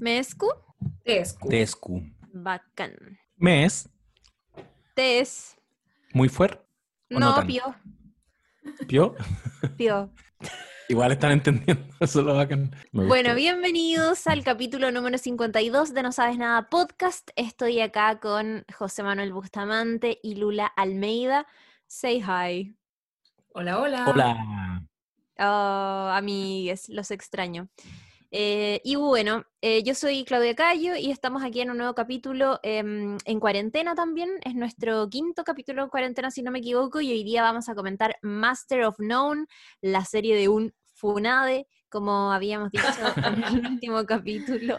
Mescu, 0.00 0.52
Tescu. 1.04 1.48
Tescu. 1.48 2.02
bacán. 2.32 3.18
Mes, 3.36 3.88
Tes, 4.94 5.56
muy 6.12 6.28
fuerte. 6.28 6.62
¿O 7.14 7.18
no 7.18 7.36
no, 7.40 7.46
pio, 7.46 7.74
¿Pio? 8.88 9.14
pio. 9.76 10.12
Igual 10.88 11.12
están 11.12 11.32
entendiendo. 11.32 11.84
Eso 12.00 12.20
es 12.20 12.26
lo 12.26 12.34
bacán. 12.34 12.74
Bueno, 12.92 13.34
bienvenidos 13.34 14.26
al 14.26 14.44
capítulo 14.44 14.90
número 14.90 15.18
52 15.18 15.94
de 15.94 16.02
No 16.02 16.12
Sabes 16.12 16.38
Nada 16.38 16.68
Podcast. 16.68 17.30
Estoy 17.34 17.80
acá 17.80 18.20
con 18.20 18.64
José 18.76 19.02
Manuel 19.02 19.32
Bustamante 19.32 20.20
y 20.22 20.36
Lula 20.36 20.66
Almeida. 20.66 21.46
Say 21.86 22.20
hi. 22.20 22.76
Hola, 23.52 23.80
hola. 23.80 24.04
Hola. 24.08 24.82
Oh, 25.38 26.10
amigues, 26.12 26.88
los 26.88 27.10
extraño. 27.10 27.68
Eh, 28.30 28.80
y 28.84 28.96
bueno, 28.96 29.44
eh, 29.60 29.82
yo 29.82 29.94
soy 29.94 30.24
Claudia 30.24 30.54
Cayo 30.54 30.96
y 30.96 31.10
estamos 31.10 31.42
aquí 31.44 31.60
en 31.60 31.70
un 31.70 31.78
nuevo 31.78 31.94
capítulo 31.94 32.60
em, 32.62 33.16
en 33.24 33.40
cuarentena 33.40 33.94
también. 33.94 34.30
Es 34.44 34.54
nuestro 34.54 35.08
quinto 35.08 35.44
capítulo 35.44 35.82
en 35.84 35.88
cuarentena, 35.88 36.30
si 36.30 36.42
no 36.42 36.50
me 36.50 36.58
equivoco, 36.58 37.00
y 37.00 37.10
hoy 37.10 37.24
día 37.24 37.42
vamos 37.42 37.68
a 37.68 37.74
comentar 37.74 38.16
Master 38.22 38.84
of 38.84 38.96
None, 38.98 39.46
la 39.80 40.04
serie 40.04 40.36
de 40.36 40.48
un 40.48 40.74
Funade, 40.94 41.66
como 41.88 42.32
habíamos 42.32 42.70
dicho 42.70 42.84
en 43.16 43.44
el 43.44 43.66
último 43.72 44.04
capítulo. 44.06 44.78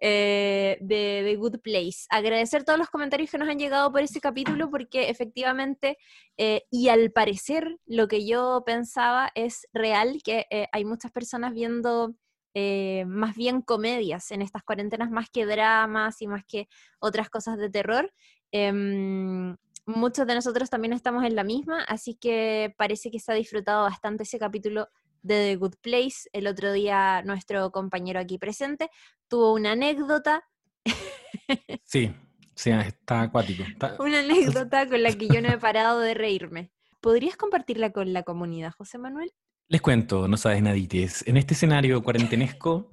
eh, 0.00 0.78
de 0.80 1.22
The 1.24 1.36
Good 1.36 1.60
Place. 1.60 2.06
Agradecer 2.10 2.64
todos 2.64 2.78
los 2.78 2.90
comentarios 2.90 3.30
que 3.30 3.38
nos 3.38 3.48
han 3.48 3.58
llegado 3.58 3.90
por 3.92 4.02
ese 4.02 4.20
capítulo 4.20 4.70
porque 4.70 5.08
efectivamente 5.08 5.98
eh, 6.36 6.64
y 6.70 6.88
al 6.88 7.10
parecer, 7.12 7.78
lo 7.86 8.08
que 8.08 8.26
yo 8.26 8.62
pensaba 8.66 9.30
es 9.34 9.66
real, 9.72 10.20
que 10.24 10.46
eh, 10.50 10.66
hay 10.72 10.84
muchas 10.84 11.12
personas 11.12 11.52
viendo 11.52 12.14
eh, 12.54 13.04
más 13.06 13.34
bien 13.36 13.62
comedias 13.62 14.30
en 14.30 14.42
estas 14.42 14.62
cuarentenas, 14.62 15.10
más 15.10 15.30
que 15.30 15.46
dramas 15.46 16.20
y 16.22 16.26
más 16.26 16.44
que 16.46 16.68
otras 16.98 17.30
cosas 17.30 17.58
de 17.58 17.70
terror. 17.70 18.12
Em, 18.50 19.56
muchos 19.86 20.26
de 20.26 20.34
nosotros 20.34 20.70
también 20.70 20.92
estamos 20.92 21.24
en 21.24 21.34
la 21.34 21.44
misma, 21.44 21.82
así 21.84 22.14
que 22.14 22.74
parece 22.76 23.10
que 23.10 23.18
se 23.20 23.32
ha 23.32 23.34
disfrutado 23.34 23.82
bastante 23.84 24.24
ese 24.24 24.38
capítulo 24.38 24.88
de 25.22 25.34
The 25.52 25.56
Good 25.56 25.74
Place. 25.80 26.28
El 26.32 26.46
otro 26.46 26.72
día 26.72 27.22
nuestro 27.24 27.70
compañero 27.70 28.20
aquí 28.20 28.38
presente 28.38 28.90
tuvo 29.28 29.52
una 29.54 29.72
anécdota, 29.72 30.44
Sí, 31.84 32.14
sí, 32.54 32.70
está 32.70 33.22
acuático. 33.22 33.62
Está- 33.62 33.96
una 34.00 34.20
anécdota 34.20 34.88
con 34.88 35.02
la 35.02 35.12
que 35.12 35.28
yo 35.28 35.40
no 35.40 35.48
he 35.48 35.58
parado 35.58 36.00
de 36.00 36.14
reírme. 36.14 36.70
¿Podrías 37.00 37.36
compartirla 37.36 37.90
con 37.92 38.12
la 38.12 38.22
comunidad, 38.22 38.72
José 38.76 38.98
Manuel? 38.98 39.32
Les 39.68 39.80
cuento, 39.80 40.28
no 40.28 40.36
sabes 40.36 40.62
nadites. 40.62 41.26
En 41.26 41.36
este 41.36 41.54
escenario 41.54 42.02
cuarentenesco 42.02 42.90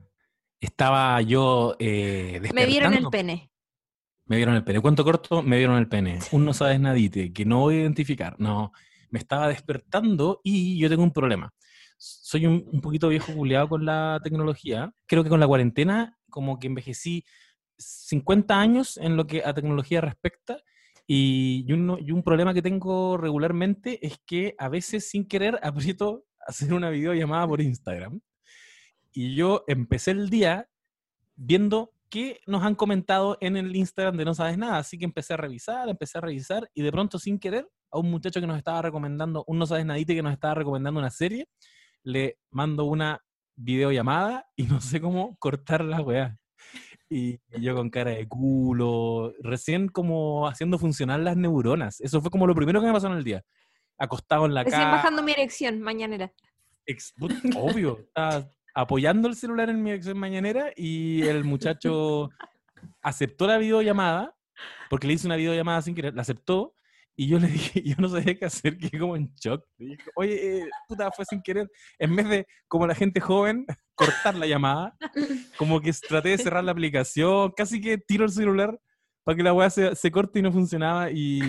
estaba 0.61 1.21
yo 1.21 1.75
eh, 1.79 2.39
Me 2.53 2.65
vieron 2.65 2.93
el 2.93 3.07
pene. 3.09 3.51
Me 4.25 4.37
vieron 4.37 4.55
el 4.55 4.63
pene. 4.63 4.79
Cuento 4.79 5.03
corto, 5.03 5.41
me 5.41 5.57
vieron 5.57 5.77
el 5.77 5.89
pene. 5.89 6.19
Un 6.31 6.45
no 6.45 6.53
sabes 6.53 6.79
nadite, 6.79 7.33
que 7.33 7.45
no 7.45 7.59
voy 7.61 7.75
a 7.75 7.81
identificar. 7.81 8.35
No, 8.39 8.71
me 9.09 9.19
estaba 9.19 9.47
despertando 9.49 10.39
y 10.43 10.77
yo 10.77 10.87
tengo 10.89 11.03
un 11.03 11.11
problema. 11.11 11.51
Soy 11.97 12.45
un, 12.45 12.63
un 12.71 12.79
poquito 12.79 13.09
viejo 13.09 13.33
culiado 13.33 13.67
con 13.67 13.85
la 13.85 14.19
tecnología. 14.23 14.93
Creo 15.05 15.23
que 15.23 15.29
con 15.29 15.39
la 15.39 15.47
cuarentena 15.47 16.17
como 16.29 16.59
que 16.59 16.67
envejecí 16.67 17.25
50 17.77 18.57
años 18.59 18.97
en 18.97 19.17
lo 19.17 19.27
que 19.27 19.43
a 19.43 19.53
tecnología 19.53 19.99
respecta. 19.99 20.61
Y, 21.07 21.65
uno- 21.73 21.97
y 21.99 22.11
un 22.11 22.21
problema 22.23 22.53
que 22.53 22.61
tengo 22.61 23.17
regularmente 23.17 24.05
es 24.05 24.19
que 24.25 24.55
a 24.59 24.69
veces 24.69 25.09
sin 25.09 25.27
querer 25.27 25.59
aprieto 25.63 26.25
hacer 26.49 26.73
una 26.73 26.89
videollamada 26.89 27.47
por 27.47 27.61
Instagram. 27.61 28.19
Y 29.11 29.35
yo 29.35 29.63
empecé 29.67 30.11
el 30.11 30.29
día 30.29 30.67
viendo 31.35 31.93
qué 32.09 32.41
nos 32.47 32.63
han 32.63 32.75
comentado 32.75 33.37
en 33.39 33.55
el 33.55 33.75
Instagram 33.75 34.17
de 34.17 34.25
No 34.25 34.33
Sabes 34.33 34.57
Nada. 34.57 34.79
Así 34.79 34.97
que 34.97 35.05
empecé 35.05 35.33
a 35.33 35.37
revisar, 35.37 35.89
empecé 35.89 36.17
a 36.17 36.21
revisar 36.21 36.69
y 36.73 36.81
de 36.81 36.91
pronto 36.91 37.19
sin 37.19 37.39
querer 37.39 37.67
a 37.91 37.99
un 37.99 38.11
muchacho 38.11 38.39
que 38.39 38.47
nos 38.47 38.57
estaba 38.57 38.81
recomendando, 38.81 39.43
un 39.47 39.59
No 39.59 39.65
Sabes 39.65 39.85
Nadite 39.85 40.15
que 40.15 40.21
nos 40.21 40.33
estaba 40.33 40.55
recomendando 40.55 40.99
una 40.99 41.11
serie, 41.11 41.47
le 42.03 42.37
mando 42.51 42.85
una 42.85 43.19
videollamada 43.55 44.45
y 44.55 44.63
no 44.63 44.81
sé 44.81 44.99
cómo 45.01 45.35
cortar 45.37 45.83
la 45.83 46.01
weá. 46.01 46.37
Y 47.09 47.39
y 47.51 47.61
yo 47.61 47.75
con 47.75 47.89
cara 47.89 48.11
de 48.11 48.27
culo, 48.27 49.33
recién 49.39 49.87
como 49.87 50.47
haciendo 50.47 50.77
funcionar 50.77 51.19
las 51.21 51.37
neuronas. 51.37 51.99
Eso 52.01 52.21
fue 52.21 52.29
como 52.29 52.45
lo 52.45 52.53
primero 52.55 52.79
que 52.81 52.87
me 52.87 52.93
pasó 52.93 53.07
en 53.07 53.13
el 53.13 53.23
día. 53.23 53.43
Acostado 53.99 54.45
en 54.45 54.53
la 54.53 54.63
Recién 54.63 54.81
cama. 54.81 54.95
bajando 54.95 55.21
mi 55.21 55.33
erección, 55.33 55.81
mañanera. 55.81 56.31
Ex- 56.85 57.13
obvio, 57.55 57.99
estaba 57.99 58.49
apoyando 58.73 59.27
el 59.27 59.35
celular 59.35 59.69
en 59.69 59.83
mi 59.83 59.91
acción 59.91 60.17
mañanera 60.17 60.71
y 60.75 61.21
el 61.23 61.43
muchacho 61.43 62.29
aceptó 63.01 63.45
la 63.47 63.57
videollamada, 63.57 64.35
porque 64.89 65.05
le 65.07 65.13
hice 65.13 65.27
una 65.27 65.35
videollamada 65.35 65.81
sin 65.81 65.95
querer, 65.95 66.13
la 66.15 66.21
aceptó, 66.21 66.75
y 67.15 67.27
yo 67.27 67.37
le 67.37 67.47
dije, 67.47 67.81
yo 67.85 67.95
no 67.97 68.07
sabía 68.07 68.37
qué 68.37 68.45
hacer, 68.45 68.77
quedé 68.77 68.97
como 68.97 69.17
en 69.17 69.33
shock. 69.35 69.65
Le 69.77 69.85
dije, 69.97 70.03
Oye, 70.15 70.59
eh, 70.59 70.69
puta, 70.87 71.11
fue 71.11 71.25
sin 71.25 71.41
querer. 71.41 71.69
En 71.97 72.15
vez 72.15 72.29
de, 72.29 72.47
como 72.69 72.87
la 72.87 72.95
gente 72.95 73.19
joven, 73.19 73.65
cortar 73.95 74.35
la 74.35 74.47
llamada, 74.47 74.95
como 75.57 75.81
que 75.81 75.91
traté 76.07 76.29
de 76.29 76.37
cerrar 76.37 76.63
la 76.63 76.71
aplicación, 76.71 77.51
casi 77.51 77.81
que 77.81 77.97
tiro 77.97 78.23
el 78.23 78.31
celular 78.31 78.79
para 79.29 79.37
que 79.37 79.43
la 79.43 79.53
weá 79.53 79.69
se, 79.69 79.95
se 79.95 80.09
corte 80.09 80.39
y 80.39 80.41
no 80.41 80.51
funcionaba, 80.51 81.11
y, 81.11 81.39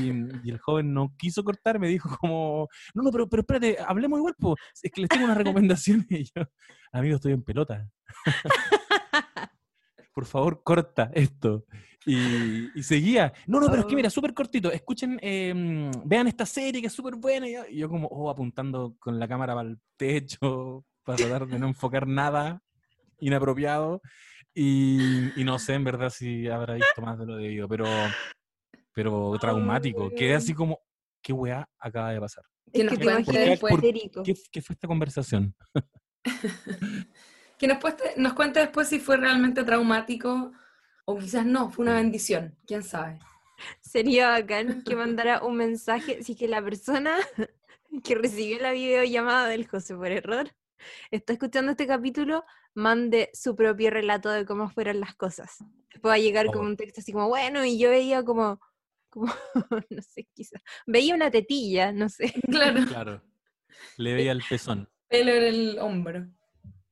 y 0.44 0.50
el 0.50 0.58
joven 0.58 0.92
no 0.92 1.14
quiso 1.16 1.42
cortar, 1.42 1.78
me 1.78 1.88
dijo 1.88 2.14
como, 2.20 2.68
no, 2.92 3.02
no, 3.02 3.10
pero, 3.10 3.26
pero 3.26 3.40
espérate, 3.40 3.78
hablemos 3.88 4.18
igual, 4.18 4.34
po. 4.38 4.54
es 4.82 4.92
que 4.92 5.00
les 5.00 5.08
tengo 5.08 5.24
una 5.24 5.34
recomendación, 5.34 6.06
y 6.10 6.24
yo, 6.24 6.42
amigo, 6.92 7.16
estoy 7.16 7.32
en 7.32 7.42
pelota. 7.42 7.88
Por 10.12 10.26
favor, 10.26 10.62
corta 10.62 11.10
esto. 11.14 11.64
Y, 12.04 12.68
y 12.78 12.82
seguía. 12.82 13.32
No, 13.46 13.60
no, 13.60 13.70
pero 13.70 13.80
es 13.80 13.86
que 13.86 13.96
mira, 13.96 14.10
súper 14.10 14.34
cortito. 14.34 14.70
Escuchen, 14.70 15.18
eh, 15.22 15.90
vean 16.04 16.26
esta 16.26 16.44
serie 16.44 16.82
que 16.82 16.88
es 16.88 16.92
súper 16.92 17.14
buena. 17.14 17.48
Y 17.48 17.52
yo, 17.54 17.62
y 17.66 17.78
yo 17.78 17.88
como, 17.88 18.08
oh, 18.08 18.28
apuntando 18.28 18.94
con 18.98 19.18
la 19.18 19.26
cámara 19.26 19.54
para 19.54 19.70
el 19.70 19.78
techo, 19.96 20.84
para 21.02 21.16
tratar 21.16 21.46
de 21.46 21.58
no 21.58 21.68
enfocar 21.68 22.06
nada 22.06 22.60
inapropiado. 23.20 24.02
Y, 24.54 25.40
y 25.40 25.44
no 25.44 25.58
sé 25.58 25.74
en 25.74 25.84
verdad 25.84 26.10
si 26.10 26.48
habrá 26.48 26.74
visto 26.74 27.00
más 27.02 27.18
de 27.18 27.26
lo 27.26 27.36
debido, 27.36 27.68
pero, 27.68 27.86
pero 28.92 29.36
traumático. 29.40 30.10
Quedé 30.10 30.34
así 30.34 30.54
como, 30.54 30.80
¿qué 31.22 31.32
weá 31.32 31.68
acaba 31.78 32.10
de 32.12 32.20
pasar? 32.20 32.44
Que 32.72 32.84
nos 32.84 32.98
después. 32.98 33.74
histérico. 33.74 34.22
¿Qué, 34.22 34.34
qué 34.50 34.62
fue 34.62 34.74
esta 34.74 34.88
conversación? 34.88 35.54
Que 37.58 37.66
nos, 37.66 37.78
pueste- 37.78 38.14
nos 38.16 38.32
cuente 38.34 38.60
después 38.60 38.88
si 38.88 39.00
fue 39.00 39.16
realmente 39.16 39.64
traumático 39.64 40.52
o 41.04 41.18
quizás 41.18 41.44
no, 41.44 41.70
fue 41.70 41.84
una 41.84 41.94
bendición. 41.94 42.56
¿Quién 42.66 42.82
sabe? 42.82 43.18
Sería 43.80 44.30
bacán 44.30 44.82
que 44.82 44.96
mandara 44.96 45.42
un 45.44 45.56
mensaje 45.56 46.22
si 46.22 46.32
es 46.32 46.38
que 46.38 46.48
la 46.48 46.62
persona 46.62 47.16
que 48.04 48.14
recibió 48.14 48.58
la 48.60 48.72
videollamada 48.72 49.48
del 49.48 49.66
José 49.68 49.94
por 49.94 50.10
error 50.10 50.50
está 51.10 51.34
escuchando 51.34 51.72
este 51.72 51.86
capítulo, 51.86 52.44
mande 52.74 53.30
su 53.32 53.54
propio 53.56 53.90
relato 53.90 54.30
de 54.30 54.44
cómo 54.46 54.68
fueron 54.70 55.00
las 55.00 55.14
cosas. 55.14 55.56
Después 55.92 56.10
va 56.10 56.14
a 56.14 56.18
llegar 56.18 56.46
como 56.46 56.66
un 56.68 56.76
texto 56.76 57.00
así 57.00 57.12
como, 57.12 57.28
bueno, 57.28 57.64
y 57.64 57.78
yo 57.78 57.90
veía 57.90 58.22
como, 58.24 58.60
como 59.08 59.26
no 59.90 60.02
sé, 60.02 60.28
quizás, 60.34 60.62
veía 60.86 61.14
una 61.14 61.30
tetilla, 61.30 61.92
no 61.92 62.08
sé. 62.08 62.32
Claro, 62.50 62.84
Claro. 62.86 63.22
Le 63.96 64.14
veía 64.14 64.32
el 64.32 64.42
pezón. 64.48 64.88
pelo 65.08 65.32
en 65.32 65.42
el 65.44 65.78
hombro. 65.78 66.26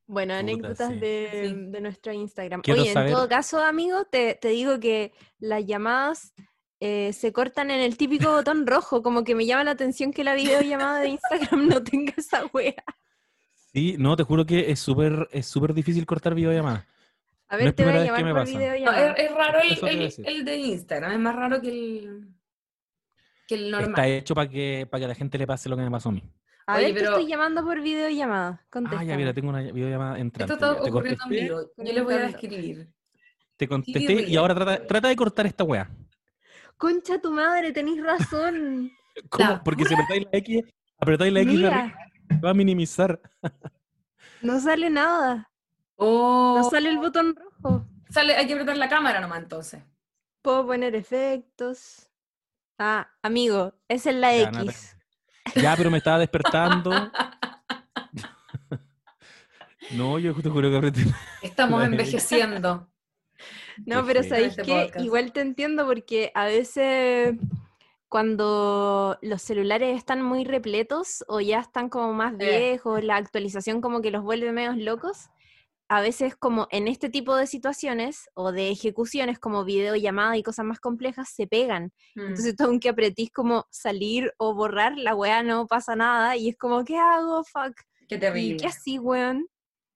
Bueno, 0.07 0.33
Puta, 0.33 0.39
anécdotas 0.39 0.93
sí. 0.93 0.99
de, 0.99 1.29
Sí. 1.49 1.55
de 1.71 1.81
nuestro 1.81 2.11
Instagram. 2.13 2.61
Quiero 2.61 2.81
Oye, 2.81 2.91
en 2.91 3.11
todo 3.11 3.27
caso, 3.29 3.59
amigo, 3.63 4.05
te, 4.05 4.35
te 4.35 4.47
digo 4.49 4.79
que 4.79 5.13
las 5.37 5.65
llamadas 5.65 6.33
eh, 6.79 7.13
se 7.13 7.31
cortan 7.31 7.69
en 7.71 7.79
el 7.81 7.95
típico 7.97 8.31
botón 8.31 8.65
rojo, 8.65 9.03
como 9.03 9.23
que 9.23 9.35
me 9.35 9.45
llama 9.45 9.65
la 9.65 9.71
atención 9.71 10.11
que 10.11 10.23
la 10.23 10.33
videollamada 10.33 10.99
de 11.01 11.09
Instagram 11.09 11.67
no 11.67 11.83
tenga 11.83 12.13
esa 12.17 12.45
wea. 12.47 12.83
Sí, 13.73 13.95
no, 13.99 14.15
te 14.15 14.23
juro 14.23 14.45
que 14.45 14.71
es 14.71 14.79
súper 14.79 15.27
es 15.31 15.45
súper 15.45 15.73
difícil 15.73 16.05
cortar 16.05 16.33
videollamadas. 16.33 16.85
A 17.47 17.53
No 17.55 17.57
ver, 17.59 17.67
es 17.69 17.75
te 17.75 17.83
voy 17.83 17.93
a 18.07 18.11
me 18.23 18.23
por 18.31 18.33
pasa. 18.41 18.51
No, 18.53 18.59
videollamada. 18.59 19.11
es, 19.13 19.23
es 19.25 19.35
raro 19.35 19.59
el, 19.61 19.79
te 19.79 19.89
el- 19.91 20.13
el 20.37 20.45
de 20.45 20.55
Instagram, 20.57 21.11
es 21.13 21.19
más 21.19 21.35
raro 21.35 21.61
que 21.61 21.69
el, 21.69 22.27
que 23.47 23.55
el 23.55 23.71
normal. 23.71 23.89
Está 23.89 24.07
hecho 24.07 24.35
para 24.35 24.49
que, 24.49 24.87
para 24.89 24.99
que 25.01 25.05
a 25.05 25.07
la 25.09 25.15
gente 25.15 25.37
le 25.37 25.47
pase 25.47 25.69
lo 25.69 25.75
que 25.77 25.83
me 25.83 25.91
pasó 25.91 26.09
a 26.09 26.11
mí. 26.13 26.23
A 26.67 26.75
Oye, 26.75 26.85
ver, 26.85 26.93
te 26.93 26.99
pero- 26.99 27.11
estoy 27.13 27.27
llamando 27.27 27.63
por 27.63 27.81
videollamada. 27.81 28.59
Ah, 28.61 28.67
Contéstame. 28.69 29.07
ya, 29.07 29.17
mira, 29.17 29.33
tengo 29.33 29.49
una 29.49 29.61
videollamada 29.61 30.19
entrante. 30.19 30.53
Esto 30.53 30.71
está. 30.71 30.83
Te 30.83 30.89
ocurriendo 30.89 31.23
vivo. 31.27 31.61
Yo 31.77 31.83
les 31.93 32.03
voy 32.03 32.13
a 32.13 32.17
describir. 32.19 32.87
te 33.57 33.67
contesté 33.67 34.13
y 34.29 34.35
ahora 34.35 34.53
trata, 34.55 34.85
trata 34.87 35.07
de 35.09 35.15
cortar 35.15 35.45
esta 35.47 35.63
weá. 35.63 35.89
Concha 36.77 37.19
tu 37.19 37.31
madre, 37.31 37.71
tenés 37.71 38.01
razón. 38.03 38.91
¿Cómo? 39.29 39.49
La 39.49 39.63
Porque 39.63 39.85
si 39.85 39.93
apretáis 39.95 40.23
la 40.31 40.37
X, 40.37 40.63
apretáis 40.99 41.33
la 41.33 41.39
X 41.41 41.53
Mira, 41.55 41.95
va 42.43 42.51
a 42.51 42.53
minimizar. 42.53 43.19
no 44.41 44.59
sale 44.59 44.89
nada. 44.89 45.49
Oh, 45.95 46.55
No 46.63 46.69
sale 46.69 46.89
el 46.89 46.97
botón 46.97 47.35
rojo. 47.35 47.85
sale, 48.09 48.35
hay 48.35 48.47
que 48.47 48.53
apretar 48.53 48.77
la 48.77 48.87
cámara 48.89 49.19
nomás 49.19 49.39
entonces. 49.39 49.83
Puedo 50.41 50.65
poner 50.65 50.95
efectos. 50.95 52.09
Ah, 52.77 53.09
amigo, 53.21 53.73
esa 53.89 54.09
es 54.11 54.15
la 54.15 54.35
Ya, 54.37 54.51
nada, 54.51 54.63
X. 54.63 54.95
Ya, 55.55 55.75
pero 55.75 55.91
me 55.91 55.97
estaba 55.97 56.19
despertando. 56.19 56.91
No, 59.91 60.19
yo 60.19 60.35
te 60.35 60.49
juro 60.49 60.69
que 60.69 60.77
apreté. 60.77 61.01
Estamos 61.41 61.79
La- 61.79 61.87
envejeciendo. 61.87 62.91
No, 63.85 64.05
pero. 64.05 64.21
¿sabéis 64.23 64.49
Este 64.49 64.61
qué? 64.63 64.81
podcast. 64.83 65.03
Igual 65.05 65.31
te 65.31 65.41
entiendo 65.41 65.85
porque 65.87 66.31
a 66.35 66.45
veces 66.45 67.35
cuando 68.09 69.17
los 69.21 69.41
celulares 69.41 69.95
están 69.97 70.21
muy 70.21 70.43
repletos 70.43 71.23
o 71.27 71.39
ya 71.41 71.59
están 71.59 71.89
como 71.89 72.11
más 72.13 72.33
Eh. 72.33 72.37
viejos, 72.71 73.03
la 73.03 73.15
actualización 73.17 73.81
como 73.81 74.01
que 74.01 74.11
los 74.11 74.23
vuelve 74.23 74.51
medios 74.51 74.77
locos, 74.77 75.29
a 75.87 76.01
veces 76.01 76.35
como 76.35 76.67
en 76.71 76.87
este 76.87 77.09
tipo 77.09 77.35
de 77.35 77.47
situaciones 77.47 78.29
o 78.35 78.51
de 78.51 78.69
ejecuciones 78.69 79.39
como 79.39 79.63
videollamada 79.63 80.37
y 80.37 80.43
cosas 80.43 80.65
más 80.65 80.79
complejas 80.79 81.29
se 81.29 81.47
pegan. 81.47 81.91
Mm. 82.15 82.21
Entonces 82.21 82.55
tú 82.57 82.63
aunque 82.65 82.89
apretís 82.89 83.31
como 83.31 83.65
salir 83.71 84.33
o 84.37 84.53
borrar, 84.53 84.97
la 84.97 85.15
weá 85.15 85.41
no 85.43 85.65
pasa 85.67 85.95
nada 85.95 86.35
y 86.35 86.49
es 86.49 86.57
como, 86.57 86.83
¿qué 86.83 86.97
hago? 86.97 87.43
Fuck. 87.43 87.75
Qué 88.07 88.15
¿Y 88.15 88.19
terrible. 88.19 88.57
qué 88.57 88.67
así, 88.67 88.99
weón? 88.99 89.47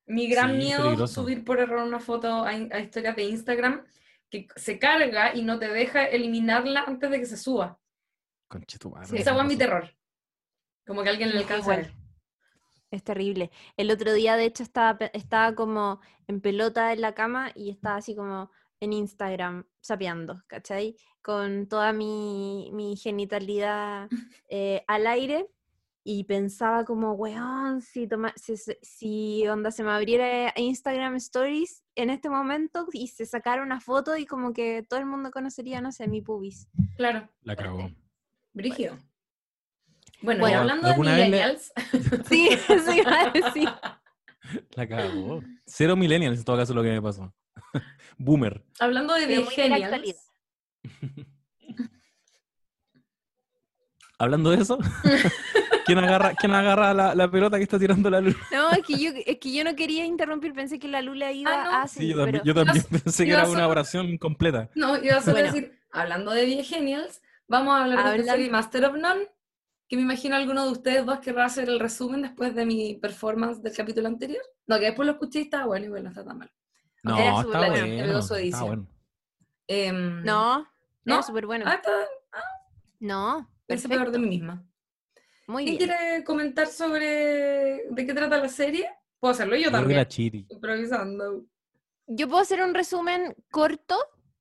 Mi 0.06 0.28
gran 0.28 0.52
Sí, 0.52 0.58
miedo 0.58 0.78
es 0.80 0.84
peligroso. 0.86 1.22
subir 1.24 1.44
por 1.46 1.60
error 1.60 1.84
una 1.84 2.00
foto 2.00 2.28
a, 2.28 2.50
a 2.50 2.80
historias 2.80 3.16
de 3.16 3.24
Instagram 3.24 3.84
que 4.30 4.48
se 4.56 4.78
carga 4.80 5.36
y 5.36 5.44
no 5.44 5.58
te 5.60 5.68
deja 5.70 6.06
eliminarla 6.06 6.84
antes 6.88 7.10
de 7.10 7.20
que 7.20 7.26
se 7.26 7.38
suba. 7.38 7.80
Conchetumare, 8.48 9.08
Sí, 9.08 9.18
Esa 9.18 9.34
fue 9.34 9.44
mi 9.44 9.58
terror. 9.58 9.90
Como 10.86 11.04
que 11.04 11.10
alguien 11.10 11.30
le 11.30 11.40
alcanza 11.40 11.78
ver. 11.78 11.94
Es 12.92 13.04
terrible. 13.04 13.50
El 13.76 13.90
otro 13.90 14.14
día, 14.14 14.36
de 14.36 14.46
hecho, 14.46 14.62
estaba, 14.62 15.06
estaba 15.14 15.56
como 15.56 16.00
en 16.28 16.42
pelota 16.42 16.94
en 16.94 17.02
la 17.02 17.16
cama 17.16 17.52
y 17.56 17.72
estaba 17.72 17.96
así 17.96 18.16
como 18.16 18.52
en 18.80 18.94
Instagram 18.94 19.66
sapeando, 19.82 20.44
¿cachai? 20.48 20.96
Con 21.22 21.68
toda 21.68 21.94
mi, 21.94 22.70
mi 22.74 22.96
genitalidad 22.98 24.10
eh, 24.50 24.84
al 24.88 25.08
aire 25.08 25.48
y 26.04 26.26
pensaba 26.26 26.84
como, 26.84 27.14
weón, 27.14 27.82
si, 27.82 28.08
toma, 28.08 28.34
si, 28.36 28.56
si 28.58 29.48
onda 29.48 29.72
se 29.72 29.84
me 29.84 29.92
abriera 29.92 30.54
Instagram 30.56 31.16
Stories 31.16 31.84
en 31.96 32.10
este 32.10 32.30
momento 32.30 32.88
y 32.92 33.08
se 33.08 33.26
sacara 33.26 33.64
una 33.64 33.80
foto 33.80 34.18
y 34.18 34.26
como 34.26 34.52
que 34.52 34.86
todo 34.88 35.00
el 35.00 35.06
mundo 35.06 35.32
conocería, 35.32 35.80
no 35.82 35.92
sé, 35.92 36.08
mi 36.08 36.22
pubis. 36.22 36.68
Claro. 36.98 37.30
La 37.42 37.56
cagó. 37.56 37.90
Brígido. 38.54 38.98
Bueno, 40.22 40.38
y 40.40 40.42
Bueno, 40.42 40.60
hablando 40.60 40.88
de 40.88 40.92
¿alguna 40.94 41.16
vez 41.16 41.20
le- 41.20 41.26
millennials, 41.38 41.74
Sí, 42.30 42.50
sí, 42.68 42.98
iba 43.00 43.20
a 43.22 43.30
decir. 43.32 43.70
La 44.76 44.88
cagó. 44.88 45.42
Cero 45.66 45.96
millennials 45.96 46.40
en 46.40 46.46
todo 46.46 46.58
caso 46.58 46.74
lo 46.74 46.84
que 46.84 46.90
me 46.92 47.02
pasó. 47.02 47.34
Boomer. 48.18 48.64
hablando 48.80 49.14
de 49.16 49.28
millennials. 49.28 50.18
Hablando 54.20 54.52
de 54.52 54.62
eso, 54.62 54.78
¿quién 55.86 55.98
agarra, 55.98 56.34
quién 56.36 56.54
agarra 56.54 56.94
la, 56.94 57.14
la 57.16 57.30
pelota 57.30 57.58
que 57.58 57.64
está 57.64 57.78
tirando 57.80 58.10
la 58.10 58.22
luz? 58.22 58.38
No, 58.52 58.72
es 58.72 58.84
que 58.86 58.98
yo, 58.98 59.12
es 59.26 59.38
que 59.40 59.52
yo 59.52 59.64
no 59.66 59.76
quería 59.76 60.06
interrumpir, 60.06 60.54
pensé 60.54 60.80
que 60.80 60.88
la 60.88 61.02
Lula 61.02 61.32
iba 61.34 61.52
Ah, 61.52 61.64
no. 61.66 61.78
a 61.82 61.88
Sí, 61.88 62.08
yo 62.08 62.16
también, 62.18 62.42
pero- 62.44 62.46
yo 62.46 62.54
también 62.54 62.86
pensé 63.04 63.26
que 63.26 63.32
era 63.32 63.42
solo- 63.46 63.54
una 63.58 63.68
oración 63.68 64.18
completa. 64.18 64.70
no, 64.76 65.04
iba 65.04 65.18
a 65.18 65.22
solo 65.22 65.34
Bueno. 65.34 65.52
decir, 65.52 65.78
hablando 65.92 66.32
de 66.32 66.46
millennials, 66.46 67.22
vamos 67.54 67.76
a 67.76 67.84
hablar 67.84 68.04
de 68.12 68.20
esta 68.20 68.32
serie 68.34 68.50
Master 68.50 68.86
of 68.86 68.96
None, 68.98 69.28
que 69.88 69.96
me 69.96 70.02
imagino 70.02 70.36
alguno 70.36 70.66
de 70.66 70.72
ustedes 70.72 71.06
dos 71.06 71.20
querrá 71.20 71.46
hacer 71.46 71.70
el 71.70 71.80
resumen 71.80 72.22
después 72.24 72.56
de 72.56 72.66
mi 72.66 72.96
performance 72.96 73.62
del 73.62 73.76
capítulo 73.76 74.08
anterior. 74.08 74.42
No, 74.66 74.80
que 74.80 74.86
después 74.86 75.06
lo 75.06 75.14
escuché 75.14 75.40
y 75.40 75.44
estaba 75.44 75.66
bueno, 75.68 75.86
igual 75.86 76.04
no 76.04 76.10
está 76.10 76.24
tan 76.26 76.38
mal. 76.40 76.52
No, 77.04 77.18
Era 77.18 77.30
está 77.30 77.44
bueno, 77.44 77.70
bueno. 77.70 78.20
está 78.20 78.64
bueno. 78.64 78.88
Em, 79.68 80.24
No, 80.24 80.68
¿No? 81.06 81.14
era 81.14 81.24
súper 81.24 81.46
bueno. 81.46 81.66
Ah, 81.68 81.76
está, 81.76 81.92
No, 83.00 83.50
pensé 83.68 83.88
peor 83.90 84.10
de 84.12 84.20
mí 84.20 84.28
misma. 84.30 84.66
Muy 85.48 85.66
¿Quién 85.66 85.78
bien. 85.78 85.90
quiere 85.90 86.24
comentar 86.24 86.68
sobre 86.68 87.84
de 87.90 88.06
qué 88.06 88.14
trata 88.14 88.38
la 88.38 88.50
serie? 88.50 88.90
Puedo 89.20 89.34
hacerlo 89.34 89.56
yo 89.58 89.70
también, 89.70 90.00
la 90.00 90.08
chiri. 90.08 90.48
improvisando. 90.50 91.46
Yo 92.08 92.28
puedo 92.28 92.42
hacer 92.42 92.62
un 92.64 92.74
resumen 92.74 93.36
corto. 93.52 93.96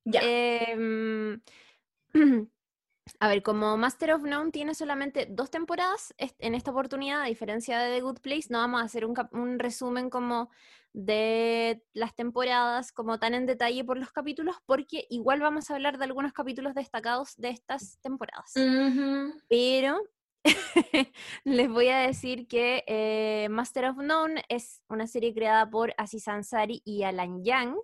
Ya. 0.04 0.20
Em, 0.22 1.40
a 3.22 3.28
ver, 3.28 3.44
como 3.44 3.76
Master 3.76 4.14
of 4.14 4.24
None 4.24 4.50
tiene 4.50 4.74
solamente 4.74 5.28
dos 5.30 5.48
temporadas, 5.48 6.12
en 6.18 6.56
esta 6.56 6.72
oportunidad, 6.72 7.22
a 7.22 7.26
diferencia 7.26 7.78
de 7.78 7.94
The 7.94 8.00
Good 8.00 8.18
Place, 8.18 8.48
no 8.50 8.58
vamos 8.58 8.82
a 8.82 8.84
hacer 8.84 9.06
un, 9.06 9.60
resumen 9.60 10.10
como 10.10 10.50
de 10.92 11.84
las 11.92 12.16
temporadas, 12.16 12.90
como 12.90 13.20
tan 13.20 13.34
en 13.34 13.46
detalle 13.46 13.84
por 13.84 13.96
los 13.96 14.10
capítulos, 14.10 14.56
porque 14.66 15.06
igual 15.08 15.38
vamos 15.38 15.70
a 15.70 15.74
hablar 15.74 15.98
de 15.98 16.04
algunos 16.06 16.32
capítulos 16.32 16.74
destacados 16.74 17.36
de 17.36 17.50
estas 17.50 18.00
temporadas. 18.00 18.54
Pero 19.48 20.00
les 21.44 21.68
voy 21.68 21.90
a 21.90 21.98
decir 21.98 22.48
que 22.48 22.82
eh, 22.88 23.46
Master 23.50 23.84
of 23.84 23.98
None 23.98 24.42
es 24.48 24.82
una 24.88 25.06
serie 25.06 25.32
creada 25.32 25.70
por 25.70 25.94
Aziz 25.96 26.26
Ansari 26.26 26.82
y 26.84 27.04
Alan 27.04 27.44
Yang. 27.44 27.76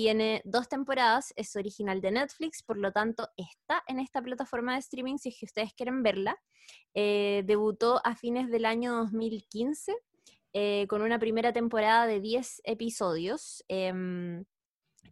Tiene 0.00 0.42
dos 0.44 0.68
temporadas, 0.68 1.32
es 1.34 1.56
original 1.56 2.00
de 2.00 2.12
Netflix, 2.12 2.62
por 2.62 2.78
lo 2.78 2.92
tanto 2.92 3.30
está 3.36 3.82
en 3.88 3.98
esta 3.98 4.22
plataforma 4.22 4.74
de 4.74 4.78
streaming 4.78 5.16
si 5.16 5.30
es 5.30 5.36
que 5.40 5.46
ustedes 5.46 5.74
quieren 5.74 6.04
verla. 6.04 6.38
Eh, 6.94 7.42
debutó 7.44 8.00
a 8.04 8.14
fines 8.14 8.48
del 8.48 8.64
año 8.64 8.94
2015 8.94 9.96
eh, 10.52 10.86
con 10.88 11.02
una 11.02 11.18
primera 11.18 11.52
temporada 11.52 12.06
de 12.06 12.20
10 12.20 12.60
episodios. 12.62 13.64
Em, 13.66 14.44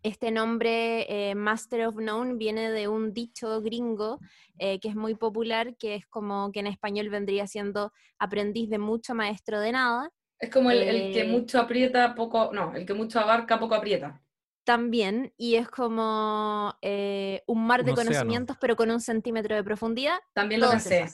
este 0.05 0.31
nombre, 0.31 1.31
eh, 1.31 1.35
Master 1.35 1.89
of 1.89 1.97
None, 1.97 2.37
viene 2.37 2.71
de 2.71 2.87
un 2.87 3.13
dicho 3.13 3.61
gringo 3.63 4.21
eh, 4.61 4.79
que 4.79 4.87
es 4.87 4.95
muy 4.95 5.17
popular, 5.17 5.77
que 5.77 5.97
es 5.97 6.07
como 6.07 6.53
que 6.53 6.61
en 6.61 6.69
español 6.69 7.09
vendría 7.09 7.49
siendo 7.49 7.93
aprendiz 8.21 8.71
de 8.71 8.79
mucho, 8.79 9.17
maestro 9.17 9.59
de 9.59 9.73
nada. 9.73 10.13
Es 10.39 10.49
como 10.49 10.71
el, 10.71 10.79
el 10.79 11.13
que 11.13 11.25
mucho 11.25 11.59
aprieta, 11.59 12.15
poco, 12.15 12.53
no, 12.53 12.73
el 12.77 12.87
que 12.87 12.95
mucho 12.95 13.19
abarca, 13.19 13.59
poco 13.59 13.75
aprieta. 13.75 14.23
También, 14.67 15.33
y 15.37 15.55
es 15.55 15.69
como 15.69 16.75
eh, 16.83 17.45
un 17.47 17.69
mar 17.69 17.85
de 17.85 17.95
conocimientos, 17.95 18.57
pero 18.61 18.75
con 18.75 18.91
un 18.91 19.01
centímetro 19.01 19.55
de 19.55 19.63
profundidad. 19.63 20.19
También 20.35 20.61
lo 20.61 20.71
pensé. 20.71 21.07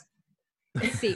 Sí. 0.98 1.14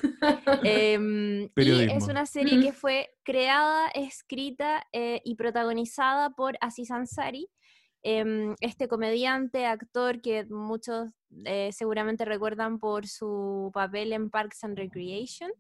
Em, 0.62 1.48
y 1.56 1.90
es 1.90 2.08
una 2.08 2.26
serie 2.26 2.60
que 2.60 2.74
fue 2.74 3.08
creada, 3.22 3.88
escrita 3.94 4.86
eh, 4.92 5.22
y 5.24 5.36
protagonizada 5.36 6.28
por 6.28 6.58
Aziz 6.60 6.90
Ansari, 6.90 7.48
em, 8.02 8.54
este 8.60 8.86
comediante, 8.86 9.64
actor 9.64 10.20
que 10.20 10.44
muchos 10.44 11.12
eh, 11.46 11.70
seguramente 11.72 12.26
recuerdan 12.26 12.78
por 12.78 13.06
su 13.06 13.70
papel 13.72 14.12
en 14.12 14.28
Parks 14.28 14.62
and 14.62 14.76
Recreation 14.76 15.50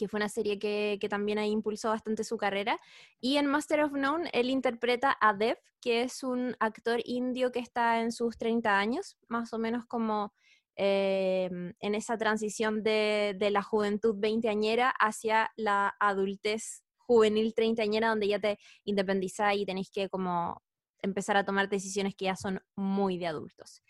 que 0.00 0.08
fue 0.08 0.16
una 0.16 0.30
serie 0.30 0.58
que, 0.58 0.98
también 1.10 1.36
ahí 1.36 1.50
impulsó 1.50 1.90
bastante 1.90 2.24
su 2.24 2.38
carrera. 2.38 2.80
Y 3.20 3.36
en 3.36 3.44
Master 3.44 3.82
of 3.82 3.92
None, 3.92 4.30
él 4.32 4.48
interpreta 4.48 5.14
a 5.20 5.34
Dev, 5.34 5.58
que 5.78 6.00
es 6.00 6.22
un 6.22 6.56
actor 6.58 7.02
indio 7.04 7.52
que 7.52 7.58
está 7.58 8.00
en 8.00 8.10
sus 8.10 8.38
30 8.38 8.78
años, 8.78 9.18
más 9.28 9.52
o 9.52 9.58
menos 9.58 9.84
como 9.84 10.32
eh, 10.76 11.50
en 11.78 11.94
esa 11.94 12.16
transición 12.16 12.82
de, 12.82 13.36
de 13.38 13.50
la 13.50 13.62
juventud 13.62 14.14
veinteañera 14.16 14.88
hacia 14.88 15.50
la 15.56 15.94
adultez 16.00 16.82
juvenil 16.96 17.52
treintañera, 17.52 18.08
donde 18.08 18.28
ya 18.28 18.38
te 18.38 18.58
independizás 18.84 19.54
y 19.54 19.66
tenéis 19.66 19.90
que 19.90 20.08
como 20.08 20.62
empezar 21.02 21.36
a 21.36 21.44
tomar 21.44 21.68
decisiones 21.68 22.14
que 22.14 22.24
ya 22.24 22.36
son 22.36 22.62
muy 22.74 23.18
de 23.18 23.26
adultos. 23.26 23.82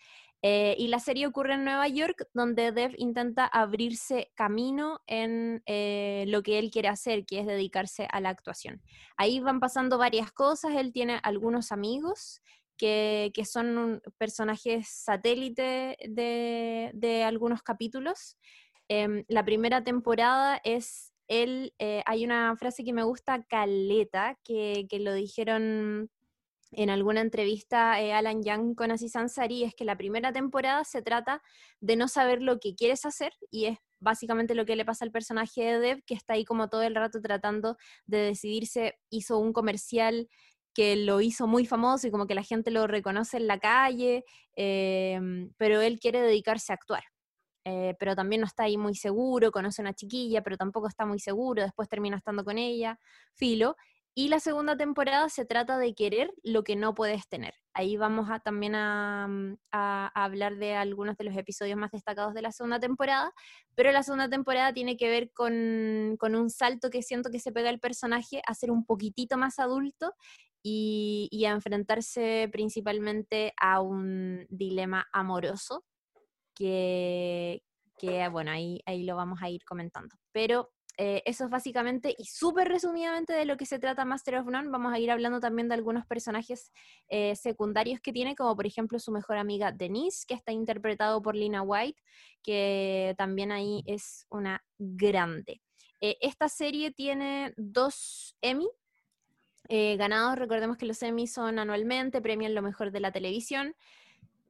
Eh, 0.43 0.75
y 0.79 0.87
la 0.87 0.99
serie 0.99 1.27
ocurre 1.27 1.53
en 1.53 1.63
Nueva 1.63 1.87
York, 1.87 2.27
donde 2.33 2.71
Dev 2.71 2.93
intenta 2.97 3.45
abrirse 3.45 4.31
camino 4.35 5.01
en 5.05 5.61
eh, 5.67 6.25
lo 6.27 6.41
que 6.41 6.57
él 6.57 6.71
quiere 6.71 6.87
hacer, 6.87 7.25
que 7.25 7.39
es 7.39 7.45
dedicarse 7.45 8.07
a 8.11 8.19
la 8.21 8.29
actuación. 8.29 8.81
Ahí 9.17 9.39
van 9.39 9.59
pasando 9.59 9.99
varias 9.99 10.31
cosas, 10.31 10.75
él 10.75 10.91
tiene 10.93 11.19
algunos 11.21 11.71
amigos 11.71 12.41
que, 12.75 13.31
que 13.35 13.45
son 13.45 14.01
personajes 14.17 14.87
satélite 14.87 15.97
de, 16.09 16.89
de 16.93 17.23
algunos 17.23 17.61
capítulos. 17.61 18.37
Em, 18.87 19.23
la 19.27 19.45
primera 19.45 19.83
temporada 19.83 20.59
es 20.63 21.13
él, 21.27 21.73
eh, 21.79 22.03
hay 22.05 22.25
una 22.25 22.55
frase 22.57 22.83
que 22.83 22.91
me 22.91 23.03
gusta, 23.03 23.43
caleta, 23.43 24.37
que, 24.43 24.85
que 24.89 24.99
lo 24.99 25.13
dijeron 25.13 26.09
en 26.71 26.89
alguna 26.89 27.21
entrevista 27.21 28.01
eh, 28.01 28.13
Alan 28.13 28.43
Young 28.43 28.75
con 28.75 28.91
Aziz 28.91 29.15
Ansari, 29.15 29.63
es 29.63 29.75
que 29.75 29.85
la 29.85 29.97
primera 29.97 30.31
temporada 30.31 30.83
se 30.83 31.01
trata 31.01 31.41
de 31.79 31.95
no 31.95 32.07
saber 32.07 32.41
lo 32.41 32.59
que 32.59 32.75
quieres 32.75 33.05
hacer 33.05 33.33
y 33.49 33.65
es 33.65 33.77
básicamente 33.99 34.55
lo 34.55 34.65
que 34.65 34.75
le 34.75 34.85
pasa 34.85 35.05
al 35.05 35.11
personaje 35.11 35.61
de 35.63 35.79
Dev, 35.79 36.03
que 36.05 36.13
está 36.13 36.33
ahí 36.33 36.45
como 36.45 36.69
todo 36.69 36.81
el 36.81 36.95
rato 36.95 37.21
tratando 37.21 37.77
de 38.05 38.19
decidirse, 38.19 38.99
hizo 39.09 39.37
un 39.37 39.53
comercial 39.53 40.27
que 40.73 40.95
lo 40.95 41.21
hizo 41.21 41.47
muy 41.47 41.65
famoso 41.65 42.07
y 42.07 42.11
como 42.11 42.27
que 42.27 42.35
la 42.35 42.43
gente 42.43 42.71
lo 42.71 42.87
reconoce 42.87 43.37
en 43.37 43.47
la 43.47 43.59
calle, 43.59 44.23
em, 44.55 45.51
pero 45.57 45.81
él 45.81 45.99
quiere 45.99 46.21
dedicarse 46.21 46.71
a 46.71 46.75
actuar. 46.75 47.03
Eh, 47.63 47.95
pero 47.99 48.15
también 48.15 48.41
no 48.41 48.47
está 48.47 48.63
ahí 48.63 48.77
muy 48.77 48.95
seguro, 48.95 49.51
conoce 49.51 49.81
a 49.81 49.83
una 49.83 49.93
chiquilla, 49.93 50.41
pero 50.41 50.57
tampoco 50.57 50.87
está 50.87 51.05
muy 51.05 51.19
seguro, 51.19 51.61
después 51.61 51.87
termina 51.89 52.17
estando 52.17 52.43
con 52.43 52.57
ella, 52.57 52.99
filo. 53.35 53.75
Y 54.13 54.27
la 54.27 54.41
segunda 54.41 54.75
temporada 54.75 55.29
se 55.29 55.45
trata 55.45 55.77
de 55.77 55.95
querer 55.95 56.33
lo 56.43 56.63
que 56.63 56.75
no 56.75 56.93
puedes 56.93 57.29
tener. 57.29 57.53
Ahí 57.73 57.95
vamos 57.95 58.29
a, 58.29 58.39
también 58.39 58.75
a, 58.75 59.27
mm, 59.29 59.55
a- 59.71 60.11
hablar 60.13 60.57
de 60.57 60.75
algunos 60.75 61.15
de 61.15 61.23
los 61.23 61.37
episodios 61.37 61.77
más 61.77 61.91
destacados 61.91 62.33
de 62.33 62.41
la 62.41 62.51
segunda 62.51 62.79
temporada, 62.79 63.31
pero 63.73 63.91
la 63.93 64.03
segunda 64.03 64.29
temporada 64.29 64.73
tiene 64.73 64.97
que 64.97 65.09
ver 65.09 65.31
con, 65.31 65.55
un 66.35 66.49
salto 66.49 66.89
que 66.89 67.01
siento 67.03 67.29
que 67.31 67.39
se 67.39 67.53
pega 67.53 67.69
el 67.69 67.79
personaje 67.79 68.41
a 68.45 68.53
ser 68.53 68.69
un 68.71 68.85
poquitito 68.85 69.37
más 69.37 69.59
adulto 69.59 70.13
y, 70.61 71.29
y 71.31 71.45
a 71.45 71.51
enfrentarse 71.51 72.49
principalmente 72.51 73.53
a 73.57 73.81
un 73.81 74.45
dilema 74.49 75.07
amoroso 75.13 75.85
que, 76.53 77.63
que 77.97 78.27
bueno, 78.27 78.51
ahí, 78.51 78.81
ahí 78.85 79.03
lo 79.03 79.15
vamos 79.15 79.41
a 79.41 79.49
ir 79.49 79.63
comentando. 79.63 80.15
Pero 80.33 80.69
eh, 80.97 81.23
eso 81.25 81.45
es 81.45 81.49
básicamente 81.49 82.13
y 82.17 82.25
súper 82.25 82.67
resumidamente 82.67 83.33
de 83.33 83.45
lo 83.45 83.57
que 83.57 83.65
se 83.65 83.79
trata 83.79 84.05
Master 84.05 84.37
of 84.37 84.47
None. 84.47 84.69
Vamos 84.69 84.93
a 84.93 84.99
ir 84.99 85.11
hablando 85.11 85.39
también 85.39 85.67
de 85.67 85.75
algunos 85.75 86.05
personajes 86.05 86.71
eh, 87.07 87.35
secundarios 87.35 87.99
que 88.01 88.13
tiene, 88.13 88.35
como 88.35 88.55
por 88.55 88.65
ejemplo 88.65 88.99
su 88.99 89.11
mejor 89.11 89.37
amiga 89.37 89.71
Denise, 89.71 90.25
que 90.27 90.33
está 90.33 90.51
interpretado 90.51 91.21
por 91.21 91.35
Lina 91.35 91.61
White, 91.61 92.01
que 92.43 93.15
también 93.17 93.51
ahí 93.51 93.83
es 93.85 94.25
una 94.29 94.63
grande. 94.77 95.61
Eh, 96.01 96.17
esta 96.21 96.49
serie 96.49 96.91
tiene 96.91 97.53
dos 97.57 98.35
Emmy 98.41 98.67
ganados. 99.97 100.37
Recordemos 100.37 100.75
que 100.75 100.85
los 100.85 101.01
Emmy 101.01 101.27
son 101.27 101.57
anualmente, 101.57 102.21
premian 102.21 102.53
lo 102.53 102.61
mejor 102.61 102.91
de 102.91 102.99
la 102.99 103.13
televisión 103.13 103.73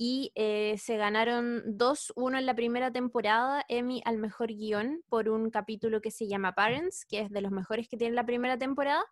y 0.03 0.31
eh, 0.33 0.79
se 0.79 0.97
ganaron 0.97 1.61
dos, 1.77 2.11
uno 2.15 2.39
en 2.39 2.47
la 2.47 2.55
primera 2.55 2.91
temporada, 2.91 3.63
Emmy 3.67 4.01
al 4.03 4.17
mejor 4.17 4.47
guion 4.47 5.03
por 5.09 5.29
un 5.29 5.51
capítulo 5.51 6.01
que 6.01 6.09
se 6.09 6.27
llama 6.27 6.55
Parents, 6.55 7.05
que 7.05 7.19
es 7.19 7.29
de 7.29 7.39
los 7.39 7.51
mejores 7.51 7.87
que 7.87 7.97
tiene 7.97 8.15
la 8.15 8.25
primera 8.25 8.57
temporada, 8.57 9.03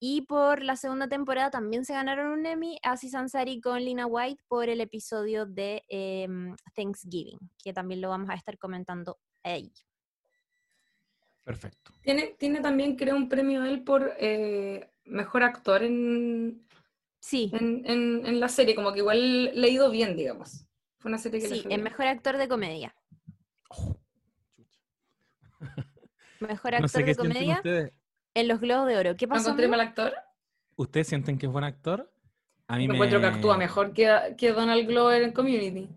y 0.00 0.22
por 0.22 0.64
la 0.64 0.74
segunda 0.74 1.08
temporada 1.08 1.52
también 1.52 1.84
se 1.84 1.92
ganaron 1.92 2.32
un 2.32 2.44
Emmy 2.44 2.76
Asi 2.82 3.08
Sansari 3.08 3.60
con 3.60 3.84
Lina 3.84 4.06
White 4.06 4.42
por 4.48 4.68
el 4.68 4.80
episodio 4.80 5.46
de 5.46 5.84
em, 5.88 6.56
Thanksgiving, 6.74 7.38
que 7.62 7.72
también 7.72 8.00
lo 8.00 8.08
vamos 8.08 8.28
a 8.28 8.34
estar 8.34 8.58
comentando 8.58 9.20
ahí. 9.44 9.72
Perfecto. 11.44 11.92
Tiene, 12.00 12.34
tiene 12.36 12.60
también, 12.60 12.96
creo, 12.96 13.14
un 13.14 13.28
premio 13.28 13.62
él 13.62 13.84
por 13.84 14.12
eh, 14.18 14.90
mejor 15.04 15.44
actor 15.44 15.84
en, 15.84 16.66
Sí. 17.24 17.50
en, 17.54 17.82
en, 17.86 18.26
en 18.26 18.40
la 18.40 18.48
serie, 18.48 18.74
como 18.74 18.92
que 18.92 18.98
igual 18.98 19.52
le 19.54 19.66
ha 19.66 19.70
ido 19.70 19.90
bien, 19.90 20.16
digamos. 20.16 20.66
Fue 20.98 21.08
una 21.08 21.18
serie 21.18 21.40
que 21.40 21.48
le 21.48 21.56
Sí, 21.56 21.66
el 21.70 21.82
mejor 21.82 22.06
actor 22.06 22.36
de 22.36 22.48
comedia. 22.48 22.94
Oh, 23.68 23.96
Mejor 26.40 26.74
no 26.76 26.86
actor 26.86 26.88
sé 26.88 27.04
qué 27.04 27.14
de 27.14 27.16
comedia 27.16 27.54
ustedes. 27.56 27.92
en 28.34 28.48
los 28.48 28.60
Globos 28.60 28.88
de 28.88 28.96
Oro. 28.98 29.16
¿Qué 29.16 29.26
¿No 29.26 29.30
pasó? 29.34 29.50
encontré 29.50 29.66
amigo? 29.66 29.78
mal 29.78 29.80
actor? 29.80 30.14
¿Ustedes 30.76 31.08
sienten 31.08 31.38
que 31.38 31.46
es 31.46 31.52
buen 31.52 31.64
actor? 31.64 32.12
A 32.68 32.76
mí 32.76 32.88
me... 32.88 32.94
encuentro 32.94 33.20
que 33.20 33.26
actúa 33.26 33.56
mejor 33.56 33.92
que, 33.92 34.34
que 34.38 34.52
Donald 34.52 34.86
Glover 34.86 35.22
en 35.22 35.32
Community. 35.32 35.88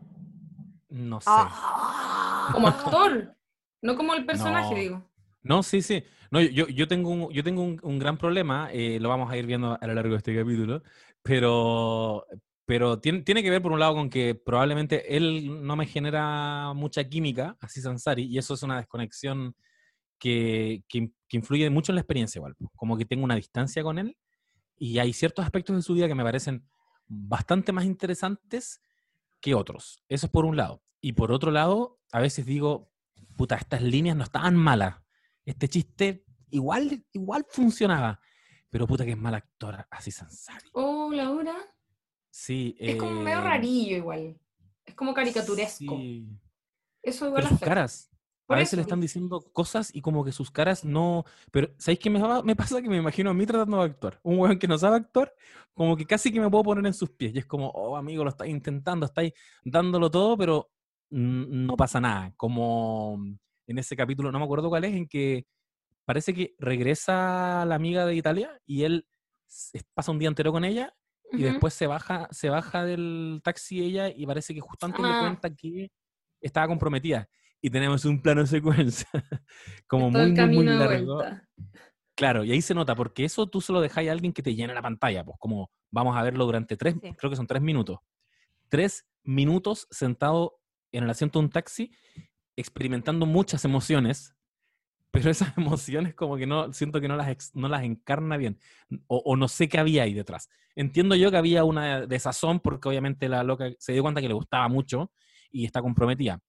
No 0.89 1.22
sé. 1.22 1.41
Ah. 1.41 2.50
Como 2.53 2.67
actor, 2.67 3.36
no 3.82 3.96
como 3.96 4.13
el 4.13 4.25
personaje, 4.25 4.75
No. 4.75 4.79
digo. 4.79 5.12
No, 5.44 5.63
sí, 5.63 5.82
sí. 5.82 6.03
No, 6.32 6.41
yo, 6.41 6.67
yo 6.67 6.88
tengo 6.88 7.10
un, 7.12 7.29
yo 7.32 7.44
tengo 7.44 7.62
un, 7.63 7.79
un 7.84 8.00
gran 8.00 8.17
problema, 8.17 8.70
eh, 8.72 9.00
lo 9.00 9.10
vamos 9.10 9.32
a 9.32 9.38
ir 9.38 9.46
viendo 9.46 9.77
a 9.79 9.88
lo 9.88 9.94
largo 9.94 10.12
de 10.12 10.17
este 10.17 10.36
capítulo, 10.36 10.84
pero, 11.25 12.27
pero 12.67 13.00
tiene, 13.00 13.24
tiene 13.24 13.41
que 13.41 13.50
ver 13.50 13.60
por 13.60 13.72
un 13.72 13.79
lado 13.79 13.96
con 13.96 14.12
que 14.12 14.36
probablemente 14.36 15.17
él 15.17 15.65
no 15.65 15.75
me 15.75 15.88
genera 15.88 16.72
mucha 16.75 17.03
química, 17.03 17.58
así 17.60 17.82
Sansari, 17.82 18.25
y 18.25 18.38
eso 18.38 18.53
es 18.53 18.62
una 18.62 18.77
desconexión 18.77 19.55
que, 20.20 20.84
que, 20.88 21.10
que 21.27 21.38
influye 21.38 21.67
mucho 21.72 21.91
en 21.91 21.96
la 21.96 22.01
experiencia 22.01 22.38
igual. 22.38 22.53
Como 22.75 22.96
que 22.96 23.05
tengo 23.05 23.24
una 23.24 23.36
distancia 23.36 23.82
con 23.82 23.98
él 23.98 24.15
y 24.77 25.00
hay 25.00 25.13
ciertos 25.13 25.44
aspectos 25.44 25.75
de 25.75 25.82
su 25.82 25.96
vida 25.96 26.08
que 26.08 26.13
me 26.13 26.24
parecen 26.24 26.70
bastante 27.08 27.72
más 27.72 27.86
interesantes 27.86 28.79
que 29.41 29.55
otros. 29.55 30.03
Eso 30.08 30.27
es 30.27 30.32
por 30.32 30.46
un 30.46 30.58
lado. 30.58 30.84
Y 31.01 31.13
por 31.13 31.32
otro 31.32 31.50
lado, 31.50 32.00
a 32.12 32.20
veces 32.20 32.46
digo, 32.46 32.91
puta, 33.36 33.55
estas 33.55 33.82
líneas 33.82 34.15
no 34.15 34.24
estaban 34.24 34.55
malas. 34.55 34.98
Este 35.44 35.67
chiste 35.70 36.24
igual, 36.51 37.03
igual 37.13 37.48
funcionaba. 37.50 38.20
Pero 38.69 38.88
puta 38.88 39.05
que 39.05 39.12
es 39.12 39.17
mal 39.17 39.36
actor, 39.36 39.86
así 39.89 40.12
Sansari. 40.12 40.69
Oh, 40.74 41.12
Laura. 41.13 41.55
Sí. 42.29 42.75
Es 42.79 42.98
como 42.98 43.22
medio 43.22 43.39
eh, 43.39 43.41
rarillo 43.41 43.98
igual. 43.98 44.38
Es 44.86 44.93
como 44.95 45.13
caricaturesco. 45.13 45.98
sí. 45.98 46.27
Eso 47.01 47.27
igual 47.27 47.43
Pero 47.43 47.50
sus 47.50 47.60
caras. 47.60 48.12
Por 48.45 48.57
a 48.57 48.60
veces 48.60 48.74
eso, 48.74 48.77
le 48.77 48.81
están 48.84 49.01
diciendo 49.01 49.41
cosas 49.53 49.93
y 49.93 50.01
como 50.01 50.24
que 50.24 50.31
sus 50.31 50.51
caras 50.51 50.86
no... 50.86 51.24
Pero, 51.51 51.69
¿sabéis 51.77 52.00
qué 52.00 52.10
me, 52.10 52.55
pasa? 52.55 52.81
Que 52.81 52.89
me 52.89 52.98
imagino 52.98 53.31
a 53.31 53.34
mí 53.34 53.45
tratando 53.45 53.77
de 53.77 53.86
actuar. 53.86 54.19
Un 54.24 54.39
weón 54.39 54.60
que 54.60 54.67
no 54.67 54.77
sabe 54.77 54.98
actuar, 54.98 55.34
como 55.74 55.95
que 55.98 56.05
casi 56.05 56.31
que 56.31 56.39
me 56.39 56.50
puedo 56.50 56.63
poner 56.63 56.86
en 56.86 56.93
sus 56.93 57.10
pies. 57.12 57.34
Y 57.34 57.39
es 57.39 57.45
como, 57.45 57.69
oh, 57.69 57.95
amigo, 57.95 58.24
lo 58.24 58.29
estáis 58.29 58.51
intentando, 58.51 59.05
estáis 59.05 59.34
dándolo 59.63 60.12
todo, 60.12 60.38
pero 60.38 60.72
no 61.10 61.75
pasa 61.75 62.00
nada. 62.00 62.34
Como 62.38 63.19
en 63.67 63.77
ese 63.79 63.95
capítulo, 63.95 64.31
no 64.31 64.39
me 64.39 64.45
acuerdo 64.45 64.69
cuál 64.69 64.86
es, 64.86 64.93
en 64.93 65.07
que 65.07 65.48
parece 66.05 66.33
que 66.33 66.55
regresa 66.59 67.65
la 67.65 67.75
amiga 67.75 68.05
de 68.05 68.15
Italia 68.15 68.62
y 68.65 68.83
él 68.83 69.07
pasa 69.93 70.12
un 70.12 70.19
día 70.19 70.29
entero 70.29 70.51
con 70.51 70.63
ella 70.63 70.95
y 71.31 71.38
Ujú. 71.38 71.45
después 71.45 71.74
se 71.74 71.88
baja, 71.88 72.27
se 72.31 72.50
baja 72.50 72.85
del 72.85 73.41
taxi 73.43 73.81
ella 73.83 74.09
y 74.09 74.25
parece 74.25 74.53
que 74.53 74.62
justo 74.62 74.85
antes 74.85 75.01
le 75.01 75.09
Ah. 75.12 75.19
cuenta 75.19 75.53
que 75.53 75.91
estaba 76.41 76.67
comprometida. 76.67 77.27
Y 77.62 77.69
tenemos 77.69 78.05
un 78.05 78.21
plano 78.21 78.45
secuencia 78.45 79.07
como 79.88 80.12
Todo 80.12 80.21
muy, 80.27 80.39
el 80.39 80.47
muy, 80.47 80.55
muy 80.55 80.65
de 80.67 80.75
largo. 80.75 81.24
Claro, 82.15 82.43
y 82.43 82.51
ahí 82.51 82.62
se 82.62 82.74
nota, 82.74 82.95
porque 82.95 83.25
eso 83.25 83.47
tú 83.47 83.59
se 83.59 83.74
lo 83.74 83.81
dejáis 83.81 84.07
a 84.09 84.12
alguien 84.12 84.31
que 84.31 84.43
te 84.43 84.53
llena 84.55 84.74
la 84.74 84.81
pantalla, 84.81 85.24
pues 85.25 85.38
como 85.39 85.71
vamos 85.91 86.15
a 86.15 86.21
verlo 86.24 86.45
durante 86.45 86.77
tres, 86.77 86.95
Sí. 87.01 87.13
creo 87.17 87.29
que 87.29 87.35
son 87.35 87.47
tres 87.47 87.62
minutos. 87.62 87.97
Tres 88.69 89.05
minutos 89.24 89.88
sentado 89.89 90.59
en 90.91 91.03
el 91.05 91.09
asiento 91.09 91.39
de 91.39 91.45
un 91.45 91.51
taxi, 91.51 91.91
experimentando 92.55 93.25
muchas 93.25 93.65
emociones, 93.65 94.33
pero 95.19 95.31
esas 95.31 95.57
emociones 95.57 96.13
como 96.15 96.38
que 96.38 96.45
no, 96.45 96.72
siento 96.74 97.01
que 97.01 97.07
no 97.07 97.15
las, 97.15 97.29
ex- 97.29 97.55
no 97.55 97.67
las 97.67 97.84
encarna 97.84 98.38
bien, 98.38 98.60
o, 99.07 99.17
o 99.25 99.36
no 99.36 99.48
sé 99.48 99.67
qué 99.69 99.77
había 99.79 100.03
ahí 100.03 100.13
detrás. 100.13 100.50
Entiendo 100.75 101.15
yo 101.15 101.31
que 101.31 101.38
había 101.38 101.63
una 101.63 102.05
desazón, 102.05 102.60
porque 102.60 102.89
obviamente 102.89 103.29
la 103.29 103.43
loca 103.43 103.69
se 103.79 103.93
dio 103.93 104.01
cuenta 104.03 104.22
que 104.22 104.27
le 104.27 104.34
gustaba 104.34 104.67
mucho 104.67 105.12
y 105.51 105.65
está 105.65 105.81
comprometida. 105.81 106.39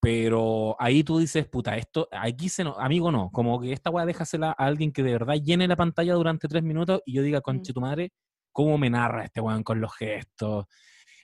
Pero 0.00 0.76
ahí 0.78 1.02
tú 1.02 1.18
dices, 1.18 1.46
puta, 1.48 1.76
esto, 1.76 2.08
aquí 2.12 2.48
se 2.48 2.62
no, 2.62 2.76
amigo 2.78 3.10
no, 3.10 3.30
como 3.32 3.60
que 3.60 3.72
esta 3.72 3.90
weá 3.90 4.06
déjasela 4.06 4.50
a 4.50 4.66
alguien 4.66 4.92
que 4.92 5.02
de 5.02 5.12
verdad 5.12 5.34
llene 5.42 5.66
la 5.66 5.74
pantalla 5.74 6.14
durante 6.14 6.46
tres 6.46 6.62
minutos 6.62 7.02
y 7.04 7.14
yo 7.14 7.22
diga, 7.22 7.40
conche 7.40 7.72
tu 7.72 7.80
madre, 7.80 8.12
¿cómo 8.52 8.78
me 8.78 8.90
narra 8.90 9.24
este 9.24 9.40
weón 9.40 9.64
con 9.64 9.80
los 9.80 9.92
gestos? 9.96 10.66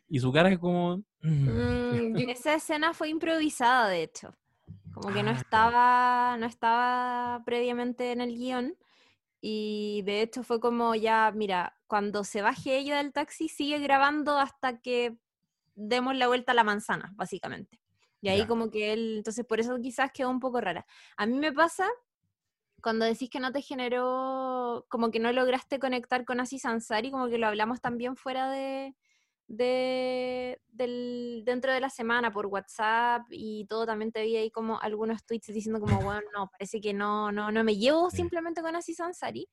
Y 0.08 0.18
su 0.18 0.32
cara 0.32 0.50
es 0.50 0.58
como... 0.58 0.96
mm, 1.22 1.46
Mm, 1.46 2.28
Esa 2.30 2.54
escena 2.54 2.92
fue 2.94 3.10
improvisada, 3.10 3.88
de 3.88 4.02
hecho. 4.02 4.34
Como 4.94 5.12
que 5.12 5.22
no 5.22 5.30
Ah, 5.30 5.34
estaba, 5.38 6.36
no 6.38 6.46
estaba 6.46 7.42
previamente 7.44 8.12
en 8.12 8.20
el 8.20 8.36
guion. 8.36 8.76
Y 9.40 10.02
de 10.06 10.22
hecho 10.22 10.42
fue 10.42 10.58
como 10.60 10.94
ya, 10.94 11.30
mira, 11.34 11.76
cuando 11.86 12.24
se 12.24 12.40
baje 12.42 12.78
ella 12.78 12.96
del 12.96 13.12
taxi, 13.12 13.48
sigue 13.48 13.78
grabando 13.78 14.38
hasta 14.38 14.80
que 14.80 15.18
demos 15.74 16.16
la 16.16 16.28
vuelta 16.28 16.52
a 16.52 16.54
la 16.54 16.64
manzana, 16.64 17.12
básicamente. 17.16 17.80
Y 18.22 18.28
ahí 18.30 18.38
Ya. 18.40 18.46
como 18.46 18.70
que 18.70 18.92
él, 18.94 19.16
entonces 19.18 19.44
por 19.44 19.60
eso 19.60 19.76
quizás 19.82 20.10
quedó 20.12 20.30
un 20.30 20.40
poco 20.40 20.60
rara. 20.60 20.86
A 21.16 21.26
mí 21.26 21.34
me 21.38 21.52
pasa 21.52 21.86
cuando 22.82 23.04
decís 23.04 23.30
que 23.30 23.40
no 23.40 23.52
te 23.52 23.62
generó, 23.62 24.86
como 24.88 25.10
que 25.10 25.18
no 25.20 25.32
lograste 25.32 25.78
conectar 25.78 26.24
con 26.24 26.40
Aziz 26.40 26.64
Ansari, 26.66 27.10
como 27.10 27.28
que 27.28 27.38
lo 27.38 27.46
hablamos 27.46 27.80
también 27.80 28.16
fuera 28.16 28.50
de, 28.50 28.94
de 29.46 30.60
del, 30.68 31.42
dentro 31.44 31.72
de 31.72 31.80
la 31.80 31.90
semana 31.90 32.32
por 32.32 32.46
WhatsApp 32.46 33.22
y 33.30 33.66
todo, 33.66 33.86
también 33.86 34.12
te 34.12 34.22
vi 34.22 34.36
ahí 34.36 34.50
como 34.50 34.80
algunos 34.80 35.24
tweets 35.24 35.52
diciendo 35.52 35.80
como, 35.80 36.00
bueno, 36.02 36.22
no, 36.36 36.48
parece 36.50 36.80
que 36.80 36.92
no, 36.92 37.30
no, 37.32 37.50
no 37.50 37.64
me 37.64 37.76
llevo 37.76 38.10
simplemente 38.10 38.62
con 38.62 38.76
Aziz 38.76 39.00
Ansari. 39.00 39.48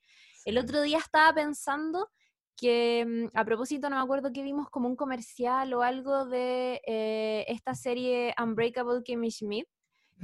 El 0.45 0.57
otro 0.57 0.81
día 0.81 0.97
estaba 0.97 1.33
pensando 1.33 2.09
que, 2.57 3.05
mm, 3.07 3.37
a 3.37 3.45
propósito, 3.45 3.89
no 3.89 3.97
me 3.97 4.01
acuerdo 4.01 4.31
que 4.31 4.43
vimos 4.43 4.69
como 4.69 4.87
un 4.87 4.95
comercial 4.95 5.73
o 5.73 5.83
algo 5.83 6.25
de 6.25 6.81
eh, 6.87 7.45
esta 7.47 7.75
serie 7.75 8.33
Unbreakable 8.41 9.03
Kimmy 9.03 9.31
Schmidt, 9.31 9.67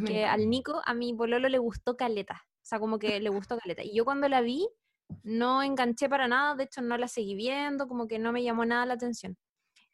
que 0.05 0.25
al 0.25 0.47
Nico, 0.47 0.79
a 0.85 0.93
mi 0.93 1.11
pololo 1.15 1.49
le 1.49 1.57
gustó 1.57 1.97
caleta. 1.97 2.43
O 2.45 2.65
sea, 2.69 2.79
como 2.79 2.99
que 2.99 3.19
le 3.19 3.29
gustó 3.29 3.57
caleta. 3.57 3.83
Y 3.83 3.95
yo 3.95 4.05
cuando 4.05 4.29
la 4.29 4.41
vi, 4.41 4.67
no 5.23 5.63
enganché 5.63 6.07
para 6.07 6.27
nada, 6.27 6.53
de 6.53 6.65
hecho 6.65 6.81
no 6.81 6.97
la 6.99 7.07
seguí 7.07 7.33
viendo, 7.33 7.87
como 7.87 8.07
que 8.07 8.19
no 8.19 8.31
me 8.31 8.43
llamó 8.43 8.63
nada 8.63 8.85
la 8.85 8.93
atención. 8.93 9.35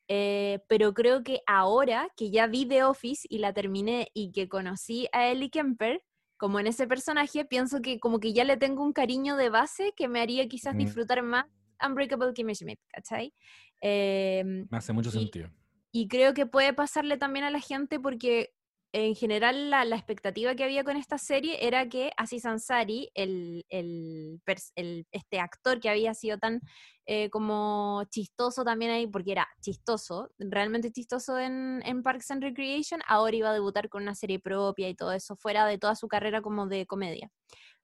Eh, 0.08 0.60
pero 0.68 0.94
creo 0.94 1.24
que 1.24 1.42
ahora 1.48 2.10
que 2.18 2.30
ya 2.30 2.48
vi 2.48 2.66
The 2.66 2.84
Office 2.84 3.26
y 3.30 3.38
la 3.40 3.54
terminé 3.54 4.10
y 4.14 4.32
que 4.32 4.48
conocí 4.50 5.08
a 5.14 5.28
Ellie 5.30 5.50
Kemper, 5.50 6.04
como 6.38 6.60
en 6.60 6.68
ese 6.68 6.88
personaje, 6.88 7.46
pienso 7.46 7.82
que 7.82 8.00
como 8.00 8.20
que 8.20 8.34
ya 8.34 8.44
le 8.44 8.58
tengo 8.58 8.84
un 8.84 8.92
cariño 8.94 9.38
de 9.38 9.50
base 9.50 9.94
que 9.96 10.08
me 10.10 10.20
haría 10.20 10.48
quizás 10.50 10.76
disfrutar 10.76 11.24
más 11.24 11.46
Unbreakable 11.86 12.34
Kimmy 12.34 12.54
Schmidt, 12.54 12.80
¿cachai? 12.90 13.34
Em, 13.82 14.68
Me 14.70 14.78
hace 14.78 14.92
mucho 14.94 15.10
y- 15.10 15.14
sentido. 15.14 15.50
y 15.92 16.08
creo 16.08 16.34
que 16.34 16.46
puede 16.46 16.74
pasarle 16.74 17.18
también 17.18 17.46
a 17.46 17.50
la 17.50 17.60
gente 17.60 18.00
porque 18.00 18.54
en 18.94 19.16
general 19.16 19.72
la, 19.72 19.84
expectativa 19.84 20.54
que 20.56 20.64
había 20.64 20.84
con 20.84 20.98
esta 20.98 21.18
serie 21.18 21.66
era 21.66 21.90
que 21.90 22.12
Aziz 22.16 22.46
Ansari, 22.46 23.10
este 23.16 25.40
actor 25.40 25.80
que 25.80 25.90
había 25.90 26.14
sido 26.14 26.38
tan 26.38 26.62
eh, 27.08 27.32
como 27.32 28.04
chistoso 28.12 28.64
también 28.64 28.92
ahí, 28.92 29.08
porque 29.08 29.32
era 29.32 29.48
chistoso, 29.62 30.30
realmente 30.38 30.92
chistoso 30.92 31.40
en, 31.40 31.82
en 31.86 32.04
Parks 32.04 32.30
and 32.32 32.44
Recreation, 32.44 33.02
ahora 33.08 33.36
iba 33.36 33.50
a 33.50 33.54
debutar 33.54 33.90
con 33.90 34.04
una 34.04 34.14
serie 34.14 34.40
propia 34.40 34.88
y 34.90 34.96
todo 34.96 35.12
eso, 35.12 35.36
fuera 35.36 35.66
de 35.66 35.80
toda 35.80 35.96
su 35.96 36.08
carrera 36.08 36.44
como 36.44 36.68
de 36.68 36.86
comedia. 36.86 37.32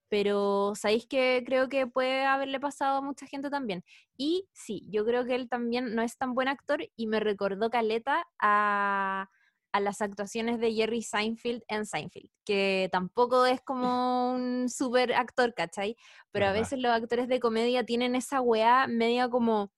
pero 0.09 0.73
sabéis 0.75 1.07
que 1.07 1.43
creo 1.45 1.69
que 1.69 1.87
puede 1.87 2.25
haberle 2.25 2.59
pasado 2.59 2.97
a 2.99 3.01
mucha 3.01 3.27
gente 3.27 3.49
también. 3.49 3.83
Y 4.17 4.47
sí, 4.53 4.85
yo 4.89 5.05
creo 5.05 5.25
que 5.25 5.35
él 5.35 5.49
también 5.49 5.95
no 5.95 6.01
es 6.03 6.17
tan 6.17 6.33
buen 6.35 6.47
actor 6.49 6.81
y 6.95 7.07
me 7.07 7.19
recordó 7.19 7.69
Caleta 7.69 8.25
a, 8.39 9.29
a 9.71 9.79
las 9.79 10.01
actuaciones 10.01 10.59
de 10.59 10.73
Jerry 10.73 11.01
Seinfeld 11.01 11.63
en 11.67 11.85
Seinfeld, 11.85 12.29
que 12.45 12.89
tampoco 12.91 13.45
es 13.45 13.61
como 13.61 14.33
un 14.33 14.69
super 14.69 15.13
actor, 15.13 15.53
¿cachai? 15.53 15.95
Pero 16.31 16.47
a 16.47 16.49
Verdad. 16.49 16.61
veces 16.61 16.79
los 16.79 16.91
actores 16.91 17.27
de 17.27 17.39
comedia 17.39 17.83
tienen 17.85 18.15
esa 18.15 18.41
weá 18.41 18.87
media 18.87 19.29
como 19.29 19.71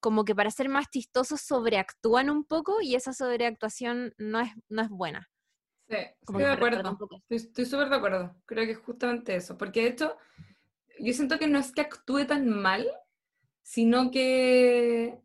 como 0.00 0.24
que 0.24 0.34
para 0.34 0.50
ser 0.50 0.68
más 0.68 0.88
chistosos 0.90 1.42
sobreactúan 1.42 2.30
un 2.30 2.44
poco 2.44 2.80
y 2.80 2.94
esa 2.94 3.12
sobreactuación 3.12 4.14
no 4.16 4.40
es, 4.40 4.50
no 4.68 4.82
es 4.82 4.88
buena. 4.88 5.28
Sí, 5.88 5.96
Como 6.24 6.38
estoy 6.40 6.56
de 6.56 6.56
acuerdo. 6.56 6.98
estoy 7.28 7.66
súper 7.66 7.90
de 7.90 7.96
acuerdo. 7.96 8.36
Creo 8.46 8.64
que 8.64 8.72
es 8.72 8.78
justamente 8.78 9.36
eso. 9.36 9.58
Porque 9.58 9.82
de 9.82 9.88
hecho, 9.88 10.16
yo 10.98 11.12
siento 11.12 11.38
que 11.38 11.48
no 11.48 11.58
es 11.58 11.72
que 11.72 11.82
actúe 11.82 12.24
tan 12.26 12.48
mal, 12.48 12.90
sino 13.62 14.10
que 14.10 15.20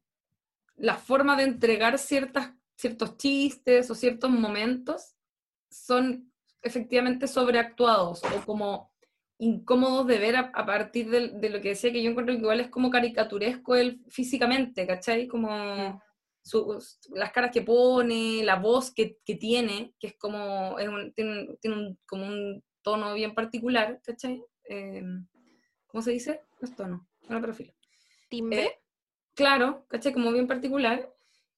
la 0.75 0.95
forma 0.95 1.37
de 1.37 1.43
entregar 1.43 1.97
ciertas, 1.97 2.51
ciertos 2.75 3.17
chistes 3.17 3.89
o 3.89 3.95
ciertos 3.95 4.29
momentos 4.29 5.15
son 5.69 6.31
efectivamente 6.61 7.27
sobreactuados 7.27 8.23
o 8.23 8.45
como 8.45 8.91
incómodos 9.37 10.07
de 10.07 10.17
ver 10.17 10.35
a, 10.37 10.51
a 10.53 10.65
partir 10.65 11.09
de, 11.09 11.49
lo 11.49 11.61
que 11.61 11.69
decía 11.69 11.91
que 11.91 12.01
yo 12.01 12.09
encuentro 12.09 12.33
que 12.33 12.41
igual 12.41 12.59
es 12.61 12.69
como 12.69 12.89
caricaturesco 12.89 13.75
él 13.75 14.01
físicamente, 14.07 14.87
¿cachai? 14.87 15.27
Como 15.27 16.01
su- 16.41 16.79
las 17.13 17.31
caras 17.31 17.51
que 17.51 17.61
pone, 17.61 18.43
la 18.43 18.55
voz 18.55 18.93
que, 18.93 19.17
que 19.25 19.35
tiene, 19.35 19.93
que 19.99 20.07
es 20.07 20.15
como, 20.17 20.79
es 20.79 20.87
un- 20.87 21.13
tiene, 21.13 21.31
un- 21.49 21.57
tiene 21.57 21.77
un- 21.77 21.99
como 22.05 22.25
un 22.27 22.63
tono 22.81 23.13
bien 23.13 23.33
particular, 23.33 23.99
¿cachai? 24.03 24.41
Eh, 24.69 25.03
¿Cómo 25.87 26.01
se 26.01 26.11
dice? 26.11 26.41
No 26.61 26.67
es 26.67 26.75
tono, 26.75 27.07
bueno, 27.27 27.41
pero 27.41 27.53
filo. 27.53 27.73
Timbre. 28.29 28.63
Eh, 28.65 28.79
claro, 29.33 29.85
¿cachai? 29.87 30.13
Como 30.13 30.31
bien 30.31 30.47
particular. 30.47 31.11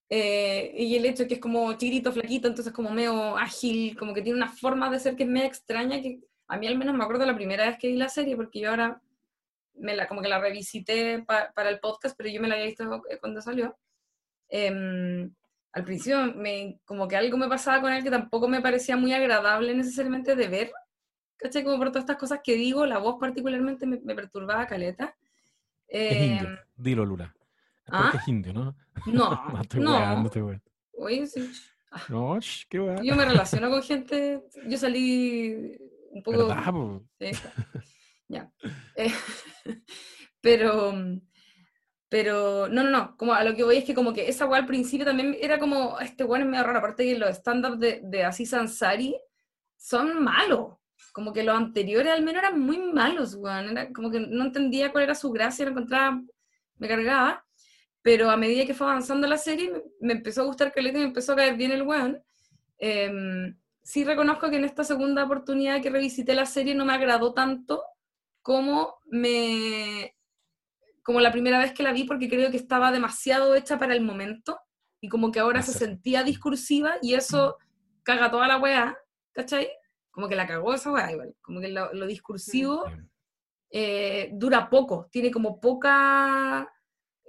Eh, 0.10 0.74
y 0.78 0.96
el 0.96 1.06
hecho 1.06 1.24
de 1.24 1.28
que 1.28 1.34
es 1.36 1.40
como 1.42 1.72
chiquitito, 1.74 2.12
flaquito, 2.14 2.48
entonces 2.48 2.72
como 2.74 2.92
medio 2.92 3.36
ágil, 3.38 3.98
como 3.98 4.14
que 4.14 4.22
tiene 4.22 4.38
una 4.38 4.50
forma 4.50 4.90
de 4.90 5.00
ser 5.00 5.16
que 5.16 5.24
es 5.24 5.30
medio 5.30 5.48
extraña, 5.48 6.02
que 6.02 6.20
a 6.48 6.58
mí 6.58 6.66
al 6.68 6.78
menos 6.78 6.96
me 6.96 7.04
acuerdo 7.04 7.26
la 7.26 7.36
primera 7.36 7.66
vez 7.68 7.78
que 7.78 7.90
vi 7.90 7.98
la 7.98 8.08
serie, 8.08 8.36
porque 8.38 8.62
yo 8.62 8.70
ahora 8.70 9.02
me 9.76 9.96
la, 9.96 10.08
como 10.08 10.22
que 10.22 10.30
la 10.30 10.40
revisité 10.40 11.20
pa- 11.28 11.52
para 11.54 11.70
el 11.70 11.80
podcast, 11.80 12.16
pero 12.18 12.30
yo 12.30 12.42
me 12.42 12.48
la 12.48 12.56
había 12.56 12.68
visto 12.68 13.04
eh, 13.10 13.18
cuando 13.20 13.42
salió. 13.42 13.78
Em, 14.50 15.30
al 15.74 15.84
principio 15.84 16.34
me, 16.34 16.80
como 16.86 17.08
que 17.08 17.18
algo 17.18 17.38
me 17.38 17.50
pasaba 17.50 17.82
con 17.82 17.92
él 17.92 18.02
que 18.04 18.10
tampoco 18.10 18.48
me 18.48 18.62
parecía 18.62 18.96
muy 18.98 19.14
agradable 19.14 19.76
necesariamente 19.76 20.36
de 20.36 20.48
ver, 20.48 20.72
¿cachai? 21.36 21.64
Como 21.64 21.78
por 21.78 21.90
todas 21.90 22.04
estas 22.04 22.18
cosas 22.18 22.40
que 22.44 22.56
digo, 22.56 22.86
la 22.86 22.98
voz 22.98 23.18
particularmente 23.20 23.86
me, 23.86 24.00
me 24.00 24.16
perturbaba 24.16 24.66
caleta. 24.66 25.16
Es 25.88 26.14
Em, 26.14 26.32
indio. 26.32 26.60
Dilo, 26.78 27.06
Lula. 27.06 27.36
¿Ah? 27.90 28.02
porque 28.04 28.18
es 28.18 28.28
indio, 28.28 28.54
¿no? 28.54 28.76
No, 29.06 29.44
No, 29.54 29.62
estoy 29.62 29.82
no. 29.82 29.92
weando, 29.92 30.28
estoy 30.28 30.42
weando. 30.42 30.64
Oye, 30.94 31.28
sí. 31.28 31.52
No, 32.10 32.40
sh, 32.40 32.66
qué 32.70 32.80
weá. 32.80 33.02
Yo 33.02 33.16
me 33.16 33.26
relaciono 33.26 33.70
con 33.70 33.84
gente, 33.84 34.44
yo 34.68 34.78
salí 34.78 35.78
un 36.12 36.24
poco... 36.24 36.48
¿Verdad, 36.48 36.72
po? 36.72 37.04
Sí, 37.20 37.32
ya. 38.28 38.52
Eh, 38.96 39.12
pero, 40.42 40.94
pero, 42.10 42.68
no, 42.68 42.84
no, 42.84 42.90
no, 42.90 43.18
como 43.18 43.34
a 43.34 43.44
lo 43.44 43.56
que 43.56 43.64
voy 43.64 43.78
es 43.78 43.86
que 43.86 43.94
como 43.94 44.14
que 44.14 44.28
esa 44.28 44.46
weá 44.46 44.60
al 44.60 44.66
principio 44.66 45.06
también 45.06 45.36
era 45.40 45.60
como, 45.60 46.00
este 46.00 46.24
weón 46.24 46.44
es 46.44 46.50
medio 46.50 46.64
raro, 46.64 46.80
aparte 46.80 47.06
que 47.06 47.18
los 47.18 47.30
stand-up 47.30 47.78
de, 47.78 48.02
de 48.04 48.24
Aziz 48.24 48.54
Ansari 48.54 49.16
son 49.76 50.24
malos, 50.24 50.76
como 51.14 51.32
que 51.32 51.44
los 51.44 51.56
anteriores 51.56 52.12
al 52.12 52.24
menos 52.24 52.44
eran 52.44 52.60
muy 52.60 52.80
malos, 52.80 53.36
weón, 53.36 53.70
era 53.70 53.92
como 53.94 54.12
que 54.12 54.20
no 54.20 54.46
entendía 54.46 54.92
cuál 54.92 55.06
era 55.06 55.16
su 55.16 55.32
gracia, 55.32 55.66
lo 55.66 55.72
encontraba, 55.72 56.22
me 56.78 56.88
cargaba, 56.88 57.47
pero 58.08 58.30
a 58.30 58.38
medida 58.38 58.66
que 58.66 58.74
fue 58.74 58.88
avanzando 58.88 59.28
la 59.28 59.38
serie, 59.38 59.84
me, 60.00 60.14
empezó 60.14 60.42
a 60.42 60.46
gustar 60.46 60.72
Caleta 60.72 60.98
y 60.98 61.02
me 61.02 61.08
empezó 61.08 61.34
a 61.34 61.36
caer 61.36 61.58
bien 61.58 61.74
el 61.74 61.82
weón. 61.82 62.24
Em, 62.78 63.60
sí 63.84 64.06
reconozco 64.06 64.50
que 64.50 64.56
en 64.56 64.64
esta 64.64 64.86
segunda 64.86 65.26
oportunidad 65.26 65.82
que 65.82 65.90
revisité 65.90 66.34
la 66.34 66.46
serie 66.46 66.74
no 66.74 66.86
me 66.86 66.94
agradó 66.94 67.34
tanto 67.34 67.84
como 68.42 68.96
me 69.08 70.16
como 71.04 71.20
la 71.20 71.34
primera 71.34 71.60
vez 71.60 71.74
que 71.74 71.84
la 71.84 71.92
vi 71.92 72.06
porque 72.06 72.30
creo 72.30 72.50
que 72.50 72.56
estaba 72.56 72.94
demasiado 72.94 73.56
hecha 73.56 73.78
para 73.78 73.94
el 73.94 74.06
momento 74.06 74.58
y 75.02 75.10
como 75.10 75.30
que 75.30 75.42
ahora 75.42 75.62
se 75.62 75.74
sentía 75.74 76.24
discursiva 76.24 76.96
y 77.02 77.14
eso 77.14 77.58
caga 78.04 78.32
toda 78.32 78.48
la 78.48 78.58
weá, 78.58 78.98
¿cachai? 79.34 79.68
Como 80.12 80.30
que 80.30 80.38
la 80.38 80.48
cagó 80.48 80.74
esa 80.74 80.94
weá 80.94 81.12
igual, 81.12 81.36
como 81.42 81.60
que 81.60 81.68
lo, 81.68 81.92
lo 81.92 82.08
discursivo 82.08 82.86
eh, 83.70 84.30
dura 84.32 84.70
poco, 84.70 85.10
tiene 85.12 85.30
como 85.30 85.60
poca 85.60 86.72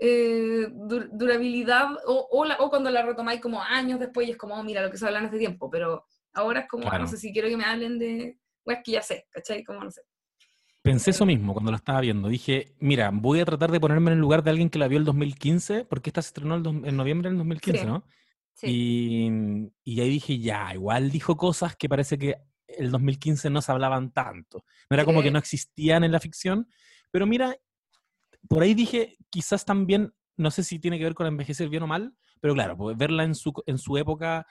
eh, 0.01 0.69
dur- 0.71 1.09
durabilidad, 1.13 1.89
o, 2.07 2.29
o, 2.31 2.45
la- 2.45 2.57
o 2.59 2.71
cuando 2.71 2.91
la 2.91 3.03
retomáis 3.03 3.41
como 3.41 3.63
años 3.63 3.99
después 3.99 4.29
y 4.29 4.31
es 4.33 4.37
como, 4.37 4.55
oh, 4.55 4.63
mira 4.63 4.83
lo 4.83 4.91
que 4.91 4.97
se 4.99 5.07
habla 5.07 5.19
en 5.19 5.25
este 5.27 5.39
tiempo, 5.39 5.69
pero 5.71 6.05
ahora 6.35 6.61
es 6.61 6.69
como, 6.69 6.85
Claro. 6.85 7.01
no 7.05 7.07
sé 7.11 7.17
si 7.17 7.33
quiero 7.33 7.49
que 7.49 7.57
me 7.57 7.65
hablen 7.65 7.99
de, 7.99 8.39
pues 8.63 8.79
que 8.85 8.93
ya 8.93 9.03
sé, 9.03 9.27
¿cachai? 9.31 9.65
Como 9.65 9.83
no 9.83 9.91
sé. 9.91 10.03
Pensé 10.83 11.11
eso 11.11 11.27
mismo 11.27 11.53
cuando 11.53 11.71
la 11.73 11.77
estaba 11.79 12.01
viendo. 12.01 12.29
Dije, 12.29 12.75
mira, 12.79 13.11
voy 13.13 13.41
a 13.41 13.45
tratar 13.45 13.71
de 13.73 13.81
ponerme 13.81 14.11
en 14.11 14.15
el 14.15 14.21
lugar 14.21 14.43
de 14.43 14.51
alguien 14.51 14.71
que 14.71 14.79
la 14.79 14.89
vio 14.89 14.99
el 14.99 15.05
2015, 15.05 15.85
porque 15.85 16.11
esta 16.11 16.23
se 16.23 16.29
estrenó 16.29 16.55
el 16.55 16.67
en 16.67 16.97
noviembre 16.97 17.29
del 17.29 17.37
2015, 17.39 17.81
Sí. 17.81 17.87
¿no? 17.87 18.05
Sí. 18.55 18.67
Y, 18.71 19.71
y 19.85 20.01
ahí 20.01 20.09
dije, 20.09 20.39
ya, 20.39 20.73
igual 20.75 21.11
dijo 21.11 21.37
cosas 21.37 21.77
que 21.77 21.89
parece 21.89 22.19
que 22.19 22.37
el 22.67 22.91
2015 22.91 23.51
no 23.51 23.61
se 23.61 23.73
hablaban 23.73 24.13
tanto. 24.13 24.65
No 24.89 24.95
era 24.95 25.05
como 25.05 25.21
que 25.21 25.29
Sí. 25.29 25.33
no 25.33 25.39
existían 25.39 26.05
en 26.05 26.13
la 26.13 26.21
ficción, 26.21 26.69
pero 27.11 27.27
mira, 27.27 27.57
por 28.49 28.63
ahí 28.63 28.75
dije, 28.75 29.17
quizás 29.31 29.65
también, 29.65 30.13
no 30.37 30.51
sé 30.51 30.63
si 30.65 30.79
tiene 30.79 30.99
que 30.99 31.05
ver 31.05 31.15
con 31.15 31.27
envejecer 31.27 31.69
bien 31.69 31.83
o 31.83 31.87
mal, 31.87 32.15
pero 32.41 32.55
claro, 32.55 32.77
pues 32.77 32.97
verla 32.97 33.25
en 33.25 33.35
su, 33.35 33.53
en 33.67 33.79
su 33.79 33.97
época 33.99 34.47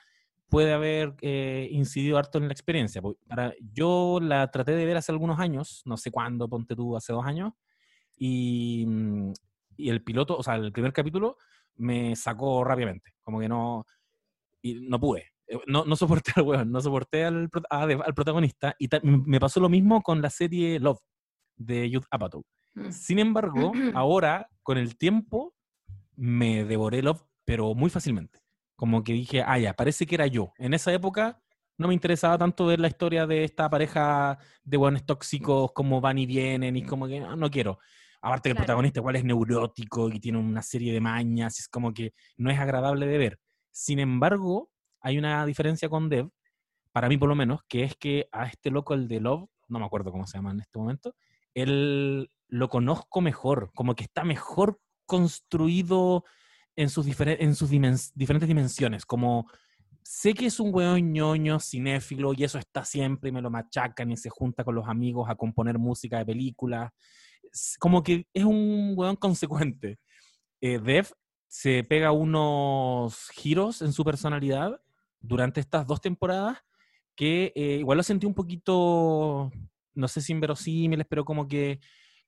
puede 0.48 0.72
haber 0.72 1.14
eh, 1.22 1.68
incidido 1.72 2.18
harto 2.18 2.38
en 2.38 2.46
la 2.48 2.52
experiencia. 2.52 3.02
Pues, 3.02 3.16
Para, 3.28 3.54
yo 3.72 4.18
la 4.20 4.50
traté 4.50 4.72
de 4.72 4.84
ver 4.86 4.96
hace 4.96 5.12
algunos 5.12 5.38
años, 5.40 5.82
no 5.84 5.96
sé 5.96 6.10
cuándo, 6.10 6.48
ponte 6.48 6.74
tú, 6.76 6.96
hace 6.96 7.12
dos 7.12 7.24
años, 7.26 7.52
y, 8.16 8.84
mm, 8.86 9.32
y 9.76 9.90
el 9.90 10.02
piloto, 10.02 10.36
o 10.36 10.42
sea, 10.42 10.56
el 10.56 10.72
primer 10.72 10.92
capítulo 10.92 11.36
me 11.76 12.16
sacó 12.16 12.64
rápidamente, 12.64 13.12
como 13.22 13.40
que 13.40 13.48
no, 13.48 13.84
y 14.62 14.80
no 14.88 15.00
pude. 15.00 15.26
Eh, 15.46 15.58
No, 15.66 15.84
no 15.84 15.96
soporté 15.96 16.32
al 16.36 16.44
weón, 16.44 16.70
no 16.72 16.80
soporté 16.80 17.24
al, 17.24 17.48
prot- 17.50 17.66
a- 17.70 17.82
al 17.84 18.14
protagonista, 18.14 18.74
y 18.78 18.88
me 19.02 19.40
pasó 19.40 19.60
lo 19.60 19.68
mismo 19.68 20.02
con 20.02 20.20
la 20.22 20.30
serie 20.30 20.80
Love 20.80 21.00
de 21.56 21.90
Youth 21.90 22.06
Apatow. 22.10 22.44
Mm. 22.74 22.90
Sin 22.90 23.18
embargo, 23.18 23.72
ahora, 23.94 24.50
con 24.62 24.78
el 24.78 24.96
tiempo, 24.96 25.54
me 26.16 26.64
devoré 26.64 27.02
Love, 27.02 27.24
pero 27.44 27.74
muy 27.74 27.90
fácilmente. 27.90 28.40
Como 28.76 29.02
que 29.02 29.12
dije, 29.12 29.42
ah, 29.42 29.58
ya, 29.58 29.74
parece 29.74 30.06
que 30.06 30.14
era 30.14 30.26
yo. 30.26 30.52
En 30.58 30.74
esa 30.74 30.92
época 30.92 31.40
no 31.78 31.88
me 31.88 31.94
interesaba 31.94 32.36
tanto 32.38 32.66
ver 32.66 32.80
la 32.80 32.88
historia 32.88 33.26
de 33.26 33.44
esta 33.44 33.70
pareja 33.70 34.38
de 34.64 34.76
buenos 34.76 35.04
tóxicos, 35.06 35.72
cómo 35.72 36.00
van 36.00 36.18
y 36.18 36.26
vienen, 36.26 36.76
y 36.76 36.82
como 36.84 37.06
que 37.06 37.20
no, 37.20 37.36
no 37.36 37.50
quiero. 37.50 37.78
Aparte 38.20 38.48
que 38.48 38.50
el 38.50 38.56
protagonista 38.56 38.98
igual 38.98 39.16
es 39.16 39.24
neurótico 39.24 40.08
y 40.08 40.18
tiene 40.18 40.38
una 40.38 40.62
serie 40.62 40.92
de 40.92 41.00
mañas, 41.00 41.58
y 41.58 41.62
es 41.62 41.68
como 41.68 41.94
que 41.94 42.14
no 42.36 42.50
es 42.50 42.58
agradable 42.58 43.06
de 43.06 43.18
ver. 43.18 43.40
Sin 43.70 44.00
embargo, 44.00 44.70
hay 45.00 45.18
una 45.18 45.46
diferencia 45.46 45.88
con 45.88 46.08
Dev, 46.08 46.30
para 46.92 47.08
mí 47.08 47.16
por 47.16 47.28
lo 47.28 47.36
menos, 47.36 47.60
que 47.68 47.84
es 47.84 47.94
que 47.96 48.28
a 48.32 48.46
este 48.46 48.70
loco, 48.70 48.94
el 48.94 49.06
de 49.06 49.20
Love, 49.20 49.48
no 49.68 49.78
me 49.78 49.86
acuerdo 49.86 50.10
cómo 50.10 50.26
se 50.26 50.38
llama 50.38 50.50
en 50.50 50.60
este 50.60 50.78
momento, 50.78 51.14
él 51.54 52.28
lo 52.48 52.68
conozco 52.68 53.20
mejor, 53.20 53.70
como 53.74 53.94
que 53.94 54.04
está 54.04 54.24
mejor 54.24 54.80
construido 55.06 56.24
en 56.76 56.88
sus, 56.90 57.06
diferentes 57.06 58.48
dimensiones, 58.48 59.04
como 59.04 59.50
sé 60.02 60.32
que 60.32 60.46
es 60.46 60.60
un 60.60 60.72
weón 60.72 61.12
ñoño, 61.12 61.60
cinéfilo, 61.60 62.32
y 62.34 62.44
eso 62.44 62.58
está 62.58 62.84
siempre, 62.84 63.30
y 63.30 63.32
me 63.32 63.42
lo 63.42 63.50
machacan 63.50 64.10
y 64.10 64.16
se 64.16 64.30
junta 64.30 64.64
con 64.64 64.74
los 64.74 64.88
amigos 64.88 65.28
a 65.28 65.34
componer 65.34 65.78
música 65.78 66.18
de 66.18 66.26
películas, 66.26 66.92
como 67.78 68.02
que 68.02 68.26
es 68.32 68.44
un 68.44 68.94
weón 68.96 69.16
consecuente. 69.16 69.98
Eh, 70.60 70.78
Dev 70.78 71.08
se 71.46 71.82
pega 71.84 72.12
unos 72.12 73.28
giros 73.30 73.82
en 73.82 73.92
su 73.92 74.04
personalidad 74.04 74.80
durante 75.20 75.60
estas 75.60 75.86
dos 75.86 76.00
temporadas 76.00 76.58
que 77.16 77.52
eh, 77.56 77.78
igual 77.80 77.98
lo 77.98 78.04
sentí 78.04 78.26
un 78.26 78.34
poquito, 78.34 79.50
no 79.94 80.08
sé 80.08 80.20
si 80.20 80.32
inverosímiles, 80.32 81.06
pero 81.08 81.24
como 81.24 81.48
que 81.48 81.80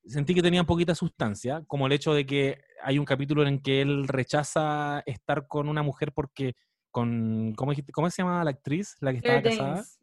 sentí 0.07 0.35
que 0.35 0.43
tenía 0.43 0.65
poquita 0.65 0.95
sustancia, 0.95 1.63
como 1.67 1.87
el 1.87 1.93
hecho 1.93 2.15
de 2.15 2.27
que 2.27 2.63
hay 2.83 2.99
un 2.99 3.05
capítulo 3.05 3.47
en 3.47 3.61
que 3.61 3.83
él 3.83 4.09
rechaza 4.09 5.03
estar 5.07 5.47
con 5.47 5.69
una 5.69 5.83
mujer 5.83 6.13
porque 6.13 6.55
con, 6.91 7.55
¿cómo, 7.57 7.73
dijiste? 7.73 7.93
¿Cómo 7.93 8.11
se 8.11 8.23
llama 8.23 8.43
la 8.45 8.51
actriz? 8.51 8.97
La 9.01 9.13
que 9.13 9.19
estaba 9.19 9.41
Claire 9.41 9.57
casada. 9.57 9.75
Danes. 9.75 10.01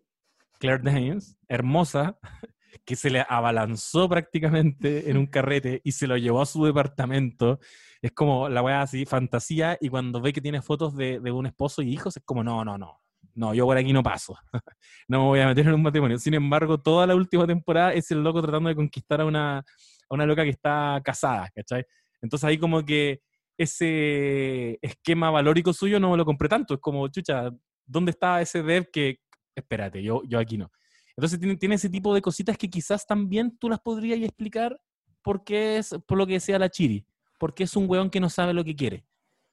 Claire 0.60 0.84
Danes, 0.84 1.38
hermosa, 1.48 2.18
que 2.86 2.96
se 2.96 3.10
le 3.10 3.26
abalanzó 3.28 4.08
prácticamente 4.08 5.10
en 5.10 5.18
un 5.18 5.28
carrete 5.28 5.82
y 5.84 5.92
se 5.92 6.08
lo 6.08 6.18
llevó 6.18 6.42
a 6.42 6.46
su 6.46 6.64
departamento. 6.66 7.60
Es 8.02 8.12
como 8.12 8.48
la 8.50 8.62
weá 8.62 8.82
así, 8.82 9.06
fantasía, 9.06 9.78
y 9.82 9.90
cuando 9.90 10.22
ve 10.22 10.34
que 10.34 10.42
tiene 10.42 10.62
fotos 10.62 10.96
de, 10.96 11.20
de 11.20 11.32
un 11.32 11.48
esposo 11.48 11.82
y 11.82 11.92
hijos, 11.92 12.16
es 12.18 12.24
como, 12.24 12.44
no, 12.44 12.64
no, 12.64 12.78
no, 12.78 13.02
no, 13.38 13.54
yo 13.54 13.66
por 13.66 13.78
aquí 13.78 13.94
no 13.94 14.02
paso. 14.02 14.36
no 15.08 15.20
me 15.20 15.26
voy 15.26 15.40
a 15.42 15.48
meter 15.48 15.68
en 15.68 15.76
un 15.76 15.84
matrimonio. 15.84 16.18
Sin 16.18 16.34
embargo, 16.34 16.80
toda 16.80 17.06
la 17.06 17.14
última 17.14 17.46
temporada 17.46 17.94
es 17.94 18.10
el 18.10 18.24
loco 18.24 18.42
tratando 18.42 18.68
de 18.68 18.76
conquistar 18.76 19.22
a 19.22 19.26
una, 19.26 19.60
a 19.60 19.64
una 20.10 20.26
loca 20.26 20.44
que 20.44 20.50
está 20.50 21.00
casada, 21.06 21.48
¿cachai? 21.54 21.86
Entonces 22.20 22.44
ahí 22.46 22.58
como 22.58 22.84
que 22.84 23.22
ese 23.56 24.80
esquema 24.82 25.30
valórico 25.30 25.72
suyo 25.72 26.00
no 26.00 26.18
lo 26.18 26.26
compré 26.26 26.50
tanto. 26.50 26.74
Es 26.74 26.80
como, 26.80 27.08
chucha, 27.10 27.52
¿dónde 27.86 28.10
está 28.10 28.42
ese 28.42 28.64
dev 28.64 28.90
que, 28.92 29.20
espérate, 29.56 30.02
yo, 30.02 30.24
yo 30.28 30.40
aquí 30.40 30.58
no? 30.58 30.72
Entonces 31.16 31.40
tiene, 31.40 31.58
tiene 31.58 31.76
ese 31.76 31.90
tipo 31.90 32.16
de 32.16 32.24
cositas 32.24 32.58
que 32.58 32.72
quizás 32.72 33.06
también 33.06 33.56
tú 33.60 33.70
las 33.70 33.80
podrías 33.80 34.20
explicar 34.20 34.82
porque 35.22 35.78
es 35.78 35.96
por 36.08 36.18
lo 36.18 36.26
que 36.26 36.34
decía 36.34 36.58
la 36.58 36.70
Chiri, 36.70 37.06
porque 37.38 37.66
es 37.66 37.76
un 37.76 37.88
weón 37.88 38.10
que 38.10 38.20
no 38.20 38.32
sabe 38.32 38.54
lo 38.56 38.64
que 38.64 38.76
quiere 38.76 39.06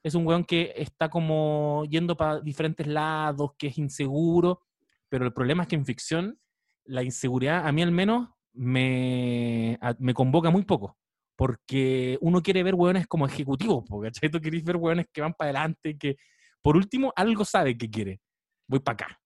es 0.04 0.14
un 0.14 0.26
weón 0.26 0.44
que 0.44 0.74
está 0.76 1.08
como 1.08 1.84
yendo 1.88 2.14
para 2.16 2.40
diferentes 2.40 2.86
lados, 2.86 3.52
que 3.58 3.68
es 3.68 3.78
inseguro, 3.78 4.60
pero 5.08 5.24
el 5.24 5.32
problema 5.32 5.62
es 5.62 5.68
que 5.70 5.76
en 5.76 5.86
ficción 5.86 6.38
la 6.84 7.02
inseguridad, 7.02 7.66
a 7.66 7.72
mí 7.72 7.82
al 7.82 7.90
menos, 7.90 8.28
me, 8.52 9.78
me 9.98 10.12
convoca 10.12 10.50
muy 10.50 10.64
poco, 10.64 10.98
porque 11.36 12.18
uno 12.20 12.42
quiere 12.42 12.62
ver 12.62 12.74
weones 12.74 13.06
como 13.06 13.26
ejecutivos, 13.26 13.82
porque 13.88 14.10
tú 14.28 14.40
querés 14.40 14.62
ver 14.62 14.76
weones 14.76 15.06
que 15.10 15.22
van 15.22 15.32
para 15.32 15.50
adelante, 15.50 15.96
que 15.96 16.16
por 16.60 16.76
último 16.76 17.10
algo 17.16 17.46
sabe 17.46 17.78
que 17.78 17.90
quiere, 17.90 18.20
voy 18.68 18.80
para 18.80 18.94
acá. 18.94 19.20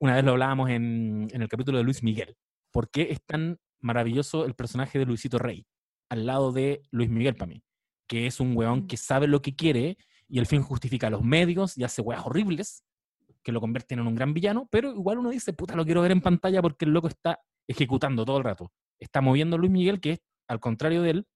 Una 0.00 0.16
vez 0.16 0.24
lo 0.24 0.32
hablábamos 0.32 0.68
en, 0.70 1.28
en 1.30 1.42
el 1.42 1.48
capítulo 1.48 1.78
de 1.78 1.84
Luis 1.84 2.02
Miguel. 2.02 2.36
¿Por 2.72 2.90
qué 2.90 3.12
es 3.12 3.24
tan 3.24 3.58
maravilloso 3.80 4.46
el 4.46 4.54
personaje 4.54 4.98
de 4.98 5.06
Luisito 5.06 5.38
Rey 5.38 5.64
al 6.08 6.26
lado 6.26 6.50
de 6.50 6.82
Luis 6.90 7.08
Miguel 7.08 7.36
para 7.36 7.52
mí? 7.52 7.62
Que 8.08 8.26
es 8.26 8.40
un 8.40 8.56
weón 8.56 8.80
mm. 8.80 8.86
que 8.88 8.96
sabe 8.96 9.28
lo 9.28 9.40
que 9.42 9.54
quiere, 9.54 9.96
y 10.34 10.40
el 10.40 10.46
fin 10.46 10.64
justifica 10.64 11.08
los 11.10 11.22
medios 11.22 11.78
y 11.78 11.84
hace 11.84 12.02
weas 12.02 12.26
horribles 12.26 12.82
que 13.44 13.52
lo 13.52 13.60
convierten 13.60 14.00
en 14.00 14.08
un 14.08 14.16
gran 14.16 14.34
villano, 14.34 14.66
pero 14.68 14.90
igual 14.90 15.18
uno 15.18 15.30
dice, 15.30 15.52
puta, 15.52 15.76
lo 15.76 15.84
quiero 15.84 16.02
ver 16.02 16.10
en 16.10 16.20
pantalla 16.20 16.60
porque 16.60 16.86
el 16.86 16.90
loco 16.90 17.06
está 17.06 17.38
ejecutando 17.68 18.24
todo 18.24 18.38
el 18.38 18.42
rato. 18.42 18.72
Está 18.98 19.20
moviendo 19.20 19.54
a 19.54 19.60
Luis 19.60 19.70
Miguel, 19.70 20.00
que 20.00 20.10
es, 20.10 20.22
al 20.48 20.58
contrario 20.58 21.02
de 21.02 21.10
él, 21.10 21.26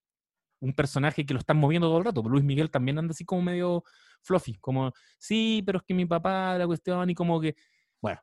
un 0.59 0.73
personaje 0.73 1.25
que 1.25 1.33
lo 1.33 1.39
están 1.39 1.59
moviendo 1.59 1.87
todo 1.87 1.99
el 1.99 2.07
rato. 2.07 2.25
Luis 2.29 2.43
Miguel 2.43 2.73
también 2.73 2.99
anda 2.99 3.13
así 3.13 3.25
como 3.25 3.41
medio 3.43 3.85
fluffy, 4.23 4.55
como, 4.55 4.93
sí, 5.17 5.63
pero 5.65 5.79
es 5.79 5.85
que 5.85 5.95
mi 5.95 6.05
papá, 6.05 6.59
la 6.59 6.67
cuestión, 6.67 7.09
y 7.09 7.15
como 7.15 7.41
que, 7.41 7.55
bueno, 8.03 8.19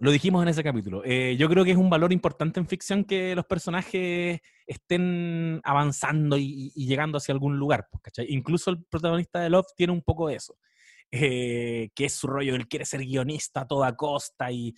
lo 0.00 0.10
dijimos 0.10 0.42
en 0.42 0.48
ese 0.48 0.64
capítulo. 0.64 1.02
Eh, 1.04 1.36
yo 1.38 1.48
creo 1.48 1.64
que 1.64 1.70
es 1.70 1.76
un 1.76 1.90
valor 1.90 2.12
importante 2.12 2.58
en 2.58 2.66
ficción 2.66 3.04
que 3.04 3.34
los 3.34 3.46
personajes 3.46 4.40
estén 4.66 5.60
avanzando 5.62 6.36
y, 6.36 6.72
llegando 6.74 7.18
hacia 7.18 7.32
algún 7.32 7.58
lugar. 7.58 7.88
Pues, 7.90 8.28
Incluso 8.28 8.70
el 8.70 8.84
protagonista 8.84 9.40
de 9.40 9.50
Love 9.50 9.72
tiene 9.76 9.92
un 9.92 10.02
poco 10.02 10.28
de 10.28 10.36
eso. 10.36 10.56
Eh, 11.10 11.90
que 11.94 12.06
es 12.06 12.14
su 12.14 12.26
rollo, 12.26 12.56
él 12.56 12.66
quiere 12.66 12.84
ser 12.84 13.00
guionista 13.04 13.60
a 13.60 13.68
toda 13.68 13.94
costa 13.94 14.50
y, 14.50 14.74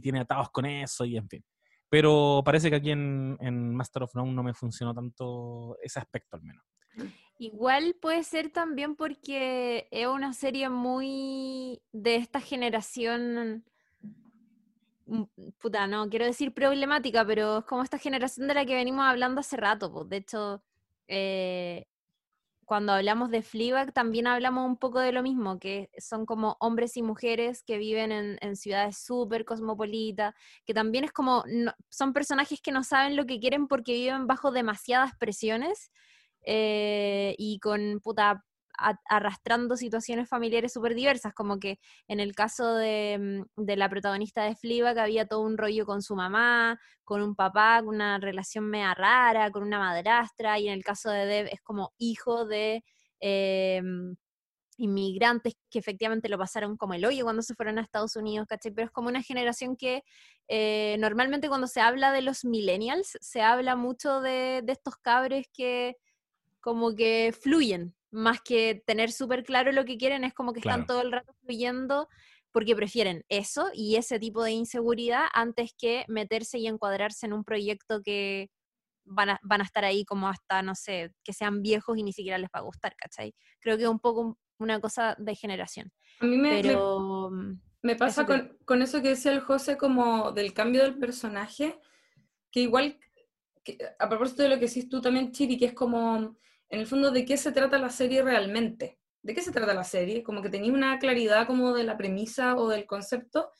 tiene 0.00 0.20
atados 0.20 0.50
con 0.50 0.66
eso 0.66 1.04
y 1.04 1.16
en 1.16 1.28
fin. 1.28 1.44
Pero 1.88 2.42
parece 2.44 2.68
que 2.68 2.76
aquí 2.76 2.90
en, 2.90 3.36
en 3.40 3.74
Master 3.76 4.02
of 4.02 4.14
None 4.16 4.32
no 4.32 4.42
me 4.42 4.54
funcionó 4.54 4.92
tanto 4.92 5.78
ese 5.80 6.00
aspecto 6.00 6.36
al 6.36 6.42
menos. 6.42 6.64
Igual 7.38 7.96
puede 8.00 8.24
ser 8.24 8.50
también 8.50 8.96
porque 8.96 9.86
es 9.92 10.06
una 10.08 10.32
serie 10.32 10.68
muy 10.68 11.80
de 11.92 12.16
esta 12.16 12.40
generación 12.40 13.64
puta, 15.58 15.86
no 15.86 16.08
quiero 16.08 16.24
decir 16.24 16.52
problemática, 16.52 17.24
pero 17.26 17.58
es 17.58 17.64
como 17.64 17.82
esta 17.82 17.98
generación 17.98 18.48
de 18.48 18.54
la 18.54 18.64
que 18.64 18.74
venimos 18.74 19.04
hablando 19.04 19.40
hace 19.40 19.56
rato. 19.56 19.92
Pues. 19.92 20.08
De 20.08 20.16
hecho, 20.18 20.62
eh, 21.08 21.86
cuando 22.66 22.92
hablamos 22.92 23.30
de 23.30 23.42
Fleabag 23.42 23.92
también 23.92 24.26
hablamos 24.26 24.66
un 24.66 24.76
poco 24.76 24.98
de 24.98 25.12
lo 25.12 25.22
mismo, 25.22 25.58
que 25.58 25.88
son 25.98 26.26
como 26.26 26.56
hombres 26.60 26.96
y 26.96 27.02
mujeres 27.02 27.62
que 27.62 27.78
viven 27.78 28.10
en, 28.12 28.56
ciudades 28.56 28.98
súper 28.98 29.44
cosmopolitas, 29.44 30.34
que 30.64 30.74
también 30.74 31.04
es 31.04 31.12
como, 31.12 31.44
son 31.88 32.12
personajes 32.12 32.60
que 32.60 32.72
no 32.72 32.82
saben 32.82 33.16
lo 33.16 33.24
que 33.24 33.38
quieren 33.38 33.68
porque 33.68 33.92
viven 33.92 34.26
bajo 34.26 34.50
demasiadas 34.50 35.12
presiones 35.16 35.92
eh, 36.44 37.36
y 37.38 37.60
con 37.60 38.00
puta 38.02 38.44
arrastrando 39.08 39.76
situaciones 39.76 40.28
familiares 40.28 40.72
súper 40.72 40.94
diversas, 40.94 41.34
como 41.34 41.58
que 41.58 41.78
en 42.08 42.20
el 42.20 42.34
caso 42.34 42.74
de, 42.74 43.44
mm, 43.56 43.64
de 43.64 43.76
la 43.76 43.88
protagonista 43.88 44.44
de 44.44 44.56
que 44.60 45.00
había 45.00 45.26
todo 45.26 45.40
un 45.40 45.58
rollo 45.58 45.86
con 45.86 46.02
su 46.02 46.16
mamá, 46.16 46.78
con 47.04 47.22
un 47.22 47.34
papá, 47.34 47.80
con 47.84 47.94
una 47.94 48.18
relación 48.18 48.68
media 48.68 48.94
rara, 48.94 49.50
con 49.50 49.62
una 49.62 49.78
madrastra, 49.78 50.58
y 50.58 50.68
en 50.68 50.74
el 50.74 50.84
caso 50.84 51.10
de 51.10 51.26
Deb 51.26 51.48
es 51.52 51.60
como 51.62 51.92
hijo 51.98 52.46
de... 52.46 52.84
Eh, 53.20 53.82
inmigrantes 54.78 55.54
que 55.70 55.78
efectivamente 55.78 56.28
lo 56.28 56.38
pasaron 56.38 56.76
como 56.76 56.94
el 56.94 57.04
hoyo 57.04 57.24
cuando 57.24 57.42
se 57.42 57.54
fueron 57.54 57.78
a 57.78 57.82
Estados 57.82 58.16
Unidos, 58.16 58.46
¿cachai? 58.48 58.72
Pero 58.72 58.86
es 58.86 58.92
como 58.92 59.08
una 59.08 59.22
generación 59.22 59.76
que 59.76 60.02
eh, 60.48 60.96
normalmente 60.98 61.48
cuando 61.48 61.66
se 61.66 61.80
habla 61.80 62.12
de 62.12 62.22
los 62.22 62.44
millennials, 62.44 63.16
se 63.20 63.42
habla 63.42 63.76
mucho 63.76 64.20
de, 64.20 64.62
de, 64.64 64.72
estos 64.72 64.96
cabres 64.96 65.46
que 65.52 65.96
como 66.60 66.94
que 66.94 67.34
fluyen, 67.38 67.94
más 68.16 68.40
que 68.40 68.82
tener 68.86 69.12
súper 69.12 69.44
claro 69.44 69.72
lo 69.72 69.84
que 69.84 69.98
quieren, 69.98 70.24
es 70.24 70.32
como 70.32 70.54
que 70.54 70.60
están 70.60 70.86
todo 70.86 71.02
el 71.02 71.12
rato 71.12 71.34
fluyendo 71.44 72.08
porque 72.50 72.74
prefieren 72.74 73.22
eso 73.28 73.68
y 73.74 73.96
ese 73.96 74.18
tipo 74.18 74.42
de 74.42 74.52
inseguridad 74.52 75.26
antes 75.34 75.74
que 75.76 76.06
meterse 76.08 76.58
y 76.58 76.66
encuadrarse 76.66 77.26
en 77.26 77.34
un 77.34 77.44
proyecto 77.44 78.00
que 78.02 78.48
van 79.04 79.30
a, 79.30 79.40
van 79.42 79.60
a 79.60 79.64
estar 79.64 79.84
ahí 79.84 80.06
como 80.06 80.28
hasta, 80.28 80.62
no 80.62 80.74
sé, 80.74 81.12
que 81.22 81.34
sean 81.34 81.60
viejos 81.60 81.98
y 81.98 82.02
ni 82.02 82.14
siquiera 82.14 82.38
les 82.38 82.48
va 82.48 82.60
a 82.60 82.62
gustar, 82.62 82.96
¿cachai? 82.96 83.34
Creo 83.60 83.76
que 83.76 83.82
es 83.82 83.88
un 83.88 84.00
poco 84.00 84.38
una 84.58 84.80
cosa 84.80 85.14
de 85.18 85.34
generación. 85.34 85.92
A 86.20 86.24
mí 86.24 86.38
me, 86.38 86.62
Pero, 86.62 87.28
me, 87.82 87.94
mm, 87.94 87.98
pasa 87.98 88.24
con, 88.24 88.56
con, 88.64 88.80
eso 88.80 89.02
que 89.02 89.08
decía 89.08 89.32
el 89.32 89.40
José 89.40 89.76
como 89.76 90.32
del 90.32 90.54
cambio 90.54 90.82
del 90.82 90.98
personaje, 90.98 91.78
que 92.50 92.60
igual, 92.60 92.98
a 93.98 94.08
propósito 94.08 94.42
de 94.42 94.48
lo 94.48 94.54
que 94.54 94.66
decís 94.66 94.88
tú 94.88 95.02
también, 95.02 95.32
Chiri, 95.32 95.58
que 95.58 95.66
es 95.66 95.74
como 95.74 96.38
en 96.68 96.80
el 96.80 96.86
fondo, 96.86 97.10
¿de 97.10 97.24
qué 97.24 97.36
se 97.36 97.52
trata 97.52 97.78
la 97.78 97.90
serie 97.90 98.22
realmente? 98.22 98.98
¿De 99.22 99.34
qué 99.34 99.42
se 99.42 99.52
trata 99.52 99.74
la 99.74 99.84
serie? 99.84 100.22
Como 100.22 100.42
que 100.42 100.50
tenía 100.50 100.72
una 100.72 100.98
claridad 100.98 101.46
como 101.46 101.74
de 101.74 101.84
la 101.84 101.96
premisa 101.96 102.56
o 102.56 102.68
del 102.68 102.86
concepto, 102.86 103.50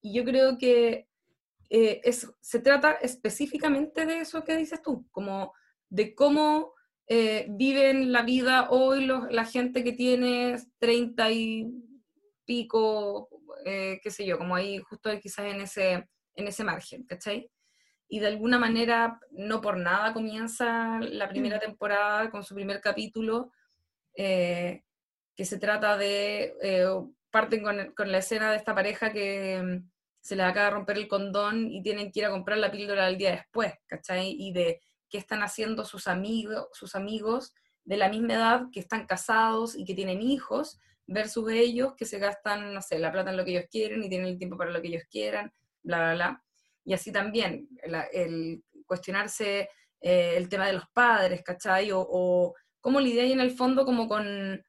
y 0.00 0.14
yo 0.14 0.24
creo 0.24 0.58
que 0.58 1.08
eh, 1.68 2.00
se 2.40 2.60
trata 2.60 2.92
específicamente 2.92 4.06
de 4.06 4.20
eso 4.20 4.44
que 4.44 4.56
dices 4.56 4.80
tú, 4.82 5.06
como 5.10 5.52
de 5.88 6.14
cómo 6.14 6.74
eh, 7.08 7.46
viven 7.50 8.12
la 8.12 8.22
vida 8.22 8.68
hoy 8.70 9.06
la 9.06 9.44
gente 9.44 9.84
que 9.84 9.92
tiene 9.92 10.56
30 10.78 11.30
y 11.30 11.66
pico, 12.44 13.28
eh, 13.64 14.00
qué 14.02 14.10
sé 14.10 14.26
yo, 14.26 14.38
como 14.38 14.54
ahí 14.54 14.78
justo 14.78 15.10
quizás 15.20 15.46
en 15.46 15.60
ese, 15.60 16.08
en 16.34 16.46
ese 16.46 16.64
margen, 16.64 17.04
¿cachai? 17.04 17.50
Y 18.08 18.20
de 18.20 18.28
alguna 18.28 18.58
manera, 18.58 19.18
no 19.32 19.60
por 19.60 19.76
nada 19.76 20.12
comienza 20.12 21.00
la 21.00 21.28
primera 21.28 21.56
mm. 21.56 21.60
temporada 21.60 22.30
con 22.30 22.44
su 22.44 22.54
primer 22.54 22.80
capítulo, 22.80 23.52
eh, 24.14 24.84
que 25.34 25.44
se 25.44 25.58
trata 25.58 25.96
de, 25.96 26.54
eh, 26.62 26.86
parten 27.30 27.62
con, 27.62 27.92
con, 27.94 28.12
la 28.12 28.18
escena 28.18 28.50
de 28.50 28.56
esta 28.56 28.74
pareja 28.74 29.12
que 29.12 29.60
mm, 29.62 29.90
se 30.20 30.36
le 30.36 30.44
acaba 30.44 30.66
de 30.66 30.72
romper 30.72 30.98
el 30.98 31.08
condón 31.08 31.70
y 31.70 31.82
tienen 31.82 32.12
que 32.12 32.20
ir 32.20 32.26
a 32.26 32.30
comprar 32.30 32.58
la 32.58 32.70
píldora 32.70 33.08
el 33.08 33.18
día 33.18 33.32
después, 33.32 33.74
¿cachai? 33.86 34.34
Y 34.38 34.52
de 34.52 34.80
qué 35.10 35.18
están 35.18 35.42
haciendo 35.42 35.84
sus 35.84 36.06
amigos, 36.06 36.68
sus 36.72 36.94
amigos 36.94 37.54
de 37.84 37.96
la 37.96 38.08
misma 38.08 38.34
edad 38.34 38.62
que 38.72 38.80
están 38.80 39.06
casados 39.06 39.76
y 39.76 39.84
que 39.84 39.94
tienen 39.94 40.22
hijos, 40.22 40.78
versus 41.08 41.50
ellos 41.50 41.94
que 41.96 42.04
se 42.04 42.18
gastan, 42.18 42.74
no 42.74 42.82
sé, 42.82 42.98
la 42.98 43.12
plata 43.12 43.30
en 43.30 43.36
lo 43.36 43.44
que 43.44 43.52
ellos 43.52 43.66
quieren 43.70 44.02
y 44.02 44.08
tienen 44.08 44.28
el 44.28 44.38
tiempo 44.38 44.56
para 44.56 44.70
lo 44.70 44.80
que 44.80 44.88
ellos 44.88 45.04
quieran, 45.08 45.52
bla, 45.82 45.98
bla, 45.98 46.14
bla 46.14 46.45
y 46.86 46.94
así 46.94 47.12
también 47.12 47.68
el 48.12 48.62
cuestionarse 48.86 49.68
eh, 50.00 50.34
el 50.36 50.48
tema 50.48 50.68
de 50.68 50.74
los 50.74 50.88
padres, 50.94 51.42
¿cachai? 51.42 51.90
O, 51.90 52.00
o 52.00 52.54
cómo 52.80 53.00
lidiáis 53.00 53.32
en 53.32 53.40
el 53.40 53.50
fondo 53.50 53.84
como 53.84 54.08
con 54.08 54.64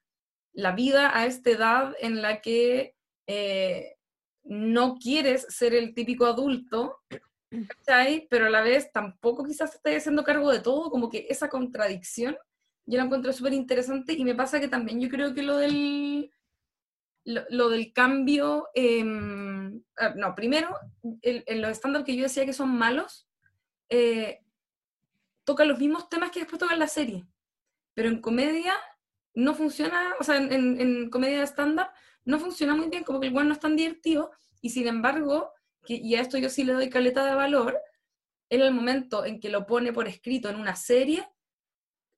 la 0.52 0.72
vida 0.72 1.16
a 1.16 1.26
esta 1.26 1.50
edad 1.50 1.94
en 2.00 2.20
la 2.20 2.40
que 2.40 2.96
eh, 3.28 3.94
no 4.42 4.96
quieres 4.96 5.46
ser 5.48 5.74
el 5.74 5.94
típico 5.94 6.26
adulto, 6.26 6.98
¿cachai? 7.68 8.26
Pero 8.28 8.46
a 8.46 8.50
la 8.50 8.62
vez 8.62 8.90
tampoco 8.90 9.44
quizás 9.44 9.74
estés 9.74 9.98
haciendo 9.98 10.24
cargo 10.24 10.50
de 10.50 10.60
todo, 10.60 10.90
como 10.90 11.08
que 11.08 11.26
esa 11.30 11.48
contradicción 11.48 12.36
yo 12.86 12.96
la 12.96 13.04
encuentro 13.04 13.32
súper 13.34 13.52
interesante 13.52 14.14
y 14.14 14.24
me 14.24 14.34
pasa 14.34 14.60
que 14.60 14.68
también 14.68 14.98
yo 14.98 15.10
creo 15.10 15.34
que 15.34 15.42
lo 15.42 15.58
del 15.58 16.32
lo, 17.28 17.68
del 17.68 17.92
cambio, 17.92 18.68
em, 18.74 19.82
ah, 19.98 20.14
no, 20.16 20.34
primero, 20.34 20.74
en 21.22 21.60
los 21.60 21.70
estándares 21.70 22.06
que 22.06 22.16
yo 22.16 22.22
decía 22.22 22.46
que 22.46 22.52
son 22.52 22.70
malos, 22.70 23.28
eh, 23.90 24.40
toca 25.44 25.64
los 25.64 25.78
mismos 25.78 26.08
temas 26.08 26.30
que 26.30 26.40
después 26.40 26.58
toca 26.58 26.74
en 26.74 26.80
la 26.80 26.88
serie, 26.88 27.26
pero 27.94 28.08
en 28.08 28.20
comedia 28.20 28.74
no 29.34 29.54
funciona, 29.54 30.14
o 30.18 30.24
sea, 30.24 30.36
en, 30.36 31.10
comedia 31.10 31.40
de 31.40 31.46
stand-up 31.46 31.88
no 32.24 32.38
funciona 32.38 32.74
muy 32.74 32.88
bien, 32.88 33.04
como 33.04 33.20
que 33.20 33.26
el 33.26 33.32
bueno 33.32 33.48
no 33.48 33.54
es 33.54 33.60
tan 33.60 33.76
divertido, 33.76 34.30
y 34.60 34.70
sin 34.70 34.88
embargo, 34.88 35.52
que, 35.84 35.94
y 35.94 36.14
a 36.14 36.20
esto 36.20 36.38
yo 36.38 36.48
sí 36.48 36.64
le 36.64 36.72
doy 36.72 36.90
caleta 36.90 37.24
de 37.24 37.34
valor, 37.34 37.78
en 38.50 38.62
el 38.62 38.72
momento 38.72 39.24
en 39.26 39.38
que 39.38 39.50
lo 39.50 39.66
pone 39.66 39.92
por 39.92 40.08
escrito 40.08 40.48
en 40.48 40.56
una 40.56 40.76
serie, 40.76 41.28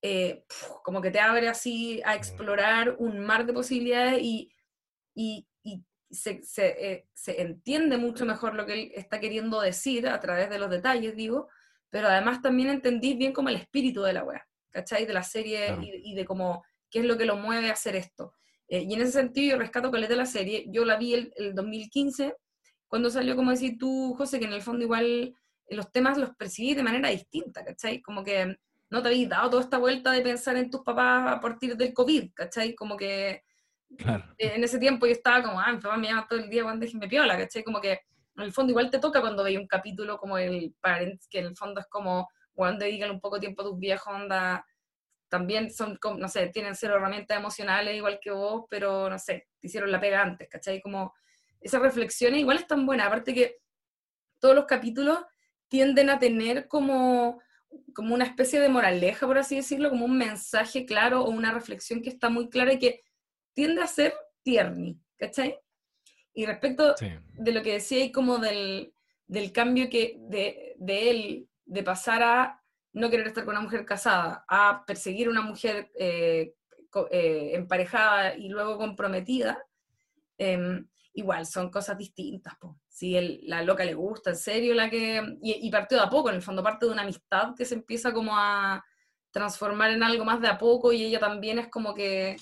eh, 0.02 0.44
como 0.82 1.02
que 1.02 1.10
te 1.10 1.20
abre 1.20 1.48
así 1.48 2.00
a 2.04 2.14
explorar 2.14 2.96
un 2.98 3.18
mar 3.18 3.44
de 3.44 3.52
posibilidades 3.52 4.22
y 4.22 4.52
y, 5.14 5.46
se, 6.10 6.42
se, 6.42 6.92
eh, 6.92 7.06
se, 7.14 7.40
entiende 7.40 7.96
mucho 7.96 8.26
mejor 8.26 8.56
lo 8.56 8.66
que 8.66 8.72
él 8.72 8.92
está 8.96 9.20
queriendo 9.20 9.60
decir 9.60 10.08
a 10.08 10.18
través 10.18 10.50
de 10.50 10.58
los 10.58 10.68
detalles, 10.68 11.14
digo, 11.14 11.48
pero 11.88 12.08
además 12.08 12.42
también 12.42 12.68
entendí 12.68 13.14
bien 13.14 13.32
como 13.32 13.48
el 13.48 13.54
espíritu 13.54 14.02
de 14.02 14.14
la 14.14 14.24
wea, 14.24 14.44
¿cachai? 14.70 15.06
De 15.06 15.12
la 15.12 15.22
serie 15.22 15.76
y, 15.80 16.14
de 16.16 16.24
cómo, 16.24 16.64
qué 16.90 16.98
es 16.98 17.04
lo 17.04 17.16
que 17.16 17.26
lo 17.26 17.36
mueve 17.36 17.70
a 17.70 17.74
hacer 17.74 17.94
esto. 17.94 18.34
Eh, 18.66 18.82
y 18.88 18.94
en 18.94 19.02
ese 19.02 19.12
sentido 19.12 19.52
yo 19.52 19.58
rescato 19.60 19.92
con 19.92 20.00
de 20.00 20.16
la 20.16 20.26
serie, 20.26 20.66
yo 20.68 20.84
la 20.84 20.96
vi 20.96 21.14
el, 21.14 21.32
el 21.36 21.54
2015, 21.54 22.34
cuando 22.88 23.08
salió, 23.08 23.36
como 23.36 23.52
decir 23.52 23.78
tú, 23.78 24.14
José, 24.18 24.40
que 24.40 24.46
en 24.46 24.52
el 24.52 24.62
fondo 24.62 24.82
igual 24.84 25.32
los 25.68 25.92
temas 25.92 26.18
los 26.18 26.34
percibí 26.34 26.74
de 26.74 26.82
manera 26.82 27.08
distinta, 27.08 27.64
¿cachai? 27.64 28.02
Como 28.02 28.24
que 28.24 28.56
no 28.90 29.02
te 29.02 29.08
habéis 29.08 29.28
dado 29.28 29.50
toda 29.50 29.62
esta 29.62 29.78
vuelta 29.78 30.10
de 30.10 30.22
pensar 30.22 30.56
en 30.56 30.70
tus 30.70 30.82
papás 30.82 31.32
a 31.32 31.40
partir 31.40 31.76
del 31.76 31.94
COVID, 31.94 32.32
¿cachai? 32.34 32.74
Como 32.74 32.96
que 32.96 33.44
Claro. 33.98 34.24
Eh, 34.38 34.52
en 34.54 34.64
ese 34.64 34.78
tiempo 34.78 35.06
yo 35.06 35.12
estaba 35.12 35.42
como, 35.42 35.60
ah, 35.60 35.72
mi 35.72 35.78
papá 35.80 35.96
me 35.96 36.08
llama 36.08 36.26
todo 36.28 36.38
el 36.38 36.48
día 36.48 36.62
cuando 36.62 36.86
me 36.94 37.08
piola, 37.08 37.36
¿cachai? 37.36 37.64
Como 37.64 37.80
que 37.80 37.92
en 37.92 38.42
el 38.44 38.52
fondo 38.52 38.70
igual 38.70 38.90
te 38.90 38.98
toca 38.98 39.20
cuando 39.20 39.42
veis 39.42 39.58
un 39.58 39.66
capítulo 39.66 40.16
como 40.18 40.38
el 40.38 40.74
Parents, 40.80 41.26
que 41.28 41.40
en 41.40 41.46
el 41.46 41.56
fondo 41.56 41.80
es 41.80 41.86
como, 41.88 42.28
cuando 42.52 42.84
dedican 42.84 43.10
un 43.10 43.20
poco 43.20 43.40
tiempo 43.40 43.62
a 43.62 43.64
tus 43.66 43.78
viejos, 43.78 44.12
onda, 44.14 44.64
también 45.28 45.70
son, 45.70 45.98
no 46.18 46.28
sé, 46.28 46.48
tienen 46.48 46.74
cero 46.76 46.96
herramientas 46.96 47.38
emocionales 47.38 47.96
igual 47.96 48.18
que 48.20 48.30
vos, 48.30 48.64
pero 48.70 49.10
no 49.10 49.18
sé, 49.18 49.48
te 49.60 49.66
hicieron 49.68 49.90
la 49.92 50.00
pega 50.00 50.22
antes, 50.22 50.48
¿cachai? 50.48 50.80
Como 50.80 51.14
esas 51.60 51.82
reflexiones 51.82 52.40
igual 52.40 52.58
están 52.58 52.86
buenas, 52.86 53.06
aparte 53.08 53.34
que 53.34 53.58
todos 54.40 54.54
los 54.54 54.66
capítulos 54.66 55.20
tienden 55.68 56.10
a 56.10 56.18
tener 56.18 56.68
como, 56.68 57.40
como 57.94 58.14
una 58.14 58.24
especie 58.24 58.60
de 58.60 58.68
moraleja, 58.68 59.26
por 59.26 59.38
así 59.38 59.56
decirlo, 59.56 59.90
como 59.90 60.06
un 60.06 60.18
mensaje 60.18 60.86
claro 60.86 61.22
o 61.22 61.30
una 61.30 61.52
reflexión 61.52 62.02
que 62.02 62.10
está 62.10 62.28
muy 62.30 62.48
clara 62.50 62.72
y 62.72 62.78
que 62.78 63.00
tiende 63.52 63.82
a 63.82 63.86
ser 63.86 64.14
tierni, 64.42 64.98
¿cachai? 65.18 65.58
Y 66.32 66.46
respecto 66.46 66.94
de 67.34 67.52
lo 67.52 67.62
que 67.62 67.72
decía 67.72 68.02
ahí 68.02 68.12
como 68.12 68.38
del, 68.38 68.92
del 69.26 69.52
cambio 69.52 69.90
que 69.90 70.16
de, 70.18 70.74
de, 70.78 71.10
él, 71.10 71.48
de 71.64 71.82
pasar 71.82 72.22
a 72.22 72.62
no 72.92 73.10
querer 73.10 73.26
estar 73.26 73.44
con 73.44 73.54
una 73.54 73.62
mujer 73.62 73.84
casada, 73.84 74.44
a 74.48 74.84
perseguir 74.86 75.28
a 75.28 75.30
una 75.30 75.42
mujer 75.42 75.90
eh, 75.98 76.54
eh, 77.10 77.50
emparejada 77.54 78.36
y 78.36 78.48
luego 78.48 78.78
comprometida, 78.78 79.62
em, 80.38 80.88
igual 81.14 81.46
son 81.46 81.70
cosas 81.70 81.98
distintas. 81.98 82.54
Si 82.88 83.16
el, 83.16 83.40
la 83.44 83.62
loca 83.62 83.84
le 83.84 83.94
gusta, 83.94 84.30
en 84.30 84.36
serio, 84.36 84.74
la 84.74 84.88
que... 84.88 85.36
Y, 85.42 85.66
y 85.66 85.70
partió 85.70 85.98
de 85.98 86.04
a 86.04 86.10
poco, 86.10 86.30
en 86.30 86.36
el 86.36 86.42
fondo 86.42 86.62
parte 86.62 86.86
de 86.86 86.92
una 86.92 87.02
amistad 87.02 87.54
que 87.56 87.64
se 87.64 87.74
empieza 87.74 88.12
como 88.12 88.36
a 88.36 88.84
transformar 89.30 89.90
en 89.90 90.02
algo 90.02 90.24
más 90.24 90.40
de 90.40 90.48
a 90.48 90.58
poco 90.58 90.92
y 90.92 91.04
ella 91.04 91.20
también 91.20 91.58
es 91.58 91.68
como 91.68 91.94
que 91.94 92.36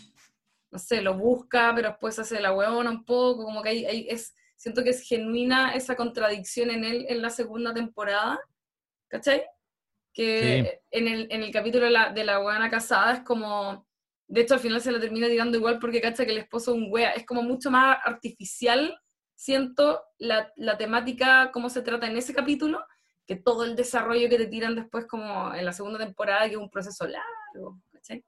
no 0.71 0.79
sé, 0.79 1.01
lo 1.01 1.15
busca, 1.15 1.73
pero 1.75 1.91
después 1.91 2.19
hace 2.19 2.41
la 2.41 2.53
huevona 2.53 2.91
un 2.91 3.05
poco, 3.05 3.45
como 3.45 3.63
que 3.63 3.71
hay, 3.71 4.07
es, 4.09 4.35
siento 4.57 4.83
que 4.83 4.91
es 4.91 5.03
genuina 5.03 5.73
esa 5.75 5.97
contradicción 5.97 6.71
en 6.71 6.85
él 6.85 7.07
en 7.09 7.23
la 7.23 7.31
segunda 7.31 7.73
temporada, 7.73 8.39
¿cachai? 9.09 9.45
Que 10.13 10.81
en, 10.91 11.07
el, 11.07 11.29
en 11.31 11.43
el 11.43 11.53
capítulo 11.53 11.85
de 11.85 11.93
la, 11.93 12.13
de 12.13 12.25
la 12.25 12.41
huevona 12.41 12.69
casada 12.69 13.15
es 13.15 13.21
como, 13.21 13.87
de 14.27 14.41
hecho 14.41 14.55
al 14.55 14.61
final 14.61 14.81
se 14.81 14.93
la 14.93 15.01
termina 15.01 15.29
tirando 15.29 15.57
igual 15.57 15.79
porque 15.79 16.01
cacha 16.01 16.27
que 16.27 16.33
el 16.33 16.39
esposo 16.39 16.73
es 16.73 16.79
un 16.79 16.89
wea, 16.91 17.13
es 17.13 17.25
como 17.25 17.43
mucho 17.43 17.71
más 17.71 17.99
artificial, 18.05 18.99
siento, 19.35 20.03
la, 20.19 20.53
la 20.57 20.77
temática, 20.77 21.51
cómo 21.53 21.71
se 21.71 21.83
trata 21.83 22.09
en 22.09 22.17
ese 22.17 22.35
capítulo, 22.35 22.85
que 23.27 23.37
todo 23.37 23.65
el 23.65 23.77
desarrollo 23.77 24.29
que 24.29 24.39
te 24.39 24.47
tiran 24.47 24.75
después 24.75 25.07
como 25.07 25.55
en 25.55 25.65
la 25.65 25.73
segunda 25.73 25.99
temporada, 25.99 26.47
que 26.47 26.55
es 26.55 26.57
un 26.57 26.71
proceso 26.71 27.07
largo, 27.07 27.81
¿cachai? 27.93 28.25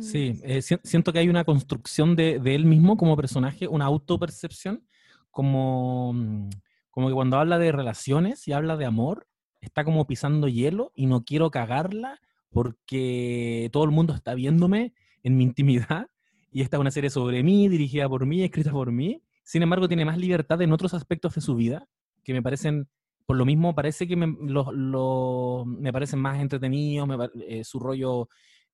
Sí, 0.00 0.34
mm. 0.34 0.40
eh, 0.44 0.62
siento 0.62 1.12
que 1.12 1.18
hay 1.18 1.28
una 1.28 1.44
construcción 1.44 2.14
de, 2.14 2.40
él 2.44 2.64
mismo 2.64 2.96
como 2.96 3.16
personaje, 3.16 3.66
una 3.68 3.86
autopercepción, 3.86 4.84
como, 5.30 6.12
mm, 6.12 6.50
como 6.90 7.08
que 7.08 7.14
cuando 7.14 7.38
habla 7.38 7.58
de 7.58 7.72
relaciones 7.72 8.46
y 8.48 8.52
habla 8.52 8.76
de 8.76 8.86
amor, 8.86 9.26
está 9.60 9.84
como 9.84 10.06
pisando 10.06 10.48
hielo 10.48 10.92
y 10.94 11.06
no 11.06 11.24
quiero 11.24 11.50
cagarla 11.50 12.20
porque 12.50 13.68
todo 13.72 13.84
el 13.84 13.90
mundo 13.90 14.14
está 14.14 14.34
viéndome 14.34 14.94
en 15.22 15.36
mi 15.36 15.44
intimidad 15.44 16.08
y 16.52 16.62
esta 16.62 16.76
es 16.76 16.80
una 16.80 16.90
serie 16.90 17.10
sobre 17.10 17.42
mí, 17.42 17.68
dirigida 17.68 18.08
por 18.08 18.24
mí, 18.26 18.42
escrita 18.42 18.70
por 18.70 18.92
mí. 18.92 19.22
Sin 19.42 19.62
embargo, 19.62 19.88
tiene 19.88 20.04
más 20.04 20.18
libertad 20.18 20.60
en 20.62 20.72
otros 20.72 20.94
aspectos 20.94 21.34
de 21.34 21.40
su 21.40 21.56
vida 21.56 21.88
que 22.22 22.32
me 22.32 22.42
parecen, 22.42 22.88
por 23.26 23.36
lo 23.36 23.44
mismo, 23.46 23.74
parece 23.74 24.06
que 24.06 24.16
me, 24.16 24.26
me 24.26 25.92
parecen 25.92 26.20
más 26.20 26.40
entretenidos, 26.40 27.08
eh, 27.46 27.64
su 27.64 27.78
rollo 27.78 28.28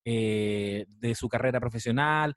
eh, 0.05 0.87
de 0.88 1.14
su 1.14 1.29
carrera 1.29 1.61
profesional. 1.61 2.35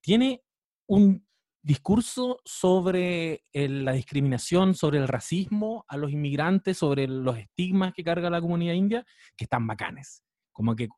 Tiene 0.00 0.42
un 0.86 1.26
discurso 1.66 2.38
sobre 2.44 3.42
la 3.52 3.92
discriminación, 3.92 4.74
sobre 4.74 4.98
el 4.98 5.08
racismo 5.08 5.84
a 5.88 5.96
los 5.96 6.12
inmigrantes, 6.12 6.78
sobre 6.78 7.08
los 7.08 7.36
estigmas 7.36 7.92
que 7.92 8.04
carga 8.04 8.30
la 8.30 8.40
comunidad 8.40 8.74
india, 8.74 9.04
que 9.36 9.44
están 9.44 9.66
bacanes. 9.66 10.22
Como 10.52 10.76
que, 10.76 10.88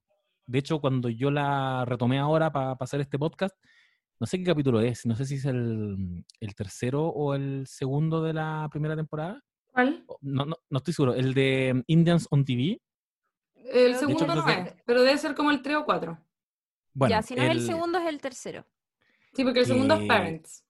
de 0.46 0.58
hecho, 0.58 0.78
cuando 0.78 1.08
yo 1.08 1.30
la 1.30 1.86
retomé 1.86 2.18
ahora 2.18 2.52
para 2.52 2.72
hacer 2.72 3.00
este 3.00 3.18
podcast, 3.18 3.56
no 4.20 4.26
sé 4.26 4.38
qué 4.38 4.44
capítulo 4.44 4.80
es, 4.80 5.06
no 5.06 5.16
sé 5.16 5.24
si 5.24 5.36
es 5.36 5.46
el, 5.46 6.24
tercero 6.54 7.06
o 7.06 7.34
el 7.34 7.66
segundo 7.66 8.22
de 8.22 8.34
la 8.34 8.68
primera 8.70 8.94
temporada. 8.94 9.42
¿Cuál? 9.68 10.04
No, 10.20 10.44
no, 10.44 10.56
no 10.68 10.76
estoy 10.78 10.92
seguro, 10.92 11.14
el 11.14 11.32
de 11.32 11.82
Indians 11.86 12.26
on 12.30 12.44
TV, 12.44 12.78
el 13.72 13.96
segundo 13.96 14.26
no 14.26 14.48
es, 14.48 14.74
pero 14.84 15.02
debe 15.02 15.18
ser 15.18 15.34
como 15.34 15.50
el 15.50 15.62
3 15.62 15.76
o 15.76 15.84
4. 15.84 16.18
Bueno, 16.94 17.10
ya, 17.10 17.22
si 17.22 17.34
no 17.34 17.42
es 17.42 17.50
el 17.50 17.66
segundo, 17.66 17.98
es 17.98 18.06
el 18.06 18.20
tercero. 18.20 18.66
Sí, 19.32 19.44
porque 19.44 19.60
el 19.60 19.66
segundo 19.66 19.94
es 19.94 20.06
Parents. 20.06 20.64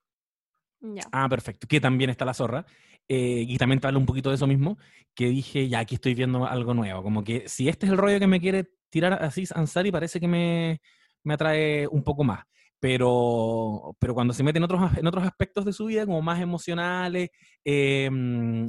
Ya. 0.81 1.03
Ah, 1.11 1.29
perfecto. 1.29 1.67
Que 1.67 1.81
también 1.81 2.11
está 2.11 2.25
la 2.25 2.35
zorra. 2.35 2.67
Eh, 3.09 3.45
y 3.49 3.57
también 3.57 3.81
te 3.81 3.87
habla 3.87 3.99
un 3.99 4.05
poquito 4.05 4.29
de 4.29 4.35
eso 4.35 4.47
mismo, 4.47 4.77
que 5.15 5.29
dije, 5.29 5.67
ya 5.69 5.79
aquí 5.79 5.95
estoy 5.95 6.15
viendo 6.15 6.47
algo 6.47 6.75
nuevo. 6.75 7.03
Como 7.03 7.25
que 7.25 7.49
si 7.49 7.69
este 7.69 7.87
es 7.87 7.93
el 7.93 7.99
rollo 7.99 8.21
que 8.21 8.27
me 8.27 8.41
quiere 8.41 8.69
tirar 8.91 9.25
así 9.25 9.45
Ansari, 9.55 9.91
parece 9.91 10.21
que 10.21 10.29
me, 10.29 10.81
me 11.25 11.35
atrae 11.35 11.87
un 11.89 12.05
poco 12.05 12.23
más. 12.25 12.45
Pero, 12.81 13.97
pero 13.99 14.15
cuando 14.15 14.35
se 14.35 14.45
mete 14.45 14.59
en 14.59 14.65
otros, 14.65 14.97
en 14.97 15.07
otros 15.07 15.25
aspectos 15.25 15.65
de 15.65 15.73
su 15.73 15.87
vida, 15.87 16.05
como 16.05 16.21
más 16.23 16.41
emocionales, 16.41 17.31
eh, 17.65 18.11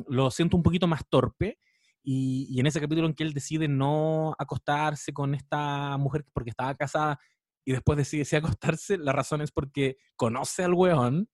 lo 0.07 0.31
siento 0.31 0.55
un 0.57 0.63
poquito 0.63 0.87
más 0.87 1.01
torpe. 1.09 1.59
Y, 2.11 2.59
en 2.59 2.65
ese 2.65 2.81
capítulo 2.81 3.05
en 3.05 3.13
que 3.13 3.23
él 3.23 3.33
decide 3.33 3.67
no 3.67 4.35
acostarse 4.39 5.13
con 5.13 5.35
esta 5.35 5.95
mujer 5.99 6.25
porque 6.33 6.49
estaba 6.49 6.73
casada 6.73 7.19
y 7.63 7.71
después 7.71 7.97
decide 7.97 8.25
acostarse, 8.37 8.97
la 8.97 9.13
razón 9.13 9.41
es 9.41 9.51
porque 9.51 9.97
conoce 10.15 10.63
al 10.63 10.73
weón 10.73 11.29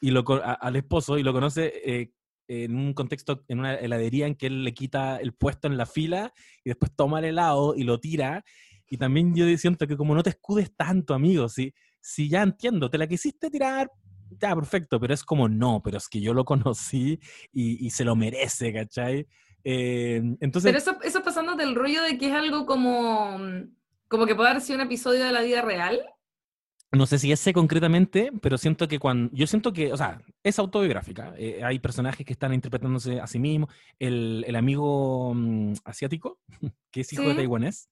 y 0.00 0.12
lo, 0.12 0.24
al 0.44 0.76
esposo 0.76 1.18
y 1.18 1.24
lo 1.24 1.32
conoce 1.32 1.72
eh, 1.84 2.12
en 2.46 2.76
un 2.76 2.94
contexto, 2.94 3.42
en 3.48 3.58
una 3.58 3.74
heladería 3.74 4.28
en 4.28 4.36
que 4.36 4.46
él 4.46 4.62
le 4.62 4.72
quita 4.74 5.16
el 5.16 5.32
puesto 5.34 5.66
en 5.66 5.76
la 5.76 5.86
fila 5.86 6.32
y 6.62 6.70
después 6.70 6.92
toma 6.94 7.18
el 7.18 7.24
helado 7.24 7.74
y 7.74 7.82
lo 7.82 7.98
tira. 7.98 8.44
Y 8.88 8.98
también 8.98 9.34
yo 9.34 9.44
siento 9.58 9.88
que 9.88 9.96
como 9.96 10.14
no 10.14 10.22
te 10.22 10.30
escudes 10.30 10.72
tanto, 10.76 11.14
amigo, 11.14 11.48
si, 11.48 11.74
si 12.00 12.28
ya 12.28 12.42
entiendo, 12.42 12.88
te 12.88 12.98
la 12.98 13.08
quisiste 13.08 13.50
tirar, 13.50 13.90
ya, 14.40 14.54
perfecto, 14.54 15.00
pero 15.00 15.14
es 15.14 15.24
como 15.24 15.48
no, 15.48 15.82
pero 15.82 15.98
es 15.98 16.08
que 16.08 16.20
yo 16.20 16.32
lo 16.32 16.44
conocí 16.44 17.18
y, 17.52 17.84
y 17.84 17.90
se 17.90 18.04
lo 18.04 18.14
merece, 18.14 18.72
¿cachai? 18.72 19.26
Eh, 19.64 20.22
entonces... 20.40 20.68
Pero 20.70 20.78
eso, 20.78 20.98
eso 21.02 21.22
pasando 21.22 21.54
del 21.54 21.74
rollo 21.74 22.02
de 22.02 22.18
que 22.18 22.28
es 22.28 22.32
algo 22.32 22.66
como, 22.66 23.38
como 24.08 24.26
que 24.26 24.34
puede 24.34 24.50
haber 24.50 24.62
sido 24.62 24.78
un 24.78 24.86
episodio 24.86 25.24
de 25.24 25.32
la 25.32 25.42
vida 25.42 25.62
real. 25.62 26.00
No 26.94 27.06
sé 27.06 27.18
si 27.18 27.32
ese 27.32 27.54
concretamente, 27.54 28.30
pero 28.42 28.58
siento 28.58 28.86
que 28.86 28.98
cuando. 28.98 29.34
Yo 29.34 29.46
siento 29.46 29.72
que, 29.72 29.94
o 29.94 29.96
sea, 29.96 30.20
es 30.42 30.58
autobiográfica. 30.58 31.32
Eh, 31.38 31.62
hay 31.64 31.78
personajes 31.78 32.26
que 32.26 32.34
están 32.34 32.52
interpretándose 32.52 33.18
a 33.18 33.26
sí 33.26 33.38
mismos. 33.38 33.72
El, 33.98 34.44
el 34.46 34.56
amigo 34.56 35.32
mm, 35.34 35.72
asiático, 35.84 36.38
que 36.90 37.00
es 37.00 37.12
hijo 37.14 37.22
de 37.22 37.34
taiwanés, 37.34 37.88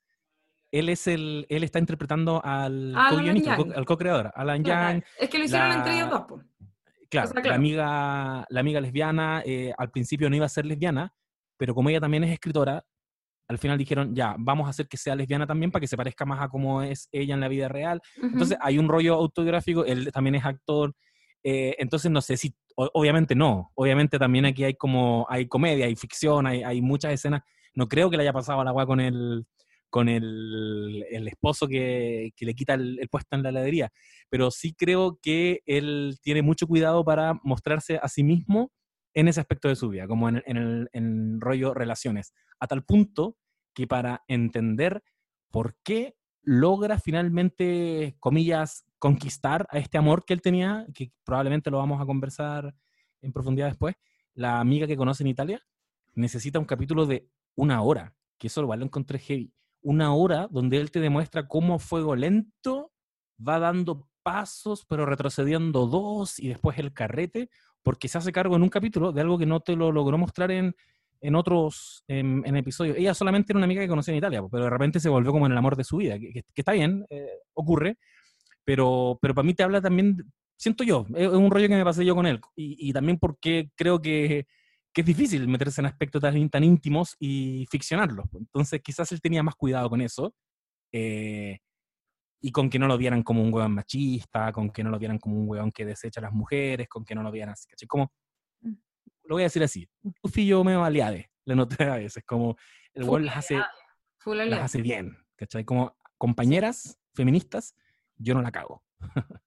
él 0.71 0.89
es 0.89 1.07
el. 1.07 1.47
Él 1.49 1.65
está 1.65 1.79
interpretando 1.79 2.43
al 2.45 2.95
co-guionista, 3.11 3.55
al 3.55 3.85
co-creador, 3.87 4.33
Alan 4.35 4.63
Yang. 4.63 5.05
Es 5.19 5.31
que 5.31 5.39
lo 5.39 5.45
hicieron 5.45 5.73
entre 5.73 5.97
ellos 5.97 6.11
dos, 6.11 6.43
Claro, 7.09 7.33
La, 7.43 7.55
amiga, 7.57 8.47
la 8.49 8.61
amiga 8.61 8.81
lesbiana 8.81 9.43
eh, 9.45 9.73
al 9.77 9.91
principio 9.91 10.31
no 10.31 10.37
iba 10.37 10.47
a 10.47 10.49
ser 10.49 10.65
lesbiana, 10.65 11.13
pero 11.61 11.75
como 11.75 11.91
ella 11.91 12.01
también 12.01 12.25
es 12.25 12.33
escritora, 12.33 12.83
al 13.47 13.59
final 13.59 13.77
dijeron, 13.77 14.15
ya, 14.15 14.35
vamos 14.39 14.67
a 14.67 14.71
hacer 14.71 14.89
que 14.89 14.97
sea 14.97 15.15
lesbiana 15.15 15.47
también 15.47 15.71
para 15.71 15.83
que 15.83 15.89
se 15.89 15.97
parezca 15.97 16.25
más 16.25 16.41
a 16.41 16.49
cómo 16.49 16.81
es 16.81 17.07
ella 17.13 17.35
en 17.35 17.41
la 17.41 17.49
vida 17.49 17.69
real. 17.69 18.01
Entonces 18.23 18.57
hay 18.63 18.79
un 18.79 18.89
rollo 18.89 19.15
autobiográfico, 19.17 19.85
él 19.85 20.11
también 20.11 20.37
es 20.37 20.45
actor, 20.47 20.95
eh, 21.45 21.77
entonces 21.79 22.11
no 22.11 22.23
sé 22.23 22.39
si, 22.39 22.55
obviamente 22.77 23.35
no, 23.35 23.73
obviamente 23.75 24.19
también 24.19 24.47
aquí 24.47 24.65
hay 24.65 24.73
como, 24.73 25.27
hay 25.29 25.49
comedia, 25.49 25.85
hay 25.85 25.97
ficción, 25.97 26.47
hay, 26.47 26.63
hay 26.63 26.81
muchas 26.81 27.13
escenas, 27.13 27.43
no 27.75 27.89
creo 27.89 28.09
que 28.09 28.17
le 28.17 28.23
haya 28.23 28.33
pasado 28.33 28.63
a 28.63 28.65
la 28.65 28.71
agua 28.71 28.87
con 28.87 28.99
el 28.99 29.45
con 29.91 30.09
el, 30.09 31.05
el 31.11 31.29
esposo 31.29 31.67
que, 31.67 32.31
que, 32.37 32.47
le 32.47 32.55
quita 32.55 32.75
el, 32.75 33.07
puesto 33.11 33.37
en 33.37 33.43
la 33.43 33.49
heladería, 33.51 33.91
pero 34.31 34.51
sí 34.51 34.73
creo 34.73 35.19
que 35.21 35.61
él 35.67 36.17
tiene 36.23 36.41
mucho 36.43 36.69
cuidado 36.69 37.05
para 37.05 37.35
mostrarse 37.43 37.99
a 38.01 38.09
sí 38.09 38.23
mismo 38.23 38.71
en 39.15 39.29
ese 39.29 39.41
aspecto 39.41 39.69
de 39.69 39.77
su 39.77 39.89
vida, 39.89 40.07
como 40.07 40.29
en, 40.29 40.43
el 40.47 40.89
en 40.93 41.41
rollo 41.41 41.75
relaciones, 41.75 42.35
a 42.59 42.67
tal 42.67 42.85
punto 42.85 43.37
que 43.75 43.87
para 43.87 44.25
entender 44.29 45.03
por 45.51 45.77
qué 45.83 46.17
logra 46.43 46.99
finalmente, 46.99 48.17
comillas, 48.19 48.85
conquistar 48.99 49.67
a 49.71 49.79
este 49.79 49.99
amor 49.99 50.25
que 50.25 50.35
él 50.35 50.43
tenía, 50.43 50.87
que 50.95 51.13
probablemente 51.25 51.71
lo 51.71 51.79
vamos 51.79 52.01
a 52.01 52.07
conversar 52.07 52.75
en 53.21 53.33
profundidad 53.33 53.69
después, 53.69 53.97
la 54.35 54.61
amiga 54.61 54.87
que 54.87 54.97
conoce 54.97 55.23
en 55.23 55.29
Italia, 55.29 55.63
necesita 56.15 56.59
un 56.59 56.65
capítulo 56.65 57.07
de 57.07 57.29
una 57.55 57.83
hora, 57.83 58.15
que 58.39 58.47
eso 58.47 58.63
lo 58.63 58.73
encontré 58.75 59.19
heavy. 59.19 59.53
Una 59.83 60.15
hora 60.15 60.49
donde 60.51 60.79
él 60.79 60.91
te 60.91 61.01
demuestra 61.01 61.49
cómo 61.49 61.79
fuego 61.79 62.15
lento 62.15 62.93
va 63.47 63.59
dando 63.59 64.09
pasos, 64.23 64.85
pero 64.87 65.07
retrocediendo 65.07 65.87
dos 65.87 66.39
y 66.39 66.49
después 66.49 66.79
el 66.79 66.93
carrete, 66.93 67.51
porque 67.83 68.09
se 68.09 68.19
hace 68.19 68.33
cargo 68.33 68.57
en 68.57 68.63
un 68.63 68.69
capítulo 68.69 69.13
de 69.13 69.21
algo 69.21 69.39
que 69.39 69.47
no 69.47 69.61
te 69.61 69.77
lo 69.77 69.93
logró 69.93 70.19
mostrar 70.19 70.51
en, 70.51 70.75
en 71.21 71.35
otros 71.35 72.05
en, 72.09 72.57
episodios. 72.57 72.97
Ella 72.97 73.15
solamente 73.15 73.53
era 73.53 73.59
una 73.59 73.67
amiga 73.67 73.83
que 73.83 73.89
conocía 73.89 74.13
en 74.13 74.19
Italia, 74.19 74.43
pero 74.51 74.65
de 74.65 74.71
repente 74.71 75.01
se 75.01 75.09
volvió 75.09 75.33
como 75.33 75.47
en 75.47 75.53
el 75.53 75.59
amor 75.59 75.77
de 75.77 75.85
su 75.85 75.99
vida, 75.99 76.19
que, 76.19 76.45
está 76.55 76.73
bien, 76.73 77.07
eh, 77.11 77.29
ocurre, 77.55 77.99
pero, 78.65 79.19
pero 79.21 79.35
para 79.35 79.47
mí 79.47 79.55
te 79.55 79.63
habla 79.63 79.81
también, 79.81 80.17
siento 80.57 80.85
yo, 80.85 81.07
es 81.15 81.29
un 81.29 81.51
rollo 81.51 81.69
que 81.69 81.77
me 81.77 81.85
pasé 81.85 82.05
yo 82.05 82.15
con 82.15 82.27
él, 82.27 82.41
y, 82.57 82.93
también 82.93 83.19
porque 83.19 83.71
creo 83.77 84.01
que, 84.01 84.47
que, 84.93 85.01
es 85.03 85.07
difícil 85.07 85.47
meterse 85.49 85.81
en 85.81 85.87
aspectos 85.87 86.23
tan, 86.23 86.49
tan 86.49 86.65
íntimos 86.65 87.17
y 87.19 87.67
ficcionarlos. 87.71 88.27
Entonces 88.35 88.81
quizás 88.83 89.13
él 89.13 89.21
tenía 89.21 89.43
más 89.43 89.55
cuidado 89.55 89.89
con 89.91 90.01
eso. 90.01 90.35
Eh, 90.93 91.59
y 92.41 92.53
con 92.53 92.71
que 92.71 92.79
no 92.79 92.87
lo 92.87 92.97
vieran 92.97 93.23
como 93.23 93.43
un 93.43 93.53
hueón 93.53 93.75
machista, 93.75 94.53
con 94.53 94.71
que 94.71 94.83
no 94.83 94.91
lo 94.91 94.99
vieran 94.99 95.19
como 95.19 95.37
un 95.37 95.49
hueón 95.49 95.71
que 95.71 95.85
desecha 95.85 96.21
a 96.21 96.25
las 96.25 96.33
mujeres, 96.33 96.89
con 96.89 97.05
que 97.05 97.15
no 97.15 97.23
lo 97.23 97.31
vieran 97.31 97.51
así, 97.51 97.69
¿cachai? 97.69 97.87
Como, 97.87 98.11
mm. 98.61 98.73
lo 99.25 99.35
voy 99.35 99.43
a 99.43 99.47
decir 99.47 99.63
así, 99.63 99.89
un 100.03 100.15
tufillo 100.15 100.65
medio 100.65 100.83
aliade, 100.83 101.31
le 101.45 101.55
noté 101.55 101.85
a 101.85 101.97
veces, 101.97 102.25
como 102.25 102.57
el 102.95 103.05
hueón 103.05 103.27
las 103.27 103.37
hace, 103.37 103.61
las 104.25 104.61
hace 104.61 104.81
bien, 104.81 105.17
¿cachai? 105.37 105.65
Como 105.65 105.97
compañeras 106.17 106.99
feministas, 107.15 107.75
yo 108.17 108.35
no 108.35 108.43
la 108.43 108.51
cago. 108.51 108.83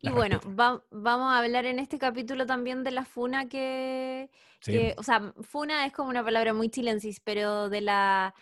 y 0.00 0.10
bueno, 0.10 0.40
vamos 0.44 1.32
a 1.32 1.38
hablar 1.38 1.66
en 1.66 1.78
este 1.78 1.98
capítulo 1.98 2.46
también 2.46 2.84
de 2.84 2.90
la 2.90 3.04
funa 3.04 3.48
que, 3.48 4.30
que, 4.60 4.94
o 4.96 5.02
sea, 5.02 5.34
funa 5.42 5.84
es 5.84 5.92
como 5.92 6.08
una 6.08 6.24
palabra 6.24 6.54
muy 6.54 6.70
chilensis, 6.70 7.20
pero 7.20 7.68
de 7.68 7.82
la 7.82 8.34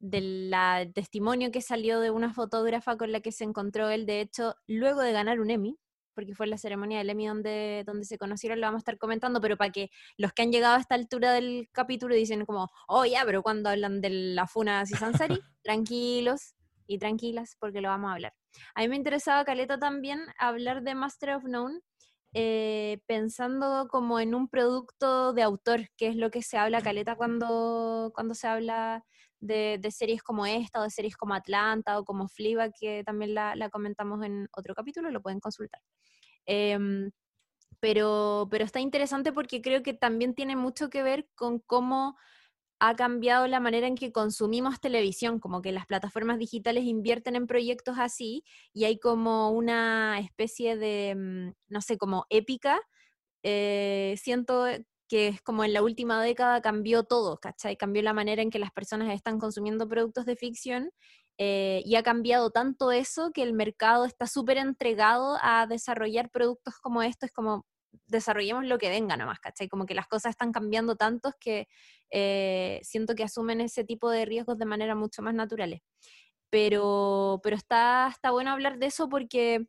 del 0.00 0.52
testimonio 0.94 1.50
que 1.50 1.60
salió 1.60 2.00
de 2.00 2.10
una 2.10 2.32
fotógrafa 2.32 2.96
con 2.96 3.12
la 3.12 3.20
que 3.20 3.32
se 3.32 3.44
encontró 3.44 3.90
él, 3.90 4.06
de 4.06 4.20
hecho, 4.20 4.54
luego 4.66 5.02
de 5.02 5.12
ganar 5.12 5.40
un 5.40 5.50
Emmy, 5.50 5.78
porque 6.14 6.34
fue 6.34 6.46
la 6.46 6.58
ceremonia 6.58 6.98
del 6.98 7.10
Emmy 7.10 7.26
donde, 7.26 7.84
donde 7.86 8.04
se 8.04 8.18
conocieron, 8.18 8.60
lo 8.60 8.66
vamos 8.66 8.78
a 8.78 8.82
estar 8.82 8.98
comentando, 8.98 9.40
pero 9.40 9.56
para 9.56 9.70
que 9.70 9.90
los 10.16 10.32
que 10.32 10.42
han 10.42 10.52
llegado 10.52 10.76
a 10.76 10.80
esta 10.80 10.94
altura 10.94 11.32
del 11.32 11.68
capítulo 11.72 12.14
dicen 12.14 12.44
como, 12.46 12.68
oh 12.88 13.04
ya, 13.04 13.22
pero 13.24 13.42
cuando 13.42 13.68
hablan 13.68 14.00
de 14.00 14.10
la 14.10 14.46
funa 14.46 14.80
de 14.80 14.86
Sansari, 14.86 15.38
tranquilos 15.62 16.54
y 16.86 16.98
tranquilas, 16.98 17.56
porque 17.60 17.80
lo 17.80 17.88
vamos 17.88 18.10
a 18.10 18.14
hablar. 18.14 18.34
A 18.74 18.80
mí 18.80 18.88
me 18.88 18.96
interesaba, 18.96 19.44
Caleta, 19.44 19.78
también 19.78 20.20
hablar 20.38 20.82
de 20.82 20.94
Master 20.94 21.36
of 21.36 21.44
None, 21.44 21.80
eh, 22.32 23.00
pensando 23.06 23.88
como 23.88 24.18
en 24.18 24.34
un 24.34 24.48
producto 24.48 25.32
de 25.32 25.42
autor, 25.42 25.88
que 25.96 26.08
es 26.08 26.16
lo 26.16 26.30
que 26.30 26.42
se 26.42 26.56
habla, 26.58 26.80
Caleta, 26.80 27.16
cuando, 27.16 28.12
cuando 28.14 28.34
se 28.34 28.46
habla 28.46 29.04
de, 29.40 29.90
series 29.90 30.22
como 30.22 30.46
esta, 30.46 30.80
o 30.80 30.84
de 30.84 30.90
series 30.90 31.16
como 31.16 31.34
Atlanta, 31.34 31.98
o 31.98 32.04
como 32.04 32.28
Fleabag, 32.28 32.72
que 32.78 33.02
también 33.04 33.34
la, 33.34 33.70
comentamos 33.70 34.24
en 34.24 34.48
otro 34.56 34.74
capítulo, 34.74 35.10
lo 35.10 35.22
pueden 35.22 35.40
consultar. 35.40 35.80
Em, 36.46 37.10
pero, 37.80 38.48
pero 38.50 38.64
está 38.64 38.80
interesante 38.80 39.32
porque 39.32 39.62
creo 39.62 39.82
que 39.82 39.94
también 39.94 40.34
tiene 40.34 40.56
mucho 40.56 40.90
que 40.90 41.02
ver 41.02 41.28
con 41.34 41.60
cómo 41.60 42.16
ha 42.80 42.96
cambiado 42.96 43.46
la 43.46 43.60
manera 43.60 43.86
en 43.86 43.94
que 43.94 44.10
consumimos 44.10 44.80
televisión, 44.80 45.38
como 45.38 45.60
que 45.60 45.70
las 45.70 45.86
plataformas 45.86 46.38
digitales 46.38 46.84
invierten 46.84 47.36
en 47.36 47.46
proyectos 47.46 47.96
así 47.98 48.42
y 48.72 48.84
hay 48.84 48.98
como 48.98 49.50
una 49.50 50.18
especie 50.18 50.76
de, 50.76 51.14
mm, 51.14 51.52
no 51.68 51.80
sé, 51.82 51.98
como 51.98 52.24
épica. 52.30 52.80
Eh, 53.42 54.14
siento 54.18 54.66
que 55.10 55.26
es 55.26 55.42
como 55.42 55.64
en 55.64 55.72
la 55.72 55.82
última 55.82 56.22
década 56.22 56.62
cambió 56.62 57.02
todo, 57.02 57.38
¿cachai? 57.38 57.76
Cambió 57.76 58.00
la 58.00 58.12
manera 58.12 58.42
en 58.42 58.50
que 58.50 58.60
las 58.60 58.70
personas 58.70 59.12
están 59.12 59.40
consumiendo 59.40 59.88
productos 59.88 60.24
de 60.24 60.36
ficción 60.36 60.92
eh, 61.36 61.82
y 61.84 61.96
ha 61.96 62.04
cambiado 62.04 62.50
tanto 62.52 62.92
eso 62.92 63.32
que 63.34 63.42
el 63.42 63.52
mercado 63.52 64.04
está 64.04 64.28
súper 64.28 64.56
entregado 64.56 65.36
a 65.42 65.66
desarrollar 65.66 66.30
productos 66.30 66.76
como 66.78 67.02
estos, 67.02 67.32
como 67.32 67.66
desarrollemos 68.06 68.66
lo 68.66 68.78
que 68.78 68.88
venga 68.88 69.16
nomás, 69.16 69.40
¿cachai? 69.40 69.68
Como 69.68 69.84
que 69.84 69.96
las 69.96 70.06
cosas 70.06 70.30
están 70.30 70.52
cambiando 70.52 70.94
tantos 70.94 71.34
que 71.40 71.66
eh, 72.12 72.78
siento 72.84 73.16
que 73.16 73.24
asumen 73.24 73.60
ese 73.60 73.82
tipo 73.82 74.10
de 74.10 74.26
riesgos 74.26 74.58
de 74.58 74.66
manera 74.66 74.94
mucho 74.94 75.22
más 75.22 75.34
naturales. 75.34 75.80
Pero, 76.50 77.40
pero 77.42 77.56
está, 77.56 78.08
está 78.12 78.30
bueno 78.30 78.52
hablar 78.52 78.78
de 78.78 78.86
eso 78.86 79.08
porque 79.08 79.66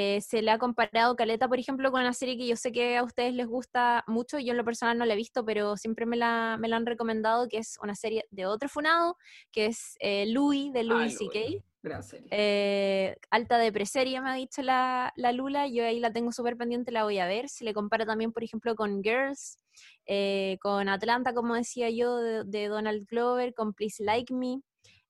eh, 0.00 0.20
se 0.20 0.42
le 0.42 0.52
ha 0.52 0.58
comparado 0.58 1.16
Caleta, 1.16 1.48
por 1.48 1.58
ejemplo, 1.58 1.90
con 1.90 2.00
una 2.00 2.12
serie 2.12 2.36
que 2.36 2.46
yo 2.46 2.54
sé 2.54 2.70
que 2.70 2.96
a 2.96 3.02
ustedes 3.02 3.34
les 3.34 3.48
gusta 3.48 4.04
mucho, 4.06 4.38
yo 4.38 4.52
en 4.52 4.56
lo 4.56 4.64
personal 4.64 4.96
no 4.96 5.04
la 5.04 5.14
he 5.14 5.16
visto, 5.16 5.44
pero 5.44 5.76
siempre 5.76 6.06
me 6.06 6.16
la, 6.16 6.56
me 6.56 6.68
la 6.68 6.76
han 6.76 6.86
recomendado, 6.86 7.48
que 7.48 7.58
es 7.58 7.80
una 7.82 7.96
serie 7.96 8.24
de 8.30 8.46
otro 8.46 8.68
funado, 8.68 9.16
que 9.50 9.66
es 9.66 9.96
eh, 9.98 10.26
Louis, 10.28 10.72
de 10.72 10.84
Louis 10.84 11.18
C.K. 11.18 11.40
Eh, 12.30 13.16
alta 13.30 13.58
de 13.58 13.72
preseria, 13.72 14.22
me 14.22 14.30
ha 14.30 14.34
dicho 14.34 14.62
la, 14.62 15.12
la, 15.16 15.32
Lula, 15.32 15.66
yo 15.66 15.84
ahí 15.84 15.98
la 15.98 16.12
tengo 16.12 16.30
súper 16.30 16.56
pendiente, 16.56 16.92
la 16.92 17.02
voy 17.02 17.18
a 17.18 17.26
ver. 17.26 17.48
Se 17.48 17.64
le 17.64 17.74
compara 17.74 18.06
también, 18.06 18.30
por 18.30 18.44
ejemplo, 18.44 18.76
con 18.76 19.02
Girls, 19.02 19.58
con 20.60 20.88
Atlanta, 20.88 21.34
como 21.34 21.56
decía 21.56 21.90
yo, 21.90 22.18
de, 22.44 22.68
Donald 22.68 23.04
Glover, 23.08 23.52
con 23.52 23.74
Please 23.74 24.04
Like 24.04 24.32
Me. 24.32 24.60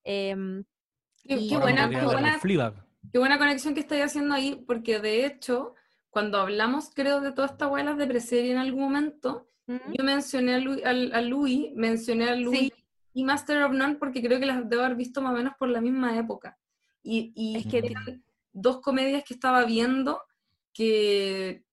Em, 0.02 0.64
qué, 1.24 1.58
buena, 1.58 1.90
qué 1.90 2.00
buena, 2.00 2.40
Qué 3.12 3.18
buena 3.18 3.38
conexión 3.38 3.74
que 3.74 3.80
estáis 3.80 4.04
haciendo 4.04 4.34
ahí, 4.34 4.62
porque 4.66 5.00
de 5.00 5.24
hecho, 5.24 5.74
cuando 6.10 6.38
hablamos, 6.38 6.90
creo, 6.94 7.20
de 7.20 7.32
todas 7.32 7.52
estas 7.52 7.66
abuelas 7.66 7.96
de 7.96 8.06
preserie 8.06 8.52
en 8.52 8.58
algún 8.58 8.80
momento, 8.80 9.48
yo 9.66 10.02
mencioné 10.02 10.54
a, 10.54 11.20
Louis, 11.20 11.72
mencioné 11.74 12.30
a 12.30 12.34
Louis 12.34 12.72
y 13.12 13.24
Master 13.24 13.62
of 13.64 13.72
None 13.72 13.96
porque 13.96 14.22
creo 14.22 14.40
que 14.40 14.46
las 14.46 14.66
debo 14.66 14.82
haber 14.82 14.96
visto 14.96 15.20
más 15.20 15.32
o 15.32 15.36
menos 15.36 15.52
por 15.58 15.68
la 15.68 15.82
misma 15.82 16.16
época. 16.16 16.58
Y, 17.02 17.32
y 17.34 17.58
es 17.58 17.66
que 17.66 17.78
eran 17.78 18.24
dos 18.50 18.80
comedias 18.80 19.24
que 19.24 19.34
estaba 19.34 19.64
viendo 19.64 20.22
que 20.72 21.64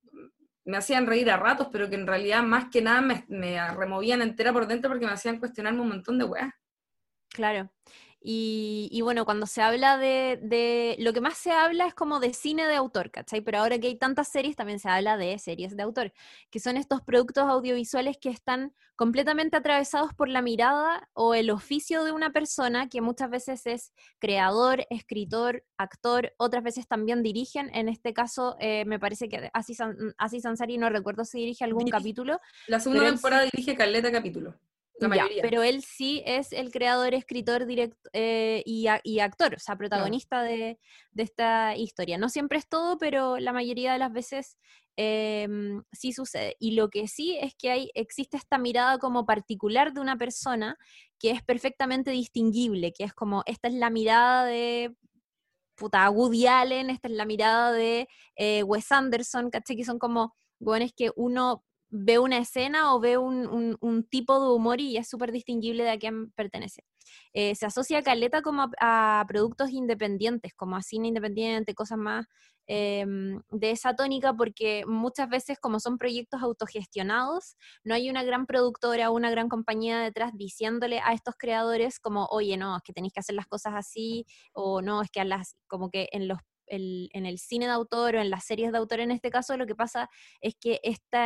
me 0.66 0.78
hacían 0.78 1.06
reír 1.06 1.30
a 1.30 1.38
ratos, 1.38 1.70
pero 1.72 1.90
que 1.90 1.96
en 1.96 2.08
realidad 2.08 2.44
más 2.44 2.70
que 2.70 2.82
nada 2.82 3.00
me, 3.00 3.24
me 3.30 3.66
removían 3.74 4.22
entera 4.22 4.52
por 4.52 4.68
dentro 4.68 4.90
porque 4.90 5.06
me 5.06 5.14
hacían 5.14 5.40
cuestionarme 5.40 5.82
un 5.82 5.90
montón 5.90 6.18
de 6.18 6.26
weas. 6.26 6.54
Claro. 7.30 7.72
Y, 8.28 9.02
bueno, 9.04 9.24
cuando 9.24 9.46
se 9.46 9.62
habla 9.62 10.00
de, 10.00 10.96
Lo 10.98 11.14
que 11.14 11.22
más 11.22 11.38
se 11.38 11.52
habla 11.52 11.86
es 11.86 11.94
como 11.94 12.20
de 12.20 12.34
cine 12.34 12.66
de 12.66 12.76
autor, 12.76 13.12
¿cachai? 13.12 13.42
Pero 13.42 13.60
ahora 13.60 13.78
que 13.78 13.86
hay 13.86 13.98
tantas 13.98 14.30
series, 14.30 14.56
también 14.56 14.80
se 14.80 14.90
habla 14.90 15.16
de 15.16 15.38
series 15.38 15.78
de 15.78 15.84
autor, 15.84 16.12
que 16.50 16.60
son 16.60 16.76
estos 16.76 17.02
productos 17.02 17.44
audiovisuales 17.44 18.18
que 18.20 18.30
están 18.30 18.74
completamente 18.96 19.58
atravesados 19.58 20.14
por 20.16 20.28
la 20.28 20.42
mirada 20.42 21.08
o 21.14 21.36
el 21.36 21.52
oficio 21.52 22.04
de 22.04 22.12
una 22.14 22.32
persona, 22.32 22.90
que 22.90 23.00
muchas 23.00 23.30
veces 23.30 23.68
es 23.68 23.94
creador, 24.18 24.88
escritor, 24.90 25.64
actor, 25.78 26.34
otras 26.38 26.64
veces 26.64 26.88
también 26.88 27.22
dirigen. 27.22 27.70
En 27.76 27.90
este 27.90 28.14
caso, 28.14 28.56
eh, 28.60 28.86
me 28.86 28.98
parece 28.98 29.30
que 29.30 29.52
Asi, 29.54 29.76
Sansari, 30.42 30.80
no 30.80 30.90
recuerdo 30.90 31.26
si 31.26 31.38
dirige 31.38 31.64
algún 31.64 31.88
capítulo. 31.90 32.40
La 32.66 32.80
segunda 32.80 33.06
temporada 33.06 33.44
dirige 33.44 33.76
Caleta 33.76 34.12
capítulo 34.12 34.56
pero 35.00 35.64
él 35.64 35.82
sí 35.84 36.24
es 36.26 36.52
el 36.52 36.72
creador, 36.72 37.14
escritor 37.14 37.66
directo, 37.66 38.10
eh, 38.14 38.64
y, 38.66 38.88
actor, 39.20 39.56
o 39.56 39.60
sea, 39.60 39.76
protagonista 39.76 40.42
de, 40.42 40.80
esta 41.16 41.76
historia. 41.76 42.18
No 42.18 42.30
siempre 42.30 42.58
es 42.58 42.68
todo, 42.68 42.98
pero 42.98 43.38
la 43.38 43.54
mayoría 43.54 43.94
de 43.94 44.00
las 44.00 44.12
veces 44.12 44.58
em, 44.96 45.84
sí 45.92 46.14
sucede. 46.14 46.56
Y 46.60 46.72
lo 46.72 46.90
que 46.90 47.08
sí 47.08 47.38
es 47.42 47.56
que 47.56 47.70
hay, 47.72 47.92
existe 47.94 48.38
esta 48.38 48.58
mirada 48.58 48.98
como 48.98 49.26
particular 49.26 49.94
de 49.94 50.02
una 50.02 50.18
persona 50.18 50.78
que 51.20 51.32
es 51.32 51.44
perfectamente 51.44 52.12
distinguible, 52.12 52.94
que 52.94 53.04
es 53.04 53.14
como, 53.14 53.44
esta 53.46 53.68
es 53.68 53.74
la 53.74 53.90
mirada 53.90 54.46
de 54.46 54.96
puta 55.76 56.10
Woody 56.10 56.48
Allen, 56.48 56.90
esta 56.90 57.08
es 57.10 57.14
la 57.14 57.26
mirada 57.26 57.72
de 57.74 58.08
eh, 58.36 58.64
Wes 58.64 58.92
Anderson, 58.92 59.50
¿caché? 59.50 59.76
Que 59.76 59.84
son 59.84 60.00
como, 60.00 60.34
bueno, 60.60 60.86
es 60.86 60.94
que 60.94 61.12
uno 61.16 61.64
ve 61.90 62.20
una 62.20 62.38
escena 62.40 62.94
o 62.94 63.00
ve 63.00 63.18
un, 63.18 64.08
tipo 64.10 64.40
de 64.40 64.54
humor 64.54 64.82
y 64.82 64.98
es 64.98 65.08
súper 65.10 65.32
distinguible 65.32 65.84
de 65.84 65.92
a 65.92 65.98
quién 65.98 66.32
pertenece. 66.32 66.84
Eh, 67.34 67.56
se 67.56 67.66
asocia 67.66 68.00
a 68.00 68.04
Caleta 68.04 68.42
como 68.42 68.70
a, 68.80 69.26
productos 69.28 69.72
independientes, 69.72 70.54
como 70.56 70.76
a 70.76 70.82
cine 70.82 71.10
independiente, 71.10 71.76
cosas 71.76 71.98
más 71.98 72.26
em, 72.68 73.42
de 73.52 73.72
esa 73.72 73.96
tónica, 73.96 74.34
porque 74.34 74.84
muchas 74.88 75.30
veces 75.30 75.60
como 75.60 75.80
son 75.80 75.98
proyectos 75.98 76.42
autogestionados, 76.42 77.56
no 77.84 77.94
hay 77.94 78.10
una 78.10 78.24
gran 78.24 78.46
productora 78.46 79.12
o 79.12 79.16
una 79.16 79.30
gran 79.30 79.50
compañía 79.50 80.00
detrás 80.00 80.32
diciéndole 80.36 81.00
a 81.00 81.14
estos 81.14 81.36
creadores 81.38 82.00
como, 82.00 82.26
oye, 82.32 82.58
no, 82.58 82.78
es 82.78 82.84
que 82.84 82.94
tenéis 82.94 83.14
que 83.14 83.20
hacer 83.20 83.36
las 83.36 83.48
cosas 83.48 83.74
así, 83.76 84.26
o 84.54 84.82
no, 84.82 85.02
es 85.02 85.10
que 85.12 85.24
las, 85.26 85.56
como 85.68 85.90
que 85.90 86.10
en 86.12 86.28
los 86.28 86.40
en 86.68 87.26
el 87.26 87.38
cine 87.40 87.66
de 87.66 87.72
autor 87.72 88.16
o 88.16 88.22
en 88.22 88.30
las 88.30 88.46
series 88.46 88.72
de 88.72 88.78
autor 88.78 89.00
en 89.00 89.12
este 89.12 89.30
caso, 89.30 89.56
lo 89.58 89.66
que 89.68 89.76
pasa 89.76 90.10
es 90.42 90.56
que 90.60 90.80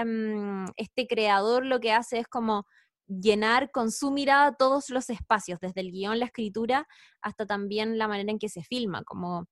mm, 0.06 0.66
este 0.78 1.08
creador 1.08 1.66
lo 1.66 1.80
que 1.80 1.92
hace 1.94 2.20
es 2.20 2.28
como 2.28 2.66
llenar 3.08 3.72
con 3.72 3.92
su 3.92 4.12
mirada 4.12 4.56
todos 4.58 4.90
los 4.90 5.10
espacios, 5.10 5.60
desde 5.60 5.82
el 5.82 5.92
guion, 5.92 6.20
la 6.20 6.26
escritura, 6.26 6.88
hasta 7.22 7.46
también 7.46 7.98
la 7.98 8.08
manera 8.08 8.32
en 8.32 8.40
que 8.40 8.50
se 8.50 8.64
filma, 8.64 9.04
como 9.04 9.46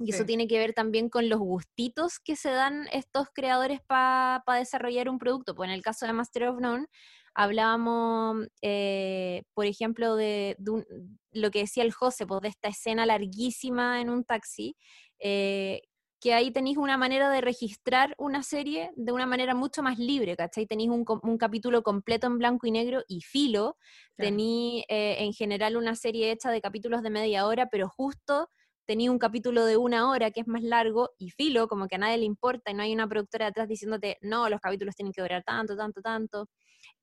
Y 0.00 0.10
eso 0.10 0.24
Sí. 0.24 0.26
tiene 0.26 0.48
que 0.48 0.58
ver 0.58 0.72
también 0.74 1.08
con 1.08 1.28
los 1.28 1.38
gustitos 1.38 2.18
que 2.18 2.34
se 2.36 2.50
dan 2.50 2.88
estos 2.92 3.28
creadores 3.32 3.80
para 3.86 4.42
desarrollar 4.58 5.08
un 5.08 5.18
producto. 5.18 5.54
Pues 5.54 5.68
en 5.68 5.74
el 5.74 5.82
caso 5.82 6.06
de 6.06 6.12
Master 6.12 6.48
of 6.48 6.60
None, 6.60 6.86
hablábamos, 7.34 8.46
eh, 8.62 9.44
por 9.54 9.66
ejemplo, 9.66 10.16
de, 10.16 10.56
de 10.58 10.70
un- 10.72 10.86
lo 11.32 11.50
que 11.50 11.60
decía 11.60 11.84
el 11.84 11.92
José, 11.92 12.26
pues 12.26 12.40
de 12.42 12.48
esta 12.48 12.68
escena 12.68 13.06
larguísima 13.06 14.00
en 14.00 14.10
un 14.10 14.24
taxi, 14.24 14.76
eh, 15.22 15.82
que 16.20 16.34
ahí 16.34 16.52
tenéis 16.52 16.76
una 16.78 16.96
manera 16.96 17.30
de 17.30 17.40
registrar 17.40 18.14
una 18.18 18.42
serie 18.44 18.92
de 18.96 19.12
una 19.12 19.26
manera 19.26 19.54
mucho 19.54 19.82
más 19.82 19.98
libre, 19.98 20.36
¿cachai? 20.36 20.66
Tenéis 20.66 20.90
un, 20.90 21.04
un 21.22 21.38
capítulo 21.38 21.82
completo 21.82 22.26
en 22.28 22.38
blanco 22.38 22.66
y 22.66 22.70
negro 22.70 23.02
y 23.08 23.22
filo, 23.22 23.76
Claro. 24.16 24.42
eh, 24.88 25.16
en 25.24 25.32
general 25.32 25.76
una 25.76 25.94
serie 25.96 26.30
hecha 26.30 26.50
de 26.50 26.60
capítulos 26.60 27.02
de 27.02 27.10
media 27.10 27.46
hora, 27.46 27.66
pero 27.70 27.88
justo 27.88 28.48
tenía 28.86 29.10
un 29.10 29.18
capítulo 29.18 29.64
de 29.64 29.76
una 29.76 30.10
hora 30.10 30.30
que 30.30 30.40
es 30.40 30.46
más 30.48 30.62
largo 30.62 31.10
y 31.18 31.30
filo, 31.30 31.68
como 31.68 31.86
que 31.88 31.96
a 31.96 31.98
nadie 31.98 32.18
le 32.18 32.24
importa 32.24 32.70
y 32.70 32.74
no 32.74 32.82
hay 32.82 32.92
una 32.92 33.08
productora 33.08 33.46
detrás 33.46 33.68
diciéndote, 33.68 34.18
no, 34.22 34.48
los 34.48 34.60
capítulos 34.60 34.94
tienen 34.96 35.12
que 35.12 35.22
durar 35.22 35.42
tanto, 35.44 35.76
tanto, 35.76 36.00
tanto. 36.02 36.48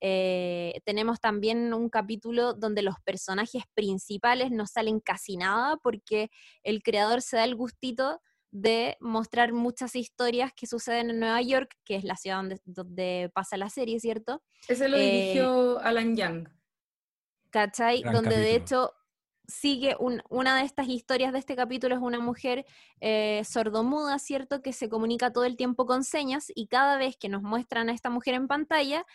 Eh, 0.02 0.82
tenemos 0.86 1.20
también 1.20 1.74
un 1.74 1.90
capítulo 1.90 2.54
donde 2.54 2.82
los 2.82 2.96
personajes 3.04 3.64
principales 3.74 4.52
no 4.52 4.66
salen 4.68 5.00
casi 5.00 5.38
nada 5.38 5.78
porque 5.78 6.30
el 6.64 6.82
creador 6.84 7.22
se 7.22 7.38
da 7.38 7.44
el 7.44 7.56
gustito 7.56 8.22
de 8.52 8.98
mostrar 9.00 9.54
muchas 9.54 9.96
historias 9.96 10.52
que 10.56 10.66
suceden 10.66 11.12
en 11.12 11.20
Nueva 11.20 11.42
York, 11.42 11.76
que 11.86 11.96
es 11.96 12.04
la 12.04 12.16
ciudad 12.16 12.38
donde, 12.38 12.60
donde 12.66 13.30
pasa 13.34 13.58
la 13.58 13.70
serie, 13.70 14.00
¿cierto? 14.00 14.42
Ese 14.68 14.90
lo 14.90 14.98
Eh, 14.98 15.12
dirigió 15.12 15.80
Alan 15.80 16.16
Young. 16.16 16.48
¿cachai? 17.52 18.02
Gran 18.02 18.14
Donde 18.14 18.38
de 18.38 18.56
hecho 18.56 18.94
sigue 19.48 19.96
un- 20.00 20.22
una 20.30 20.56
de 20.58 20.64
estas 20.64 20.88
historias 20.88 21.34
de 21.34 21.40
este 21.40 21.56
capítulo 21.56 21.96
es 21.96 22.02
una 22.02 22.20
mujer 22.20 22.66
eh, 23.02 23.42
sordomuda, 23.46 24.20
¿cierto? 24.20 24.62
Que 24.62 24.74
se 24.74 24.90
comunica 24.90 25.32
todo 25.34 25.46
el 25.46 25.58
tiempo 25.58 25.86
con 25.88 26.04
señas 26.04 26.52
y 26.54 26.68
cada 26.68 26.98
vez 26.98 27.18
que 27.18 27.30
nos 27.30 27.42
muestran 27.42 27.90
a 27.90 27.94
esta 27.94 28.10
mujer 28.12 28.36
en 28.36 28.48
pantalla, 28.48 29.06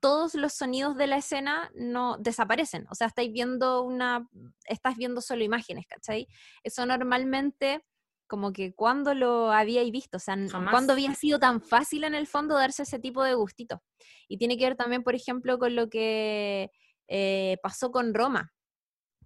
todos 0.00 0.34
los 0.34 0.54
sonidos 0.54 0.96
de 0.96 1.06
la 1.06 1.18
escena 1.18 1.70
no 1.74 2.16
desaparecen. 2.18 2.86
O 2.90 2.94
sea, 2.94 3.06
estáis 3.06 3.32
viendo 3.32 3.82
una, 3.82 4.28
estás 4.64 4.96
viendo 4.96 5.20
solo 5.20 5.44
imágenes, 5.44 5.86
¿cachai? 5.86 6.26
Eso 6.64 6.86
normalmente 6.86 7.84
como 8.26 8.52
que 8.52 8.72
cuando 8.74 9.12
lo 9.12 9.50
habíais 9.52 9.90
visto, 9.90 10.16
o 10.16 10.20
sea, 10.20 10.36
Jamás. 10.48 10.70
cuando 10.70 10.92
había 10.92 11.14
sido 11.14 11.40
tan 11.40 11.60
fácil 11.60 12.04
en 12.04 12.14
el 12.14 12.28
fondo 12.28 12.54
darse 12.54 12.84
ese 12.84 13.00
tipo 13.00 13.24
de 13.24 13.34
gustito. 13.34 13.82
Y 14.28 14.38
tiene 14.38 14.56
que 14.56 14.66
ver 14.66 14.76
también, 14.76 15.02
por 15.02 15.16
ejemplo, 15.16 15.58
con 15.58 15.74
lo 15.74 15.90
que 15.90 16.70
eh, 17.08 17.58
pasó 17.60 17.90
con 17.90 18.14
Roma, 18.14 18.52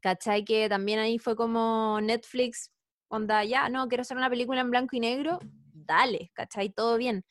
¿cachai? 0.00 0.42
Que 0.44 0.70
también 0.70 0.98
ahí 0.98 1.18
fue 1.18 1.36
como 1.36 2.00
Netflix, 2.00 2.72
onda, 3.08 3.44
ya, 3.44 3.68
no, 3.68 3.88
quiero 3.88 4.02
hacer 4.02 4.16
una 4.16 4.30
película 4.30 4.62
en 4.62 4.70
blanco 4.70 4.96
y 4.96 5.00
negro, 5.00 5.38
dale, 5.74 6.30
¿cachai? 6.34 6.70
Todo 6.70 6.96
bien. 6.96 7.24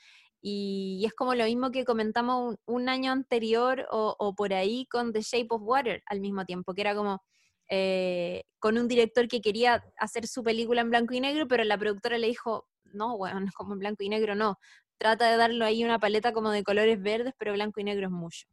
Y, 0.46 0.98
y 1.02 1.06
es 1.06 1.14
como 1.14 1.36
lo 1.36 1.46
mismo 1.46 1.72
que 1.72 1.86
comentamos 1.86 2.58
un, 2.66 2.76
un 2.76 2.90
año 2.90 3.14
anterior 3.14 3.88
o, 3.92 4.14
o 4.20 4.36
por 4.36 4.54
ahí 4.54 4.86
con 4.88 5.14
The 5.14 5.22
Shape 5.22 5.48
of 5.52 5.62
Water 5.64 6.04
al 6.06 6.20
mismo 6.20 6.44
tiempo, 6.44 6.74
que 6.74 6.82
era 6.82 6.94
como 6.94 7.22
eh, 7.70 8.44
con 8.60 8.78
un 8.78 8.90
director 8.90 9.28
que 9.30 9.40
quería 9.40 9.82
hacer 9.98 10.28
su 10.28 10.44
película 10.44 10.82
en 10.82 10.90
blanco 10.90 11.14
y 11.14 11.22
negro, 11.22 11.48
pero 11.48 11.64
la 11.64 11.78
productora 11.78 12.18
le 12.18 12.28
dijo, 12.28 12.68
no, 12.84 13.18
bueno, 13.18 13.40
como 13.56 13.74
en 13.74 13.80
blanco 13.80 14.04
y 14.04 14.10
negro 14.10 14.36
no, 14.36 14.58
trata 14.98 15.32
de 15.32 15.38
darle 15.38 15.64
ahí 15.64 15.84
una 15.86 15.98
paleta 15.98 16.34
como 16.34 16.52
de 16.52 16.64
colores 16.64 17.02
verdes, 17.02 17.34
pero 17.38 17.54
blanco 17.54 17.80
y 17.80 17.86
negro 17.86 18.08
es 18.08 18.12
mucho. 18.12 18.46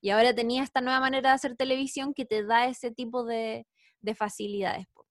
Y 0.00 0.10
ahora 0.10 0.34
tenía 0.34 0.64
esta 0.64 0.80
nueva 0.80 0.98
manera 1.00 1.30
de 1.30 1.34
hacer 1.36 1.56
televisión 1.56 2.12
que 2.12 2.24
te 2.24 2.44
da 2.44 2.66
ese 2.66 2.90
tipo 2.90 3.24
de, 3.24 3.66
de 4.00 4.14
facilidades. 4.16 4.86
po. 4.92 5.06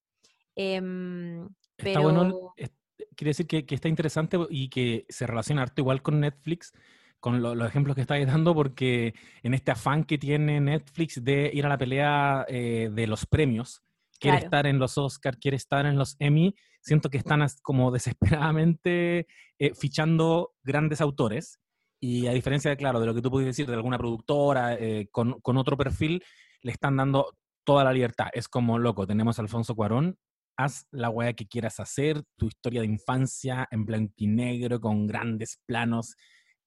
Em, 0.54 1.48
Está 1.78 2.00
bueno, 2.00 2.52
pero- 2.56 2.70
quiere 3.16 3.30
decir 3.30 3.46
que, 3.46 3.66
que 3.66 3.74
está 3.74 3.88
interesante 3.88 4.38
y 4.50 4.68
que 4.68 5.06
se 5.08 5.26
relaciona 5.26 5.62
harto 5.62 5.80
igual 5.82 6.02
con 6.02 6.20
Netflix, 6.20 6.72
con 7.20 7.42
lo- 7.42 7.54
los 7.54 7.68
ejemplos 7.68 7.94
que 7.94 8.02
estáis 8.02 8.26
dando, 8.26 8.54
porque 8.54 9.14
en 9.42 9.54
este 9.54 9.70
afán 9.72 10.04
que 10.04 10.18
tiene 10.18 10.60
Netflix 10.60 11.22
de 11.24 11.50
ir 11.52 11.66
a 11.66 11.68
la 11.68 11.78
pelea 11.78 12.44
eh, 12.48 12.90
de 12.92 13.06
los 13.06 13.26
premios, 13.26 13.82
quiere 14.18 14.38
Claro. 14.38 14.46
estar 14.46 14.66
en 14.66 14.78
los 14.78 14.96
Oscar, 14.98 15.38
quiere 15.38 15.56
estar 15.56 15.86
en 15.86 15.96
los 15.96 16.16
Emmy, 16.18 16.54
siento 16.80 17.10
que 17.10 17.18
están 17.18 17.44
como 17.62 17.90
desesperadamente 17.90 19.26
eh, 19.58 19.74
fichando 19.74 20.54
grandes 20.62 21.00
autores. 21.00 21.58
Y 21.98 22.26
a 22.26 22.32
diferencia 22.32 22.70
de, 22.70 22.76
claro, 22.76 23.00
de 23.00 23.06
lo 23.06 23.14
que 23.14 23.22
tú 23.22 23.30
puedes 23.30 23.46
decir 23.46 23.66
de 23.66 23.74
alguna 23.74 23.98
productora 23.98 24.74
eh, 24.74 25.08
con, 25.10 25.40
con 25.40 25.56
otro 25.56 25.76
perfil, 25.76 26.22
le 26.60 26.72
están 26.72 26.96
dando 26.96 27.36
toda 27.64 27.82
la 27.84 27.92
libertad. 27.92 28.28
Es 28.32 28.48
como, 28.48 28.78
loco, 28.78 29.06
tenemos 29.06 29.38
a 29.38 29.42
Alfonso 29.42 29.74
Cuarón, 29.74 30.18
haz 30.56 30.86
la 30.90 31.10
weá 31.10 31.32
que 31.34 31.46
quieras 31.46 31.80
hacer, 31.80 32.22
tu 32.36 32.46
historia 32.46 32.80
de 32.80 32.86
infancia 32.86 33.66
en 33.70 33.84
blanco 33.84 34.14
y 34.16 34.26
negro, 34.26 34.80
con 34.80 35.06
grandes 35.06 35.60
planos. 35.66 36.16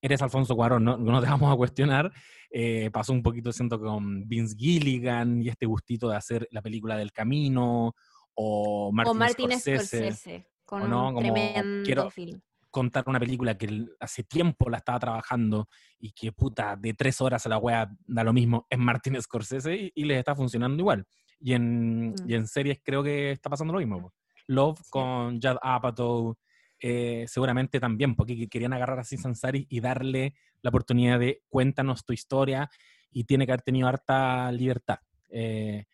Eres 0.01 0.21
Alfonso 0.21 0.55
Cuarón, 0.55 0.83
no, 0.85 0.97
no 0.97 1.21
te 1.21 1.27
vamos 1.29 1.53
a 1.53 1.57
cuestionar. 1.57 2.11
Eh, 2.51 2.89
pasó 2.91 3.13
un 3.13 3.21
poquito, 3.23 3.51
siento, 3.51 3.79
con 3.79 4.27
Vince 4.27 4.55
Gilligan 4.57 5.41
y 5.41 5.49
este 5.49 5.65
gustito 5.65 6.09
de 6.09 6.15
hacer 6.15 6.47
la 6.51 6.61
película 6.61 6.95
del 6.97 7.11
camino, 7.11 7.93
o 8.33 8.91
Martin, 8.93 9.11
o 9.11 9.13
Martin 9.15 9.51
Scorsese, 9.51 9.97
Scorsese, 9.97 10.47
con 10.63 10.83
o 10.83 10.87
no, 10.87 11.07
un 11.09 11.15
como 11.15 11.33
tremendo 11.33 11.83
quiero- 11.85 12.09
film. 12.09 12.39
contar 12.71 13.03
una 13.07 13.19
película 13.19 13.57
que 13.57 13.85
hace 13.99 14.23
tiempo 14.23 14.69
la 14.69 14.77
estaba 14.77 14.99
trabajando 14.99 15.67
y 15.99 16.11
que 16.11 16.31
puta, 16.31 16.75
de 16.77 16.93
tres 16.93 17.19
horas 17.19 17.45
a 17.45 17.49
la 17.49 17.57
wea 17.57 17.89
da 18.05 18.23
lo 18.23 18.31
mismo, 18.31 18.65
es 18.69 18.77
Martin 18.79 19.19
Scorsese 19.21 19.75
y, 19.75 19.91
y 19.95 20.05
les 20.05 20.19
está 20.19 20.35
funcionando 20.35 20.79
igual. 20.79 21.05
Y 21.39 21.53
en, 21.53 22.09
Mm. 22.11 22.15
y 22.27 22.33
en 22.35 22.47
series 22.47 22.79
creo 22.83 23.01
que 23.03 23.31
está 23.31 23.49
pasando 23.49 23.73
lo 23.73 23.79
mismo. 23.79 24.01
po. 24.01 24.13
Love 24.47 24.79
Sí. 24.79 24.89
con 24.89 25.35
Judd 25.41 25.57
Apatow, 25.61 26.35
eh, 26.81 27.25
seguramente 27.27 27.79
también, 27.79 28.15
porque 28.15 28.35
que- 28.35 28.47
querían 28.49 28.73
agarrar 28.73 28.97
a 28.97 29.01
Aziz 29.01 29.25
Ansari 29.25 29.65
y 29.69 29.79
darle 29.79 30.33
la 30.61 30.69
oportunidad 30.69 31.19
de 31.19 31.41
cuéntanos 31.49 32.03
tu 32.05 32.13
historia 32.13 32.69
y 33.11 33.23
tiene 33.25 33.45
que 33.45 33.51
haber 33.53 33.61
tenido 33.61 33.87
harta 33.87 34.51
libertad. 34.51 34.99
Eh, 35.29 35.85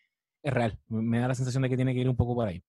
es 0.42 0.52
real, 0.54 0.78
me 0.88 1.18
da 1.18 1.28
la 1.28 1.34
sensación 1.34 1.62
de 1.62 1.68
que 1.68 1.76
tiene 1.76 1.92
que 1.94 2.00
ir 2.00 2.08
un 2.08 2.16
poco 2.16 2.34
por 2.34 2.48
ahí. 2.48 2.62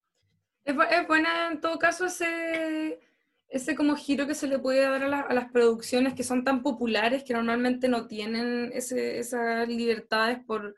Es, 0.66 0.76
es 0.92 1.08
buena 1.08 1.48
en 1.52 1.62
todo 1.62 1.78
caso 1.80 2.06
ese, 2.06 3.00
ese 3.48 3.76
como 3.76 3.96
giro 3.96 4.28
que 4.28 4.36
se 4.36 4.48
le 4.48 4.60
puede 4.60 4.82
dar 4.82 5.02
a, 5.04 5.08
la- 5.08 5.22
a 5.22 5.34
las 5.34 5.52
producciones 5.52 6.14
que 6.14 6.24
son 6.24 6.44
tan 6.44 6.62
populares 6.64 7.24
que 7.24 7.34
normalmente 7.34 7.88
no 7.88 8.08
tienen 8.08 8.72
ese, 8.74 9.20
esas 9.20 9.68
libertades 9.70 10.40
por 10.46 10.76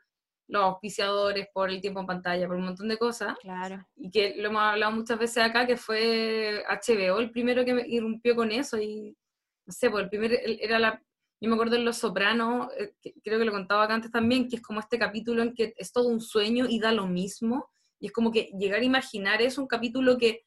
los 0.50 0.64
auspiciadores, 0.64 1.48
por 1.52 1.70
el 1.70 1.80
tiempo 1.80 2.00
en 2.00 2.06
pantalla, 2.06 2.46
por 2.46 2.56
un 2.56 2.64
montón 2.64 2.88
de 2.88 2.98
cosas. 2.98 3.36
Claro. 3.40 3.86
Y 3.96 4.10
que 4.10 4.34
lo 4.36 4.48
hemos 4.48 4.62
hablado 4.62 4.92
muchas 4.92 5.18
veces 5.18 5.44
acá, 5.44 5.66
que 5.66 5.76
fue 5.76 6.64
HBO 6.68 7.20
el 7.20 7.30
primero 7.30 7.64
que 7.64 7.74
me 7.74 7.86
irrumpió 7.86 8.34
con 8.34 8.50
eso. 8.50 8.76
Y 8.78 9.16
no 9.64 9.72
sé, 9.72 9.90
pues 9.90 10.04
el 10.04 10.10
primer 10.10 10.40
era 10.44 10.78
la. 10.78 11.02
Yo 11.40 11.48
me 11.48 11.54
acuerdo 11.54 11.76
en 11.76 11.84
Los 11.86 11.98
Sopranos, 11.98 12.68
eh, 12.76 12.92
que 13.00 13.14
creo 13.22 13.38
que 13.38 13.46
lo 13.46 13.52
contaba 13.52 13.84
acá 13.84 13.94
antes 13.94 14.10
también, 14.10 14.48
que 14.48 14.56
es 14.56 14.62
como 14.62 14.80
este 14.80 14.98
capítulo 14.98 15.42
en 15.42 15.54
que 15.54 15.72
es 15.76 15.90
todo 15.92 16.08
un 16.08 16.20
sueño 16.20 16.66
y 16.68 16.80
da 16.80 16.92
lo 16.92 17.06
mismo. 17.06 17.70
Y 17.98 18.06
es 18.06 18.12
como 18.12 18.30
que 18.30 18.50
llegar 18.58 18.80
a 18.80 18.84
imaginar 18.84 19.40
es 19.40 19.56
un 19.56 19.66
capítulo 19.66 20.18
que, 20.18 20.44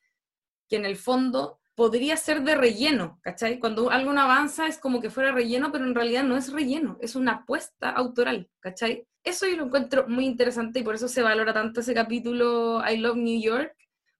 que 0.69 0.75
en 0.75 0.85
el 0.85 0.97
fondo 0.97 1.59
podría 1.75 2.17
ser 2.17 2.41
de 2.43 2.55
relleno, 2.55 3.19
¿cachai? 3.21 3.59
Cuando 3.59 3.89
algo 3.89 4.11
avanza 4.11 4.67
es 4.67 4.77
como 4.77 5.01
que 5.01 5.09
fuera 5.09 5.31
relleno, 5.31 5.71
pero 5.71 5.85
en 5.85 5.95
realidad 5.95 6.23
no 6.23 6.37
es 6.37 6.51
relleno, 6.53 6.97
es 7.01 7.15
una 7.15 7.31
apuesta 7.33 7.89
autoral, 7.89 8.49
¿cachai? 8.59 9.07
Eso 9.23 9.47
yo 9.47 9.55
lo 9.57 9.65
encuentro 9.65 10.07
muy 10.07 10.25
interesante 10.25 10.79
y 10.79 10.83
por 10.83 10.95
eso 10.95 11.07
se 11.07 11.21
valora 11.23 11.53
tanto 11.53 11.79
ese 11.79 11.93
capítulo 11.93 12.81
I 12.87 12.97
Love 12.97 13.17
New 13.17 13.41
York, 13.41 13.75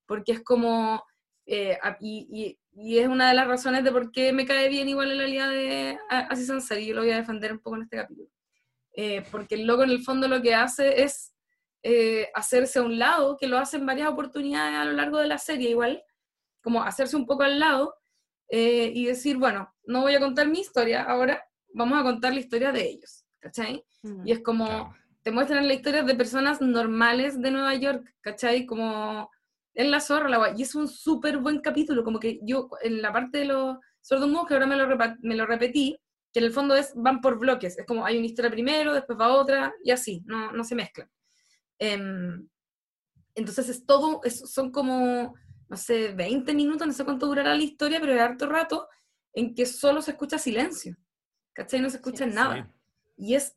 porque 0.08 0.32
es 0.32 0.42
como, 0.44 1.04
eh, 1.46 1.78
y, 2.00 2.28
y- 2.32 2.60
y 2.76 2.98
es 2.98 3.08
una 3.08 3.28
de 3.30 3.36
las 3.36 3.48
razones 3.48 3.84
de 3.84 3.92
por 3.92 4.12
qué 4.12 4.34
me 4.34 4.48
cae 4.48 4.68
bien 4.68 4.90
igual 4.90 5.12
en 5.12 5.18
la 5.18 5.24
realidad 5.24 5.50
de 5.52 6.00
Aziz 6.10 6.50
Ansari, 6.50 6.88
yo 6.88 6.96
lo 6.96 7.02
voy 7.02 7.12
a 7.12 7.18
defender 7.18 7.52
un 7.54 7.60
poco 7.60 7.76
en 7.76 7.84
este 7.84 7.98
capítulo. 7.98 8.30
Eh, 8.96 9.24
porque 9.32 9.56
el 9.56 9.66
loco 9.68 9.84
en 9.84 9.92
el 9.92 10.02
fondo 10.04 10.28
lo 10.28 10.42
que 10.42 10.56
hace 10.56 11.04
es 11.04 11.34
eh, 11.84 12.30
hacerse 12.34 12.80
a 12.80 12.84
un 12.84 12.98
lado, 12.98 13.38
que 13.38 13.48
lo 13.48 13.60
hace 13.60 13.78
en 13.78 13.86
varias 13.86 14.10
oportunidades 14.10 14.76
a 14.76 14.86
lo 14.86 14.94
largo 14.94 15.20
de 15.20 15.28
la 15.28 15.38
serie 15.38 15.70
igual, 15.70 16.04
como 16.64 16.82
hacerse 16.84 17.16
un 17.16 17.26
poco 17.26 17.44
al 17.44 17.60
lado 17.60 17.96
eh, 18.50 18.92
y 18.94 19.06
decir, 19.06 19.38
bueno, 19.38 19.74
no 19.86 20.02
voy 20.02 20.16
a 20.16 20.20
contar 20.20 20.48
mi 20.48 20.60
historia, 20.62 21.04
ahora 21.04 21.44
vamos 21.74 22.00
a 22.00 22.04
contar 22.04 22.34
la 22.34 22.40
historia 22.40 22.72
de 22.72 22.88
ellos, 22.90 23.26
¿cachai? 23.40 23.84
Mm. 24.04 24.28
Y 24.28 24.32
es 24.32 24.40
como, 24.42 24.66
Claro. 24.66 24.96
te 25.24 25.32
muestran 25.32 25.68
la 25.68 25.74
historia 25.74 26.04
de 26.04 26.16
personas 26.16 26.62
normales 26.62 27.42
de 27.42 27.52
Nueva 27.52 27.74
York, 27.76 28.04
¿cachai? 28.22 28.66
Como 28.66 29.30
en 29.76 29.90
la 29.92 30.00
zorra, 30.00 30.30
la 30.30 30.38
guay. 30.38 30.54
Y 30.58 30.62
es 30.64 30.76
un 30.76 30.88
súper 30.88 31.38
buen 31.40 31.60
capítulo, 31.60 32.04
como 32.04 32.20
que 32.20 32.40
yo 32.44 32.70
en 32.82 33.02
la 33.02 33.12
parte 33.12 33.40
de 33.40 33.46
los 33.46 33.78
sordomudos, 34.02 34.48
que 34.48 34.54
ahora 34.54 34.68
me 34.68 34.76
lo, 34.76 34.88
me 35.22 35.36
lo 35.36 35.46
repetí, 35.46 35.98
que 36.32 36.40
en 36.40 36.46
el 36.46 36.52
fondo 36.54 36.76
es, 36.76 36.94
van 36.96 37.22
por 37.22 37.40
bloques, 37.40 37.78
es 37.80 37.86
como 37.86 38.06
hay 38.06 38.18
una 38.18 38.26
historia 38.28 38.52
primero, 38.52 38.94
después 38.94 39.18
va 39.20 39.34
otra, 39.34 39.74
y 39.84 39.92
así, 39.92 40.22
no, 40.26 40.52
no 40.52 40.64
se 40.64 40.76
mezclan. 40.76 41.10
Em, 41.80 42.48
entonces 43.36 43.70
es 43.70 43.86
todo, 43.86 44.22
es- 44.24 44.52
son 44.52 44.72
como, 44.72 45.34
no 45.70 45.78
sé, 45.78 46.14
20 46.14 46.54
minutos, 46.54 46.86
no 46.88 46.94
sé 46.94 47.04
cuánto 47.06 47.28
durará 47.28 47.56
la 47.56 47.64
historia, 47.64 48.00
pero 48.00 48.14
es 48.14 48.22
harto 48.22 48.48
rato 48.48 48.88
en 49.34 49.56
que 49.56 49.66
solo 49.66 50.02
se 50.02 50.12
escucha 50.12 50.38
silencio, 50.38 50.96
¿cachai? 51.54 51.82
No 51.82 51.90
se 51.90 51.98
escucha 51.98 52.26
Sí. 52.26 52.32
nada. 52.34 52.72
Y 53.18 53.36
es 53.36 53.56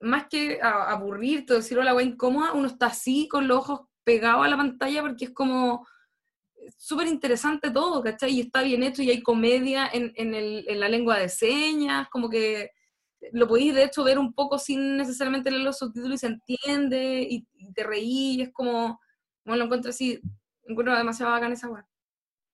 más 0.00 0.26
que 0.28 0.60
a- 0.62 0.90
aburrirte 0.92 1.52
o 1.52 1.56
decir 1.56 1.78
hola, 1.78 1.92
güey, 1.92 2.08
incómoda, 2.08 2.52
uno 2.52 2.68
está 2.68 2.86
así 2.86 3.26
con 3.28 3.48
los 3.48 3.58
ojos 3.58 3.80
pegados 4.04 4.44
a 4.46 4.48
la 4.48 4.56
pantalla 4.56 5.02
porque 5.02 5.26
es 5.26 5.30
como 5.32 5.86
súper 6.76 7.06
interesante 7.08 7.70
todo, 7.70 8.02
¿cachai? 8.02 8.30
Y 8.32 8.40
está 8.42 8.62
bien 8.62 8.82
hecho 8.82 9.02
y 9.02 9.10
hay 9.10 9.22
comedia 9.22 9.88
en, 9.92 10.12
en, 10.16 10.34
el, 10.34 10.64
en 10.68 10.80
la 10.80 10.88
lengua 10.88 11.18
de 11.18 11.28
señas, 11.28 12.08
como 12.10 12.28
que 12.28 12.70
lo 13.32 13.48
podéis 13.48 13.74
de 13.74 13.84
hecho 13.84 14.04
ver 14.04 14.18
un 14.18 14.32
poco 14.32 14.58
sin 14.58 14.96
necesariamente 14.96 15.50
leer 15.50 15.62
los 15.64 15.78
subtítulos 15.78 16.16
y 16.16 16.18
se 16.18 16.26
entiende 16.28 17.26
y, 17.28 17.46
te 17.72 17.82
reí, 17.84 18.40
es 18.42 18.52
como, 18.52 19.00
como 19.42 19.56
lo 19.56 19.64
encuentro 19.64 19.90
así, 19.90 20.20
encuentro 20.72 20.96
demasiado 20.96 21.32
bacán 21.32 21.52
esa 21.52 21.68
web. 21.68 21.84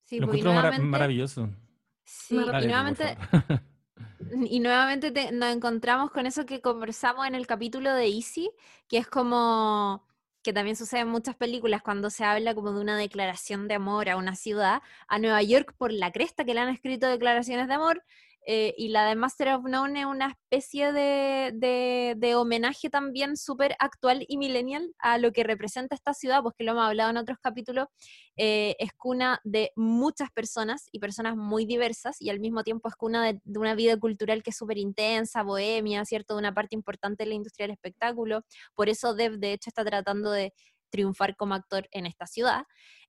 Sí, 0.05 0.19
lo 0.19 0.27
encuentro 0.33 0.53
maravilloso. 0.83 1.49
Sí, 2.05 2.37
y 2.37 2.67
nuevamente, 2.67 3.17
y 4.51 4.61
nuevamente 4.61 5.33
nos 5.33 5.55
encontramos 5.55 6.11
con 6.11 6.27
eso 6.27 6.45
que 6.45 6.61
conversamos 6.61 7.27
en 7.27 7.35
el 7.35 7.47
capítulo 7.47 7.93
de 7.95 8.07
Easy, 8.07 8.51
que 8.89 8.99
es 8.99 9.07
como 9.07 10.07
que 10.43 10.53
también 10.53 10.77
sucede 10.77 11.01
en 11.01 11.09
muchas 11.09 11.35
películas 11.35 11.83
cuando 11.83 12.11
se 12.11 12.23
habla 12.23 12.55
como 12.55 12.73
de 12.73 12.81
una 12.83 12.99
declaración 12.99 13.67
de 13.67 13.75
amor 13.75 14.11
a 14.11 14.17
una 14.19 14.37
ciudad, 14.37 14.83
a 15.09 15.19
Nueva 15.19 15.43
York 15.43 15.75
por 15.79 15.91
la 15.91 16.13
cresta 16.13 16.45
que 16.45 16.53
le 16.53 16.61
han 16.61 16.69
escrito 16.69 17.09
declaraciones 17.09 17.67
de 17.67 17.75
amor, 17.75 18.05
eh, 18.47 18.75
y 18.77 18.89
la 18.89 19.07
de 19.07 19.17
Master 19.17 19.55
of 19.55 19.65
None 19.65 20.01
es 20.01 20.07
una 20.07 20.29
especie 20.29 20.93
de, 20.93 22.15
de, 22.17 22.35
homenaje 22.35 22.91
también 22.91 23.37
súper 23.37 23.75
actual 23.79 24.25
y 24.29 24.37
millennial 24.37 24.95
a 24.99 25.19
lo 25.19 25.33
que 25.33 25.45
representa 25.45 25.95
esta 25.95 26.13
ciudad, 26.15 26.43
pues 26.43 26.55
que 26.57 26.65
lo 26.65 26.73
hemos 26.73 26.85
hablado 26.85 27.11
en 27.11 27.17
otros 27.17 27.39
capítulos, 27.41 27.89
eh, 28.37 28.77
es 28.79 28.93
cuna 28.93 29.41
de 29.45 29.73
muchas 29.77 30.31
personas 30.31 30.89
y 30.93 30.99
personas 30.99 31.37
muy 31.37 31.65
diversas 31.65 32.21
y 32.21 32.31
al 32.31 32.41
mismo 32.41 32.65
tiempo 32.65 32.89
es 32.89 32.97
cuna 32.97 33.25
de, 33.25 33.41
de 33.45 33.59
una 33.59 33.75
vida 33.75 33.99
cultural 33.99 34.43
que 34.43 34.51
es 34.51 34.57
súper 34.57 34.79
intensa, 34.79 35.43
bohemia, 35.43 36.05
¿cierto? 36.05 36.35
De 36.35 36.41
una 36.41 36.53
parte 36.53 36.75
importante 36.75 37.25
de 37.25 37.31
la 37.31 37.35
industria 37.35 37.65
del 37.67 37.75
espectáculo. 37.75 38.45
Por 38.75 38.89
eso 38.89 39.15
Dev, 39.15 39.39
de 39.39 39.53
hecho, 39.55 39.71
está 39.71 39.85
tratando 39.85 40.31
de 40.31 40.53
triunfar 40.91 41.35
como 41.35 41.55
actor 41.55 41.89
en 41.91 42.07
esta 42.07 42.27
ciudad. 42.27 42.67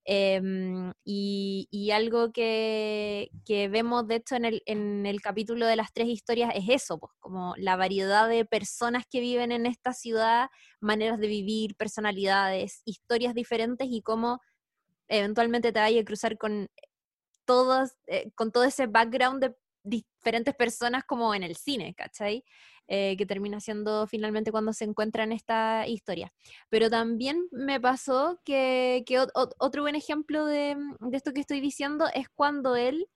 Em, 0.07 0.93
y, 1.03 1.89
algo 1.91 2.31
que, 2.31 3.29
vemos, 3.71 4.07
de 4.07 4.15
hecho, 4.15 4.35
en 4.35 4.45
el, 4.45 4.61
en 4.67 5.05
el, 5.07 5.19
capítulo 5.21 5.65
de 5.65 5.75
las 5.75 5.91
tres 5.93 6.07
historias 6.07 6.51
es 6.53 6.65
eso, 6.69 6.99
pues 6.99 7.11
como 7.19 7.55
la 7.57 7.75
variedad 7.75 8.29
de 8.29 8.45
personas 8.45 9.05
que 9.09 9.19
viven 9.19 9.51
en 9.51 9.65
esta 9.65 9.93
ciudad, 9.93 10.49
maneras 10.79 11.19
de 11.19 11.27
vivir, 11.27 11.75
personalidades, 11.75 12.81
historias 12.85 13.33
diferentes 13.33 13.87
y 13.89 14.01
cómo 14.01 14.41
eventualmente 15.07 15.71
te 15.71 15.79
vaya 15.79 16.01
a 16.01 16.05
cruzar 16.05 16.37
con 16.37 16.69
todos, 17.45 17.91
eh, 18.07 18.31
con 18.35 18.51
todo 18.51 18.65
ese 18.65 18.87
background 18.87 19.41
de 19.43 19.55
diferentes 19.85 20.55
personas 20.55 21.03
como 21.05 21.33
en 21.33 21.43
el 21.43 21.55
cine, 21.55 21.93
¿cachai? 21.95 22.43
Eh, 22.87 23.15
que 23.17 23.25
termina 23.25 23.59
siendo 23.59 24.05
finalmente 24.05 24.51
cuando 24.51 24.73
se 24.73 24.85
encuentra 24.85 25.23
en 25.23 25.31
esta 25.31 25.87
historia. 25.87 26.31
Pero 26.69 26.89
también 26.89 27.47
me 27.51 27.79
pasó 27.79 28.39
que, 28.43 29.03
otro 29.33 29.81
buen 29.83 29.95
ejemplo 29.95 30.45
de, 30.45 30.77
esto 31.11 31.33
que 31.33 31.41
estoy 31.41 31.61
diciendo 31.61 32.07
es 32.13 32.29
cuando 32.29 32.75
él, 32.75 33.07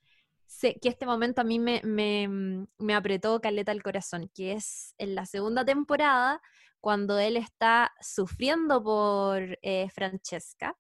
que 0.62 0.90
este 0.90 1.06
momento 1.06 1.42
a 1.42 1.44
mí 1.44 1.60
me, 1.60 1.82
me, 1.84 2.94
apretó 2.96 3.40
caleta 3.42 3.72
el 3.72 3.84
corazón, 3.84 4.32
que 4.34 4.54
es 4.54 4.96
en 4.98 5.14
la 5.14 5.26
segunda 5.26 5.64
temporada, 5.66 6.42
cuando 6.82 7.20
él 7.20 7.38
está 7.38 7.92
sufriendo 8.02 8.82
por 8.82 9.60
eh, 9.62 9.90
Francesca. 9.94 10.78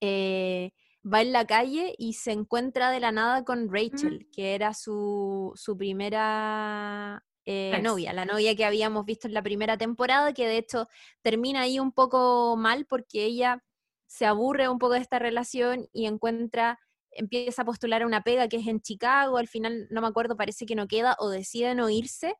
Eh, 0.00 0.72
va 1.04 1.20
en 1.20 1.32
la 1.32 1.46
calle 1.46 1.94
y 1.98 2.14
se 2.14 2.32
encuentra 2.32 2.90
de 2.90 3.00
la 3.00 3.12
nada 3.12 3.44
con 3.44 3.72
Rachel, 3.72 4.28
que 4.32 4.54
era 4.54 4.72
su, 4.74 5.52
su 5.56 5.76
primera 5.76 7.24
eh, 7.44 7.80
novia, 7.82 8.12
la 8.12 8.24
novia 8.24 8.54
que 8.54 8.64
habíamos 8.64 9.04
visto 9.04 9.26
en 9.26 9.34
la 9.34 9.42
primera 9.42 9.76
temporada, 9.76 10.32
que 10.32 10.46
de 10.46 10.58
hecho 10.58 10.88
termina 11.22 11.62
ahí 11.62 11.80
un 11.80 11.92
poco 11.92 12.56
mal 12.56 12.86
porque 12.86 13.24
ella 13.24 13.62
se 14.06 14.26
aburre 14.26 14.68
un 14.68 14.78
poco 14.78 14.94
de 14.94 15.00
esta 15.00 15.18
relación 15.18 15.88
y 15.92 16.06
encuentra, 16.06 16.78
empieza 17.10 17.62
a 17.62 17.64
postular 17.64 18.02
a 18.02 18.06
una 18.06 18.22
pega 18.22 18.46
que 18.46 18.58
es 18.58 18.66
en 18.68 18.80
Chicago, 18.80 19.38
al 19.38 19.48
final 19.48 19.88
no 19.90 20.02
me 20.02 20.06
acuerdo, 20.06 20.36
parece 20.36 20.66
que 20.66 20.76
no 20.76 20.86
queda 20.86 21.16
o 21.18 21.30
decide 21.30 21.74
no 21.74 21.90
irse, 21.90 22.36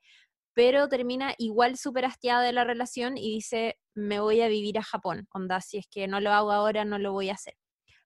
pero 0.55 0.89
termina 0.89 1.35
igual 1.39 1.77
súper 1.79 2.05
hastiada 2.05 2.43
de 2.43 2.53
la 2.53 2.65
relación 2.65 3.17
y 3.17 3.35
dice, 3.35 3.81
me 3.95 4.21
voy 4.21 4.41
a 4.43 4.49
vivir 4.49 4.79
a 4.79 4.83
Japón, 4.83 5.27
onda, 5.33 5.61
si 5.61 5.79
es 5.79 5.87
que 5.91 6.07
no 6.07 6.21
lo 6.21 6.31
hago 6.31 6.53
ahora, 6.53 6.85
no 6.85 6.99
lo 6.99 7.13
voy 7.13 7.31
a 7.31 7.35
hacer. 7.35 7.55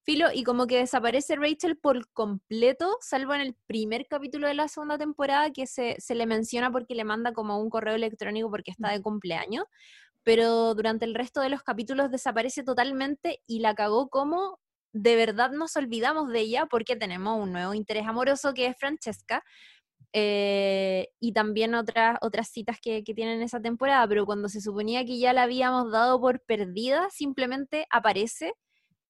Filo, 0.07 0.29
y 0.33 0.45
como 0.45 0.69
que 0.69 0.79
desaparece 0.79 1.35
Rachel 1.35 1.77
por 1.77 2.09
completo, 2.13 2.97
salvo 3.01 3.35
en 3.35 3.41
el 3.41 3.57
primer 3.67 4.07
capítulo 4.07 4.47
de 4.47 4.55
la 4.55 4.69
segunda 4.69 4.97
temporada 4.97 5.51
que 5.51 5.67
se, 5.67 5.97
le 6.09 6.27
menciona 6.27 6.71
porque 6.71 6.95
le 6.95 7.03
manda 7.03 7.33
como 7.33 7.61
un 7.61 7.69
correo 7.71 7.97
electrónico 7.97 8.49
porque 8.49 8.71
está 8.71 8.93
de 8.93 9.03
cumpleaños, 9.03 9.65
pero 10.23 10.77
durante 10.77 11.07
el 11.07 11.15
resto 11.17 11.41
de 11.41 11.49
los 11.49 11.65
capítulos 11.65 12.13
desaparece 12.13 12.63
totalmente 12.63 13.43
y 13.49 13.59
la 13.59 13.75
cagó 13.75 14.09
como 14.09 14.61
de 14.93 15.17
verdad 15.17 15.51
nos 15.51 15.75
olvidamos 15.75 16.29
de 16.29 16.39
ella 16.39 16.67
porque 16.67 16.95
tenemos 16.95 17.43
un 17.43 17.51
nuevo 17.51 17.75
interés 17.75 18.07
amoroso 18.07 18.55
que 18.55 18.67
es 18.67 18.77
Francesca. 18.79 19.43
Eh, 20.13 21.09
y 21.21 21.33
también 21.33 21.75
otras, 21.75 22.17
otras 22.23 22.49
citas 22.49 22.79
que, 22.81 23.03
que 23.03 23.13
tienen 23.13 23.43
esa 23.43 23.61
temporada, 23.61 24.07
pero 24.07 24.25
cuando 24.25 24.49
se 24.49 24.61
suponía 24.61 25.05
que 25.05 25.19
ya 25.19 25.33
la 25.33 25.43
habíamos 25.43 25.91
dado 25.91 26.21
por 26.21 26.41
perdida, 26.43 27.09
simplemente 27.11 27.87
aparece 27.91 28.55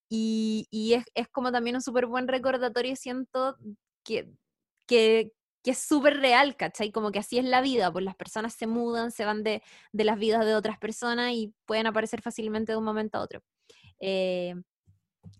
y, 0.09 0.93
es, 0.95 1.05
es, 1.15 1.29
como 1.29 1.53
también 1.53 1.77
un 1.77 1.83
súper 1.83 2.07
buen 2.07 2.29
recordatorio, 2.29 2.95
siento 2.97 3.57
que, 4.05 4.31
que, 4.87 5.33
que 5.63 5.71
es 5.73 5.79
súper 5.79 6.19
real, 6.19 6.57
¿cachai? 6.57 6.93
Como 6.93 7.11
que 7.11 7.19
así 7.19 7.39
es 7.39 7.45
la 7.45 7.61
vida, 7.61 7.93
pues 7.93 8.05
las 8.05 8.17
personas 8.17 8.55
se 8.55 8.67
mudan, 8.67 9.11
se 9.11 9.25
van 9.25 9.43
de, 9.43 9.63
de, 9.93 10.05
las 10.05 10.19
vidas 10.19 10.45
de 10.45 10.55
otras 10.55 10.79
personas 10.79 11.33
y 11.33 11.53
pueden 11.65 11.87
aparecer 11.87 12.23
fácilmente 12.23 12.73
de 12.73 12.79
un 12.79 12.85
momento 12.85 13.19
a 13.19 13.23
otro. 13.23 13.43
Eh, 14.01 14.55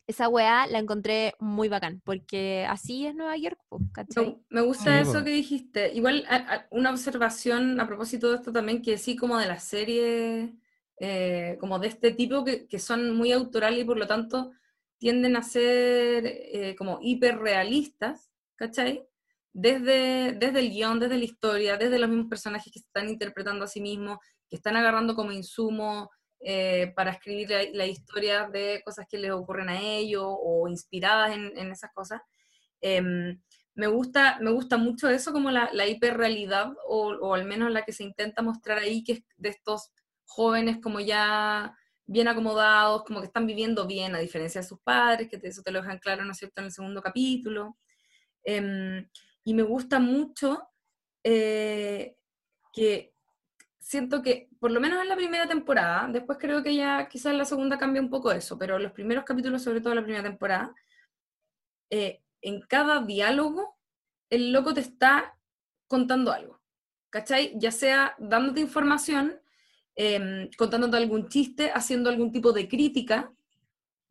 esa 0.07 0.29
weá 0.29 0.67
la 0.67 0.79
encontré 0.79 1.35
muy 1.39 1.69
bacán, 1.69 2.01
porque 2.05 2.67
así 2.69 3.07
es 3.07 3.15
Nueva 3.15 3.37
York, 3.37 3.59
pues, 3.69 3.83
¿cachai? 3.93 4.39
me 4.49 4.61
gusta 4.61 5.01
eso 5.01 5.25
que 5.25 5.31
dijiste. 5.31 5.93
Igual 5.95 6.25
una 6.71 6.91
observación 6.91 7.81
a 7.81 7.87
propósito 7.87 8.31
de 8.31 8.37
esto 8.37 8.53
también, 8.53 8.83
que 8.83 8.99
sí 8.99 9.17
como 9.17 9.39
de 9.39 9.47
la 9.47 9.59
serie 9.59 10.55
eh, 10.99 11.57
como 11.61 11.79
de 11.79 11.89
este 11.89 12.13
tipo 12.13 12.45
que, 12.45 12.67
que, 12.67 12.79
son 12.79 13.15
muy 13.15 13.33
autorales 13.33 13.81
y 13.81 13.85
por 13.85 13.99
lo 13.99 14.07
tanto 14.07 14.53
tienden 14.99 15.37
a 15.37 15.43
ser 15.43 16.27
eh, 16.27 16.75
como 16.77 16.99
hiperrealistas, 17.03 18.31
¿cachai? 18.57 19.07
Desde, 19.53 20.33
desde 20.33 20.61
el 20.61 20.71
guion, 20.71 21.01
desde 21.01 21.19
la 21.19 21.25
historia, 21.25 21.77
desde 21.77 21.99
los 21.99 22.09
mismos 22.09 22.29
personajes 22.29 22.73
que 22.73 22.79
se 22.79 22.87
están 22.87 23.09
interpretando 23.09 23.65
a 23.65 23.69
sí 23.69 23.81
mismos, 23.81 24.19
que 24.49 24.57
están 24.57 24.77
agarrando 24.77 25.15
como 25.15 25.33
insumo 25.33 26.11
eh, 26.41 26.93
para 26.95 27.13
escribir 27.13 27.51
la, 27.73 27.87
historia 27.87 28.49
de 28.49 28.83
cosas 28.85 29.07
que 29.09 29.19
les 29.19 29.31
ocurren 29.31 29.69
a 29.69 29.81
ellos 29.81 30.25
o 30.27 30.69
inspiradas 30.69 31.35
en, 31.35 31.57
en 31.57 31.73
esas 31.73 31.91
cosas. 31.93 32.21
Em, 32.81 33.41
me 33.75 33.87
gusta, 33.87 34.39
me 34.41 34.51
gusta 34.51 34.77
mucho 34.77 35.09
eso 35.09 35.33
como 35.33 35.51
la, 35.51 35.71
la 35.73 35.87
hiperrealidad, 35.87 36.73
o, 36.87 37.09
o, 37.21 37.35
al 37.35 37.45
menos 37.45 37.71
la 37.71 37.85
que 37.85 37.93
se 37.93 38.05
intenta 38.05 38.43
mostrar 38.43 38.79
ahí, 38.79 39.05
que 39.05 39.13
es 39.13 39.23
de 39.37 39.51
estos 39.51 39.91
jóvenes 40.27 40.79
como 40.83 41.01
ya 41.01 41.77
bien 42.05 42.29
acomodados, 42.29 43.05
como 43.05 43.21
que 43.21 43.27
están 43.27 43.47
viviendo 43.47 43.87
bien, 43.87 44.15
a 44.15 44.19
diferencia 44.21 44.61
de 44.61 44.67
sus 44.67 44.81
padres, 44.81 45.29
que 45.29 45.41
eso 45.43 45.63
te 45.63 45.73
lo 45.73 45.81
dejan 45.81 45.99
claro, 45.99 46.25
¿no 46.25 46.33
es 46.33 46.39
cierto?, 46.39 46.61
en 46.61 46.67
el 46.67 46.73
segundo 46.73 47.03
capítulo. 47.03 47.77
Em, 48.45 49.09
y 49.45 49.55
me 49.55 49.63
gusta 49.63 49.99
mucho 49.99 50.69
eh, 51.25 52.17
que 52.73 53.13
siento 53.81 54.23
que, 54.23 54.49
por 54.61 54.71
lo 54.71 54.81
menos 54.81 55.01
en 55.03 55.09
la 55.09 55.17
primera 55.17 55.49
temporada, 55.49 56.09
después 56.09 56.39
creo 56.41 56.63
que 56.63 56.75
ya 56.75 57.09
quizás 57.09 57.33
en 57.33 57.39
la 57.39 57.45
segunda 57.45 57.79
cambia 57.79 58.03
un 58.03 58.11
poco 58.11 58.33
eso, 58.33 58.59
pero 58.59 58.79
los 58.79 58.93
primeros 58.93 59.25
capítulos, 59.25 59.63
sobre 59.63 59.81
todo 59.81 59.95
la 59.95 60.03
primera 60.03 60.25
temporada, 60.25 60.75
eh, 61.91 62.23
en 62.43 62.61
cada 62.63 63.03
diálogo, 63.03 63.77
el 64.31 64.53
loco 64.53 64.75
te 64.75 64.81
está 64.81 65.39
contando 65.89 66.33
algo, 66.33 66.61
¿cachai? 67.11 67.53
Ya 67.57 67.71
sea 67.71 68.15
dándote 68.19 68.61
información, 68.61 69.41
eh, 69.97 70.51
contándote 70.57 70.97
algún 70.97 71.29
chiste, 71.29 71.73
haciendo 71.75 72.11
algún 72.11 72.31
tipo 72.31 72.53
de 72.53 72.69
crítica, 72.69 73.33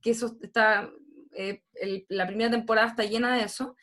que 0.01 0.11
eso 0.11 0.37
está, 0.41 0.89
eh, 1.31 1.61
la 2.09 2.27
primera 2.27 2.51
temporada 2.51 2.87
está 2.87 3.03
llena 3.03 3.35
de 3.35 3.43
eso, 3.43 3.75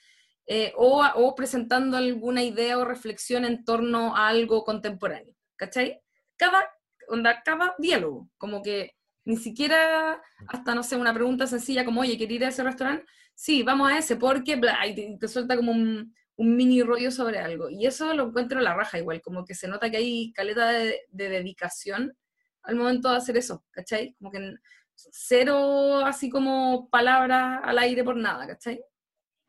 eh, 0.46 0.72
o, 0.76 1.34
presentando 1.36 1.96
alguna 1.96 2.42
idea 2.42 2.78
o 2.78 2.84
reflexión 2.84 3.44
en 3.44 3.64
torno 3.64 4.16
a 4.16 4.28
algo 4.28 4.64
contemporáneo, 4.64 5.34
¿cachai? 5.56 6.00
Cada, 6.36 6.68
onda, 7.08 7.42
cada 7.44 7.74
diálogo, 7.78 8.28
como 8.36 8.62
que 8.62 8.96
ni 9.24 9.36
siquiera 9.36 10.20
hasta, 10.48 10.74
no 10.74 10.82
sé, 10.82 10.96
una 10.96 11.14
pregunta 11.14 11.46
sencilla 11.46 11.84
como, 11.84 12.00
oye, 12.00 12.18
¿quieres 12.18 12.36
ir 12.36 12.44
a 12.44 12.48
ese 12.48 12.64
restaurante? 12.64 13.06
Sí, 13.34 13.62
vamos 13.62 13.90
a 13.90 13.98
ese, 13.98 14.16
porque, 14.16 14.56
bla, 14.56 14.84
y 14.86 15.16
te 15.18 15.28
suelta 15.28 15.56
como 15.56 15.70
un, 15.70 16.12
un 16.36 16.56
mini 16.56 16.82
rollo 16.82 17.10
sobre 17.10 17.38
algo. 17.38 17.68
Y 17.68 17.86
eso 17.86 18.12
lo 18.14 18.28
encuentro 18.28 18.60
la 18.60 18.74
raja 18.74 18.98
igual, 18.98 19.20
como 19.20 19.44
que 19.44 19.54
se 19.54 19.68
nota 19.68 19.90
que 19.90 19.98
hay 19.98 20.32
caleta 20.32 20.70
de, 20.70 21.00
dedicación 21.10 22.16
al 22.62 22.76
momento 22.76 23.10
de 23.10 23.16
hacer 23.16 23.36
eso, 23.36 23.64
¿cachai? 23.70 24.14
Como 24.18 24.30
que 24.30 24.54
cero 24.94 26.04
así 26.04 26.30
como 26.30 26.88
palabras 26.90 27.60
al 27.64 27.78
aire 27.78 28.04
por 28.04 28.16
nada, 28.16 28.46
¿cachai? 28.46 28.80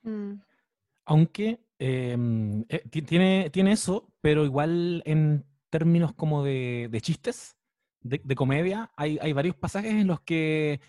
Mm. 0.01 0.33
Aunque 1.05 1.59
em, 1.79 2.65
eh, 2.69 2.83
tiene, 3.05 3.49
tiene 3.51 3.73
eso, 3.73 4.09
pero 4.21 4.45
igual 4.45 5.03
en 5.05 5.45
términos 5.69 6.13
como 6.13 6.43
de, 6.43 6.89
chistes, 7.01 7.57
de, 8.01 8.35
comedia, 8.35 8.91
hay, 8.95 9.17
hay, 9.21 9.33
varios 9.33 9.55
pasajes 9.55 9.91
en 9.91 10.07
los 10.07 10.21
que 10.21 10.79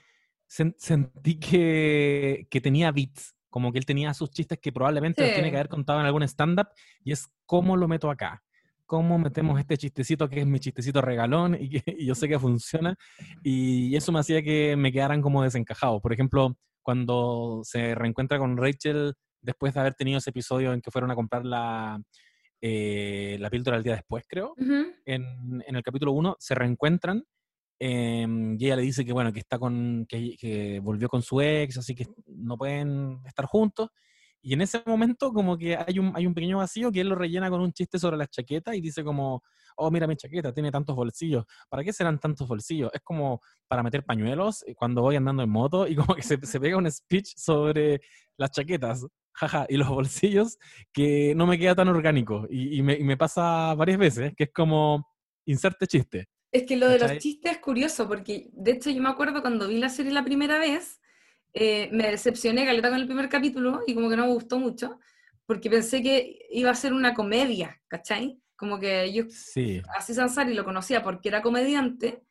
sen- 0.49 0.75
sentí 0.79 1.39
que, 1.39 2.47
que 2.51 2.61
tenía 2.61 2.93
beats, 2.93 3.34
como 3.55 3.71
que 3.71 3.79
él 3.79 3.87
tenía 3.87 4.13
sus 4.15 4.33
chistes 4.33 4.59
que 4.59 4.73
probablemente 4.73 5.23
los 5.23 5.33
tiene 5.33 5.49
que 5.49 5.57
haber 5.57 5.69
contado 5.69 6.01
en 6.01 6.07
algún 6.07 6.25
stand-up, 6.25 6.71
y 7.05 7.13
es 7.13 7.29
cómo 7.47 7.77
lo 7.77 7.87
meto 7.87 8.11
acá. 8.11 8.43
¿Cómo 8.85 9.17
metemos 9.17 9.61
este 9.61 9.77
chistecito 9.77 10.29
que 10.29 10.41
es 10.41 10.47
mi 10.47 10.59
chistecito 10.59 11.01
regalón 11.01 11.57
y 11.61 11.71
que 11.71 11.85
y 11.87 12.05
yo 12.05 12.17
sé 12.17 12.27
que 12.27 12.37
funciona? 12.37 12.97
Y 13.45 13.95
eso 13.95 14.11
me 14.11 14.19
hacía 14.19 14.43
que 14.43 14.75
me 14.75 14.91
quedaran 14.91 15.23
como 15.23 15.41
desencajados. 15.41 16.03
Por 16.03 16.13
ejemplo, 16.13 16.57
cuando 16.83 17.61
se 17.63 17.95
reencuentra 17.95 18.41
con 18.41 18.57
Rachel 18.57 19.15
después 19.41 19.73
de 19.73 19.79
haber 19.79 19.95
tenido 19.95 20.19
ese 20.19 20.31
episodio 20.31 20.73
en 20.73 20.81
que 20.81 20.91
fueron 20.91 21.13
a 21.13 21.15
comprar 21.15 21.47
la, 21.47 22.03
eh, 22.61 23.37
la 23.39 23.51
píldora 23.51 23.77
el 23.77 23.85
día 23.85 23.95
después, 23.95 24.25
creo 24.27 24.55
en, 24.59 25.63
en 25.65 25.77
el 25.77 25.83
capítulo 25.85 26.11
1 26.11 26.39
se 26.41 26.57
reencuentran 26.57 27.23
em, 27.79 28.57
y 28.59 28.67
ella 28.67 28.77
le 28.77 28.83
dice 28.83 29.05
que 29.05 29.13
bueno 29.13 29.33
que 29.33 29.41
está 29.41 29.59
con 29.59 30.07
que, 30.09 30.37
que 30.39 30.81
volvió 30.81 31.09
con 31.09 31.23
su 31.23 31.41
ex 31.41 31.79
así 31.79 31.95
que 31.95 32.07
no 32.27 32.57
pueden 32.57 33.21
estar 33.27 33.47
juntos 33.47 33.91
y 34.43 34.53
en 34.53 34.61
ese 34.61 34.83
momento 34.87 35.33
como 35.33 35.57
que 35.57 35.77
hay 35.77 35.99
un, 35.99 36.13
hay 36.15 36.27
un 36.27 36.35
pequeño 36.35 36.59
vacío 36.59 36.93
que 36.93 37.01
él 37.01 37.09
lo 37.09 37.15
rellena 37.15 37.49
con 37.51 37.61
un 37.61 37.73
chiste 37.73 37.99
sobre 37.99 38.17
las 38.17 38.31
chaquetas 38.31 38.75
y 38.75 38.81
dice 38.81 39.03
como 39.03 39.43
oh 39.77 39.91
mira 39.91 40.07
mi 40.07 40.17
chaqueta 40.17 40.53
tiene 40.53 40.71
tantos 40.71 40.95
bolsillos 40.95 41.45
¿para 41.69 41.83
qué 41.83 41.93
serán 41.93 42.19
tantos 42.19 42.47
bolsillos? 42.47 42.91
es 42.93 43.01
como 43.03 43.41
para 43.67 43.83
meter 43.83 44.05
pañuelos 44.05 44.63
eh, 44.67 44.75
cuando 44.75 45.03
voy 45.03 45.17
andando 45.17 45.43
en 45.43 45.51
moto 45.51 45.87
y 45.89 45.97
como 45.97 46.15
que 46.15 46.23
se, 46.23 46.39
se 46.45 46.61
pega 46.61 46.77
un 46.77 46.91
speech 46.91 47.35
sobre 47.37 48.01
las 48.37 48.51
chaquetas 48.51 49.07
jaja, 49.35 49.67
y 49.69 49.77
los 49.77 49.89
bolsillos 49.89 50.59
que 50.93 51.35
no 51.35 51.47
me 51.47 51.59
queda 51.59 51.75
tan 51.75 51.89
orgánico 51.89 52.47
y, 52.49 52.79
y 52.79 52.83
me, 52.83 52.95
y 52.95 53.05
me 53.05 53.17
pasa 53.17 53.75
varias 53.75 53.99
veces 53.99 54.33
que 54.37 54.45
es 54.45 54.53
como 54.53 55.07
inserte 55.47 55.87
chiste. 55.87 56.29
Es 56.55 56.63
que 56.63 56.77
lo 56.77 56.89
de 56.89 57.01
los 57.01 57.19
chistes 57.19 57.51
es 57.51 57.59
curioso, 57.59 58.07
porque 58.07 58.49
de 58.53 58.71
hecho 58.71 58.89
yo 58.89 59.03
me 59.03 59.09
acuerdo 59.09 59.41
cuando 59.43 59.67
vi 59.67 59.79
la 59.79 59.89
serie 59.89 60.13
la 60.13 60.23
primera 60.25 60.57
vez, 60.61 61.01
eh, 61.53 61.89
me 61.91 62.09
decepcioné 62.09 62.65
caleta 62.65 62.91
con 62.91 63.01
el 63.01 63.07
primer 63.07 63.29
capítulo 63.29 63.83
y 63.89 63.95
como 63.95 64.09
que 64.09 64.17
no 64.17 64.27
me 64.27 64.33
gustó 64.33 64.61
mucho, 64.61 65.01
porque 65.47 65.69
pensé 65.69 66.01
que 66.01 66.47
iba 66.51 66.71
a 66.71 66.75
ser 66.77 66.93
una 66.93 67.13
comedia, 67.13 67.83
¿cachai? 67.89 68.39
Como 68.55 68.79
que 68.79 69.13
yo 69.13 69.25
Sí, 69.29 69.83
a 69.93 69.99
Aziz 69.99 70.17
Ansari 70.19 70.55
lo 70.55 70.65
conocía 70.65 71.03
porque 71.03 71.29
era 71.29 71.43
comediante, 71.43 72.23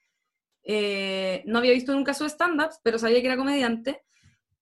eh, 0.64 1.44
no 1.46 1.58
había 1.60 1.74
visto 1.74 1.94
nunca 1.94 2.14
su 2.14 2.24
stand-ups, 2.26 2.80
pero 2.82 2.98
sabía 2.98 3.20
que 3.20 3.28
era 3.28 3.36
comediante, 3.36 4.04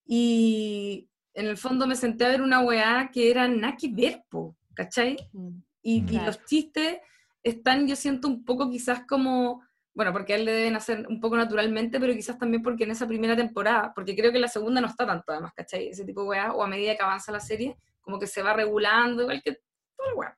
y 0.08 1.08
en 1.36 1.46
el 1.46 1.58
fondo 1.58 1.86
me 1.86 1.96
senté 1.96 2.26
a 2.26 2.30
ver 2.30 2.42
una 2.42 2.62
weá 2.62 3.12
que 3.14 3.30
era 3.30 3.48
nada 3.48 3.78
que 3.78 3.90
ver, 3.90 4.24
po, 4.28 4.58
¿cachai? 4.74 5.18
Y, 5.34 5.38
Mm. 5.38 5.64
y 5.84 6.06
Claro. 6.08 6.26
los 6.26 6.46
chistes 6.46 6.98
están, 7.44 7.88
yo 7.88 7.96
siento, 7.96 8.28
un 8.28 8.44
poco 8.46 8.70
quizás 8.70 9.06
como, 9.08 9.64
bueno, 9.94 10.14
porque 10.14 10.34
a 10.34 10.36
él 10.38 10.46
le 10.46 10.52
deben 10.54 10.76
hacer 10.76 11.06
un 11.08 11.20
poco 11.20 11.36
naturalmente, 11.38 12.00
pero 12.00 12.14
quizás 12.14 12.38
también 12.38 12.62
porque 12.64 12.84
en 12.86 12.92
esa 12.92 13.08
primera 13.08 13.36
temporada, 13.36 13.92
porque 13.94 14.16
creo 14.16 14.32
que 14.32 14.40
la 14.40 14.48
segunda 14.48 14.80
no 14.82 14.88
está 14.88 15.06
tanto 15.06 15.32
además, 15.32 15.54
¿cachai? 15.56 15.90
Ese 15.90 16.06
tipo 16.06 16.22
de 16.24 16.30
weá, 16.30 16.54
o 16.54 16.64
a 16.64 16.68
medida 16.68 16.96
que 16.96 17.04
avanza 17.04 17.32
la 17.32 17.40
serie, 17.40 17.76
como 18.02 18.20
que 18.20 18.28
se 18.28 18.42
va 18.44 18.54
regulando, 18.54 19.24
igual 19.24 19.42
que 19.44 19.54
todo 19.98 20.08
el 20.10 20.16
weá. 20.16 20.38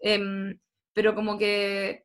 Em, 0.00 0.58
pero 0.92 1.14
como 1.14 1.38
que, 1.38 2.04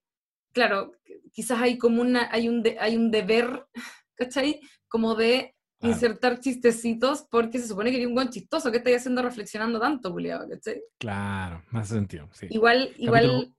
claro, 0.53 0.91
quizás 1.33 1.59
hay 1.61 1.77
como 1.77 2.01
una, 2.01 2.29
hay 2.31 2.47
un, 2.47 2.61
de- 2.63 2.77
hay 2.79 2.95
un 2.95 3.11
deber, 3.11 3.65
¿cachai? 4.15 4.59
Como 4.87 5.15
de 5.15 5.53
Claro. 5.79 5.93
insertar 5.93 6.39
chistecitos 6.39 7.27
porque 7.29 7.59
se 7.59 7.67
supone 7.67 7.91
que 7.91 7.97
eres 7.97 8.07
un 8.07 8.15
buen 8.15 8.29
chistoso, 8.29 8.71
¿qué 8.71 8.77
estáis 8.77 8.97
haciendo 8.97 9.21
reflexionando 9.21 9.79
tanto, 9.79 10.11
culiado, 10.11 10.49
¿cachai? 10.49 10.81
claro, 10.97 11.61
hace 11.71 11.93
sentido. 11.93 12.27
Sí. 12.33 12.47
Igual, 12.49 12.91
igual. 12.97 13.25
Capítulo- 13.27 13.56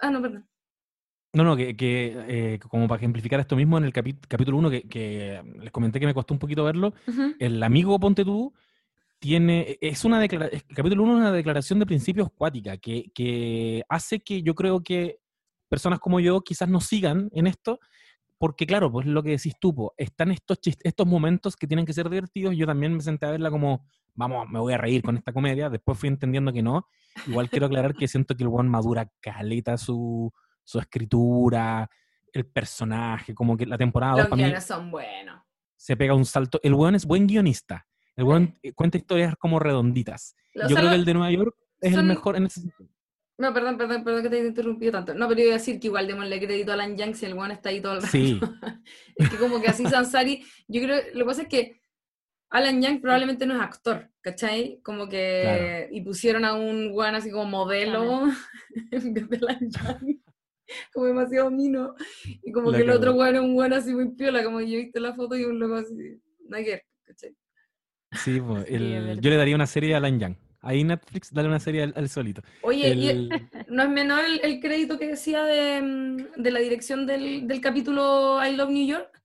Ah, 0.00 0.10
no, 0.10 0.20
perdón. 0.22 0.46
No, 1.32 1.44
no, 1.44 1.56
que, 1.56 1.76
que, 1.76 2.14
eh, 2.28 2.58
como 2.70 2.88
para 2.88 2.98
ejemplificar 2.98 3.40
esto 3.40 3.56
mismo, 3.56 3.76
en 3.76 3.84
el 3.84 3.92
capítulo 3.92 4.56
1 4.56 4.70
que, 4.70 4.82
que 4.88 5.42
les 5.60 5.70
comenté 5.70 6.00
que 6.00 6.06
me 6.06 6.14
costó 6.14 6.32
un 6.32 6.40
poquito 6.40 6.64
verlo, 6.64 6.94
el 7.38 7.62
amigo 7.62 7.98
Ponte 8.00 8.24
tú 8.24 8.54
tiene, 9.18 9.78
es 9.80 10.04
una 10.04 10.20
declara- 10.20 10.48
el 10.52 10.62
capítulo 10.74 11.02
1 11.04 11.14
es 11.14 11.20
una 11.20 11.32
declaración 11.32 11.78
de 11.78 11.86
principios 11.86 12.28
cuática 12.34 12.78
que, 12.78 13.10
que 13.14 13.82
hace 13.88 14.20
que 14.20 14.42
yo 14.42 14.54
creo 14.54 14.82
que 14.82 15.18
personas 15.68 15.98
como 16.00 16.20
yo 16.20 16.40
quizás 16.42 16.68
nos 16.68 16.86
sigan 16.86 17.28
en 17.32 17.46
esto, 17.46 17.80
porque 18.38 18.66
claro, 18.66 18.90
pues 18.92 19.06
lo 19.06 19.22
que 19.22 19.30
decís 19.30 19.54
tú, 19.60 19.74
po, 19.74 19.94
están 19.98 20.30
estos, 20.32 20.58
estos 20.84 21.06
momentos 21.06 21.56
que 21.56 21.66
tienen 21.66 21.86
que 21.86 21.92
ser 21.94 22.08
divertidos, 22.08 22.56
yo 22.56 22.66
también 22.66 22.94
me 22.94 23.02
senté 23.02 23.26
a 23.26 23.30
verla 23.32 23.50
como, 23.50 23.84
vamos, 24.16 24.48
me 24.48 24.58
voy 24.58 24.72
a 24.72 24.78
reír 24.78 25.02
con 25.02 25.16
esta 25.16 25.32
comedia, 25.32 25.70
después 25.70 25.98
fui 25.98 26.08
entendiendo 26.08 26.52
que 26.52 26.62
no, 26.62 26.88
igual 27.26 27.48
quiero 27.48 27.66
aclarar 27.66 27.94
que 27.94 28.08
siento 28.08 28.36
que 28.36 28.42
el 28.42 28.50
one 28.52 28.68
madura 28.68 29.08
caleta 29.20 29.76
su, 29.76 30.32
su 30.64 30.78
escritura, 30.78 31.88
el 32.32 32.46
personaje, 32.46 33.34
como 33.34 33.56
que 33.56 33.66
la 33.66 33.78
temporada 33.78 34.22
2 34.22 34.30
Los 34.30 34.38
guiones 34.38 34.64
son 34.64 34.90
buenos. 34.90 35.40
se 35.76 35.96
pega 35.96 36.14
un 36.14 36.24
salto. 36.24 36.60
El 36.62 36.74
weón 36.74 36.94
es 36.94 37.06
buen 37.06 37.26
guionista. 37.26 37.86
El 38.14 38.24
weón 38.24 38.58
eh, 38.62 38.72
cuenta 38.72 38.98
historias 38.98 39.34
como 39.38 39.58
redonditas. 39.58 40.34
Yo 40.54 40.68
sea, 40.68 40.76
creo 40.76 40.90
que 40.90 40.96
el 40.96 41.04
de 41.04 41.14
Nueva 41.14 41.30
York 41.30 41.56
es 41.80 41.94
el 41.94 42.04
mejor 42.04 42.36
en 42.36 42.46
ese 42.46 42.60
sentido. 42.60 42.90
No, 43.38 43.52
perdón, 43.52 43.76
perdón, 43.76 44.02
perdón 44.02 44.22
que 44.22 44.30
te 44.30 44.36
haya 44.36 44.48
interrumpido 44.48 44.92
tanto. 44.92 45.14
No, 45.14 45.28
pero 45.28 45.42
iba 45.42 45.50
a 45.50 45.58
decir 45.58 45.78
que 45.78 45.88
igual 45.88 46.06
démosle 46.06 46.40
crédito 46.40 46.70
a 46.70 46.74
Alan 46.74 46.96
Young 46.96 47.14
si 47.14 47.26
el 47.26 47.34
weón 47.34 47.50
está 47.50 47.68
ahí 47.68 47.82
todo 47.82 47.94
el 47.94 48.02
rato. 48.02 48.12
Sí. 48.12 48.40
es 49.16 49.28
que 49.28 49.36
como 49.36 49.60
que 49.60 49.68
así 49.68 49.84
Sansari, 49.86 50.42
yo 50.68 50.80
creo, 50.82 51.02
lo 51.12 51.20
que 51.20 51.24
pasa 51.24 51.42
es 51.42 51.48
que 51.48 51.80
Alan 52.50 52.80
Young 52.80 53.00
probablemente 53.00 53.44
no 53.46 53.54
es 53.56 53.60
actor, 53.60 54.08
¿cachai? 54.20 54.80
Como 54.82 55.08
que, 55.08 55.40
Claro. 55.42 55.86
y 55.90 56.00
pusieron 56.02 56.44
a 56.44 56.54
un 56.54 56.90
weón 56.92 57.14
así 57.14 57.30
como 57.30 57.44
modelo 57.44 58.28
en 58.92 59.14
vez 59.14 59.28
de 59.28 59.36
Alan 59.38 59.70
Young. 59.70 60.16
Como 60.92 61.06
demasiado 61.06 61.48
mino. 61.48 61.94
Y 62.42 62.50
como 62.50 62.72
La 62.72 62.78
que 62.78 62.82
el 62.82 62.90
otro 62.90 63.14
weón 63.14 63.36
es 63.36 63.40
un 63.40 63.54
weón 63.54 63.72
así 63.72 63.94
muy 63.94 64.08
piola, 64.16 64.42
como 64.42 64.60
yo 64.60 64.78
viste 64.78 64.98
la 64.98 65.14
foto 65.14 65.36
y 65.36 65.44
un 65.44 65.60
loco 65.60 65.76
así, 65.76 65.94
ver, 66.48 66.82
¿cachai? 67.04 67.36
Sí, 68.12 68.40
el- 68.68 69.20
yo 69.20 69.30
le 69.30 69.36
daría 69.36 69.54
una 69.54 69.66
serie 69.68 69.94
a 69.94 69.98
Alan 69.98 70.18
Young. 70.18 70.34
Ahí 70.62 70.82
Netflix, 70.82 71.32
dale 71.32 71.46
una 71.46 71.60
serie 71.60 71.84
al, 71.84 71.92
al 71.94 72.08
solito. 72.08 72.42
Oye, 72.62 72.92
y- 72.94 73.08
El- 73.08 73.28
No 73.68 73.84
es 73.84 73.88
menor 73.90 74.24
el, 74.24 74.40
el 74.42 74.58
crédito 74.60 74.98
que 74.98 75.06
decía 75.06 75.44
de, 75.44 75.80
mm, 75.80 76.42
de 76.42 76.50
la 76.50 76.58
dirección 76.58 77.06
del, 77.06 77.46
del 77.46 77.60
capítulo 77.60 78.40
I 78.44 78.56
Love 78.56 78.70
New 78.70 78.86
York. 78.88 79.22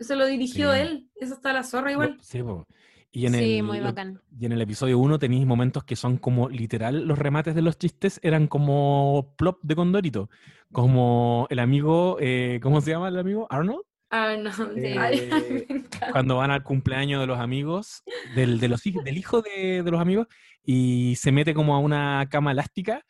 Se 0.00 0.16
lo 0.16 0.26
dirigió 0.26 0.72
Sí. 0.72 0.80
él. 0.80 1.08
Eso 1.16 1.34
está 1.34 1.52
la 1.52 1.62
zorra 1.62 1.92
igual. 1.92 2.18
sí, 2.20 2.42
po. 2.42 2.66
Y 3.12 3.26
en, 3.26 3.34
Sí, 3.34 3.58
el, 3.58 3.62
muy 3.62 3.78
lo- 3.78 3.84
bacán. 3.84 4.20
y 4.40 4.46
en 4.46 4.50
el 4.52 4.60
episodio 4.60 4.98
1 4.98 5.20
tenéis 5.20 5.46
momentos 5.46 5.84
que 5.84 5.94
son 5.94 6.16
como 6.18 6.48
literal, 6.48 7.06
los 7.06 7.16
remates 7.16 7.54
de 7.54 7.62
los 7.62 7.78
chistes 7.78 8.18
eran 8.24 8.48
como 8.48 9.34
plop 9.38 9.60
de 9.62 9.76
Condorito. 9.76 10.30
Como 10.72 11.46
el 11.48 11.60
amigo, 11.60 12.16
eh, 12.20 12.58
¿cómo 12.60 12.80
se 12.80 12.90
llama 12.90 13.06
el 13.08 13.18
amigo? 13.18 13.46
Arnold. 13.50 13.82
Ah, 14.10 14.34
no. 14.36 14.50
Eh, 14.76 15.66
cuando 16.12 16.36
van 16.38 16.50
al 16.50 16.64
cumpleaños 16.64 17.20
de 17.20 17.26
los 17.28 17.38
amigos, 17.38 18.02
del, 18.34 18.58
de 18.58 18.68
los, 18.68 18.82
del 18.82 19.16
hijo 19.16 19.42
de, 19.42 19.82
de 19.84 19.90
los 19.92 20.00
amigos, 20.00 20.26
y 20.64 21.14
se 21.16 21.30
mete 21.30 21.54
como 21.54 21.74
a 21.76 21.78
una 21.78 22.26
cama 22.28 22.50
elástica. 22.50 23.04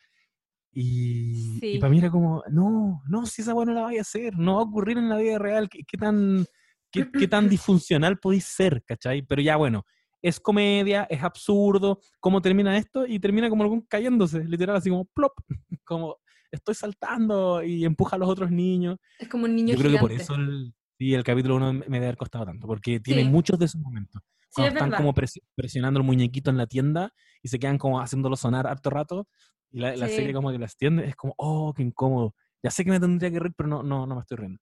Y, 0.71 1.57
Sí. 1.59 1.77
para 1.79 1.89
mí 1.89 1.97
era 1.99 2.11
como, 2.11 2.43
no, 2.51 3.01
no, 3.07 3.25
si 3.25 3.41
esa 3.41 3.53
buena 3.53 3.71
no 3.73 3.79
la 3.79 3.85
vaya 3.85 3.99
a 3.99 4.01
hacer, 4.01 4.37
no 4.37 4.55
va 4.55 4.61
a 4.61 4.65
ocurrir 4.65 4.97
en 4.97 5.09
la 5.09 5.17
vida 5.17 5.39
real, 5.39 5.69
¿qué, 5.69 5.79
qué 5.87 5.97
tan, 5.97 6.45
qué, 6.91 7.09
qué 7.11 7.27
tan 7.27 7.49
disfuncional 7.49 8.17
podéis 8.19 8.45
ser, 8.45 8.83
¿cachai? 8.85 9.21
Pero 9.21 9.41
ya 9.41 9.55
bueno, 9.57 9.83
es 10.21 10.39
comedia, 10.39 11.05
es 11.09 11.21
absurdo, 11.23 11.99
¿cómo 12.19 12.41
termina 12.41 12.77
esto? 12.77 13.05
Y 13.05 13.19
termina 13.19 13.49
como 13.49 13.63
algún 13.63 13.81
cayéndose, 13.81 14.43
literal, 14.43 14.75
así 14.75 14.89
como 14.89 15.05
plop, 15.05 15.33
como 15.85 16.17
estoy 16.51 16.75
saltando 16.75 17.61
y 17.63 17.85
empuja 17.85 18.15
a 18.15 18.19
los 18.19 18.29
otros 18.29 18.49
niños. 18.51 18.97
Es 19.19 19.27
como 19.27 19.45
un 19.45 19.55
niño 19.55 19.73
Yo 19.75 19.79
creo 19.79 19.91
que 19.91 19.99
por 19.99 20.11
eso 20.11 20.35
el, 20.35 20.73
sí, 20.97 21.13
el 21.13 21.23
capítulo 21.23 21.57
1 21.57 21.73
me 21.73 21.83
debe 21.85 22.05
haber 22.05 22.17
costado 22.17 22.45
tanto, 22.45 22.65
porque 22.67 22.99
tiene 22.99 23.23
Sí. 23.23 23.29
muchos 23.29 23.59
de 23.59 23.65
esos 23.65 23.81
momentos. 23.81 24.21
Sí, 24.49 24.61
Cuando 24.61 24.67
es 24.69 24.73
están 24.75 24.89
verdad. 24.89 24.97
como 24.99 25.13
presi- 25.13 25.41
presionando 25.53 25.99
el 25.99 26.05
muñequito 26.05 26.49
en 26.49 26.57
la 26.57 26.65
tienda 26.65 27.11
y 27.43 27.49
se 27.49 27.59
quedan 27.59 27.77
como 27.77 27.99
haciéndolo 27.99 28.35
sonar 28.37 28.67
harto 28.67 28.89
rato 28.89 29.27
y 29.69 29.79
la, 29.79 29.95
la 29.97 30.07
Sí. 30.07 30.15
serie 30.15 30.33
como 30.33 30.51
que 30.51 30.59
las 30.59 30.77
tiende, 30.77 31.05
es 31.07 31.15
como, 31.15 31.33
oh, 31.37 31.73
qué 31.75 31.83
incómodo. 31.83 32.33
Ya 32.63 32.71
sé 32.71 32.83
que 32.85 32.89
me 32.91 32.99
tendría 32.99 33.29
que 33.31 33.39
reír, 33.39 33.53
pero 33.57 33.67
no, 33.67 33.83
no, 33.83 34.07
no 34.07 34.15
me 34.15 34.21
estoy 34.21 34.37
riendo. 34.37 34.59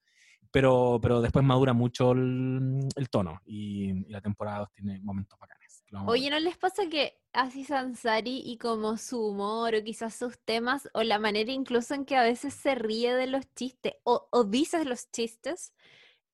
Pero, 0.53 0.99
pero 1.01 1.19
después 1.19 1.43
madura 1.43 1.73
mucho 1.73 2.11
el, 2.11 2.79
el 2.95 3.09
tono 3.09 3.41
y, 3.43 3.89
y 4.07 4.09
la 4.11 4.21
temporada 4.21 4.59
2 4.59 4.71
tiene 4.71 4.99
momentos 5.01 5.37
bacanes. 5.39 5.83
Oye, 6.07 6.29
¿no 6.29 6.39
les 6.39 6.57
pasa 6.57 6.83
que 6.89 7.19
Aziz 7.33 7.69
Ansari 7.71 8.41
y 8.45 8.57
como 8.57 8.97
su 8.97 9.19
humor 9.29 9.73
o 9.75 9.83
quizás 9.83 10.13
sus 10.15 10.39
temas 10.39 10.89
o 10.93 11.01
la 11.03 11.17
manera 11.19 11.51
incluso 11.51 11.93
en 11.95 12.05
que 12.05 12.15
a 12.15 12.23
veces 12.23 12.53
se 12.53 12.73
ríe 12.75 13.13
de 13.15 13.27
los 13.27 13.51
chistes 13.55 13.93
o, 14.03 14.27
o 14.31 14.43
dice 14.43 14.85
los 14.85 15.11
chistes, 15.11 15.73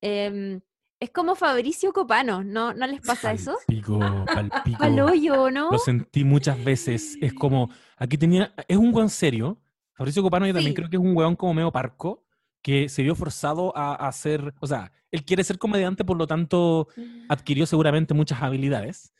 em, 0.01 0.61
es 0.99 1.09
como 1.11 1.35
Fabricio 1.35 1.93
Copano, 1.93 2.43
¿no, 2.43 2.73
¿no 2.73 2.87
les 2.87 3.01
pasa 3.01 3.31
eso? 3.31 3.55
Palpico, 3.67 3.99
palpico. 4.25 4.83
Al 4.83 4.99
hoyo, 4.99 5.49
¿no? 5.51 5.71
Lo 5.71 5.77
sentí 5.77 6.23
muchas 6.25 6.61
veces. 6.63 7.17
Es 7.21 7.33
como, 7.33 7.69
aquí 7.97 8.17
tenía, 8.17 8.53
es 8.67 8.77
un 8.77 8.93
weón 8.93 9.09
serio. 9.09 9.61
Fabricio 9.93 10.21
Copano 10.23 10.45
yo 10.45 10.53
también 10.53 10.71
Sí. 10.71 10.75
creo 10.75 10.89
que 10.89 10.97
es 10.97 11.01
un 11.01 11.15
weón 11.15 11.35
como 11.35 11.53
medio 11.53 11.71
parco, 11.71 12.25
que 12.61 12.89
se 12.89 13.03
vio 13.03 13.15
forzado 13.15 13.75
a, 13.75 13.95
hacer, 14.07 14.53
o 14.59 14.67
sea, 14.67 14.91
él 15.11 15.23
quiere 15.25 15.43
ser 15.43 15.57
comediante, 15.57 16.03
por 16.05 16.17
lo 16.17 16.27
tanto 16.27 16.87
adquirió 17.29 17.65
seguramente 17.65 18.13
muchas 18.13 18.41
habilidades. 18.41 19.13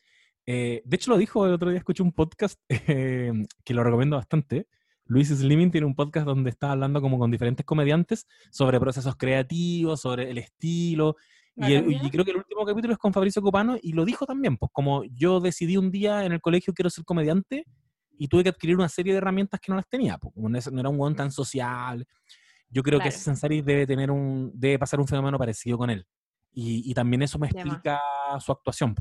Eh, 0.45 0.81
de 0.83 0.95
hecho 0.95 1.11
lo 1.11 1.17
dijo 1.17 1.45
el 1.45 1.53
otro 1.53 1.69
día, 1.69 1.79
escuché 1.79 2.03
un 2.03 2.11
podcast 2.11 2.59
eh, 2.69 3.31
que 3.63 3.73
lo 3.73 3.83
recomiendo 3.83 4.15
bastante. 4.17 4.67
Luis 5.05 5.29
Slimming 5.29 5.71
tiene 5.71 5.87
un 5.87 5.95
podcast 5.95 6.25
donde 6.25 6.49
está 6.51 6.71
hablando 6.71 7.01
como 7.01 7.17
con 7.17 7.31
diferentes 7.31 7.65
comediantes 7.65 8.27
sobre 8.51 8.79
procesos 8.79 9.15
creativos, 9.15 10.01
sobre 10.01 10.29
el 10.29 10.37
estilo, 10.37 11.15
Y, 11.55 11.73
el- 11.73 11.91
y 11.91 12.09
creo 12.11 12.23
que 12.23 12.31
el 12.31 12.37
último 12.37 12.65
capítulo 12.65 12.93
es 12.93 12.99
con 12.99 13.11
Fabricio 13.13 13.41
Copano 13.41 13.77
y 13.81 13.93
lo 13.93 14.05
dijo 14.05 14.25
también, 14.25 14.57
pues 14.57 14.71
como 14.71 15.03
yo 15.05 15.39
decidí 15.39 15.77
un 15.77 15.91
día 15.91 16.25
en 16.25 16.31
el 16.31 16.41
colegio 16.41 16.73
quiero 16.73 16.89
ser 16.89 17.05
comediante 17.05 17.65
y 18.17 18.27
tuve 18.27 18.43
que 18.43 18.49
adquirir 18.49 18.75
una 18.75 18.89
serie 18.89 19.13
de 19.13 19.17
herramientas 19.17 19.59
que 19.59 19.71
no 19.71 19.77
las 19.77 19.87
tenía, 19.87 20.17
pues 20.17 20.33
como 20.33 20.47
no 20.49 20.57
era 20.57 20.89
un 20.89 20.99
weón 20.99 21.15
tan 21.15 21.31
social. 21.31 22.05
Yo 22.69 22.83
creo 22.83 22.99
que 22.99 23.03
Claro. 23.03 23.09
ese 23.15 23.23
Sansari 23.23 23.61
debe 23.61 23.87
tener 23.87 24.11
un, 24.11 24.51
debe 24.53 24.77
pasar 24.79 24.99
un 24.99 25.07
fenómeno 25.07 25.37
parecido 25.37 25.77
con 25.77 25.89
él. 25.89 26.05
Y, 26.51 26.89
y 26.89 26.93
también 26.93 27.21
eso 27.21 27.37
me 27.39 27.47
explica 27.47 27.99
su 28.39 28.51
actuación, 28.51 28.95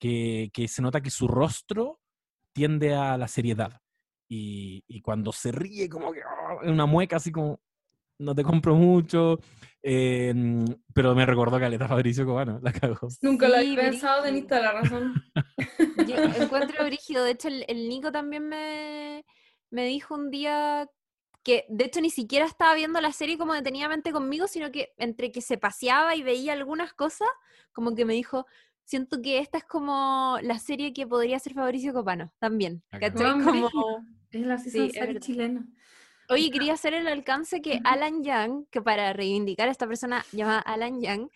que, 0.00 0.50
que 0.52 0.68
se 0.68 0.80
nota 0.82 1.00
que 1.00 1.10
su 1.10 1.28
rostro 1.28 2.00
tiende 2.54 2.94
a 2.94 3.16
la 3.18 3.28
seriedad. 3.28 3.80
Y, 4.30 4.82
y 4.86 5.00
cuando 5.00 5.32
se 5.32 5.52
ríe, 5.52 5.88
como 5.88 6.12
que 6.12 6.20
oh, 6.20 6.62
es 6.62 6.70
una 6.70 6.86
mueca 6.86 7.16
así 7.16 7.30
como, 7.32 7.60
no 8.20 8.34
te 8.34 8.42
compro 8.42 8.74
mucho. 8.74 9.38
eh, 9.82 10.34
pero 10.92 11.14
me 11.14 11.24
recordó 11.24 11.58
Caleta 11.58 11.88
Fabricio 11.88 12.26
Cobano, 12.26 12.58
la 12.62 12.72
cagó. 12.72 13.08
Nunca 13.22 13.48
lo 13.48 13.54
Sí, 13.58 13.72
había 13.72 13.90
pensado, 13.90 14.22
tenés 14.22 14.46
toda 14.46 14.60
la 14.60 14.72
razón. 14.72 15.14
Yo 16.06 16.16
encuentro 16.42 16.84
brígido. 16.84 17.24
De 17.24 17.30
hecho, 17.32 17.48
el, 17.48 17.64
el 17.68 17.88
Nico 17.88 18.10
también 18.12 18.48
me, 18.48 19.24
me 19.70 19.84
dijo 19.86 20.14
un 20.14 20.30
día 20.30 20.88
que, 21.48 21.64
de 21.70 21.86
hecho, 21.86 22.02
ni 22.02 22.10
siquiera 22.10 22.44
estaba 22.44 22.74
viendo 22.74 23.00
la 23.00 23.10
serie 23.10 23.38
como 23.38 23.54
detenidamente 23.54 24.12
conmigo, 24.12 24.46
sino 24.48 24.70
que 24.70 24.92
entre 24.98 25.32
que 25.32 25.40
se 25.40 25.56
paseaba 25.56 26.14
y 26.14 26.22
veía 26.22 26.52
algunas 26.52 26.92
cosas, 26.92 27.26
como 27.72 27.94
que 27.94 28.04
me 28.04 28.12
dijo, 28.12 28.44
siento 28.84 29.22
que 29.22 29.38
esta 29.38 29.56
es 29.56 29.64
como 29.64 30.36
la 30.42 30.58
serie 30.58 30.92
que 30.92 31.06
podría 31.06 31.38
ser 31.38 31.54
Fabricio 31.54 31.94
Copano, 31.94 32.34
también. 32.38 32.82
Ah, 32.90 32.98
¿cachai? 32.98 33.32
Como, 33.32 33.70
Es 34.30 34.46
la 34.46 34.58
Sí, 34.58 34.90
serie 34.90 35.18
chilena. 35.20 35.66
Oye, 36.28 36.50
quería 36.50 36.74
hacer 36.74 36.92
el 36.92 37.08
alcance 37.08 37.62
que 37.62 37.80
Alan 37.82 38.22
Young, 38.22 38.66
que 38.70 38.82
para 38.82 39.14
reivindicar 39.14 39.68
a 39.68 39.70
esta 39.70 39.86
persona 39.86 40.26
llamada 40.32 40.58
Alan 40.60 41.00
Young, 41.00 41.30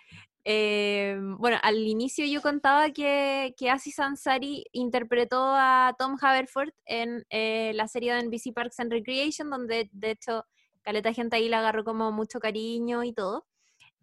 eh, 0.44 1.16
bueno, 1.38 1.56
al 1.62 1.78
inicio 1.78 2.24
yo 2.26 2.42
contaba 2.42 2.90
que, 2.90 3.54
que 3.56 3.70
Aziz 3.70 3.98
Ansari 3.98 4.64
interpretó 4.72 5.40
a 5.54 5.94
Tom 5.98 6.16
Haverford 6.20 6.70
en 6.84 7.24
eh, 7.30 7.72
la 7.74 7.86
serie 7.88 8.14
de 8.14 8.22
NBC 8.24 8.52
Parks 8.54 8.80
and 8.80 8.92
Recreation, 8.92 9.50
donde 9.50 9.88
de 9.92 10.10
hecho 10.12 10.44
caleta 10.82 11.12
gente 11.12 11.36
ahí 11.36 11.48
le 11.48 11.56
agarró 11.56 11.84
como 11.84 12.10
mucho 12.12 12.40
cariño 12.40 13.04
y 13.04 13.12
todo. 13.12 13.46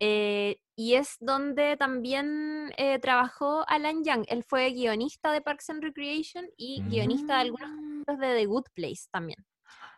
Eh, 0.02 0.62
y 0.78 0.94
es 0.94 1.18
donde 1.20 1.76
también 1.76 2.72
eh, 2.78 3.00
trabajó 3.00 3.66
Alan 3.68 4.02
Young. 4.06 4.24
Él 4.30 4.46
fue 4.46 4.70
guionista 4.72 5.34
de 5.34 5.42
Parks 5.42 5.70
and 5.72 5.84
Recreation 5.84 6.46
y 6.56 6.82
guionista 6.84 7.36
de 7.36 7.42
algunos 7.42 7.70
Mm. 7.70 8.20
de 8.22 8.34
The 8.36 8.46
Good 8.46 8.64
Place 8.74 9.02
también. 9.12 9.46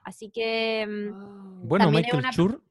Así 0.04 0.32
que 0.32 0.86
Wow. 0.90 1.68
Bueno, 1.68 1.92
Michael 1.92 2.18
una- 2.18 2.32
Schur 2.32 2.64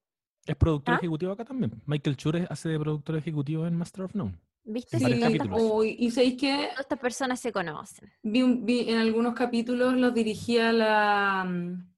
es 0.50 0.56
productor 0.56 0.94
¿Ah? 0.94 0.98
ejecutivo 0.98 1.32
acá 1.32 1.44
también. 1.44 1.72
Michael 1.86 2.16
Schur 2.16 2.36
es- 2.36 2.50
hace 2.50 2.68
de 2.68 2.78
productor 2.78 3.16
ejecutivo 3.16 3.66
en 3.66 3.76
Master 3.76 4.04
of 4.04 4.14
None. 4.14 4.34
¿Viste? 4.64 4.98
en 4.98 5.02
Sí, 5.02 5.96
y 5.98 6.10
sabéis 6.10 6.36
que 6.38 6.54
todas 6.68 6.80
estas 6.80 6.98
personas 6.98 7.40
se 7.40 7.50
conocen. 7.50 8.12
vi, 8.22 8.90
en 8.90 8.98
algunos 8.98 9.34
capítulos 9.34 9.94
los 9.94 10.12
dirigía 10.14 10.72
la 10.72 11.44
mm, 11.48 11.90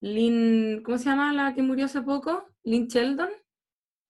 Lynn, 0.00 0.82
¿cómo 0.84 0.98
se 0.98 1.04
llama 1.06 1.32
la 1.32 1.54
que 1.54 1.62
murió 1.62 1.84
hace 1.86 2.02
poco? 2.02 2.44
Lynn 2.64 2.86
Sheldon, 2.88 3.28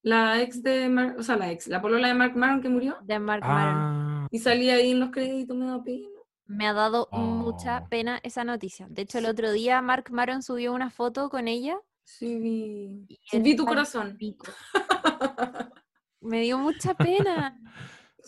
la 0.03 0.41
ex 0.41 0.63
de 0.63 0.89
Mark, 0.89 1.17
o 1.19 1.23
sea, 1.23 1.37
la 1.37 1.51
ex, 1.51 1.67
la 1.69 1.81
polola 1.81 2.09
de 2.09 2.15
Mark 2.15 2.37
Maron 2.37 2.61
que 2.61 2.69
murió. 2.69 2.97
De 3.03 3.19
Mark 3.19 3.43
Maron. 3.43 3.75
Ah, 3.77 4.29
Y 4.31 4.39
salía 4.39 4.75
ahí 4.75 4.91
en 4.93 5.01
los 5.01 5.11
créditos, 5.11 5.57
me 5.57 5.67
da 5.67 5.83
pena. 5.83 6.07
Me 6.47 6.67
ha 6.67 6.73
dado 6.73 7.09
mucha 7.13 7.83
Oh. 7.85 7.89
pena 7.89 8.21
esa 8.23 8.45
noticia. 8.45 8.87
De 8.89 9.03
hecho, 9.03 9.19
el 9.19 9.27
otro 9.27 9.53
día 9.53 9.83
Mark 9.83 10.11
Maron 10.11 10.43
subió 10.43 10.73
una 10.73 10.91
foto 10.91 11.29
con 11.31 11.47
ella. 11.49 11.79
Sí, 12.11 12.39
vi, 12.39 13.05
y 13.07 13.19
sí, 13.31 13.39
vi 13.41 13.55
tu 13.55 13.67
corazón. 13.67 14.17
pico. 14.17 14.47
Me 16.23 16.41
dio 16.41 16.57
mucha 16.57 16.95
pena. 16.95 17.61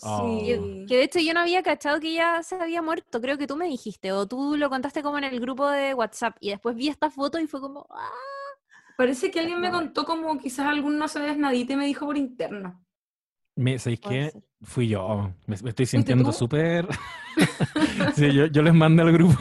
Oh. 0.03 0.39
Sí. 0.39 0.85
Que 0.87 0.97
de 0.97 1.03
hecho 1.03 1.19
yo 1.19 1.33
no 1.33 1.39
había 1.39 1.63
cachado 1.63 1.99
que 1.99 2.09
ella 2.09 2.43
se 2.43 2.55
había 2.55 2.83
muerto. 2.83 3.19
Creo 3.19 3.39
que 3.39 3.47
tú 3.47 3.55
me 3.55 3.65
dijiste. 3.67 4.11
O 4.11 4.27
tú 4.27 4.55
lo 4.55 4.69
contaste 4.69 5.01
como 5.01 5.17
en 5.17 5.23
el 5.23 5.39
grupo 5.39 5.67
de 5.67 5.95
WhatsApp. 5.95 6.37
Y 6.39 6.51
después 6.51 6.75
vi 6.75 6.89
esta 6.89 7.09
foto 7.09 7.39
y 7.39 7.47
fue 7.47 7.59
como. 7.59 7.87
"Ah". 7.89 8.09
Parece 8.97 9.31
que 9.31 9.39
alguien 9.39 9.59
me 9.59 9.71
contó 9.71 10.05
como 10.05 10.37
quizás 10.37 10.67
algún 10.67 10.97
no 10.99 11.07
sabes 11.07 11.35
nadie 11.37 11.65
me 11.75 11.87
dijo 11.87 12.05
por 12.05 12.17
interno. 12.17 12.85
Me, 13.61 13.79
¿sabéis 13.79 13.99
qué? 13.99 14.31
Fui 14.63 14.87
yo. 14.87 15.33
Me, 15.47 15.55
me 15.63 15.69
estoy 15.69 15.85
sintiendo 15.85 16.31
súper. 16.31 16.87
sí, 18.15 18.33
yo, 18.33 18.47
yo 18.47 18.61
les 18.61 18.73
mandé 18.73 19.03
al 19.03 19.11
grupo. 19.13 19.37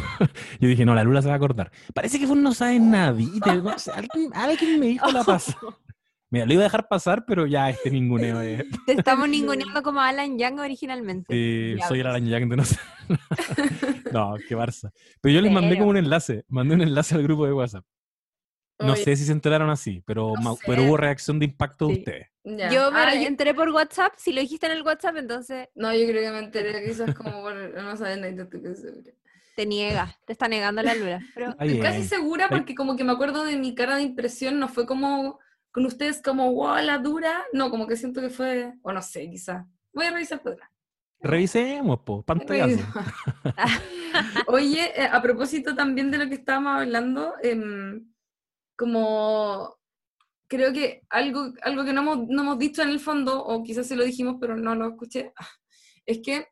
yo 0.61 0.68
dije, 0.68 0.85
no, 0.85 0.95
la 0.95 1.03
Lula 1.05 1.23
se 1.23 1.29
va 1.29 1.35
a 1.35 1.37
acordar. 1.37 1.73
Parece 1.95 2.18
que 2.18 2.25
un 2.31 2.43
no 2.43 2.55
sabes 2.55 2.81
sé, 3.79 3.91
alguien, 3.91 4.31
alguien 4.35 4.79
me 4.81 4.87
dijo 4.87 5.11
la 5.11 5.25
paz. 5.25 5.57
Mira, 6.33 6.47
lo 6.47 6.53
iba 6.53 6.62
a 6.62 6.64
dejar 6.64 6.87
pasar, 6.87 7.25
pero 7.27 7.45
ya 7.47 7.68
este 7.71 7.91
ninguneo 7.91 8.41
es. 8.41 8.64
Te 8.87 8.93
estamos 8.93 9.29
ninguneando 9.29 9.83
como 9.83 10.01
Alan 10.01 10.39
Young 10.39 10.61
originalmente. 10.61 11.35
Sí, 11.35 11.77
Ya, 11.77 11.89
soy 11.89 12.01
el. 12.01 12.07
Alan 12.07 12.25
Young 12.27 12.49
de 12.49 12.57
no 12.57 12.64
sé. 12.64 12.79
no, 14.12 14.37
qué 14.49 14.57
Barça. 14.57 14.93
Pero 15.21 15.35
yo 15.35 15.41
les 15.41 15.51
mandé 15.51 15.77
como 15.77 15.91
un 15.91 15.97
enlace. 15.97 16.45
Mandé 16.49 16.77
un 16.77 16.83
enlace 16.83 17.16
al 17.16 17.25
grupo 17.25 17.47
de 17.47 17.53
WhatsApp. 17.53 17.85
No 18.79 18.93
Oye, 18.93 19.03
sé 19.05 19.16
si 19.16 19.25
se 19.25 19.33
enteraron 19.33 19.71
así, 19.71 20.03
pero, 20.07 20.33
No 20.37 20.41
ma- 20.41 20.55
sé. 20.55 20.62
pero 20.66 20.85
hubo 20.85 20.97
reacción 20.97 21.39
de 21.39 21.47
impacto 21.47 21.89
de 21.89 21.95
ustedes. 21.95 22.27
Ya. 22.45 22.70
Yo 22.70 22.91
me 22.93 23.01
Ah, 23.01 23.14
yo- 23.14 23.26
enteré 23.28 23.55
por 23.55 23.68
WhatsApp. 23.70 24.14
Si 24.16 24.32
lo 24.32 24.41
dijiste 24.41 24.66
en 24.66 24.72
el 24.72 24.82
WhatsApp, 24.82 25.16
entonces 25.16 25.68
No, 25.74 25.95
yo 25.95 26.07
creo 26.07 26.22
que 26.22 26.30
me 26.32 26.38
enteré 26.45 26.84
quizás 26.86 27.14
como 27.14 27.43
por 27.43 27.55
no 27.84 27.97
sabes 27.97 28.18
nadie 28.18 28.41
estoy 28.43 28.74
segura. 28.74 29.11
te 29.57 29.66
niega. 29.66 30.09
Te 30.26 30.32
está 30.32 30.49
negando 30.49 30.82
la 30.82 30.95
Lula. 30.95 31.20
Pero 31.34 31.55
casi 31.82 32.05
segura 32.05 32.49
porque 32.49 32.74
como 32.74 32.97
que 32.97 33.05
me 33.05 33.12
acuerdo 33.12 33.45
de 33.45 33.57
mi 33.57 33.74
cara 33.74 33.97
de 33.97 34.03
impresión, 34.03 34.59
no 34.59 34.68
fue 34.68 34.86
como 34.86 35.38
con 35.72 35.86
ustedes 35.86 36.20
como 36.22 36.53
wow, 36.53 36.76
la 36.82 36.99
dura. 36.99 37.45
No, 37.53 37.70
como 37.70 37.86
que 37.86 37.97
siento 37.97 38.20
que 38.20 38.30
fue, 38.30 38.72
o 38.82 38.93
no 38.93 39.03
sé, 39.03 39.28
quizás. 39.30 39.64
Voy 39.93 40.07
a 40.07 40.11
revisar 40.12 40.38
atrás. 40.41 40.68
Revisemos, 41.22 42.01
po, 42.01 42.22
pantallazo. 42.22 42.80
Oye, 44.47 44.91
eh, 45.01 45.09
a 45.11 45.20
propósito 45.22 45.74
también 45.74 46.11
de 46.11 46.18
lo 46.18 46.28
que 46.28 46.36
estábamos 46.36 46.80
hablando, 46.80 47.34
em, 47.43 48.11
como 48.76 49.78
creo 50.51 50.72
que 50.72 51.03
algo, 51.09 51.53
algo 51.62 51.84
que 51.84 51.92
no 51.92 52.01
hemos, 52.01 52.28
no 52.28 52.42
hemos 52.42 52.59
dicho 52.59 52.82
en 52.82 52.88
el 52.88 52.98
fondo, 52.98 53.42
o 53.42 53.62
quizás 53.62 53.86
se 53.86 53.94
lo 53.94 54.05
dijimos, 54.05 54.36
pero 54.40 54.57
no 54.57 54.74
lo 54.74 54.88
escuché, 54.88 55.32
es 56.07 56.18
que, 56.18 56.48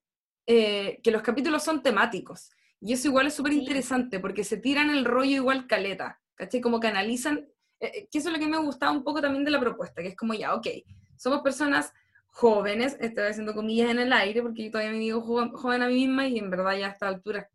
eh, 0.47 1.01
que 1.03 1.11
los 1.11 1.21
capítulos 1.21 1.65
son 1.65 1.83
temáticos. 1.83 2.51
Y 2.81 2.93
eso 2.93 3.09
igual 3.09 3.27
es 3.27 3.35
súper 3.35 3.53
interesante, 3.53 4.21
porque 4.21 4.45
se 4.45 4.57
tiran 4.57 4.89
el 4.91 5.05
rollo 5.05 5.35
igual 5.35 5.67
caleta, 5.67 6.21
¿cachai? 6.37 6.61
Como 6.61 6.79
que 6.79 6.87
analizan, 6.87 7.49
eh, 7.81 7.91
eh, 7.93 8.09
que 8.09 8.19
eso 8.19 8.29
es 8.29 8.35
lo 8.35 8.39
que 8.39 8.47
me 8.47 8.59
gustaba 8.59 8.93
un 8.93 9.03
poco 9.03 9.21
también 9.21 9.45
de 9.45 9.51
la 9.51 9.59
propuesta, 9.59 10.01
que 10.01 10.09
es 10.09 10.17
como 10.17 10.33
ya, 10.33 10.55
ok, 10.55 10.69
somos 11.17 11.41
personas 11.43 11.93
jóvenes, 12.29 12.97
estoy 13.01 13.25
haciendo 13.25 13.53
comillas 13.53 13.91
en 13.91 13.99
el 13.99 14.13
aire, 14.13 14.43
porque 14.43 14.67
yo 14.67 14.71
todavía 14.71 14.93
me 14.93 15.01
digo 15.01 15.23
joven, 15.23 15.51
joven 15.51 15.83
a 15.83 15.89
mí 15.89 15.95
misma 15.95 16.29
y 16.29 16.39
en 16.39 16.51
verdad 16.51 16.79
ya 16.79 16.87
a 16.87 16.91
esta 16.91 17.09
altura 17.09 17.51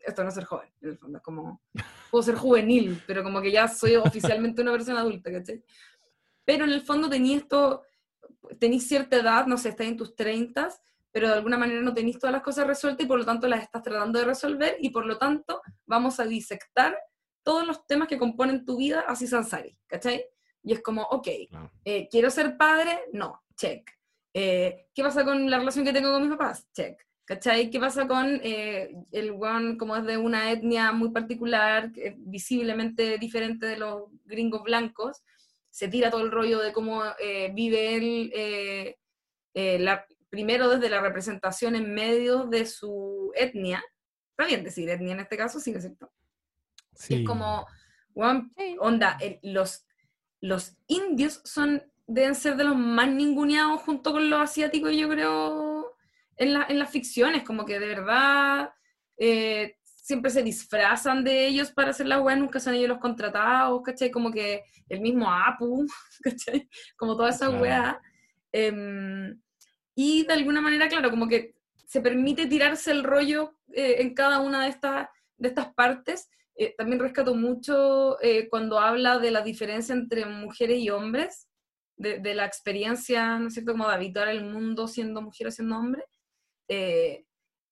esto 0.00 0.22
no 0.22 0.30
es 0.30 0.34
ser 0.34 0.44
joven, 0.44 0.68
en 0.80 0.88
el 0.90 0.98
fondo, 0.98 1.18
es 1.18 1.22
como, 1.22 1.60
puedo 2.10 2.22
ser 2.22 2.34
juvenil, 2.34 3.02
pero 3.06 3.22
como 3.22 3.40
que 3.40 3.52
ya 3.52 3.68
soy 3.68 3.96
oficialmente 3.96 4.62
una 4.62 4.72
persona 4.72 5.00
adulta, 5.00 5.30
¿cachai? 5.30 5.62
Pero 6.44 6.64
en 6.64 6.72
el 6.72 6.82
fondo 6.82 7.08
tenéis 7.08 7.42
esto, 7.42 7.82
tenéis 8.58 8.88
cierta 8.88 9.16
edad, 9.16 9.46
no 9.46 9.56
sé, 9.56 9.70
estáis 9.70 9.90
en 9.90 9.96
tus 9.96 10.16
30, 10.16 10.68
pero 11.12 11.28
de 11.28 11.34
alguna 11.34 11.58
manera 11.58 11.80
no 11.80 11.94
tenéis 11.94 12.18
todas 12.18 12.32
las 12.32 12.42
cosas 12.42 12.66
resueltas 12.66 13.04
y 13.04 13.08
por 13.08 13.18
lo 13.18 13.24
tanto 13.24 13.48
las 13.48 13.62
estás 13.62 13.82
tratando 13.82 14.18
de 14.18 14.24
resolver 14.24 14.76
y 14.80 14.90
por 14.90 15.06
lo 15.06 15.18
tanto 15.18 15.60
vamos 15.86 16.20
a 16.20 16.24
disectar 16.24 16.96
todos 17.42 17.66
los 17.66 17.86
temas 17.86 18.08
que 18.08 18.18
componen 18.18 18.64
tu 18.64 18.76
vida 18.76 19.04
así 19.06 19.26
Sansari, 19.26 19.76
¿cachai? 19.86 20.24
Y 20.62 20.72
es 20.72 20.82
como, 20.82 21.02
ok, 21.02 21.28
eh, 21.84 22.08
¿quiero 22.10 22.30
ser 22.30 22.56
padre? 22.56 23.04
No, 23.12 23.42
check. 23.56 23.90
Eh, 24.32 24.88
¿Qué 24.94 25.02
pasa 25.02 25.24
con 25.24 25.50
la 25.50 25.58
relación 25.58 25.84
que 25.84 25.92
tengo 25.92 26.12
con 26.12 26.22
mis 26.22 26.36
papás? 26.36 26.68
Check. 26.72 27.00
¿Cachai? 27.30 27.70
¿Qué 27.70 27.78
pasa 27.78 28.08
con 28.08 28.40
eh, 28.42 28.92
el 29.12 29.30
one 29.30 29.76
como 29.76 29.94
es 29.94 30.04
de 30.04 30.16
una 30.18 30.50
etnia 30.50 30.90
muy 30.90 31.10
particular, 31.12 31.92
que 31.92 32.08
es 32.08 32.14
visiblemente 32.18 33.18
diferente 33.18 33.66
de 33.66 33.76
los 33.76 34.06
gringos 34.24 34.64
blancos? 34.64 35.22
Se 35.70 35.86
tira 35.86 36.10
todo 36.10 36.22
el 36.22 36.32
rollo 36.32 36.58
de 36.58 36.72
cómo 36.72 37.04
eh, 37.20 37.52
vive 37.54 37.94
él, 37.94 38.32
eh, 38.34 38.96
eh, 39.54 39.78
la, 39.78 40.04
primero 40.28 40.68
desde 40.70 40.90
la 40.90 41.00
representación 41.00 41.76
en 41.76 41.94
medios 41.94 42.50
de 42.50 42.66
su 42.66 43.30
etnia. 43.36 43.80
Está 44.32 44.46
bien 44.48 44.64
decir 44.64 44.88
etnia 44.90 45.12
en 45.12 45.20
este 45.20 45.36
caso, 45.36 45.60
sí, 45.60 45.70
¿no 45.70 45.78
es 45.78 45.84
cierto? 45.84 46.10
Y 46.94 46.96
Sí. 46.96 47.14
es 47.14 47.24
como, 47.24 47.64
weón, 48.12 48.52
Sí. 48.56 48.76
onda, 48.80 49.16
el- 49.20 49.38
los, 49.44 49.86
los 50.40 50.76
indios 50.88 51.40
son, 51.44 51.80
deben 52.08 52.34
ser 52.34 52.56
de 52.56 52.64
los 52.64 52.74
más 52.76 53.08
ninguneados 53.08 53.82
junto 53.82 54.10
con 54.10 54.28
los 54.28 54.40
asiáticos, 54.40 54.90
yo 54.96 55.08
creo, 55.08 55.69
en, 56.40 56.54
la- 56.54 56.66
en 56.68 56.78
las 56.78 56.90
ficciones, 56.90 57.44
como 57.44 57.64
que 57.64 57.78
de 57.78 57.86
verdad 57.86 58.70
eh, 59.16 59.76
siempre 59.84 60.30
se 60.30 60.42
disfrazan 60.42 61.22
de 61.22 61.46
ellos 61.46 61.70
para 61.70 61.90
hacer 61.90 62.06
la 62.06 62.20
weá, 62.20 62.34
nunca 62.36 62.58
son 62.58 62.74
ellos 62.74 62.88
los 62.88 62.98
contratados, 62.98 63.80
¿cachai? 63.82 64.10
Como 64.10 64.30
que 64.32 64.64
el 64.88 65.00
mismo 65.00 65.30
Apu, 65.32 65.86
¿cachai? 66.22 66.68
Como 66.96 67.16
toda 67.16 67.30
esa 67.30 67.46
Claro. 67.46 67.60
weá. 67.62 68.00
Em, 68.52 69.40
y 69.94 70.24
de 70.26 70.32
alguna 70.32 70.60
manera, 70.60 70.88
claro, 70.88 71.10
como 71.10 71.28
que 71.28 71.54
se 71.86 72.00
permite 72.00 72.46
tirarse 72.46 72.90
el 72.90 73.04
rollo 73.04 73.56
eh, 73.72 73.96
en 74.00 74.14
cada 74.14 74.40
una 74.40 74.62
de 74.64 74.70
estas, 74.70 75.08
de 75.36 75.48
estas 75.48 75.72
partes. 75.74 76.28
Eh, 76.56 76.74
también 76.76 77.00
rescato 77.00 77.34
mucho 77.34 78.20
eh, 78.22 78.48
cuando 78.48 78.78
habla 78.78 79.18
de 79.18 79.30
la 79.30 79.42
diferencia 79.42 79.94
entre 79.94 80.24
mujeres 80.26 80.78
y 80.78 80.90
hombres, 80.90 81.48
de, 81.96 82.18
de 82.18 82.34
la 82.34 82.46
experiencia, 82.46 83.38
¿no 83.38 83.48
es 83.48 83.54
cierto?, 83.54 83.72
como 83.72 83.86
de 83.88 83.94
habitar 83.94 84.28
el 84.28 84.44
mundo 84.44 84.88
siendo 84.88 85.20
mujer 85.22 85.46
o 85.48 85.50
siendo 85.50 85.76
hombre, 85.76 86.02
eh, 86.72 87.24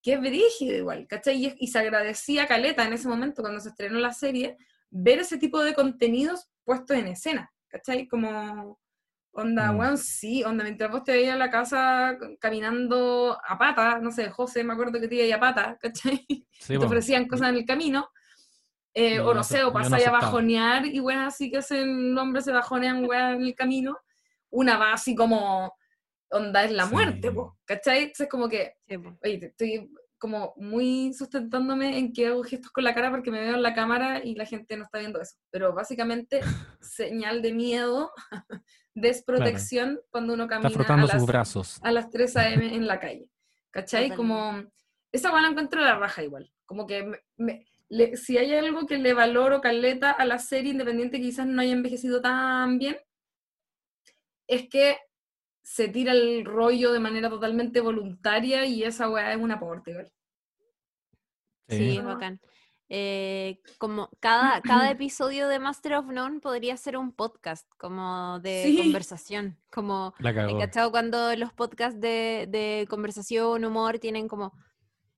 que 0.03 0.15
es 0.15 0.21
brígido 0.21 0.77
igual, 0.77 1.07
¿cachai? 1.07 1.47
Y, 1.47 1.55
y 1.61 1.67
se 1.69 1.79
agradecía 1.79 2.43
a 2.43 2.47
Caleta 2.49 2.85
en 2.85 2.93
ese 2.93 3.07
momento, 3.09 3.43
cuando 3.43 3.61
se 3.61 3.69
estrenó 3.69 3.99
la 4.01 4.13
serie, 4.13 4.57
ver 4.91 5.21
ese 5.21 5.39
tipo 5.39 5.63
de 5.63 5.73
contenidos 5.75 6.49
puestos 6.65 6.97
en 6.97 7.07
escena, 7.07 7.53
¿cachai? 7.69 8.09
Como, 8.09 8.79
onda, 9.31 9.71
Mm. 9.73 9.79
weón, 9.79 9.99
sí, 9.99 10.43
onda, 10.43 10.65
mientras 10.65 10.91
vos 10.91 11.05
te 11.05 11.13
veías 11.13 11.35
a 11.35 11.39
la 11.39 11.51
casa 11.51 12.19
caminando 12.41 13.39
a 13.47 13.57
pata, 13.57 14.01
no 14.01 14.11
sé, 14.11 14.31
José, 14.31 14.65
me 14.65 14.73
acuerdo 14.73 15.01
que 15.01 15.07
te 15.07 15.15
iba 15.27 15.37
a 15.37 15.41
pata, 15.41 15.79
¿cachai? 15.81 16.27
Sí, 16.59 16.77
te 16.79 16.85
ofrecían 16.85 17.29
cosas 17.29 17.51
en 17.51 17.57
el 17.57 17.65
camino, 17.65 18.09
eh, 18.95 19.21
o 19.21 19.33
no 19.33 19.45
sé, 19.45 19.59
o 19.59 19.61
yo 19.61 19.67
no 19.67 19.73
pasáis 19.75 20.07
a 20.09 20.11
bajonear 20.11 20.87
y 20.87 20.99
weón, 20.99 21.21
así 21.21 21.51
que 21.51 21.59
hacen, 21.59 22.17
hombres 22.19 22.45
se 22.47 22.53
bajonean, 22.53 23.05
weón, 23.05 23.35
en 23.37 23.43
el 23.43 23.55
camino, 23.55 23.97
una 24.51 24.77
va 24.77 24.93
así 24.93 25.15
como, 25.15 25.73
onda, 26.31 26.65
es 26.65 26.73
la 26.73 26.87
Sí. 26.87 26.93
muerte, 26.93 27.31
po, 27.33 27.59
¿cachai? 27.65 27.99
Entonces 28.05 28.29
como 28.29 28.49
que, 28.49 28.75
Sí, 28.87 28.97
oye, 29.25 29.47
estoy 29.47 29.91
como 30.19 30.53
muy 30.57 31.13
sustentándome 31.15 31.97
en 31.97 32.13
que 32.13 32.27
hago 32.27 32.43
gestos 32.43 32.73
con 32.73 32.83
la 32.83 32.93
cara 32.95 33.11
porque 33.11 33.31
me 33.31 33.41
veo 33.41 33.55
en 33.55 33.63
la 33.63 33.73
cámara 33.75 34.21
y 34.25 34.35
la 34.35 34.47
gente 34.47 34.77
no 34.77 34.83
está 34.85 34.99
viendo 34.99 35.21
eso. 35.21 35.37
Pero 35.51 35.73
básicamente, 35.75 36.41
señal 36.81 37.41
de 37.41 37.53
miedo, 37.53 38.11
desprotección 38.95 40.01
cuando 40.11 40.35
uno 40.35 40.45
Está 40.45 40.57
camina 40.57 40.69
a 40.69 40.73
frotando 40.73 41.07
las, 41.07 41.17
sus 41.19 41.27
brazos. 41.27 41.79
a 41.83 41.93
las 41.93 42.11
3 42.11 42.37
a.m. 42.37 42.75
en 42.75 42.87
la 42.87 42.99
calle. 42.99 43.31
¿Cachai? 43.71 44.09
Totalmente. 44.11 44.17
Como, 44.17 44.73
esa 45.13 45.31
buena 45.31 45.49
encuentro 45.49 45.81
la 45.81 45.97
raja 45.99 46.23
igual. 46.25 46.53
Como 46.67 46.87
que 46.87 47.05
me- 47.05 47.21
me- 47.37 47.67
le- 47.89 48.17
si 48.17 48.37
hay 48.39 48.53
algo 48.55 48.87
que 48.87 48.99
le 48.99 49.15
valoro 49.15 49.61
caleta 49.61 50.11
a 50.11 50.25
la 50.25 50.39
serie, 50.39 50.73
independiente 50.73 51.19
que 51.19 51.25
quizás 51.25 51.47
no 51.47 51.63
haya 51.63 51.73
envejecido 51.73 52.21
tan 52.21 52.79
bien, 52.79 52.97
es 54.47 54.69
que 54.69 54.97
se 55.71 55.87
tira 55.89 56.13
el 56.13 56.47
rollo 56.47 56.93
de 56.93 56.99
manera 56.99 57.29
totalmente 57.29 57.81
voluntaria 57.83 58.65
y 58.65 58.85
esa 58.85 59.11
weá 59.11 59.33
es 59.35 59.39
un 59.39 59.51
aporte, 59.51 59.91
igual. 59.91 60.11
Sí, 61.69 61.77
Sí. 61.77 61.99
es 61.99 62.05
bacán. 62.05 62.41
Eh, 62.89 63.61
como 63.77 64.09
cada, 64.19 64.63
cada 64.63 64.91
episodio 64.91 65.47
de 65.47 65.59
Master 65.59 65.93
of 65.97 66.07
None 66.07 66.41
podría 66.41 66.75
ser 66.79 66.97
un 66.97 67.13
podcast, 67.13 67.69
como 67.77 68.41
de 68.41 68.63
Sí. 68.65 68.79
conversación, 68.79 69.59
como 69.71 70.15
La 70.21 70.31
¿Hay 70.31 70.37
cagó. 70.37 70.59
cachado 70.59 70.91
cuando 70.91 71.37
los 71.37 71.53
podcasts 71.53 72.01
de, 72.01 72.47
de 72.49 72.87
conversación, 72.89 73.63
humor, 73.67 73.99
tienen 73.99 74.27
como, 74.27 74.55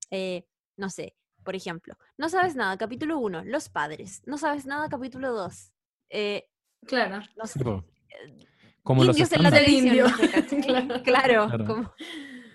eh, 0.09 0.45
no 0.75 0.89
sé, 0.89 1.15
por 1.45 1.55
ejemplo, 1.55 1.95
no 2.17 2.27
sabes 2.27 2.57
nada, 2.57 2.77
capítulo 2.77 3.19
1, 3.19 3.45
los 3.45 3.69
padres, 3.69 4.21
no 4.25 4.37
sabes 4.37 4.65
nada, 4.65 4.89
capítulo 4.89 5.31
2, 5.31 5.71
eh, 6.09 6.49
Claro. 6.85 7.21
no 7.37 7.47
sé, 7.47 7.63
Como 8.83 9.03
los 9.03 9.15
indios 9.17 9.31
en 9.33 9.43
la 9.43 9.51
televisión. 9.51 10.11
Claro. 10.65 11.03
claro, 11.03 11.47
Claro. 11.47 11.65
como, 11.65 11.93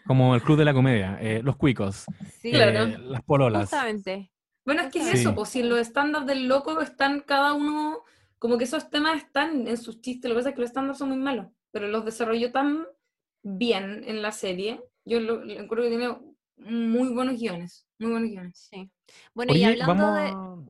como 0.06 0.34
el 0.34 0.42
club 0.42 0.58
de 0.58 0.64
la 0.64 0.74
comedia, 0.74 1.18
eh, 1.20 1.40
los 1.42 1.56
cuicos, 1.56 2.04
sí, 2.40 2.50
Claro. 2.50 2.84
eh, 2.84 2.98
las 2.98 3.22
pololas. 3.22 3.62
justamente, 3.70 4.30
Bueno, 4.64 4.82
es 4.82 4.92
que 4.92 4.98
es 5.00 5.06
Sí. 5.06 5.18
eso, 5.18 5.34
pues 5.34 5.48
si 5.50 5.60
en 5.60 5.68
los 5.68 5.78
stand-up 5.80 6.24
del 6.24 6.48
loco 6.48 6.80
están 6.80 7.20
cada 7.20 7.52
uno, 7.54 8.00
como 8.38 8.58
que 8.58 8.64
esos 8.64 8.90
temas 8.90 9.16
están 9.22 9.66
en 9.68 9.76
sus 9.76 10.00
chistes, 10.00 10.28
lo 10.28 10.34
que 10.34 10.40
pasa 10.40 10.48
es 10.50 10.54
que 10.56 10.60
los 10.62 10.70
stand-up 10.70 10.96
son 10.96 11.08
muy 11.10 11.18
malos, 11.18 11.46
pero 11.70 11.86
los 11.88 12.04
desarrolló 12.04 12.50
tan 12.52 12.84
bien 13.42 14.02
en 14.06 14.22
la 14.22 14.32
serie, 14.32 14.80
yo 15.04 15.20
lo, 15.20 15.44
lo 15.44 15.52
encuentro 15.52 15.82
que 15.82 15.88
tiene 15.90 16.16
muy 16.58 17.10
buenos 17.10 17.38
guiones, 17.38 17.86
muy 18.00 18.10
buenos 18.10 18.30
guiones. 18.30 18.68
sí. 18.72 18.90
Bueno, 19.34 19.54
y 19.54 19.62
hablando 19.62 20.12
de... 20.14 20.30
vamos 20.32 20.68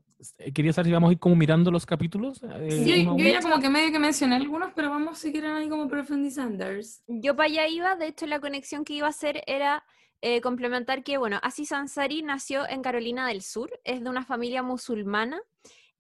Quería 0.54 0.72
saber 0.72 0.86
si 0.86 0.92
vamos 0.92 1.10
a 1.10 1.12
ir 1.12 1.18
como 1.18 1.36
mirando 1.36 1.70
los 1.70 1.84
capítulos. 1.84 2.40
eh, 2.42 2.70
Sí, 2.84 3.04
yo 3.04 3.16
ya 3.16 3.40
como 3.40 3.60
que 3.60 3.68
medio 3.68 3.92
que 3.92 3.98
mencioné 3.98 4.36
algunos, 4.36 4.72
pero 4.74 4.90
vamos 4.90 5.18
si 5.18 5.30
quieren 5.32 5.52
ahí 5.52 5.68
como 5.68 5.88
profundizando. 5.88 6.64
Yo 7.06 7.36
para 7.36 7.46
allá 7.48 7.68
iba, 7.68 7.96
de 7.96 8.08
hecho 8.08 8.26
la 8.26 8.40
conexión 8.40 8.84
que 8.84 8.94
iba 8.94 9.06
a 9.06 9.10
hacer 9.10 9.42
era 9.46 9.84
eh, 10.22 10.40
complementar 10.40 11.02
que, 11.04 11.18
bueno, 11.18 11.38
Aziz 11.42 11.72
Ansari 11.72 12.22
nació 12.22 12.66
en 12.68 12.80
Carolina 12.82 13.28
del 13.28 13.42
Sur, 13.42 13.70
es 13.84 14.02
de 14.02 14.08
una 14.10 14.24
familia 14.24 14.62
musulmana. 14.62 15.38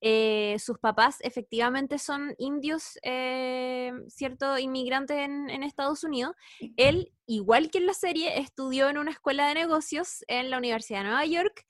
eh, 0.02 0.56
sus 0.58 0.78
papás 0.78 1.16
efectivamente 1.20 1.98
son 1.98 2.34
indios, 2.38 2.98
eh, 3.02 3.92
cierto, 4.08 4.58
inmigrantes 4.58 5.16
en, 5.18 5.48
en 5.50 5.62
Estados 5.62 6.04
Unidos. 6.04 6.34
Él, 6.76 7.12
igual 7.26 7.70
que 7.70 7.78
en 7.78 7.86
la 7.86 7.94
serie, 7.94 8.38
estudió 8.38 8.88
en 8.90 8.98
una 8.98 9.10
escuela 9.10 9.48
de 9.48 9.54
negocios 9.54 10.22
en 10.28 10.50
la 10.50 10.58
Universidad 10.58 11.00
de 11.00 11.04
Nueva 11.04 11.24
York 11.26 11.66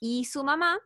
y 0.00 0.24
su 0.24 0.42
mamá, 0.42 0.78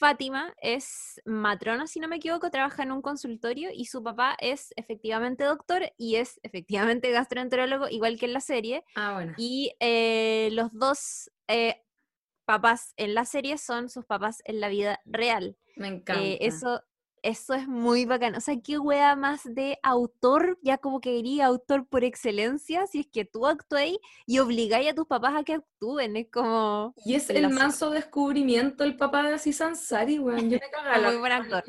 Fátima, 0.00 0.54
es 0.62 1.20
matrona, 1.26 1.86
si 1.86 2.00
no 2.00 2.08
me 2.08 2.16
equivoco, 2.16 2.50
trabaja 2.50 2.82
en 2.84 2.90
un 2.90 3.02
consultorio 3.02 3.68
y 3.70 3.84
su 3.84 4.02
papá 4.02 4.34
es 4.40 4.72
efectivamente 4.76 5.44
doctor 5.44 5.92
y 5.98 6.16
es 6.16 6.40
efectivamente 6.42 7.10
gastroenterólogo, 7.12 7.86
igual 7.86 8.18
que 8.18 8.24
en 8.24 8.32
la 8.32 8.40
serie. 8.40 8.82
Ah, 8.96 9.12
bueno. 9.12 9.34
Y 9.36 9.72
eh, 9.78 10.48
los 10.52 10.72
dos 10.72 11.30
eh, 11.48 11.82
papás 12.46 12.94
en 12.96 13.14
la 13.14 13.26
serie 13.26 13.58
son 13.58 13.90
sus 13.90 14.06
papás 14.06 14.40
en 14.46 14.60
la 14.60 14.68
vida 14.68 15.00
real. 15.04 15.58
Me 15.76 15.88
Eh, 15.88 15.92
encanta. 15.96 16.46
eso, 16.46 16.82
eso 17.22 17.54
es 17.54 17.68
muy 17.68 18.04
bacán. 18.04 18.34
O 18.34 18.40
sea, 18.40 18.56
qué 18.62 18.78
wea 18.78 19.16
más 19.16 19.42
de 19.44 19.78
autor, 19.82 20.58
ya 20.62 20.78
como 20.78 21.00
que 21.00 21.12
diría 21.12 21.46
autor 21.46 21.86
por 21.86 22.04
excelencia, 22.04 22.86
si 22.86 23.00
es 23.00 23.06
que 23.06 23.24
tú 23.24 23.46
actúes 23.46 23.98
y 24.26 24.38
obligáis 24.38 24.90
a 24.90 24.94
tus 24.94 25.06
papás 25.06 25.34
a 25.36 25.44
que 25.44 25.54
actúen. 25.54 26.16
Es 26.16 26.28
como. 26.30 26.94
Y 27.04 27.14
es 27.14 27.28
el 27.30 27.42
la 27.42 27.48
manso 27.48 27.90
descubrimiento 27.90 28.84
el 28.84 28.96
papá 28.96 29.22
de 29.22 29.34
Aziz 29.34 29.60
Ansari, 29.60 30.18
weón. 30.18 30.50
Yo 30.50 30.58
me 30.58 30.70
cagaba 30.70 31.06
Muy 31.10 31.16
buen 31.18 31.32
actor. 31.32 31.64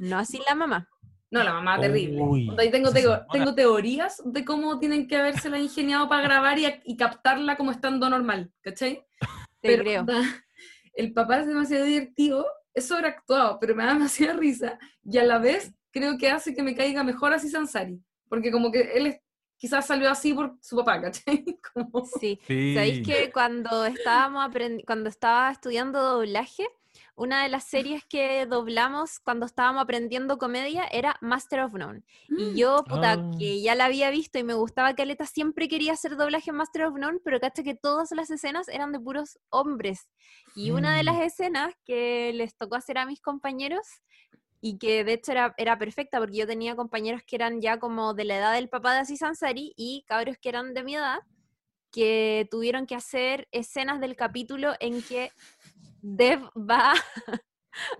No 0.00 0.18
así 0.18 0.40
la 0.48 0.54
mamá. 0.54 0.88
No, 1.30 1.42
la 1.42 1.52
mamá 1.52 1.78
terrible. 1.78 2.22
Uy, 2.22 2.50
ahí 2.58 2.70
tengo, 2.70 2.90
tengo, 2.90 3.18
tengo 3.30 3.54
teorías 3.54 4.22
de 4.24 4.44
cómo 4.44 4.78
tienen 4.78 5.06
que 5.06 5.16
habérsela 5.16 5.58
ingeniado 5.58 6.08
para 6.08 6.22
grabar 6.22 6.58
y, 6.58 6.66
y 6.84 6.96
captarla 6.96 7.56
como 7.56 7.70
estando 7.70 8.08
normal, 8.08 8.50
¿cachai? 8.62 9.04
Te 9.60 9.76
Pero, 9.76 9.82
creo. 9.82 10.06
el 10.94 11.12
papá 11.12 11.40
es 11.40 11.46
demasiado 11.46 11.84
divertido, 11.84 12.46
es 12.78 12.86
sobreactuado, 12.88 13.58
pero 13.60 13.74
me 13.74 13.84
da 13.84 13.92
demasiada 13.94 14.34
risa 14.34 14.78
y 15.04 15.18
a 15.18 15.24
la 15.24 15.38
vez 15.38 15.72
creo 15.92 16.16
que 16.18 16.30
hace 16.30 16.54
que 16.54 16.62
me 16.62 16.74
caiga 16.74 17.02
mejor 17.04 17.32
así 17.32 17.48
Sansari, 17.48 18.00
porque 18.28 18.50
como 18.50 18.70
que 18.72 18.80
él 18.94 19.06
es- 19.08 19.20
quizás 19.56 19.86
salió 19.86 20.08
así 20.10 20.32
por 20.34 20.56
su 20.60 20.76
papá, 20.76 21.00
¿cachai? 21.00 21.44
Como- 21.74 22.06
Sí. 22.20 22.38
Sí. 22.46 22.74
¿Sabéis 22.74 23.06
que 23.06 23.30
cuando 23.32 23.84
estábamos 23.84 24.50
cuando 24.86 25.08
estaba 25.08 25.50
estudiando 25.50 26.00
doblaje, 26.00 26.66
una 27.18 27.42
de 27.42 27.48
las 27.48 27.64
series 27.64 28.04
que 28.04 28.46
doblamos 28.46 29.18
cuando 29.18 29.44
estábamos 29.44 29.82
aprendiendo 29.82 30.38
comedia 30.38 30.84
era 30.90 31.16
Master 31.20 31.60
of 31.60 31.74
None. 31.74 32.02
Y 32.28 32.58
yo, 32.58 32.84
puta, 32.84 33.12
Ah. 33.12 33.30
que 33.38 33.60
ya 33.60 33.74
la 33.74 33.86
había 33.86 34.10
visto 34.10 34.38
y 34.38 34.44
me 34.44 34.54
gustaba 34.54 34.94
Caleta, 34.94 35.26
siempre 35.26 35.68
quería 35.68 35.92
hacer 35.92 36.16
doblaje 36.16 36.50
en 36.50 36.56
Master 36.56 36.84
of 36.86 36.96
None, 36.96 37.18
pero 37.24 37.40
caché 37.40 37.64
que 37.64 37.74
todas 37.74 38.10
las 38.12 38.30
escenas 38.30 38.68
eran 38.68 38.92
de 38.92 39.00
puros 39.00 39.38
hombres. 39.50 40.08
Y 40.54 40.70
una 40.70 40.96
de 40.96 41.02
las 41.02 41.16
Mm. 41.16 41.22
escenas 41.22 41.74
que 41.84 42.32
les 42.34 42.56
tocó 42.56 42.76
hacer 42.76 42.98
a 42.98 43.04
mis 43.06 43.20
compañeros, 43.20 43.86
y 44.60 44.78
que 44.78 45.04
de 45.04 45.12
hecho 45.14 45.32
era, 45.32 45.54
era 45.56 45.78
perfecta, 45.78 46.18
porque 46.18 46.38
yo 46.38 46.46
tenía 46.46 46.74
compañeros 46.74 47.22
que 47.26 47.36
eran 47.36 47.60
ya 47.60 47.78
como 47.78 48.14
de 48.14 48.24
la 48.24 48.38
edad 48.38 48.52
del 48.54 48.68
papá 48.68 48.92
de 48.94 49.00
Aziz 49.00 49.22
Ansari 49.22 49.72
y 49.76 50.04
cabros 50.08 50.36
que 50.40 50.48
eran 50.48 50.74
de 50.74 50.82
mi 50.82 50.96
edad, 50.96 51.18
que 51.90 52.46
tuvieron 52.50 52.86
que 52.86 52.94
hacer 52.94 53.48
escenas 53.50 54.00
del 54.00 54.14
capítulo 54.16 54.74
en 54.80 55.00
que 55.02 55.32
Dev 56.02 56.40
va 56.56 56.94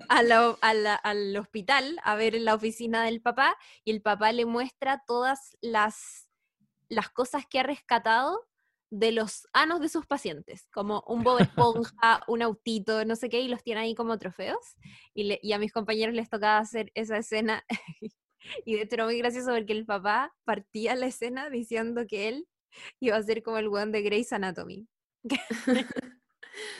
a 0.08 0.22
la- 0.22 0.56
a 0.60 0.74
la- 0.74 0.94
al 0.94 1.36
hospital 1.36 1.98
a 2.02 2.14
ver 2.16 2.34
la 2.40 2.54
oficina 2.54 3.04
del 3.04 3.20
papá 3.20 3.56
y 3.84 3.90
el 3.90 4.02
papá 4.02 4.32
le 4.32 4.44
muestra 4.46 5.02
todas 5.06 5.56
las, 5.60 6.28
las 6.88 7.08
cosas 7.10 7.44
que 7.48 7.60
ha 7.60 7.62
rescatado 7.62 8.46
de 8.90 9.12
los 9.12 9.46
anos 9.52 9.80
de 9.80 9.90
sus 9.90 10.06
pacientes, 10.06 10.66
como 10.72 11.04
un 11.06 11.22
Bob 11.22 11.38
Esponja, 11.92 12.22
un 12.26 12.40
autito, 12.42 13.04
no 13.04 13.16
sé 13.16 13.28
qué, 13.28 13.40
y 13.40 13.48
los 13.48 13.62
tiene 13.62 13.82
ahí 13.82 13.94
como 13.94 14.16
trofeos. 14.18 14.76
Y, 15.14 15.24
le- 15.24 15.40
y 15.42 15.52
a 15.52 15.58
mis 15.58 15.72
compañeros 15.72 16.14
les 16.14 16.30
tocaba 16.30 16.58
hacer 16.58 16.90
esa 16.94 17.18
escena. 17.18 17.64
y 18.64 18.74
de 18.76 18.82
hecho 18.82 18.94
era 18.94 19.04
muy 19.04 19.18
gracioso 19.18 19.50
porque 19.54 19.74
el 19.74 19.84
papá 19.84 20.32
partía 20.44 20.94
la 20.94 21.06
escena 21.06 21.50
diciendo 21.50 22.06
que 22.08 22.28
él 22.28 22.48
iba 23.00 23.16
a 23.16 23.22
ser 23.22 23.42
como 23.42 23.58
el 23.58 23.68
weón 23.68 23.92
de 23.92 24.02
Grey's 24.02 24.32
Anatomy. 24.32 24.88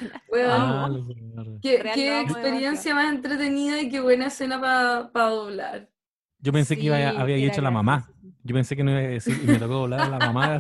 Ah, 0.51 0.89
señor. 1.07 1.61
qué, 1.61 2.20
experiencia 2.20 2.95
más 2.95 3.12
entretenida 3.12 3.81
y 3.81 3.89
qué 3.89 4.01
buena 4.01 4.26
escena 4.26 4.61
para 4.61 5.31
doblar. 5.31 5.89
Yo 6.41 6.53
pensé 6.53 6.76
que 6.76 6.83
iba 6.85 7.09
había 7.09 7.37
hecho 7.37 7.61
la 7.61 7.70
mamá. 7.70 8.11
Yo 8.45 8.55
pensé 8.55 8.76
que 8.76 8.85
no 8.85 8.93
iba 8.93 9.01
a 9.01 9.03
decir, 9.03 9.39
y 9.43 9.47
me 9.47 9.59
tocó 9.59 9.74
doblar 9.74 10.01
a 10.01 10.09
la 10.09 10.18
mamá 10.18 10.59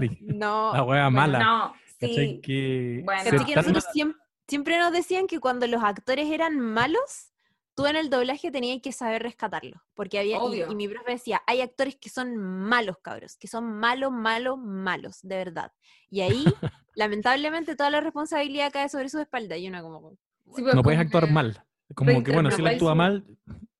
de. 0.00 0.18
No, 0.20 0.72
La 0.74 0.82
bueno, 0.82 1.10
mala. 1.10 1.38
No, 1.38 1.74
sí. 2.00 2.40
Que 2.42 3.02
Bueno. 3.04 3.30
nosotros 3.54 3.84
siem- 3.94 4.16
siempre 4.48 4.78
nos 4.78 4.92
decían 4.92 5.26
que 5.26 5.38
cuando 5.38 5.66
los 5.66 5.82
actores 5.82 6.30
eran 6.30 6.58
malos, 6.58 7.32
tú 7.74 7.86
en 7.86 7.96
el 7.96 8.08
doblaje 8.10 8.50
tenías 8.50 8.80
que 8.82 8.92
saber 8.92 9.22
rescatarlos. 9.22 9.80
Porque 9.94 10.18
había, 10.18 10.38
y, 10.38 10.62
y 10.72 10.74
mi 10.74 10.88
profe 10.88 11.12
decía, 11.12 11.42
hay 11.46 11.60
actores 11.60 11.96
que 11.96 12.08
son 12.08 12.36
malos, 12.36 12.96
cabros, 13.02 13.36
que 13.36 13.46
son 13.48 13.64
malos, 13.78 14.10
malos, 14.12 14.58
malos, 14.58 15.20
de 15.22 15.36
verdad. 15.36 15.72
Y 16.08 16.22
ahí, 16.22 16.44
lamentablemente, 16.94 17.76
toda 17.76 17.90
la 17.90 18.00
responsabilidad 18.00 18.72
cae 18.72 18.88
sobre 18.88 19.08
su 19.08 19.18
espalda. 19.18 19.56
Y 19.56 19.68
una 19.68 19.82
como, 19.82 20.10
Sí, 20.54 20.62
pues, 20.62 20.74
no 20.74 20.82
puedes 20.82 21.00
actuar 21.00 21.26
que 21.26 21.32
mal. 21.32 21.62
Como 21.94 22.22
que, 22.22 22.32
bueno, 22.32 22.50
si 22.50 22.60
él 22.60 22.66
actúa 22.68 22.94
mal, 22.94 23.24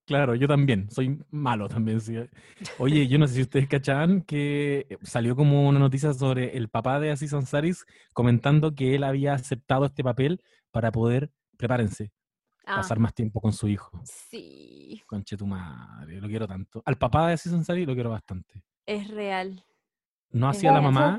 Claro, 0.06 0.34
yo 0.34 0.48
también, 0.48 0.90
soy 0.90 1.22
malo 1.30 1.68
también. 1.68 2.00
sí. 2.00 2.16
Oye, 2.78 3.06
yo 3.06 3.16
no 3.16 3.28
sé 3.28 3.34
si 3.34 3.42
ustedes 3.42 3.68
cachaban 3.68 4.22
que 4.22 4.98
salió 5.02 5.36
como 5.36 5.68
una 5.68 5.78
noticia 5.78 6.12
sobre 6.12 6.56
el 6.56 6.68
papá 6.68 6.98
de 6.98 7.12
Aziz 7.12 7.32
Ansari 7.32 7.72
comentando 8.12 8.74
que 8.74 8.96
él 8.96 9.04
había 9.04 9.34
aceptado 9.34 9.84
este 9.84 10.02
papel 10.02 10.42
para 10.72 10.90
poder, 10.90 11.30
prepárense, 11.56 12.10
Ah, 12.66 12.76
pasar 12.76 12.98
más 12.98 13.14
tiempo 13.14 13.40
con 13.40 13.52
su 13.52 13.68
hijo. 13.68 14.00
sí, 14.04 15.00
Conche 15.06 15.36
tu 15.36 15.46
madre, 15.46 16.20
lo 16.20 16.26
quiero 16.26 16.48
tanto. 16.48 16.82
Al 16.84 16.98
papá 16.98 17.28
de 17.28 17.34
Aziz 17.34 17.52
Ansari 17.52 17.86
lo 17.86 17.94
quiero 17.94 18.10
bastante. 18.10 18.64
es 18.86 19.06
real. 19.08 19.64
No 20.32 20.50
Es 20.50 20.56
así 20.56 20.66
a 20.66 20.72
la 20.72 20.80
mamá, 20.80 21.18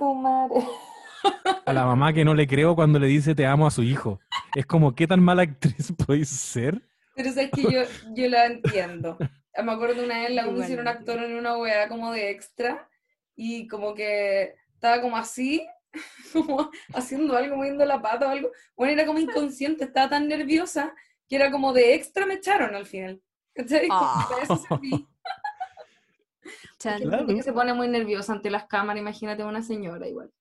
a 1.65 1.73
la 1.73 1.85
mamá 1.85 2.13
que 2.13 2.25
no 2.25 2.33
le 2.33 2.47
creo 2.47 2.75
cuando 2.75 2.99
le 2.99 3.07
dice 3.07 3.35
te 3.35 3.45
amo 3.45 3.67
a 3.67 3.71
su 3.71 3.83
hijo. 3.83 4.19
Es 4.55 4.65
como, 4.65 4.95
¿qué 4.95 5.07
tan 5.07 5.21
mala 5.23 5.41
actriz 5.43 5.93
podéis 6.05 6.29
ser? 6.29 6.81
Pero 7.15 7.29
es 7.29 7.51
que 7.51 7.61
yo, 7.63 7.81
yo 8.15 8.29
la 8.29 8.45
entiendo. 8.45 9.17
Me 9.63 9.71
acuerdo 9.71 10.03
una 10.03 10.19
vez 10.21 10.31
la 10.31 10.43
Igual. 10.43 10.55
pusieron 10.57 10.87
actor 10.87 11.19
en 11.23 11.35
una 11.35 11.57
weá 11.57 11.87
como 11.89 12.11
de 12.13 12.29
extra 12.31 12.89
y 13.35 13.67
como 13.67 13.93
que 13.93 14.55
estaba 14.73 15.01
como 15.01 15.17
así, 15.17 15.65
como 16.33 16.69
haciendo 16.93 17.35
algo, 17.35 17.57
moviendo 17.57 17.83
la 17.85 18.01
pata 18.01 18.27
o 18.27 18.29
algo. 18.29 18.49
Bueno, 18.75 18.93
era 18.93 19.05
como 19.05 19.19
inconsciente, 19.19 19.83
estaba 19.83 20.09
tan 20.09 20.27
nerviosa 20.27 20.93
que 21.27 21.35
era 21.35 21.51
como 21.51 21.73
de 21.73 21.93
extra 21.95 22.25
me 22.25 22.35
echaron 22.35 22.75
al 22.75 22.85
final. 22.85 23.21
¿Cachai? 23.53 23.87
Para 23.89 24.43
eso 24.43 24.55
serví. 24.57 25.05
Chan. 26.79 26.93
Hay 26.93 26.99
gente 27.01 27.09
Claro. 27.17 27.27
que 27.27 27.43
se 27.43 27.53
pone 27.53 27.73
muy 27.73 27.87
nerviosa 27.87 28.33
ante 28.33 28.49
las 28.49 28.65
cámaras, 28.65 29.01
imagínate 29.01 29.43
una 29.43 29.61
señora 29.61 30.07
igual. 30.07 30.31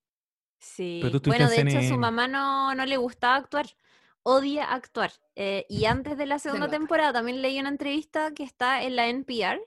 Sí. 0.61 1.01
Bueno, 1.25 1.49
de 1.49 1.61
hecho, 1.61 1.81
su 1.81 1.97
mamá 1.97 2.27
no, 2.27 2.73
no 2.75 2.85
le 2.85 2.97
gustaba 2.97 3.35
actuar. 3.35 3.65
Odia 4.23 4.65
actuar. 4.65 5.11
Eh, 5.35 5.65
y 5.67 5.85
antes 5.85 6.17
de 6.17 6.27
la 6.27 6.39
segunda 6.39 6.69
temporada 6.69 7.13
también 7.13 7.41
leí 7.41 7.59
una 7.59 7.69
entrevista 7.69 8.31
que 8.33 8.43
está 8.43 8.83
en 8.83 8.95
la 8.95 9.07
NPR, 9.07 9.59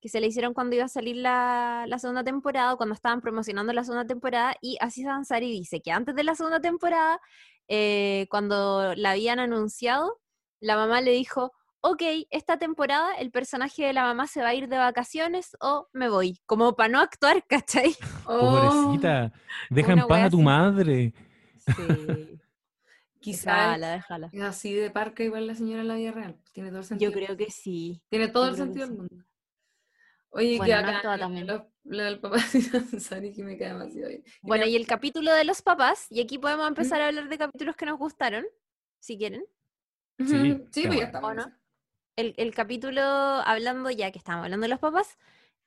que 0.00 0.08
se 0.08 0.20
le 0.20 0.26
hicieron 0.26 0.52
cuando 0.52 0.74
iba 0.74 0.86
a 0.86 0.88
salir 0.88 1.16
la, 1.16 1.84
la 1.86 1.98
segunda 2.00 2.24
temporada, 2.24 2.74
cuando 2.74 2.94
estaban 2.94 3.20
promocionando 3.20 3.72
la 3.72 3.84
segunda 3.84 4.06
temporada. 4.06 4.56
Y 4.60 4.76
Aziz 4.80 5.06
Ansari 5.06 5.52
dice 5.52 5.80
que 5.80 5.92
antes 5.92 6.16
de 6.16 6.24
la 6.24 6.34
segunda 6.34 6.60
temporada, 6.60 7.20
eh, 7.68 8.26
cuando 8.28 8.94
la 8.96 9.12
habían 9.12 9.38
anunciado, 9.38 10.18
la 10.58 10.74
mamá 10.74 11.00
le 11.00 11.12
dijo, 11.12 11.52
ok, 11.82 12.02
esta 12.30 12.58
temporada 12.58 13.14
el 13.16 13.30
personaje 13.30 13.84
de 13.84 13.92
la 13.92 14.02
mamá 14.02 14.26
se 14.26 14.42
va 14.42 14.48
a 14.48 14.54
ir 14.54 14.68
de 14.68 14.76
vacaciones 14.78 15.56
o 15.60 15.88
me 15.92 16.08
voy, 16.08 16.40
como 16.46 16.74
para 16.76 16.88
no 16.88 17.00
actuar, 17.00 17.44
¿cachai? 17.48 17.94
Pobrecita, 18.26 19.32
deja 19.70 19.92
en 19.92 20.06
paz 20.06 20.26
a 20.26 20.30
tu 20.30 20.36
así. 20.38 20.44
madre. 20.44 21.14
Sí. 21.58 22.40
Quizá 23.20 23.52
Déjala, 23.52 23.90
déjala. 23.92 24.28
es 24.32 24.42
así 24.42 24.74
de 24.74 24.90
parca 24.90 25.22
igual 25.22 25.46
la 25.46 25.54
señora 25.54 25.82
en 25.82 25.88
la 25.88 25.96
vida 25.96 26.12
real. 26.12 26.38
Tiene 26.52 26.70
todo 26.70 26.78
el 26.78 26.84
sentido. 26.84 27.10
Yo 27.10 27.16
creo 27.18 27.36
que 27.36 27.50
sí. 27.50 28.00
Tiene 28.08 28.28
todo 28.28 28.46
yo 28.46 28.50
el 28.52 28.56
sentido 28.56 28.86
del 28.86 28.94
sí. 28.96 28.98
mundo. 28.98 29.24
Oye, 30.30 30.56
Bueno, 30.58 30.64
que 30.64 30.74
acá 30.74 31.18
también. 31.18 31.46
lo- 31.46 31.70
lo 31.84 32.04
del 32.04 32.20
papá 32.20 32.36
Ansari 32.92 33.32
que 33.32 33.42
me 33.44 33.58
cae 33.58 33.68
demasiado 33.68 34.08
bien. 34.08 34.24
Bueno, 34.42 34.64
y 34.66 34.76
el 34.76 34.86
capítulo 34.86 35.32
de 35.32 35.44
los 35.44 35.60
papás, 35.60 36.06
y 36.10 36.20
aquí 36.20 36.38
podemos 36.38 36.64
¿Mm? 36.66 36.68
empezar 36.68 37.00
a 37.02 37.08
hablar 37.08 37.28
de 37.28 37.36
capítulos 37.38 37.76
que 37.76 37.84
nos 37.86 37.98
gustaron, 37.98 38.46
si 39.00 39.18
quieren. 39.18 39.42
Ujú, 40.18 40.28
Sí, 40.28 40.64
sí, 40.70 40.86
pues 40.86 40.98
ya 41.00 41.04
estamos. 41.06 41.30
¿O 41.30 41.34
no? 41.34 41.59
El, 42.20 42.34
el 42.36 42.54
capítulo, 42.54 43.00
hablando 43.00 43.90
ya 43.90 44.10
que 44.10 44.18
estamos 44.18 44.44
hablando 44.44 44.64
de 44.64 44.68
los 44.68 44.78
papás, 44.78 45.16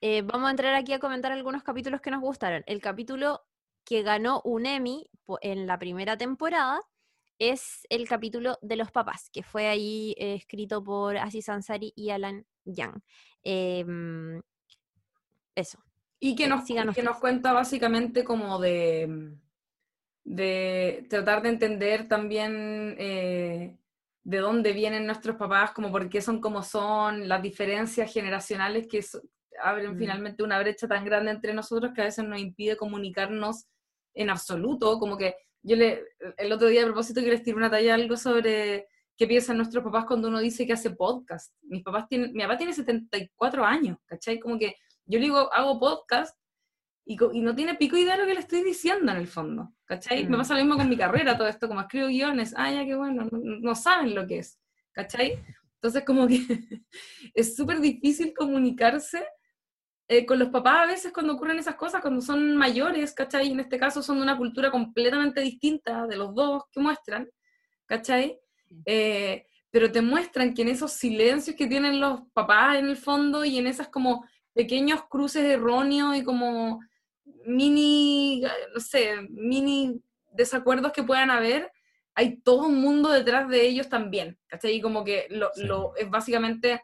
eh, 0.01 0.21
vamos 0.21 0.47
a 0.47 0.51
entrar 0.51 0.75
aquí 0.75 0.93
a 0.93 0.99
comentar 0.99 1.31
algunos 1.31 1.63
capítulos 1.63 1.99
que 1.99 2.11
nos 2.11 2.21
gustaron. 2.21 2.63
El 2.67 2.79
capítulo 2.79 3.41
que 3.83 4.03
ganó 4.03 4.39
un 4.45 4.67
Emmy 4.67 5.09
en 5.41 5.65
la 5.65 5.79
primera 5.79 6.15
temporada 6.15 6.79
es 7.39 7.87
el 7.89 8.07
capítulo 8.07 8.59
de 8.61 8.75
los 8.75 8.91
papás, 8.91 9.31
que 9.31 9.41
fue 9.41 9.65
ahí 9.65 10.13
eh, 10.19 10.35
escrito 10.35 10.83
por 10.83 11.17
Aziz 11.17 11.49
Ansari 11.49 11.91
y 11.95 12.11
Alan 12.11 12.45
Young. 12.65 12.99
Em, 13.41 14.39
eso. 15.55 15.79
Y 16.19 16.35
que 16.35 16.45
Eh, 16.45 16.49
nos, 16.49 16.65
que 16.93 17.01
nos 17.01 17.17
cuenta 17.17 17.51
básicamente 17.51 18.23
como 18.23 18.59
de, 18.59 19.33
de 20.23 21.07
tratar 21.09 21.41
de 21.41 21.49
entender 21.49 22.07
también 22.07 22.95
de 24.23 24.37
dónde 24.37 24.71
vienen 24.73 25.05
nuestros 25.05 25.35
papás, 25.35 25.71
como 25.71 25.91
por 25.91 26.09
qué 26.09 26.21
son 26.21 26.39
como 26.39 26.63
son, 26.63 27.27
las 27.27 27.41
diferencias 27.41 28.11
generacionales 28.11 28.87
que 28.87 29.01
so- 29.01 29.21
abren 29.61 29.95
Mm. 29.95 29.99
finalmente 29.99 30.43
una 30.43 30.59
brecha 30.59 30.87
tan 30.87 31.03
grande 31.05 31.31
entre 31.31 31.53
nosotros 31.53 31.91
que 31.93 32.01
a 32.01 32.05
veces 32.05 32.25
nos 32.25 32.39
impide 32.39 32.77
comunicarnos 32.77 33.65
en 34.13 34.29
absoluto, 34.29 34.97
como 34.99 35.17
que 35.17 35.35
yo 35.61 35.75
le, 35.75 36.03
el 36.37 36.51
otro 36.51 36.67
día 36.67 36.81
a 36.81 36.85
propósito 36.85 37.21
que 37.21 37.29
les 37.29 37.43
tiré 37.43 37.55
una 37.57 37.69
talla 37.69 37.93
algo 37.95 38.17
sobre 38.17 38.87
qué 39.17 39.27
piensan 39.27 39.57
nuestros 39.57 39.83
papás 39.83 40.05
cuando 40.05 40.27
uno 40.27 40.39
dice 40.39 40.65
que 40.65 40.73
hace 40.73 40.91
podcast. 40.91 41.53
Mis 41.63 41.83
papás 41.83 42.07
tienen, 42.07 42.33
mi 42.33 42.41
papá 42.43 42.57
tiene 42.57 42.73
74 42.73 43.63
años, 43.63 43.97
¿cachai? 44.05 44.39
Como 44.39 44.57
que 44.57 44.75
yo 45.05 45.19
le 45.19 45.25
digo, 45.25 45.53
hago 45.53 45.79
podcast 45.79 46.35
y, 47.05 47.17
y 47.33 47.41
no 47.41 47.53
tiene 47.55 47.75
pico 47.75 47.97
idea 47.97 48.15
de 48.15 48.21
lo 48.21 48.27
que 48.27 48.33
le 48.35 48.39
estoy 48.39 48.63
diciendo 48.63 49.11
en 49.11 49.17
el 49.17 49.27
fondo, 49.27 49.73
¿cachai? 49.85 50.23
Me 50.25 50.35
Mm. 50.35 50.39
pasa 50.39 50.53
lo 50.55 50.61
mismo 50.61 50.77
con 50.77 50.89
mi 50.89 50.97
carrera, 50.97 51.37
todo 51.37 51.47
esto, 51.47 51.67
como 51.67 51.81
escribo 51.81 52.07
guiones, 52.07 52.53
ah, 52.57 52.71
ya, 52.71 52.85
qué 52.85 52.95
bueno, 52.95 53.27
no, 53.31 53.39
no 53.41 53.75
saben 53.75 54.15
lo 54.15 54.25
que 54.25 54.39
es, 54.39 54.59
¿cachai? 54.91 55.37
Entonces 55.75 56.03
como 56.05 56.27
que 56.27 56.37
es 57.33 57.55
súper 57.55 57.79
difícil 57.81 58.33
comunicarse 58.33 59.25
eh, 60.07 60.25
con 60.25 60.37
los 60.39 60.49
papás 60.49 60.83
a 60.83 60.85
veces 60.85 61.11
cuando 61.13 61.33
ocurren 61.33 61.59
esas 61.59 61.75
cosas, 61.75 62.01
cuando 62.01 62.21
son 62.21 62.55
mayores, 62.57 63.13
¿cachai? 63.13 63.51
En 63.51 63.59
este 63.59 63.77
caso 63.77 64.01
son 64.01 64.17
de 64.17 64.23
una 64.23 64.37
cultura 64.37 64.69
completamente 64.71 65.41
distinta 65.41 66.05
de 66.07 66.17
los 66.17 66.33
dos 66.35 66.63
que 66.71 66.79
muestran, 66.81 67.29
¿cachai? 67.85 68.39
Eh, 68.85 69.45
pero 69.71 69.91
te 69.91 70.01
muestran 70.01 70.53
que 70.53 70.61
en 70.61 70.69
esos 70.69 70.91
silencios 70.93 71.55
que 71.55 71.67
tienen 71.67 71.99
los 71.99 72.21
papás 72.33 72.77
en 72.77 72.85
el 72.87 72.97
fondo 72.97 73.43
y 73.43 73.57
en 73.57 73.65
esas 73.67 73.87
como 73.89 74.25
pequeños 74.53 75.03
cruces 75.09 75.43
erróneos 75.43 76.15
y 76.15 76.23
como 76.23 76.79
mini, 77.45 78.43
eh, 78.45 78.49
no 78.73 78.79
sé, 78.79 79.15
mini 79.29 80.01
desacuerdos 80.31 80.91
que 80.91 81.03
puedan 81.03 81.29
haber, 81.29 81.71
hay 82.15 82.37
todo 82.41 82.67
un 82.67 82.79
mundo 82.81 83.09
detrás 83.09 83.47
de 83.49 83.65
ellos 83.67 83.89
también, 83.89 84.39
¿cachai? 84.47 84.73
Y 84.75 84.81
como 84.81 85.03
que 85.03 85.27
lo, 85.29 85.49
Sí. 85.53 85.63
lo- 85.65 85.95
es 85.95 86.09
básicamente 86.09 86.83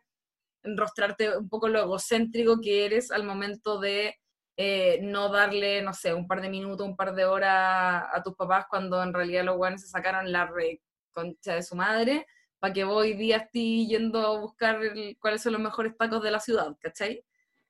enrostrarte 0.64 1.38
un 1.38 1.50
poco 1.50 1.68
lo 1.70 1.80
egocéntrico 1.80 2.60
que 2.62 2.86
eres 2.86 3.12
al 3.12 3.24
momento 3.24 3.80
de 3.80 4.16
eh, 4.62 5.00
no 5.02 5.30
darle, 5.30 5.82
no 5.82 5.94
sé, 5.94 6.14
un 6.14 6.28
par 6.28 6.42
de 6.42 6.50
minutos, 6.50 6.86
un 6.86 6.98
par 6.98 7.16
de 7.16 7.24
horas 7.24 8.04
a 8.14 8.22
tus 8.22 8.36
papás 8.36 8.66
cuando 8.70 9.02
en 9.02 9.14
realidad 9.14 9.46
los 9.46 9.56
guanes 9.56 9.82
se 9.84 9.88
sacaron 9.88 10.30
la 10.34 10.48
re 10.48 10.82
concha 11.12 11.56
de 11.56 11.64
su 11.64 11.78
madre 11.78 12.26
para 12.60 12.74
que 12.74 12.84
vos 12.84 12.98
hoy 12.98 13.14
día 13.14 13.38
estés 13.38 13.88
yendo 13.88 14.20
a 14.20 14.38
buscar 14.38 14.84
el- 14.84 15.18
cuáles 15.18 15.42
son 15.44 15.54
los 15.54 15.62
mejores 15.62 15.96
tacos 15.98 16.22
de 16.22 16.32
la 16.32 16.42
ciudad, 16.42 16.76
¿cachai? 16.82 17.24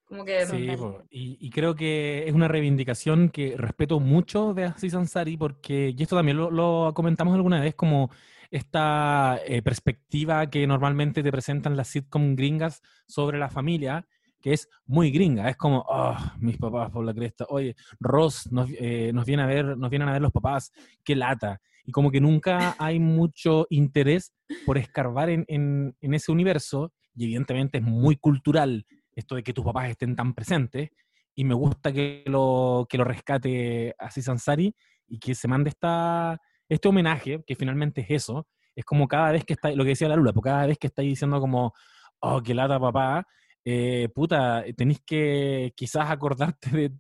Como 0.09 0.25
que... 0.25 0.43
Sí, 0.47 0.67
y, 1.11 1.37
y 1.39 1.49
creo 1.51 1.75
que 1.75 2.27
es 2.27 2.33
una 2.33 2.47
reivindicación 2.47 3.29
que 3.29 3.55
respeto 3.55 3.99
mucho 3.99 4.55
de 4.55 4.65
Aziz 4.65 4.95
Ansari 4.95 5.37
porque, 5.37 5.93
y 5.95 6.01
esto 6.01 6.15
también 6.15 6.35
lo, 6.35 6.49
lo 6.49 6.91
comentamos 6.95 7.35
alguna 7.35 7.61
vez, 7.61 7.75
como 7.75 8.09
esta 8.49 9.39
eh, 9.45 9.61
perspectiva 9.61 10.49
que 10.49 10.65
normalmente 10.65 11.21
te 11.21 11.31
presentan 11.31 11.77
las 11.77 11.89
sitcom 11.89 12.35
gringas 12.35 12.81
sobre 13.07 13.37
la 13.37 13.49
familia, 13.49 14.07
que 14.41 14.53
es 14.53 14.67
muy 14.87 15.11
gringa, 15.11 15.47
es 15.47 15.57
como, 15.57 15.85
oh, 15.87 16.17
mis 16.39 16.57
papás 16.57 16.89
por 16.89 17.05
la 17.05 17.13
cresta, 17.13 17.45
oye, 17.49 17.75
Ross, 17.99 18.51
nos, 18.51 18.67
eh, 18.79 19.11
nos, 19.13 19.25
viene 19.25 19.43
a 19.43 19.45
ver, 19.45 19.77
nos 19.77 19.91
vienen 19.91 20.09
a 20.09 20.13
ver 20.13 20.21
los 20.23 20.31
papás, 20.31 20.71
qué 21.03 21.15
lata. 21.15 21.61
Y 21.85 21.91
como 21.91 22.09
que 22.09 22.19
nunca 22.21 22.75
hay 22.79 22.99
mucho 22.99 23.67
interés 23.69 24.33
por 24.65 24.79
escarbar 24.79 25.29
en, 25.29 25.45
en, 25.47 25.95
en 26.01 26.13
ese 26.15 26.31
universo, 26.31 26.93
y 27.15 27.25
evidentemente 27.25 27.77
es 27.79 27.83
muy 27.83 28.15
cultural 28.15 28.85
esto 29.19 29.35
de 29.35 29.43
que 29.43 29.53
tus 29.53 29.63
papás 29.63 29.89
estén 29.89 30.15
tan 30.15 30.33
presentes, 30.33 30.89
y 31.35 31.43
me 31.45 31.53
gusta 31.53 31.91
que 31.91 32.23
lo, 32.25 32.85
que 32.89 32.97
lo 32.97 33.03
rescate 33.03 33.95
así 33.97 34.21
Sansari 34.21 34.75
y 35.07 35.19
que 35.19 35.35
se 35.35 35.47
mande 35.47 35.69
esta, 35.69 36.37
este 36.67 36.87
homenaje, 36.87 37.41
que 37.45 37.55
finalmente 37.55 38.01
es 38.01 38.09
eso, 38.09 38.47
es 38.75 38.83
como 38.83 39.07
cada 39.07 39.31
vez 39.31 39.45
que 39.45 39.53
está, 39.53 39.71
lo 39.71 39.83
que 39.83 39.89
decía 39.89 40.09
la 40.09 40.15
Lula, 40.15 40.33
pues 40.33 40.43
cada 40.43 40.65
vez 40.65 40.77
que 40.77 40.87
estáis 40.87 41.09
diciendo 41.09 41.39
como, 41.39 41.73
oh, 42.19 42.41
qué 42.41 42.53
lata 42.53 42.79
papá, 42.79 43.25
eh, 43.65 44.09
puta, 44.13 44.63
tenéis 44.75 45.01
que 45.05 45.73
quizás 45.75 46.09
acordarte 46.09 46.69
de 46.71 46.91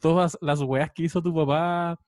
todas 0.00 0.38
las 0.40 0.60
weas 0.62 0.90
que 0.92 1.04
hizo 1.04 1.22
tu 1.22 1.34
papá, 1.34 1.98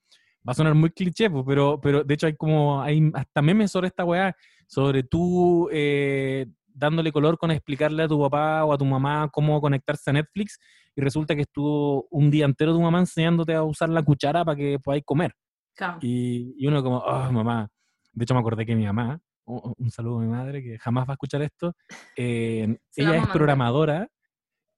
va 0.49 0.53
a 0.53 0.55
sonar 0.55 0.75
muy 0.75 0.91
cliché, 0.91 1.31
pues, 1.31 1.45
pero, 1.47 1.81
pero 1.81 2.05
de 2.05 2.15
hecho 2.15 2.27
hay 2.27 2.37
como, 2.37 2.83
hay 2.83 3.11
hasta 3.15 3.43
memes 3.43 3.71
sobre 3.71 3.89
esta 3.89 4.05
wea, 4.05 4.37
sobre 4.67 5.03
tú 5.03 5.69
eh, 5.73 6.47
dándole 6.81 7.13
color 7.13 7.39
con 7.39 7.51
explicarle 7.51 8.03
a 8.03 8.09
tu 8.09 8.19
papá 8.19 8.65
o 8.65 8.73
a 8.73 8.79
tu 8.79 8.85
mamá 8.85 9.29
cómo 9.31 9.61
conectarse 9.61 10.11
a 10.11 10.15
Netflix 10.15 10.59
y 10.97 11.01
resulta 11.01 11.37
que 11.37 11.43
estuvo 11.43 12.09
un 12.11 12.31
día 12.31 12.47
entero 12.47 12.73
tu 12.73 12.81
mamá 12.81 12.99
enseñándote 12.99 13.55
a 13.55 13.63
usar 13.63 13.91
la 13.91 14.03
cuchara 14.03 14.45
para 14.45 14.57
que 14.57 14.79
podáis 14.83 15.05
comer. 15.05 15.35
Claro. 15.77 15.99
Y, 16.01 16.55
y 16.59 16.67
uno 16.67 16.83
como, 16.83 16.99
oh, 16.99 17.33
mamá. 17.33 17.69
De 18.13 18.25
hecho 18.25 18.35
me 18.35 18.41
acordé 18.41 18.67
que 18.67 18.75
mi 18.75 18.87
mamá, 18.87 19.21
un, 19.45 19.75
un 19.77 19.91
saludo 19.91 20.19
a 20.19 20.23
mi 20.23 20.29
madre 20.29 20.63
que 20.63 20.79
jamás 20.79 21.07
va 21.07 21.13
a 21.13 21.15
escuchar 21.15 21.43
esto, 21.43 21.77
eh, 22.17 22.77
ella 22.97 23.17
es 23.17 23.27
programadora, 23.29 24.09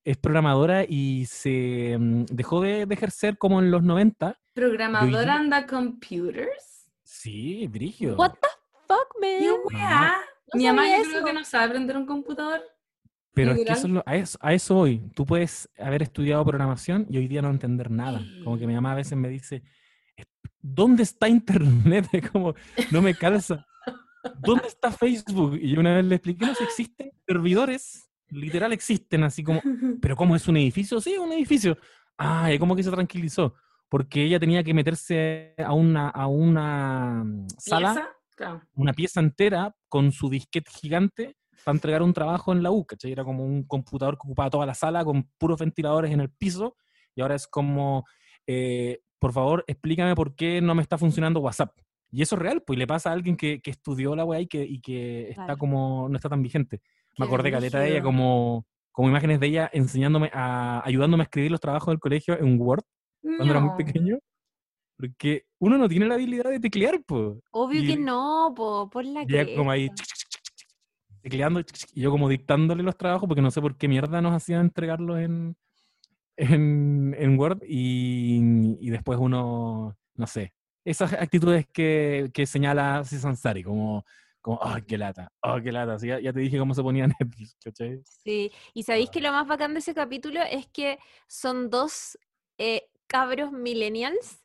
es 0.05 0.17
programadora 0.19 0.85
y 0.87 1.25
se 1.27 1.97
mm, 1.99 2.25
dejó 2.27 2.61
de, 2.61 2.87
de 2.87 2.95
ejercer 2.95 3.39
como 3.39 3.61
en 3.61 3.71
los 3.71 3.83
90. 3.83 4.37
Programadora 4.53 5.37
anda 5.37 5.67
computers. 5.67 6.91
Sí, 7.05 7.69
Brigio. 7.69 8.17
What 8.17 8.33
the 8.41 8.49
fuck, 8.87 9.15
man? 9.21 10.13
Mi 10.55 10.65
mamá 10.67 10.83
yo 10.89 11.03
creo 11.11 11.25
que 11.25 11.33
no 11.33 11.45
sabe 11.45 11.67
aprender 11.67 11.97
un 11.97 12.07
computador. 12.07 12.61
Pero 13.35 13.53
es 13.53 13.65
que 13.65 13.73
eso 13.73 13.87
es 13.87 13.93
lo- 13.95 14.03
a, 14.05 14.17
eso, 14.17 14.39
a 14.43 14.53
eso 14.53 14.75
voy. 14.75 14.99
Tú 15.15 15.25
puedes 15.25 15.69
haber 15.79 16.03
estudiado 16.03 16.45
programación 16.45 17.07
y 17.09 17.17
hoy 17.17 17.29
día 17.29 17.41
no 17.41 17.49
entender 17.51 17.91
nada. 17.91 18.21
Como 18.45 18.59
que 18.59 18.67
mi 18.67 18.75
mamá 18.75 18.93
a 18.93 18.97
veces 18.97 19.17
me 19.17 19.29
dice, 19.31 19.63
¿dónde 20.61 21.03
está 21.03 21.29
Internet? 21.29 22.07
Como, 22.33 22.55
no 22.91 23.01
me 23.03 23.15
calza. 23.15 23.67
¿Dónde 24.39 24.69
está 24.69 24.93
Facebook? 24.93 25.59
Y 25.61 25.71
yo 25.75 25.81
una 25.81 25.97
vez 25.97 26.05
le 26.05 26.15
expliqué, 26.17 26.47
no, 26.47 26.55
si 26.55 26.63
existen 26.65 27.11
servidores, 27.27 28.09
literal 28.29 28.73
existen, 28.73 29.25
así 29.25 29.43
como, 29.43 29.61
¿pero 30.01 30.15
cómo 30.17 30.37
es 30.37 30.47
un 30.47 30.57
edificio? 30.59 31.01
Sí, 31.01 31.17
un 31.17 31.33
edificio. 31.33 31.77
Ah, 32.17 32.53
y 32.53 32.59
como 32.59 32.77
que 32.77 32.83
se 32.83 32.91
tranquilizó. 32.91 33.55
Porque 33.89 34.23
ella 34.25 34.39
tenía 34.39 34.63
que 34.63 34.73
meterse 34.75 35.55
a 35.59 35.73
una, 35.73 36.09
a 36.09 36.27
una 36.27 37.25
mm, 37.25 37.47
sala. 37.59 38.09
Claro. 38.37 38.63
una 38.75 38.93
pieza 38.93 39.21
entera 39.21 39.75
con 39.89 40.13
su 40.13 40.29
disquete 40.29 40.71
gigante 40.71 41.37
para 41.65 41.77
entregar 41.77 42.03
un 42.03 42.13
trabajo 42.13 42.53
en 42.53 42.63
la 42.63 42.71
U, 42.71 42.85
¿cachai? 42.85 43.13
Era 43.13 43.25
como 43.25 43.45
un 43.45 43.65
computador 43.65 44.15
que 44.15 44.27
ocupaba 44.27 44.51
toda 44.51 44.67
la 44.67 44.75
sala 44.75 45.05
con 45.05 45.31
puros 45.39 45.59
ventiladores 45.61 46.11
en 46.11 46.21
el 46.21 46.31
piso 46.31 46.77
y 47.15 47.21
ahora 47.21 47.35
es 47.37 47.47
como, 47.47 48.05
eh, 48.47 49.01
por 49.19 49.33
favor, 49.33 49.65
explícame 49.67 50.15
por 50.15 50.35
qué 50.35 50.61
no 50.61 50.75
me 50.75 50.83
está 50.83 50.99
funcionando 50.99 51.41
WhatsApp. 51.41 51.77
Y 52.11 52.23
eso 52.23 52.37
es 52.37 52.43
real, 52.43 52.63
pues 52.67 52.77
y 52.77 52.81
le 52.81 52.87
pasa 52.87 53.11
a 53.11 53.13
alguien 53.13 53.37
que, 53.37 53.61
que 53.63 53.71
estudió 53.71 54.15
la 54.17 54.25
weá 54.25 54.41
y 54.41 54.47
que, 54.47 54.63
y 54.65 54.81
que 54.81 55.31
está 55.31 55.45
Claro. 55.45 55.59
como, 55.59 56.09
no 56.09 56.17
está 56.17 56.29
tan 56.29 56.43
vigente. 56.43 56.81
Me 57.19 57.27
acordé 57.27 57.51
caleta 57.51 57.79
de 57.81 57.91
ella 57.93 58.03
como, 58.03 58.67
como 58.91 59.09
imágenes 59.09 59.39
de 59.41 59.47
ella 59.47 59.71
enseñándome, 59.73 60.31
a, 60.33 60.83
ayudándome 60.85 61.23
a 61.23 61.25
escribir 61.25 61.51
los 61.51 61.61
trabajos 61.61 61.93
del 61.93 62.01
colegio 62.01 62.39
en 62.39 62.61
Word 62.61 62.83
cuando 63.23 63.45
era 63.51 63.61
muy 63.61 63.77
pequeño. 63.85 64.19
Porque 65.03 65.47
uno 65.59 65.79
no 65.79 65.89
tiene 65.89 66.07
la 66.07 66.15
habilidad 66.15 66.49
de 66.49 66.61
teclear, 66.61 67.03
pues. 67.05 67.37
Obvio 67.51 67.83
Y- 67.83 67.87
que 67.89 67.97
no, 67.97 68.53
po, 68.55 68.89
por 68.89 69.05
la 69.05 69.23
ella 69.23 69.57
como 69.57 69.73
ahí 69.73 69.89
chic, 69.89 70.07
chic, 70.07 70.29
chic, 70.55 70.69
tecleando 71.23 71.59
y 71.59 72.01
yo 72.01 72.13
como 72.13 72.29
dictándole 72.29 72.85
los 72.85 72.97
trabajos 72.97 73.27
porque 73.27 73.43
no 73.43 73.51
sé 73.51 73.61
por 73.61 73.77
qué 73.77 73.89
mierda 73.89 74.21
nos 74.21 74.33
hacían 74.33 74.61
entregarlos 74.61 75.19
en, 75.19 75.57
en, 76.37 77.17
en 77.19 77.37
Word 77.37 77.63
y, 77.67 78.77
y 78.81 78.91
después 78.91 79.19
uno, 79.21 79.97
no 80.15 80.27
sé, 80.29 80.55
esas 80.85 81.15
actitudes 81.15 81.67
que, 81.73 82.31
que 82.33 82.47
señala 82.47 83.03
Sansari, 83.03 83.65
como, 83.65 84.05
como, 84.41 84.59
oh, 84.63 84.77
qué 84.87 84.99
lata, 84.99 85.33
oh, 85.43 85.61
qué 85.61 85.73
lata, 85.73 85.95
Así 85.95 86.07
ya, 86.07 86.21
ya 86.21 86.33
te 86.33 86.39
dije 86.39 86.59
cómo 86.61 86.75
se 86.75 86.83
ponía 86.85 87.07
Netflix, 87.21 87.57
¿cachai? 87.61 88.01
Sí, 88.05 88.53
y 88.73 88.85
sabéis 88.85 89.11
que 89.11 89.21
lo 89.21 89.33
más 89.33 89.49
bacán 89.49 89.73
de 89.73 89.81
ese 89.81 89.95
capítulo 89.95 90.41
es 90.49 90.69
que 90.69 91.01
son 91.27 91.71
dos 91.71 92.17
eh, 92.59 92.89
cabros 93.09 93.51
millennials 93.51 94.42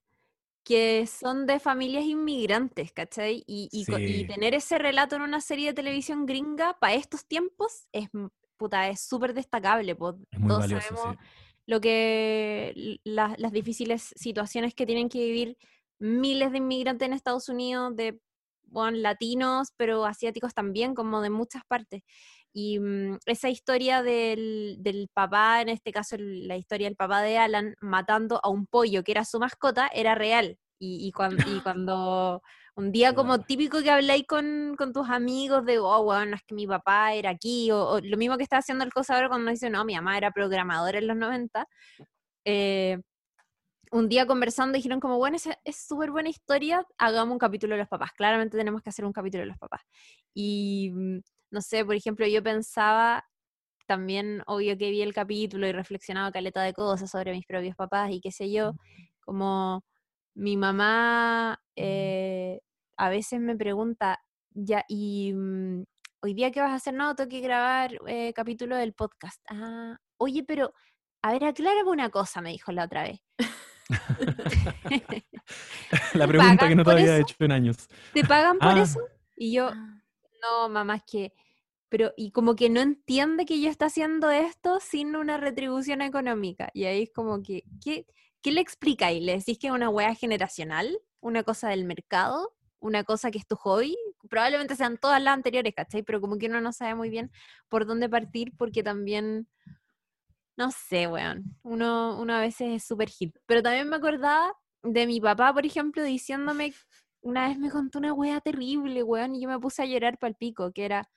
que 0.67 1.07
son 1.07 1.45
de 1.45 1.59
familias 1.61 2.03
inmigrantes, 2.03 2.91
¿cachai? 2.91 3.43
Y, 3.47 3.69
y 3.71 4.25
tener 4.25 4.53
ese 4.53 4.77
relato 4.77 5.15
en 5.15 5.21
una 5.21 5.39
serie 5.39 5.67
de 5.67 5.73
televisión 5.73 6.25
gringa 6.25 6.77
para 6.79 6.93
estos 6.95 7.25
tiempos 7.25 7.87
es, 7.93 8.09
m- 8.13 8.29
puta, 8.57 8.89
es 8.89 8.99
súper 8.99 9.33
destacable. 9.33 9.95
po. 9.95 10.17
Es 10.29 10.39
muy 10.39 10.49
Todos 10.49 10.61
valioso, 10.63 10.87
sabemos 10.97 11.15
sí. 11.15 11.27
lo 11.67 11.79
que 11.79 12.99
la- 13.05 13.35
las 13.37 13.53
difíciles 13.53 14.11
situaciones 14.17 14.73
que 14.75 14.85
tienen 14.85 15.07
que 15.07 15.19
vivir 15.19 15.57
miles 15.99 16.51
de 16.51 16.57
inmigrantes 16.57 17.05
en 17.07 17.13
Estados 17.13 17.47
Unidos, 17.47 17.95
de 17.95 18.19
bueno, 18.63 18.97
latinos, 18.97 19.69
pero 19.77 20.03
asiáticos 20.03 20.53
también, 20.53 20.93
como 20.95 21.21
de 21.21 21.29
muchas 21.29 21.63
partes. 21.65 22.01
Y 22.59 22.79
mm, 22.79 23.19
esa 23.27 23.49
historia 23.49 24.01
del, 24.01 24.77
del 24.79 25.09
papá, 25.13 25.61
en 25.61 25.69
este 25.69 25.91
caso 25.91 26.15
el- 26.15 26.47
la 26.47 26.57
historia 26.57 26.87
del 26.87 26.95
papá 26.95 27.21
de 27.21 27.37
Alan, 27.37 27.75
matando 27.81 28.39
a 28.43 28.49
un 28.49 28.65
pollo 28.65 29.03
que 29.03 29.11
era 29.11 29.25
su 29.25 29.37
mascota, 29.39 29.87
era 29.93 30.15
real. 30.15 30.57
Y, 30.79 31.07
y, 31.07 31.11
cuan- 31.11 31.37
y 31.37 31.37
cuando 31.63 32.41
un 32.75 32.91
día 32.91 33.13
como 33.13 33.41
típico 33.41 33.81
que 33.83 33.91
habláis 33.91 34.25
con, 34.27 34.75
con 34.75 34.91
tus 34.91 35.07
amigos 35.07 35.65
de, 35.65 35.77
oh, 35.77 36.03
bueno, 36.03 36.35
es 36.35 36.41
que 36.47 36.55
mi 36.55 36.65
papá 36.65 37.13
era 37.13 37.29
aquí, 37.29 37.69
o, 37.71 37.77
o 37.89 37.99
lo 38.01 38.17
mismo 38.17 38.37
que 38.37 38.43
está 38.43 38.57
haciendo 38.57 38.83
el 38.83 38.91
cosa 38.93 39.15
ahora 39.15 39.29
cuando 39.29 39.51
dice, 39.51 39.69
no, 39.69 39.85
mi 39.85 39.93
mamá 39.95 40.17
era 40.17 40.31
programadora 40.31 40.97
en 40.97 41.05
los 41.07 41.17
90, 41.17 41.67
eh, 42.45 42.99
un 43.91 44.09
día 44.09 44.25
conversando 44.27 44.75
dijeron 44.75 44.99
como, 44.99 45.17
bueno, 45.17 45.37
esa 45.37 45.57
es 45.63 45.77
súper 45.87 46.11
buena 46.11 46.29
historia, 46.29 46.85
hagamos 46.97 47.33
un 47.33 47.39
capítulo 47.39 47.75
de 47.75 47.79
los 47.79 47.87
papás. 47.87 48.11
Claramente 48.13 48.57
tenemos 48.57 48.81
que 48.81 48.89
hacer 48.89 49.05
un 49.05 49.13
capítulo 49.13 49.41
de 49.43 49.47
los 49.47 49.57
papás. 49.57 49.81
Y, 50.33 50.91
mm, 50.93 51.19
no 51.51 51.61
sé, 51.61 51.85
por 51.85 51.95
ejemplo, 51.95 52.25
yo 52.27 52.41
pensaba, 52.43 53.23
también, 53.87 54.41
obvio 54.47 54.77
que 54.77 54.89
vi 54.91 55.01
el 55.01 55.13
capítulo 55.13 55.67
y 55.67 55.71
reflexionaba 55.71 56.31
caleta 56.31 56.61
de 56.63 56.73
cosas 56.73 57.09
sobre 57.11 57.31
mis 57.33 57.45
propios 57.45 57.75
papás 57.75 58.09
y 58.11 58.19
qué 58.21 58.31
sé 58.31 58.51
yo, 58.51 58.73
como 59.21 59.83
mi 60.35 60.57
mamá 60.57 61.59
eh, 61.75 62.59
a 62.97 63.09
veces 63.09 63.39
me 63.39 63.55
pregunta, 63.55 64.19
ya, 64.51 64.83
y 64.89 65.31
mm, 65.33 65.83
hoy 66.21 66.33
día 66.33 66.51
qué 66.51 66.59
vas 66.61 66.71
a 66.71 66.75
hacer? 66.75 66.93
No, 66.95 67.15
tengo 67.15 67.29
que 67.29 67.39
grabar 67.41 67.91
eh, 68.07 68.33
capítulo 68.33 68.75
del 68.75 68.93
podcast. 68.93 69.39
Ah, 69.49 69.97
oye, 70.17 70.43
pero, 70.43 70.73
a 71.23 71.31
ver, 71.31 71.45
aclárame 71.45 71.89
una 71.91 72.09
cosa, 72.09 72.41
me 72.41 72.49
dijo 72.51 72.71
la 72.71 72.85
otra 72.85 73.03
vez. 73.03 73.19
La 76.13 76.25
¿Te 76.25 76.27
pregunta 76.27 76.67
que 76.67 76.75
no 76.75 76.83
te 76.83 76.91
había 76.91 77.13
eso? 77.17 77.21
hecho 77.21 77.35
en 77.39 77.51
años. 77.51 77.87
¿Te 78.13 78.23
pagan 78.23 78.59
por 78.59 78.77
Ah. 78.77 78.81
eso? 78.83 78.99
Y 79.35 79.53
yo, 79.53 79.69
Ah. 79.69 79.96
No, 80.49 80.69
mamá, 80.69 80.99
que, 80.99 81.33
pero, 81.89 82.13
y 82.17 82.31
como 82.31 82.55
que 82.55 82.69
no 82.69 82.81
entiende 82.81 83.45
que 83.45 83.61
yo 83.61 83.69
está 83.69 83.87
haciendo 83.87 84.29
esto 84.31 84.79
sin 84.81 85.15
una 85.15 85.37
retribución 85.37 86.01
económica. 86.01 86.69
Y 86.73 86.85
ahí 86.85 87.03
es 87.03 87.11
como 87.13 87.41
que, 87.41 87.63
¿qué, 87.83 88.05
qué 88.41 88.51
le 88.51 88.61
explicáis? 88.61 89.23
¿Le 89.23 89.37
decís 89.37 89.57
que 89.59 89.67
es 89.67 89.73
una 89.73 89.89
hueá 89.89 90.15
generacional? 90.15 90.99
¿Una 91.19 91.43
cosa 91.43 91.69
del 91.69 91.85
mercado? 91.85 92.53
¿Una 92.79 93.03
cosa 93.03 93.31
que 93.31 93.39
es 93.39 93.47
tu 93.47 93.55
hobby? 93.55 93.97
Probablemente 94.29 94.75
sean 94.75 94.97
todas 94.97 95.21
las 95.21 95.33
anteriores, 95.33 95.73
¿cachai? 95.75 96.03
Pero 96.03 96.21
como 96.21 96.37
que 96.37 96.47
uno 96.47 96.61
no 96.61 96.73
sabe 96.73 96.95
muy 96.95 97.09
bien 97.09 97.31
por 97.69 97.85
dónde 97.85 98.09
partir 98.09 98.53
porque 98.57 98.83
también, 98.83 99.47
no 100.57 100.71
sé, 100.71 101.07
weón, 101.07 101.55
uno, 101.63 102.19
uno 102.19 102.33
a 102.33 102.41
veces 102.41 102.69
es 102.69 102.83
súper 102.85 103.09
hit. 103.09 103.35
Pero 103.45 103.61
también 103.63 103.89
me 103.89 103.95
acordaba 103.97 104.53
de 104.83 105.07
mi 105.07 105.19
papá, 105.21 105.53
por 105.53 105.65
ejemplo, 105.65 106.03
diciéndome 106.03 106.73
una 107.27 107.49
vez 107.49 107.59
me 107.59 107.69
contó 107.69 107.99
una 107.99 108.13
wea 108.13 108.39
terrible, 108.39 109.03
weón, 109.03 109.35
y 109.35 109.41
yo 109.41 109.49
me 109.49 109.59
puse 109.59 109.81
a 109.83 109.85
llorar 109.85 110.17
pal 110.17 110.35
pico, 110.35 110.71
que 110.71 110.85
era, 110.85 111.09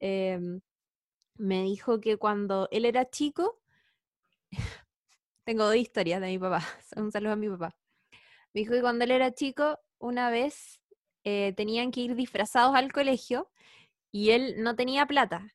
em, 0.00 0.60
me 1.36 1.62
dijo 1.62 2.00
que 2.00 2.16
cuando 2.16 2.68
él 2.72 2.84
era 2.84 3.08
chico, 3.08 3.60
tengo 5.44 5.64
dos 5.64 5.76
historias 5.76 6.20
de 6.20 6.26
mi 6.28 6.38
papá, 6.38 6.64
un 6.96 7.12
saludo 7.12 7.34
a 7.34 7.36
mi 7.36 7.48
papá. 7.48 7.76
Me 8.52 8.62
dijo 8.62 8.72
que 8.72 8.80
cuando 8.80 9.04
él 9.04 9.12
era 9.12 9.32
chico, 9.32 9.78
una 10.00 10.30
vez 10.30 10.80
eh, 11.24 11.52
tenían 11.56 11.92
que 11.92 12.00
ir 12.00 12.16
disfrazados 12.16 12.74
al 12.74 12.92
colegio 12.92 13.48
y 14.10 14.30
él 14.30 14.56
no 14.58 14.74
tenía 14.74 15.06
plata. 15.06 15.46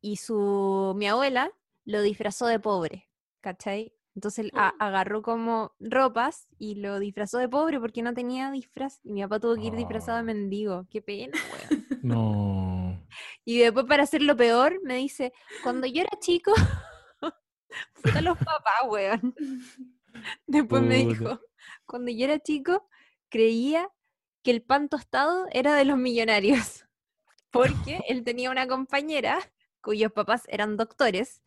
Y 0.00 0.16
su, 0.18 0.94
mi 0.96 1.08
abuela 1.08 1.50
lo 1.84 2.00
disfrazó 2.02 2.46
de 2.46 2.60
pobre, 2.60 3.08
¿cachai? 3.40 3.92
Entonces 4.20 4.44
él 4.44 4.50
a- 4.54 4.74
agarró 4.78 5.22
como 5.22 5.72
ropas 5.80 6.46
y 6.58 6.74
lo 6.74 6.98
disfrazó 6.98 7.38
de 7.38 7.48
pobre 7.48 7.80
porque 7.80 8.02
no 8.02 8.12
tenía 8.12 8.50
disfraz. 8.50 9.00
Y 9.02 9.14
mi 9.14 9.22
papá 9.22 9.40
tuvo 9.40 9.54
que 9.54 9.62
ir 9.68 9.74
disfrazado 9.76 10.18
de 10.18 10.22
Oh. 10.24 10.26
mendigo. 10.26 10.86
Qué 10.90 11.00
pena, 11.00 11.38
weón. 11.70 11.86
No. 12.04 13.06
Y 13.46 13.58
después, 13.60 13.86
para 13.86 14.02
hacerlo 14.02 14.36
peor, 14.36 14.78
me 14.84 14.96
dice, 14.96 15.32
cuando 15.62 15.86
yo 15.86 16.02
era 16.02 16.10
chico, 16.20 16.52
puta 18.02 18.20
los 18.20 18.36
papás, 18.36 18.82
weón. 18.88 19.34
Después 20.46 20.82
me 20.82 20.96
dijo, 21.06 21.40
cuando 21.86 22.10
yo 22.10 22.26
era 22.26 22.38
chico, 22.40 22.86
creía 23.30 23.88
que 24.42 24.50
el 24.50 24.62
pan 24.62 24.90
tostado 24.90 25.46
era 25.50 25.74
de 25.76 25.86
los 25.86 25.96
millonarios. 25.96 26.84
Porque 27.50 28.02
él 28.06 28.22
tenía 28.22 28.50
una 28.50 28.66
compañera 28.68 29.38
cuyos 29.80 30.12
papás 30.12 30.42
eran 30.48 30.76
doctores. 30.76 31.42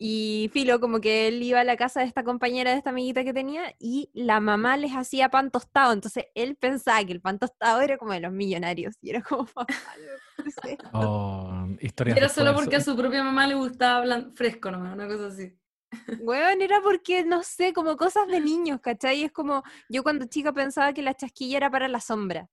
Y 0.00 0.48
Filo, 0.52 0.78
como 0.78 1.00
que 1.00 1.26
él 1.26 1.42
iba 1.42 1.60
a 1.60 1.64
la 1.64 1.76
casa 1.76 2.00
de 2.00 2.06
esta 2.06 2.22
compañera, 2.22 2.70
de 2.70 2.78
esta 2.78 2.90
amiguita 2.90 3.24
que 3.24 3.32
tenía, 3.34 3.74
y 3.80 4.10
la 4.14 4.38
mamá 4.38 4.76
les 4.76 4.92
hacía 4.92 5.28
pan 5.28 5.50
tostado. 5.50 5.92
Entonces 5.92 6.26
él 6.36 6.54
pensaba 6.54 7.04
que 7.04 7.12
el 7.12 7.20
pan 7.20 7.38
tostado 7.40 7.80
era 7.80 7.98
como 7.98 8.12
de 8.12 8.20
los 8.20 8.32
millonarios. 8.32 8.94
Y 9.02 9.10
era 9.10 9.22
como, 9.22 9.44
papá, 9.54 9.66
no 9.98 10.44
puede 10.44 10.50
ser". 10.50 10.78
Oh, 10.92 11.66
Y 11.80 11.86
historias 11.86 12.16
era 12.16 12.28
solo 12.28 12.54
porque 12.54 12.76
a 12.76 12.80
su 12.80 12.96
propia 12.96 13.24
mamá 13.24 13.46
le 13.48 13.54
gustaba 13.54 14.04
blan- 14.04 14.32
fresco 14.36 14.70
nomás, 14.70 14.94
una 14.94 15.08
cosa 15.08 15.26
así. 15.26 15.52
Weón, 16.20 16.62
era 16.62 16.80
porque, 16.80 17.24
no 17.24 17.42
sé, 17.42 17.72
como 17.72 17.96
cosas 17.96 18.28
de 18.28 18.40
niños, 18.40 18.80
¿cachai? 18.80 19.24
Es 19.24 19.32
como, 19.32 19.62
yo 19.88 20.02
cuando 20.02 20.26
chica 20.26 20.52
pensaba 20.52 20.92
que 20.92 21.02
la 21.02 21.14
chasquilla 21.14 21.56
era 21.56 21.70
para 21.70 21.88
la 21.88 22.00
sombra. 22.00 22.48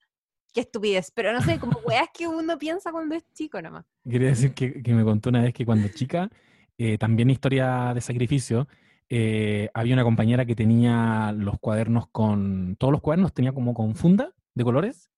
Qué 0.54 0.62
estupidez, 0.62 1.12
pero 1.12 1.34
no 1.34 1.42
sé, 1.42 1.60
como 1.60 1.78
weas 1.86 2.08
que 2.14 2.28
uno 2.28 2.58
piensa 2.58 2.92
cuando 2.92 3.14
es 3.16 3.24
chico 3.34 3.62
nomás. 3.62 3.86
Quería 4.10 4.30
decir 4.30 4.54
que, 4.54 4.82
que 4.82 4.94
me 4.94 5.04
contó 5.04 5.30
una 5.30 5.42
vez 5.42 5.54
que 5.54 5.66
cuando 5.66 5.90
chica, 5.90 6.30
eh, 6.78 6.98
también 6.98 7.30
historia 7.30 7.94
de 7.94 8.02
sacrificio, 8.02 8.68
eh, 9.10 9.70
había 9.74 9.94
una 9.94 10.04
compañera 10.04 10.46
que 10.46 10.56
tenía 10.56 11.32
los 11.38 11.60
cuadernos 11.60 12.08
con, 12.12 12.76
todos 12.78 12.92
los 12.92 13.02
cuadernos 13.02 13.34
tenía 13.34 13.54
como 13.54 13.74
con 13.74 13.96
funda 13.96 14.34
de 14.56 14.64
colores, 14.64 15.10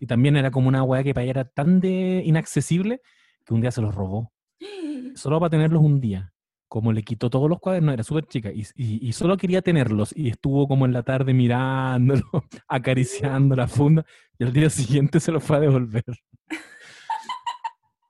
y 0.00 0.06
también 0.06 0.36
era 0.36 0.50
como 0.50 0.68
una 0.68 0.82
weá 0.82 1.02
que 1.02 1.14
para 1.14 1.24
ella 1.24 1.30
era 1.32 1.44
tan 1.44 1.80
de 1.80 2.22
inaccesible 2.24 3.00
que 3.44 3.54
un 3.54 3.60
día 3.62 3.70
se 3.70 3.80
los 3.82 3.94
robó, 3.94 4.32
solo 5.14 5.40
para 5.40 5.50
tenerlos 5.50 5.82
un 5.82 6.00
día. 6.00 6.32
Como 6.68 6.92
le 6.92 7.02
quitó 7.04 7.30
todos 7.30 7.48
los 7.48 7.60
cuadernos, 7.60 7.94
era 7.94 8.02
súper 8.02 8.26
chica, 8.26 8.50
y, 8.52 8.62
y- 8.74 9.06
y 9.08 9.12
solo 9.12 9.36
quería 9.36 9.62
tenerlos, 9.62 10.12
y 10.16 10.28
estuvo 10.28 10.66
como 10.68 10.84
en 10.86 10.92
la 10.92 11.02
tarde 11.04 11.32
mirándolo, 11.32 12.22
acariciando 12.68 13.54
la 13.56 13.68
funda, 13.68 14.04
y 14.38 14.44
al 14.44 14.52
día 14.52 14.68
siguiente 14.70 15.20
se 15.20 15.30
los 15.32 15.44
fue 15.44 15.58
a 15.58 15.60
devolver. 15.60 16.04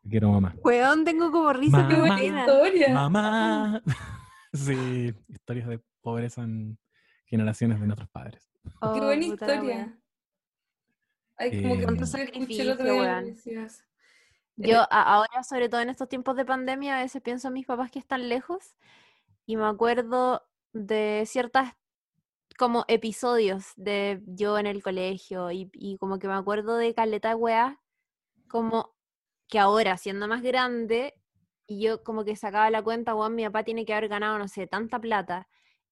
Te 0.07 0.11
quiero, 0.11 0.31
mamá. 0.31 0.55
Weón, 0.63 1.05
tengo 1.05 1.33
como 1.33 1.53
risa, 1.53 1.85
qué 1.89 1.95
Mamá. 1.97 2.17
buena. 2.17 2.41
Historia. 2.41 2.89
Mamá. 2.95 3.83
Sí, 4.53 5.13
historias 5.29 5.67
de 5.69 5.81
pobreza 6.01 6.43
en 6.43 6.79
generaciones 7.27 7.79
de 7.81 7.87
nuestros 7.87 8.09
padres. 8.09 8.49
Oh, 8.81 8.95
Qué 8.95 9.01
buena 9.01 9.25
historia. 9.27 9.61
wea. 9.63 9.99
Ay, 11.37 11.63
como 11.63 11.77
que 11.77 11.83
Eh, 11.83 12.07
sacrificio, 12.07 12.77
que. 12.79 13.35
Yo 14.57 14.81
a- 14.81 15.03
ahora, 15.03 15.43
sobre 15.43 15.69
todo 15.69 15.81
en 15.83 15.91
estos 15.91 16.09
tiempos 16.09 16.37
de 16.37 16.47
pandemia, 16.47 16.97
a 16.99 17.03
veces 17.03 17.21
pienso 17.21 17.49
en 17.49 17.55
mis 17.55 17.67
papás 17.67 17.91
que 17.91 17.99
están 17.99 18.29
lejos 18.31 18.77
y 19.45 19.57
me 19.57 19.67
acuerdo 19.67 20.47
de 20.73 21.25
ciertas 21.27 21.75
como 22.57 22.85
episodios 22.89 23.73
de 23.77 24.23
yo 24.27 24.57
en 24.59 24.67
el 24.67 24.83
colegio 24.83 25.51
y, 25.51 25.69
y 25.75 25.99
como 25.99 26.19
que 26.19 26.29
me 26.29 26.35
acuerdo 26.35 26.77
de 26.79 26.95
caleta 26.95 27.37
weá, 27.37 27.79
como 28.49 28.96
que 29.49 29.59
ahora, 29.59 29.97
siendo 29.97 30.29
más 30.29 30.43
grande, 30.43 31.15
y 31.67 31.83
yo 31.83 32.03
como 32.03 32.25
que 32.25 32.37
sacaba 32.37 32.71
la 32.71 32.83
cuenta, 32.83 33.15
weón, 33.15 33.35
mi 33.35 33.45
papá 33.45 33.65
tiene 33.65 33.85
que 33.85 33.93
haber 33.93 34.09
ganado, 34.09 34.39
no 34.39 34.49
sé, 34.49 34.67
tanta 34.67 35.01
plata. 35.01 35.49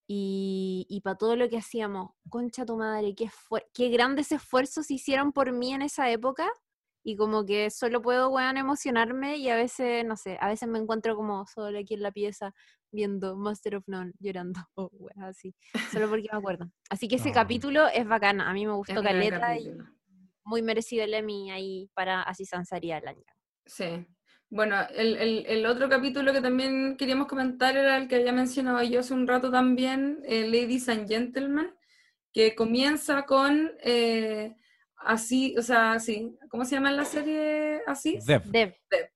Y, 0.06 0.86
y 0.88 1.00
para 1.00 1.16
todo 1.16 1.34
lo 1.36 1.48
que 1.48 1.56
hacíamos, 1.56 2.10
concha 2.28 2.66
tu 2.66 2.76
madre, 2.76 3.14
qué, 3.14 3.30
qué 3.72 3.88
grandes 3.88 4.32
esfuerzos 4.32 4.90
hicieron 4.90 5.32
por 5.32 5.52
mí 5.52 5.72
en 5.72 5.82
esa 5.82 6.10
época 6.10 6.50
y 7.02 7.16
como 7.16 7.44
que 7.44 7.70
solo 7.70 8.02
puedo, 8.02 8.30
weón, 8.30 8.56
emocionarme 8.56 9.36
y 9.36 9.48
a 9.48 9.56
veces, 9.56 10.04
no 10.04 10.16
sé, 10.16 10.38
a 10.40 10.48
veces 10.48 10.68
me 10.68 10.78
encuentro 10.78 11.16
como 11.16 11.46
solo 11.46 11.78
aquí 11.78 11.94
en 11.94 12.02
la 12.02 12.12
pieza 12.12 12.52
viendo 12.92 13.36
Master 13.36 13.76
of 13.76 13.84
None 13.86 14.12
llorando 14.18 14.60
o 14.74 14.88
weón, 14.92 15.24
así, 15.24 15.54
solo 15.92 16.08
porque 16.08 16.28
me 16.30 16.38
acuerdo. 16.38 16.66
Así 16.90 17.08
que 17.08 17.16
ese 17.16 17.32
capítulo 17.32 17.86
es 17.88 18.06
bacán, 18.06 18.40
a 18.40 18.52
mí 18.52 18.66
me 18.66 18.72
gustó 18.72 19.02
caleta 19.02 19.56
y 19.58 19.70
muy 20.44 20.62
merecido 20.62 21.04
el 21.04 21.14
Emmy 21.14 21.50
ahí 21.50 21.90
para 21.94 22.22
así 22.22 22.44
sanzaría 22.44 22.98
el 22.98 23.08
año. 23.08 23.24
Sí. 23.66 24.06
Bueno, 24.50 24.76
el, 24.94 25.16
el- 25.16 25.46
el 25.46 25.66
otro 25.66 25.88
capítulo 25.88 26.32
que 26.32 26.40
también 26.40 26.96
queríamos 26.96 27.26
comentar 27.26 27.76
era 27.76 27.96
el 27.96 28.06
que 28.08 28.16
había 28.16 28.32
mencionado 28.32 28.82
yo 28.84 29.00
hace 29.00 29.14
un 29.14 29.26
rato 29.26 29.50
también, 29.50 30.20
eh, 30.24 30.46
Ladies 30.46 30.88
and 30.88 31.08
Gentlemen, 31.08 31.74
que 32.32 32.54
comienza 32.54 33.24
con 33.24 33.72
eh, 33.82 34.54
así, 34.96 35.54
o 35.58 35.62
sea, 35.62 35.98
sí, 35.98 36.36
¿cómo 36.48 36.64
se 36.64 36.76
llama 36.76 36.90
en 36.90 36.96
la 36.98 37.04
serie 37.04 37.80
así? 37.86 38.18
Dev. 38.26 38.42
Dev, 38.90 39.10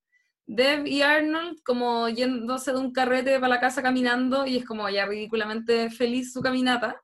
Dev 0.47 0.87
y 0.87 1.03
Arnold 1.03 1.63
como 1.63 2.09
yéndose 2.09 2.73
de 2.73 2.79
un 2.79 2.93
carrete 2.93 3.35
para 3.39 3.49
la 3.49 3.61
casa 3.61 3.83
caminando 3.83 4.47
y 4.47 4.57
es 4.57 4.65
como 4.65 4.89
ya 4.89 5.07
ridículamente 5.07 5.91
feliz 5.91 6.33
su 6.33 6.41
caminata. 6.41 7.01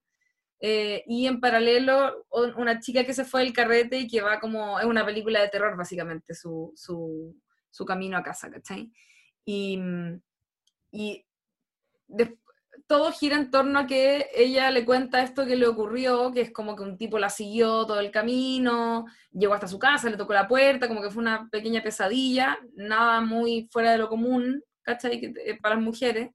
Eh, 0.67 1.05
y 1.07 1.27
en 1.27 1.41
paralelo 1.41 2.25
un- 2.31 2.55
una 2.55 2.81
chica 2.81 3.05
que 3.05 3.13
se 3.13 3.27
fue 3.27 3.43
del 3.43 3.53
carrete 3.53 3.99
y 3.99 4.09
que 4.09 4.23
va 4.23 4.41
como, 4.41 4.81
es 4.81 4.87
una 4.87 5.05
película 5.05 5.43
de 5.43 5.49
terror 5.51 5.77
básicamente 5.77 6.33
su, 6.35 6.73
su, 6.75 7.85
camino 7.87 8.17
a 8.17 8.23
casa, 8.23 8.51
¿cachai? 8.51 8.91
Y, 9.45 9.79
y 10.91 11.27
todo 12.87 13.13
gira 13.13 13.37
en 13.37 13.51
torno 13.51 13.79
a 13.79 13.87
que 13.87 14.27
ella 14.35 14.71
le 14.71 14.85
cuenta 14.85 15.23
esto 15.23 15.47
que 15.47 15.57
le 15.57 15.67
ocurrió, 15.67 16.33
que 16.33 16.43
es 16.43 16.51
como 16.53 16.77
que 16.77 16.83
un 16.83 16.97
tipo 16.99 17.19
la 17.19 17.31
siguió 17.31 17.87
todo 17.87 18.01
el 18.01 18.11
camino, 18.11 19.07
llegó 19.33 19.55
hasta 19.55 19.69
su 19.69 19.79
casa, 19.79 20.11
le 20.11 20.17
tocó 20.17 20.33
la 20.35 20.49
puerta, 20.49 20.89
como 20.89 21.03
que 21.03 21.11
fue 21.11 21.23
una 21.23 21.49
pequeña 21.51 21.83
pesadilla, 21.83 22.59
nada 22.75 23.21
muy 23.21 23.69
fuera 23.71 23.93
de 23.93 23.99
lo 23.99 24.09
común, 24.09 24.63
¿cachai? 24.83 25.33
Eh, 25.45 25.59
para 25.61 25.75
las 25.77 25.85
mujeres. 25.85 26.31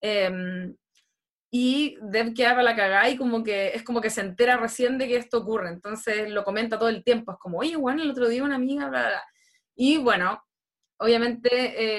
Em, 0.00 0.74
y 1.58 1.96
Dev 2.02 2.34
queda 2.34 2.50
para 2.50 2.64
la 2.64 2.76
cagada 2.76 3.08
y 3.08 3.16
como 3.16 3.42
que 3.42 3.68
es 3.68 3.82
como 3.82 4.02
que 4.02 4.10
se 4.10 4.20
entera 4.20 4.58
recién 4.58 4.98
de 4.98 5.08
que 5.08 5.16
esto 5.16 5.38
ocurre, 5.38 5.70
entonces 5.70 6.28
lo 6.28 6.44
comenta 6.44 6.78
todo 6.78 6.90
el 6.90 7.02
tiempo, 7.02 7.32
es 7.32 7.38
como, 7.38 7.56
oye, 7.56 7.76
bueno, 7.76 8.02
el 8.02 8.10
otro 8.10 8.28
día 8.28 8.44
una 8.44 8.56
amiga, 8.56 8.90
bla, 8.90 9.00
bla, 9.00 9.08
bla". 9.08 9.22
Y 9.74 9.96
bueno, 9.96 10.44
obviamente 10.98 11.48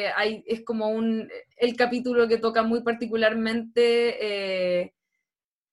eh, 0.05 0.11
hay, 0.15 0.43
es 0.45 0.63
como 0.63 0.89
un, 0.89 1.27
el 1.55 1.75
capítulo 1.75 2.27
que 2.27 2.37
toca 2.37 2.61
muy 2.61 2.83
particularmente 2.83 4.81
eh, 4.83 4.93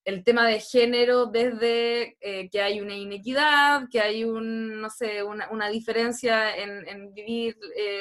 el 0.03 0.23
tema 0.23 0.47
de 0.47 0.61
género 0.61 1.27
desde 1.27 2.17
eh, 2.21 2.49
que 2.49 2.61
hay 2.63 2.81
una 2.81 2.95
inequidad, 2.95 3.87
que 3.91 4.01
hay 4.01 4.23
un, 4.23 4.81
no 4.81 4.89
sé, 4.89 5.21
una, 5.21 5.69
diferencia 5.69 6.57
en, 6.57 6.87
en 6.87 7.13
vivir 7.13 7.55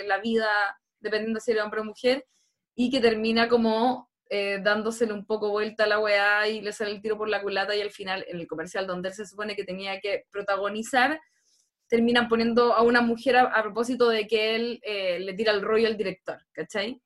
la 0.06 0.18
vida 0.18 0.48
dependiendo 0.98 1.40
si 1.40 1.50
eres 1.50 1.62
hombre 1.62 1.80
o 1.80 1.84
mujer, 1.84 2.24
y 2.74 2.90
que 2.90 3.00
termina 3.00 3.48
como 3.48 4.08
eh, 4.30 4.60
dándosele 4.62 5.12
un 5.12 5.26
poco 5.26 5.50
vuelta 5.50 5.84
a 5.84 5.86
la 5.86 5.98
weá 5.98 6.48
y 6.48 6.60
le 6.60 6.72
sale 6.72 6.92
el 6.92 7.02
tiro 7.02 7.18
por 7.18 7.28
la 7.28 7.42
culata 7.42 7.76
y 7.76 7.80
al 7.80 7.90
final 7.90 8.24
en 8.28 8.40
el 8.40 8.46
comercial 8.46 8.86
donde 8.86 9.10
él 9.10 9.14
se 9.14 9.26
supone 9.26 9.54
que 9.54 9.64
tenía 9.64 10.00
que 10.00 10.24
protagonizar, 10.30 11.20
terminan 11.88 12.28
poniendo 12.28 12.72
a 12.72 12.82
una 12.82 13.02
mujer 13.02 13.36
a, 13.36 13.62
propósito 13.62 14.08
de 14.08 14.26
que 14.26 14.56
él 14.56 14.80
eh, 14.82 15.20
le 15.20 15.34
tira 15.34 15.52
el 15.52 15.62
rollo 15.62 15.86
al 15.86 15.96
director, 15.96 16.38
¿cachai? 16.52 17.00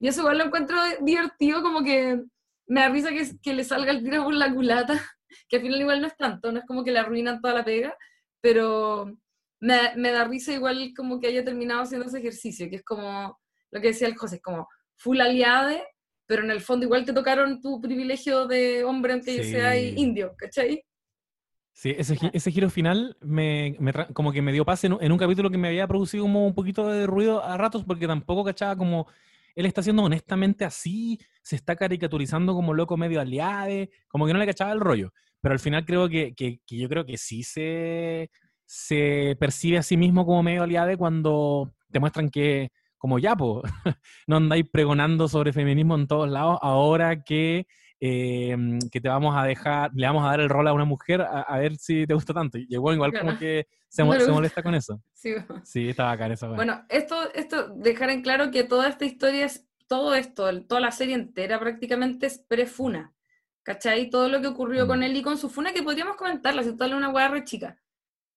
Y 0.00 0.08
eso 0.08 0.20
igual 0.20 0.38
lo 0.38 0.44
encuentro 0.44 0.76
divertido, 1.00 1.62
como 1.62 1.82
que 1.82 2.20
me 2.66 2.80
da 2.80 2.88
risa 2.88 3.10
que, 3.10 3.24
que 3.40 3.54
le 3.54 3.64
salga 3.64 3.92
el 3.92 4.02
tiro 4.02 4.24
por 4.24 4.34
la 4.34 4.52
culata, 4.52 4.94
que 5.48 5.56
al 5.56 5.62
final 5.62 5.80
igual 5.80 6.00
no 6.00 6.08
es 6.08 6.16
tanto, 6.16 6.52
no 6.52 6.58
es 6.58 6.66
como 6.66 6.84
que 6.84 6.90
le 6.90 6.98
arruinan 6.98 7.40
toda 7.40 7.54
la 7.54 7.64
pega, 7.64 7.96
pero 8.40 9.16
me, 9.60 9.94
me 9.96 10.10
da 10.10 10.24
risa 10.24 10.52
igual 10.52 10.92
como 10.96 11.20
que 11.20 11.28
haya 11.28 11.44
terminado 11.44 11.82
haciendo 11.82 12.06
ese 12.06 12.18
ejercicio, 12.18 12.68
que 12.68 12.76
es 12.76 12.84
como 12.84 13.38
lo 13.70 13.80
que 13.80 13.88
decía 13.88 14.08
el 14.08 14.16
José, 14.16 14.36
es 14.36 14.42
como 14.42 14.68
full 14.96 15.20
aliade, 15.20 15.82
pero 16.26 16.42
en 16.42 16.50
el 16.50 16.60
fondo 16.60 16.84
igual 16.86 17.04
te 17.04 17.12
tocaron 17.12 17.60
tu 17.60 17.80
privilegio 17.80 18.46
de 18.46 18.84
hombre 18.84 19.14
aunque 19.14 19.42
Sí. 19.42 19.50
sea 19.52 19.78
indio, 19.78 20.34
¿cachai? 20.36 20.82
Sí, 21.72 21.94
ese, 21.96 22.16
ese 22.32 22.50
giro 22.50 22.70
final 22.70 23.16
me, 23.20 23.76
como 24.14 24.32
que 24.32 24.40
me 24.40 24.50
dio 24.52 24.64
pase 24.64 24.86
en, 24.86 24.94
un- 24.94 25.02
en 25.04 25.12
un 25.12 25.18
capítulo 25.18 25.50
que 25.50 25.58
me 25.58 25.68
había 25.68 25.86
producido 25.86 26.24
como 26.24 26.46
un 26.46 26.54
poquito 26.54 26.88
de 26.88 27.06
ruido 27.06 27.44
a 27.44 27.56
ratos 27.58 27.84
porque 27.84 28.06
tampoco 28.06 28.44
cachaba 28.44 28.74
como 28.76 29.06
él 29.54 29.66
está 29.66 29.82
siendo 29.82 30.02
honestamente 30.02 30.64
así, 30.64 31.18
se 31.42 31.56
está 31.56 31.76
caricaturizando 31.76 32.54
como 32.54 32.72
loco 32.74 32.96
medio 32.96 33.20
aliade, 33.20 33.90
como 34.08 34.26
que 34.26 34.32
no 34.32 34.38
le 34.38 34.46
cachaba 34.46 34.72
el 34.72 34.80
rollo. 34.80 35.12
Pero 35.42 35.52
al 35.52 35.58
final 35.58 35.84
creo 35.84 36.08
que, 36.08 36.34
que- 36.34 36.60
que 36.66 36.76
yo 36.78 36.88
creo 36.88 37.04
que 37.04 37.18
sí 37.18 37.42
se, 37.42 38.30
se 38.64 39.36
percibe 39.38 39.76
a 39.78 39.82
sí 39.82 39.96
mismo 39.98 40.24
como 40.24 40.42
medio 40.42 40.62
aliade 40.62 40.96
cuando 40.96 41.74
te 41.90 42.00
muestran 42.00 42.30
que, 42.30 42.70
como 43.06 43.20
ya, 43.20 43.36
po, 43.36 43.62
no 44.26 44.36
andáis 44.38 44.68
pregonando 44.68 45.28
sobre 45.28 45.52
feminismo 45.52 45.94
en 45.94 46.08
todos 46.08 46.28
lados, 46.28 46.58
ahora 46.60 47.22
que 47.22 47.68
eh, 48.00 48.56
que 48.90 49.00
te 49.00 49.08
vamos 49.08 49.36
a 49.36 49.44
dejar, 49.44 49.92
le 49.94 50.06
vamos 50.08 50.24
a 50.24 50.30
dar 50.30 50.40
el 50.40 50.48
rol 50.48 50.66
a 50.66 50.72
una 50.72 50.84
mujer 50.84 51.20
a, 51.22 51.42
a 51.42 51.58
ver 51.60 51.76
si 51.76 52.04
te 52.04 52.14
gusta 52.14 52.34
tanto. 52.34 52.58
Y 52.58 52.66
igual, 52.68 52.96
igual 52.96 53.12
como 53.16 53.38
que 53.38 53.68
se, 53.88 54.02
mo- 54.04 54.12
molesta 54.32 54.60
con 54.62 54.74
eso. 54.74 55.00
Sí. 55.14 55.34
Sí, 55.62 55.88
está 55.90 56.04
bacán 56.06 56.32
weá. 56.42 56.50
Bueno, 56.56 56.84
esto, 56.88 57.32
esto, 57.32 57.68
dejar 57.76 58.10
en 58.10 58.22
claro 58.22 58.50
que 58.50 58.64
toda 58.64 58.88
esta 58.88 59.04
historia 59.04 59.44
es, 59.46 59.64
todo 59.86 60.16
esto, 60.16 60.62
toda 60.64 60.80
la 60.80 60.90
serie 60.90 61.14
entera 61.14 61.60
prácticamente 61.60 62.26
es 62.26 62.38
pre-funa. 62.38 63.12
¿Cachai? 63.62 64.10
Todo 64.10 64.28
lo 64.28 64.40
que 64.40 64.48
ocurrió 64.48 64.84
Mm. 64.84 64.88
con 64.88 65.02
él 65.04 65.16
y 65.16 65.22
con 65.22 65.38
su 65.38 65.48
funa, 65.48 65.72
que 65.72 65.82
podríamos 65.84 66.16
comentarla, 66.16 66.64
si 66.64 66.76
tal 66.76 66.92
una 66.94 67.08
hueá 67.10 67.28
re 67.28 67.44
chica. 67.44 67.78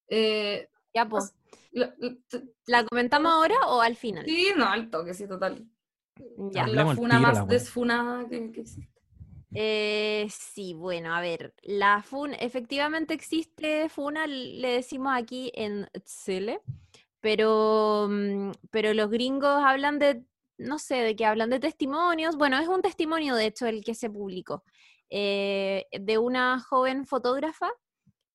Eh, 0.08 0.70
Ya, 0.94 1.06
pues. 1.08 1.34
¿La 1.72 2.86
comentamos 2.86 3.32
ahora 3.32 3.56
o 3.68 3.82
al 3.82 3.96
final? 3.96 4.26
sí, 4.26 4.50
no, 4.58 4.66
al 4.66 4.90
toque, 4.90 5.14
sí, 5.14 5.28
total. 5.28 5.68
Ya. 6.52 6.68
La 6.68 6.96
funa 6.96 7.18
tiro, 7.18 7.28
más 7.28 7.38
la 7.38 7.46
desfunada 7.46 8.28
que, 8.28 8.52
que 8.52 8.62
existe. 8.62 9.00
Eh, 9.54 10.28
sí, 10.30 10.74
bueno, 10.74 11.16
a 11.16 11.22
ver, 11.22 11.56
la 11.64 12.04
FUN, 12.04 12.36
efectivamente 12.36 13.16
existe 13.16 13.90
FUNA, 13.90 14.28
le 14.28 14.70
decimos 14.70 15.14
aquí 15.16 15.52
en 15.56 15.88
Chile, 16.06 16.62
pero, 17.20 18.08
mm, 18.10 18.52
pero 18.70 18.94
los 18.94 19.10
gringos 19.10 19.64
hablan 19.64 19.98
de, 19.98 20.24
no 20.58 20.78
sé, 20.78 20.98
de 20.98 21.16
qué 21.16 21.26
hablan 21.26 21.50
de 21.50 21.60
testimonios, 21.60 22.36
bueno, 22.38 22.60
es 22.60 22.68
un 22.68 22.84
testimonio 22.84 23.36
de 23.36 23.48
hecho 23.48 23.66
el 23.66 23.84
que 23.84 23.96
se 23.96 24.10
publicó, 24.10 24.64
eh, 25.10 25.88
de 26.00 26.18
una 26.20 26.60
joven 26.60 27.08
fotógrafa 27.08 27.72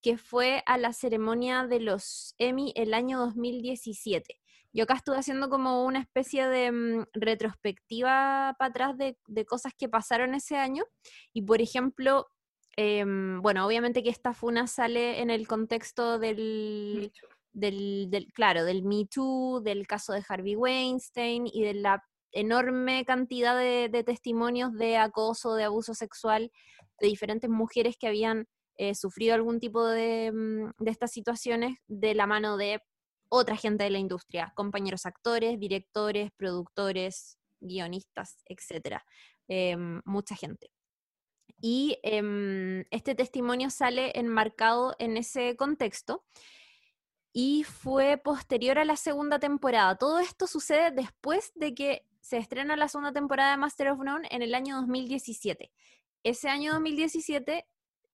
que 0.04 0.18
fue 0.18 0.62
a 0.66 0.76
la 0.76 0.92
ceremonia 0.92 1.66
de 1.66 1.80
los 1.80 2.34
Emmy 2.36 2.74
el 2.76 2.92
año 2.92 3.18
2017. 3.20 4.38
Yo 4.74 4.84
acá 4.84 4.96
estuve 4.96 5.16
haciendo 5.16 5.48
como 5.48 5.82
una 5.86 5.98
especie 6.00 6.46
de 6.46 6.70
mm, 6.72 7.04
retrospectiva 7.14 8.54
para 8.58 8.68
atrás 8.68 8.98
de, 8.98 9.16
de 9.26 9.46
cosas 9.46 9.72
que 9.78 9.88
pasaron 9.88 10.34
ese 10.34 10.58
año. 10.58 10.84
Y 11.32 11.40
por 11.40 11.62
ejemplo, 11.62 12.26
em, 12.76 13.40
bueno, 13.40 13.64
obviamente 13.66 14.02
que 14.02 14.10
esta 14.10 14.34
funa 14.34 14.66
sale 14.66 15.22
en 15.22 15.30
el 15.30 15.48
contexto 15.48 16.18
del, 16.18 17.10
del, 17.54 18.10
del- 18.10 18.30
claro, 18.34 18.66
del 18.66 18.82
Me 18.82 19.06
Too, 19.06 19.62
del 19.64 19.86
caso 19.86 20.12
de 20.12 20.22
Harvey 20.28 20.54
Weinstein 20.54 21.46
y 21.50 21.62
de 21.62 21.72
la 21.72 22.04
enorme 22.32 23.06
cantidad 23.06 23.56
de, 23.56 23.88
de 23.90 24.04
testimonios 24.04 24.74
de 24.74 24.98
acoso, 24.98 25.54
de 25.54 25.64
abuso 25.64 25.94
sexual 25.94 26.52
de 27.00 27.06
diferentes 27.06 27.48
mujeres 27.48 27.96
que 27.98 28.08
habían 28.08 28.48
eh, 28.76 28.94
sufrido 28.94 29.34
algún 29.34 29.60
tipo 29.60 29.86
de, 29.86 30.32
mm, 30.32 30.84
de 30.84 30.90
estas 30.90 31.12
situaciones 31.12 31.78
de 31.86 32.14
la 32.14 32.26
mano 32.26 32.56
de 32.56 32.80
otra 33.28 33.56
gente 33.56 33.84
de 33.84 33.90
la 33.90 33.98
industria, 33.98 34.52
compañeros 34.54 35.06
actores, 35.06 35.58
directores, 35.58 36.30
productores, 36.36 37.38
guionistas, 37.60 38.38
etc. 38.46 39.00
mucha 40.04 40.36
gente. 40.36 40.70
Y 41.60 41.98
em, 42.02 42.84
este 42.90 43.14
testimonio 43.14 43.70
sale 43.70 44.12
enmarcado 44.18 44.94
en 44.98 45.16
ese 45.16 45.56
contexto. 45.56 46.24
y 47.36 47.64
fue 47.64 48.16
posterior 48.16 48.78
a 48.78 48.84
la 48.84 48.96
segunda 48.96 49.40
temporada. 49.40 49.96
Todo 49.96 50.20
esto 50.20 50.46
sucede 50.46 50.92
después 50.92 51.50
de 51.56 51.74
que 51.74 52.06
se 52.20 52.38
estrena 52.38 52.76
la 52.76 52.88
segunda 52.88 53.12
temporada 53.12 53.50
de 53.50 53.56
Master 53.56 53.90
of 53.90 53.98
None 54.04 54.28
en 54.30 54.42
el 54.42 54.54
año 54.54 54.76
2017. 54.76 55.72
Ese 56.22 56.48
año 56.48 56.74
2017, 56.74 57.66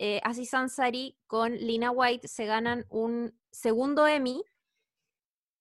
eh, 0.03 0.19
Aziz 0.25 0.55
Ansari 0.55 1.15
con 1.27 1.55
Lina 1.55 1.91
White 1.91 2.27
se 2.27 2.47
ganan 2.47 2.87
un 2.89 3.39
segundo 3.51 4.07
Emmy, 4.07 4.43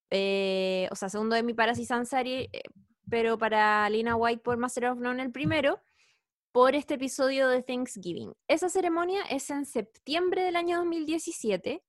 eh, 0.09 0.87
o 0.91 0.95
sea, 0.95 1.09
segundo 1.09 1.35
Emmy 1.35 1.53
para 1.53 1.73
Aziz 1.73 1.91
Ansari, 1.91 2.49
eh, 2.53 2.61
pero 3.09 3.37
para 3.37 3.89
Lina 3.89 4.15
White 4.15 4.41
por 4.41 4.55
Master 4.55 4.85
of 4.85 4.99
None 4.99 5.21
el 5.21 5.33
primero, 5.33 5.81
por 6.53 6.73
este 6.73 6.93
episodio 6.93 7.49
de 7.49 7.63
Thanksgiving. 7.63 8.33
Esa 8.47 8.69
ceremonia 8.69 9.23
es 9.23 9.49
en 9.49 9.65
septiembre 9.65 10.41
del 10.41 10.55
año 10.55 10.77
2017 10.77 11.83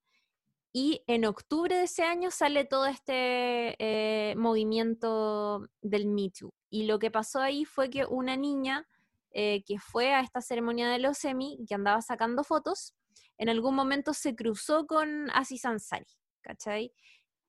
y 0.72 1.04
en 1.06 1.26
octubre 1.26 1.76
de 1.76 1.84
ese 1.84 2.02
año 2.02 2.32
sale 2.32 2.64
todo 2.64 2.86
este 2.86 3.76
eh, 3.78 4.34
movimiento 4.34 5.68
del 5.82 6.06
Me 6.06 6.30
Too. 6.30 6.52
Y 6.68 6.86
lo 6.86 6.98
que 6.98 7.12
pasó 7.12 7.38
ahí 7.38 7.64
fue 7.64 7.90
que 7.90 8.06
una 8.06 8.36
niña 8.36 8.88
eh, 9.32 9.62
que 9.64 9.78
fue 9.78 10.12
a 10.14 10.20
esta 10.20 10.40
ceremonia 10.40 10.88
de 10.88 10.98
los 10.98 11.24
Emmy, 11.24 11.58
que 11.68 11.74
andaba 11.74 12.02
sacando 12.02 12.44
fotos, 12.44 12.94
en 13.38 13.48
algún 13.48 13.74
momento 13.74 14.14
se 14.14 14.34
cruzó 14.34 14.86
con 14.86 15.30
Aziz 15.30 15.64
Ansari, 15.64 16.06
¿cachai? 16.42 16.92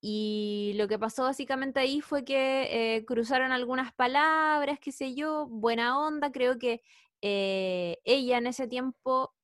Y 0.02 0.74
lo 0.78 0.88
que 0.88 0.98
pasó 0.98 1.24
básicamente 1.24 1.80
ahí 1.80 2.02
fue 2.02 2.26
que 2.26 2.96
eh, 2.98 3.06
cruzaron 3.06 3.52
algunas 3.52 3.94
palabras, 3.94 4.80
qué 4.80 4.92
sé 4.92 5.14
yo, 5.14 5.48
buena 5.48 6.00
onda, 6.00 6.32
creo 6.32 6.58
que 6.58 6.82
ella 7.24 8.38
en 8.40 8.48
ese 8.48 8.68
tiempo 8.68 9.36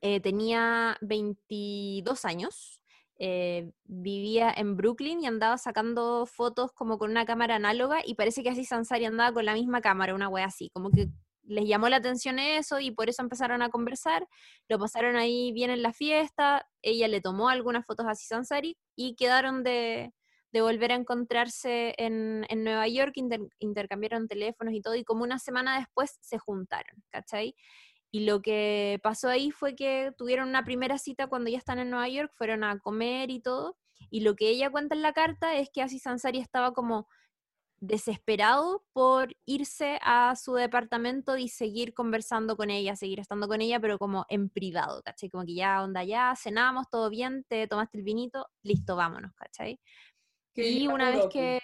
tenía 0.00 0.98
22 1.02 2.24
años 2.24 2.80
eh, 3.22 3.70
vivía 3.84 4.50
en 4.50 4.78
Brooklyn 4.78 5.20
y 5.20 5.26
andaba 5.26 5.58
sacando 5.58 6.24
fotos 6.24 6.72
como 6.72 6.96
con 6.96 7.10
una 7.10 7.26
cámara 7.26 7.56
análoga 7.56 8.00
y 8.02 8.14
parece 8.14 8.42
que 8.42 8.48
así 8.48 8.64
Sansari 8.64 9.04
andaba 9.04 9.34
con 9.34 9.44
la 9.44 9.52
misma 9.52 9.82
cámara, 9.82 10.14
una 10.14 10.30
wea 10.30 10.46
así, 10.46 10.70
como 10.70 10.90
que 10.90 11.10
les 11.50 11.66
llamó 11.66 11.88
la 11.88 11.96
atención 11.96 12.38
eso 12.38 12.80
y 12.80 12.92
por 12.92 13.08
eso 13.08 13.22
empezaron 13.22 13.60
a 13.60 13.70
conversar, 13.70 14.26
lo 14.68 14.78
pasaron 14.78 15.16
ahí 15.16 15.52
bien 15.52 15.70
en 15.70 15.82
la 15.82 15.92
fiesta, 15.92 16.66
ella 16.80 17.08
le 17.08 17.20
tomó 17.20 17.48
algunas 17.48 17.84
fotos 17.84 18.06
a 18.06 18.14
Sansari 18.14 18.78
y 18.96 19.16
quedaron 19.16 19.64
de, 19.64 20.12
volver 20.52 20.92
a 20.92 20.94
encontrarse 20.94 21.94
en, 21.98 22.46
Nueva 22.62 22.86
York, 22.88 23.14
intercambiaron 23.58 24.28
teléfonos 24.28 24.74
y 24.74 24.80
todo, 24.80 24.94
y 24.94 25.04
como 25.04 25.24
una 25.24 25.38
semana 25.38 25.78
después 25.78 26.18
se 26.20 26.38
juntaron, 26.38 27.02
¿cachai? 27.10 27.54
Y 28.12 28.24
lo 28.24 28.42
que 28.42 28.98
pasó 29.02 29.28
ahí 29.28 29.50
fue 29.50 29.74
que 29.74 30.12
tuvieron 30.16 30.48
una 30.48 30.64
primera 30.64 30.98
cita 30.98 31.28
cuando 31.28 31.50
ya 31.50 31.58
están 31.58 31.78
en 31.78 31.90
Nueva 31.90 32.08
York, 32.08 32.32
fueron 32.36 32.64
a 32.64 32.78
comer 32.80 33.30
y 33.30 33.40
todo. 33.40 33.76
Y 34.10 34.20
lo 34.20 34.34
que 34.34 34.48
ella 34.48 34.70
cuenta 34.70 34.96
en 34.96 35.02
la 35.02 35.12
carta 35.12 35.56
es 35.56 35.68
que 35.72 35.82
Aziz 35.82 36.06
Ansari 36.06 36.38
estaba 36.38 36.72
como 36.72 37.06
desesperado 37.80 38.84
por 38.92 39.34
irse 39.46 39.98
a 40.02 40.36
su 40.36 40.54
departamento 40.54 41.36
y 41.36 41.48
seguir 41.48 41.94
conversando 41.94 42.56
con 42.56 42.70
ella, 42.70 42.94
seguir 42.94 43.20
estando 43.20 43.48
con 43.48 43.60
ella, 43.60 43.80
pero 43.80 43.98
como 43.98 44.26
en 44.28 44.50
privado, 44.50 45.02
¿cachai? 45.02 45.30
Como 45.30 45.44
que 45.44 45.54
ya, 45.54 45.82
onda, 45.82 46.04
ya, 46.04 46.34
cenamos, 46.36 46.88
todo 46.90 47.10
bien, 47.10 47.44
te 47.48 47.66
tomaste 47.66 47.98
el 47.98 48.04
vinito, 48.04 48.46
listo, 48.62 48.96
vámonos, 48.96 49.32
¿cachai? 49.34 49.80
y 50.56 50.88
una 50.88 51.10
vez 51.10 51.26
que, 51.32 51.60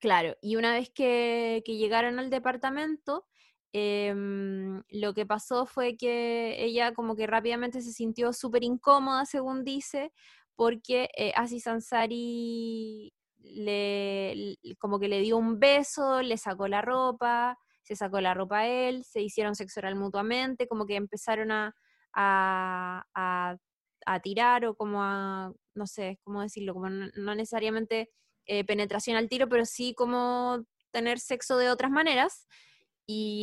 claro, 0.00 0.34
y 0.40 0.56
una 0.56 0.72
vez 0.72 0.90
que, 0.90 1.62
que 1.64 1.76
llegaron 1.76 2.18
al 2.18 2.30
departamento, 2.30 3.28
Em, 3.72 4.82
lo 4.88 5.14
que 5.14 5.26
pasó 5.26 5.64
fue 5.64 5.96
que 5.96 6.64
ella 6.64 6.92
como 6.92 7.14
que 7.14 7.26
rápidamente 7.28 7.80
se 7.82 7.92
sintió 7.92 8.32
súper 8.32 8.64
incómoda, 8.64 9.24
según 9.26 9.64
dice, 9.64 10.12
porque 10.56 11.08
eh, 11.16 11.32
Aziz 11.36 11.66
Ansari 11.68 13.12
le, 13.42 14.56
como 14.78 14.98
que 14.98 15.08
le 15.08 15.20
dio 15.20 15.36
un 15.36 15.58
beso, 15.58 16.22
le 16.22 16.36
sacó 16.36 16.68
la 16.68 16.82
ropa, 16.82 17.58
se 17.82 17.96
sacó 17.96 18.20
la 18.20 18.34
ropa 18.34 18.60
a 18.60 18.68
él, 18.68 19.04
se 19.04 19.20
hicieron 19.22 19.54
sexo 19.54 19.80
oral 19.80 19.96
mutuamente, 19.96 20.68
como 20.68 20.86
que 20.86 20.96
empezaron 20.96 21.50
a, 21.50 21.74
a, 22.14 23.04
a, 23.14 24.20
tirar 24.20 24.64
o 24.66 24.74
como 24.74 25.02
a, 25.02 25.52
no 25.74 25.86
sé, 25.86 26.18
cómo 26.22 26.42
decirlo, 26.42 26.74
como 26.74 26.88
no, 26.88 27.34
necesariamente 27.34 28.10
eh, 28.46 28.64
penetración 28.64 29.16
al 29.16 29.28
tiro, 29.28 29.48
pero 29.48 29.64
sí 29.64 29.94
como 29.94 30.64
tener 30.90 31.18
sexo 31.18 31.56
de 31.56 31.70
otras 31.70 31.90
maneras. 31.90 32.46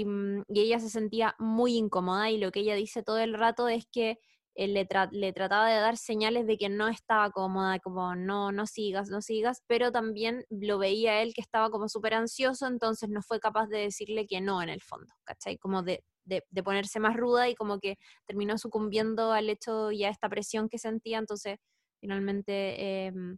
Mm, 0.06 0.42
y, 0.48 0.60
ella 0.62 0.80
se 0.80 0.90
sentía 0.90 1.36
muy 1.40 1.76
incómoda 1.76 2.30
y 2.32 2.38
lo 2.38 2.52
que 2.52 2.62
ella 2.62 2.76
dice 2.76 3.04
todo 3.04 3.20
el 3.20 3.34
rato 3.34 3.68
es 3.68 3.86
que 3.92 4.20
él 4.58 4.74
le, 4.74 4.88
le, 5.12 5.34
trataba 5.34 5.70
de 5.70 5.80
dar 5.80 5.98
señales 5.98 6.48
de 6.48 6.58
que 6.58 6.68
no 6.68 6.88
estaba 6.88 7.30
cómoda, 7.30 7.78
como 7.80 8.16
no, 8.16 8.52
no 8.52 8.66
sigas, 8.66 9.10
no 9.10 9.22
sigas, 9.22 9.62
pero 9.68 9.92
también 9.92 10.46
lo 10.50 10.80
veía 10.80 11.22
él 11.22 11.36
que 11.36 11.42
estaba 11.42 11.70
como 11.70 11.88
súper 11.88 12.16
ansioso, 12.16 12.66
entonces 12.66 13.08
no 13.10 13.22
fue 13.22 13.40
capaz 13.40 13.68
de 13.68 13.78
decirle 13.78 14.26
que 14.26 14.42
no 14.42 14.64
en 14.64 14.70
el 14.70 14.82
fondo, 14.82 15.14
¿cachai? 15.26 15.60
Como 15.60 15.84
de, 15.84 16.04
de, 16.26 16.44
ponerse 16.64 17.00
más 17.00 17.16
ruda 17.16 17.48
y 17.48 17.56
como 17.56 17.80
que 17.80 17.98
terminó 18.26 18.58
sucumbiendo 18.58 19.32
al 19.32 19.48
hecho 19.52 19.92
y 19.92 20.04
a 20.06 20.10
esta 20.10 20.28
presión 20.28 20.70
que 20.70 20.80
sentía, 20.80 21.20
entonces 21.20 21.60
finalmente 22.00 23.06
em, 23.06 23.38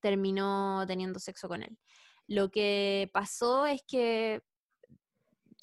terminó 0.00 0.84
teniendo 0.88 1.20
sexo 1.20 1.46
con 1.46 1.62
él. 1.62 1.78
Lo 2.26 2.50
que 2.50 3.08
pasó 3.12 3.66
es 3.66 3.80
que 3.86 4.42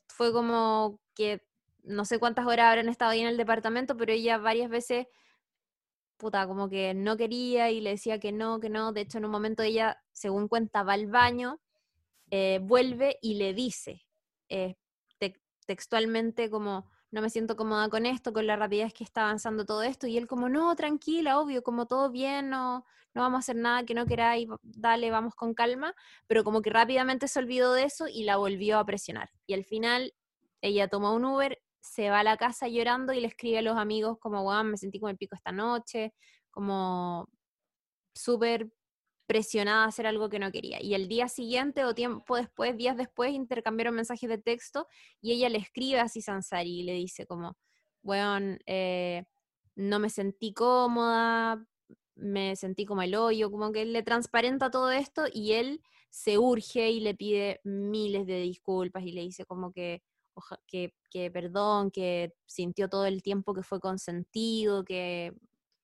fue 0.07 0.31
como 0.31 1.01
que 1.15 1.41
no 1.83 2.05
sé 2.05 2.19
cuántas 2.19 2.45
horas 2.45 2.67
habrán 2.67 2.89
estado 2.89 3.11
ahí 3.11 3.21
en 3.21 3.27
el 3.27 3.37
departamento, 3.37 3.97
pero 3.97 4.11
ella 4.11 4.37
varias 4.37 4.69
veces, 4.69 5.07
puta, 6.17 6.47
como 6.47 6.69
que 6.69 6.93
no 6.93 7.17
quería 7.17 7.71
y 7.71 7.81
le 7.81 7.91
decía 7.91 8.19
que 8.19 8.31
no, 8.31 8.59
que 8.59 8.69
no. 8.69 8.93
De 8.93 9.01
hecho, 9.01 9.17
en 9.17 9.25
un 9.25 9.31
momento 9.31 9.63
ella, 9.63 10.01
según 10.11 10.47
cuenta, 10.47 10.83
va 10.83 10.93
al 10.93 11.07
baño, 11.07 11.59
eh, 12.31 12.59
vuelve 12.61 13.17
y 13.21 13.35
le 13.35 13.53
dice 13.53 14.05
eh, 14.49 14.75
textualmente 15.69 16.49
como, 16.49 16.89
no 17.11 17.21
me 17.21 17.29
siento 17.29 17.55
cómoda 17.55 17.89
con 17.89 18.07
esto, 18.07 18.33
con 18.33 18.47
la 18.47 18.55
rapidez 18.55 18.91
que 18.91 19.03
está 19.03 19.21
avanzando 19.21 19.65
todo 19.65 19.83
esto, 19.83 20.07
y 20.07 20.17
él 20.17 20.25
como, 20.25 20.49
no, 20.49 20.75
tranquila, 20.75 21.39
obvio, 21.39 21.61
como 21.61 21.85
todo 21.85 22.09
bien, 22.09 22.49
no, 22.49 22.85
no 23.13 23.21
vamos 23.21 23.37
a 23.37 23.39
hacer 23.39 23.55
nada 23.55 23.83
que 23.83 23.93
no 23.93 24.07
queráis, 24.07 24.47
dale, 24.63 25.11
vamos 25.11 25.35
con 25.35 25.53
calma, 25.53 25.93
pero 26.25 26.43
como 26.43 26.63
que 26.63 26.71
rápidamente 26.71 27.27
se 27.27 27.37
olvidó 27.37 27.73
de 27.73 27.83
eso 27.83 28.07
y 28.07 28.23
la 28.23 28.37
volvió 28.37 28.79
a 28.79 28.85
presionar. 28.85 29.29
Y 29.45 29.53
al 29.53 29.63
final 29.63 30.11
ella 30.61 30.87
toma 30.87 31.11
un 31.13 31.25
Uber, 31.25 31.61
se 31.79 32.09
va 32.09 32.19
a 32.19 32.23
la 32.23 32.37
casa 32.37 32.67
llorando 32.67 33.13
y 33.13 33.21
le 33.21 33.27
escribe 33.27 33.59
a 33.59 33.61
los 33.61 33.77
amigos 33.77 34.17
como, 34.19 34.43
weón, 34.43 34.71
me 34.71 34.77
sentí 34.77 34.99
con 34.99 35.09
el 35.09 35.17
pico 35.17 35.35
esta 35.35 35.51
noche, 35.51 36.13
como 36.51 37.27
súper 38.13 38.69
presionada 39.27 39.85
a 39.85 39.87
hacer 39.89 40.07
algo 40.07 40.29
que 40.29 40.39
no 40.39 40.51
quería. 40.51 40.81
Y 40.81 40.95
el 40.95 41.07
día 41.07 41.27
siguiente 41.27 41.85
o 41.85 41.93
tiempo 41.93 42.35
después, 42.35 42.75
días 42.75 42.97
después, 42.97 43.31
intercambiaron 43.31 43.95
mensajes 43.95 44.27
de 44.29 44.39
texto 44.39 44.87
y 45.21 45.33
ella 45.33 45.49
le 45.49 45.59
escribe 45.59 45.99
a 45.99 46.07
Sansari 46.07 46.79
y 46.79 46.83
le 46.83 46.93
dice 46.93 47.27
como, 47.27 47.55
weón, 48.01 48.59
eh, 48.65 49.23
no 49.75 49.99
me 49.99 50.09
sentí 50.09 50.53
cómoda, 50.53 51.63
me 52.15 52.55
sentí 52.55 52.85
como 52.85 53.01
el 53.01 53.15
hoyo, 53.15 53.51
como 53.51 53.71
que 53.71 53.85
le 53.85 54.03
transparenta 54.03 54.71
todo 54.71 54.91
esto 54.91 55.25
y 55.31 55.53
él 55.53 55.81
se 56.09 56.37
urge 56.37 56.89
y 56.89 56.99
le 56.99 57.15
pide 57.15 57.61
miles 57.63 58.25
de 58.25 58.41
disculpas 58.41 59.03
y 59.03 59.11
le 59.11 59.21
dice 59.21 59.45
como 59.45 59.71
que, 59.71 60.01
que, 60.67 60.93
que 61.09 61.31
perdón, 61.31 61.91
que 61.91 62.33
sintió 62.45 62.89
todo 62.89 63.05
el 63.05 63.21
tiempo 63.21 63.53
que 63.53 63.63
fue 63.63 63.79
consentido, 63.79 64.83
que 64.83 65.33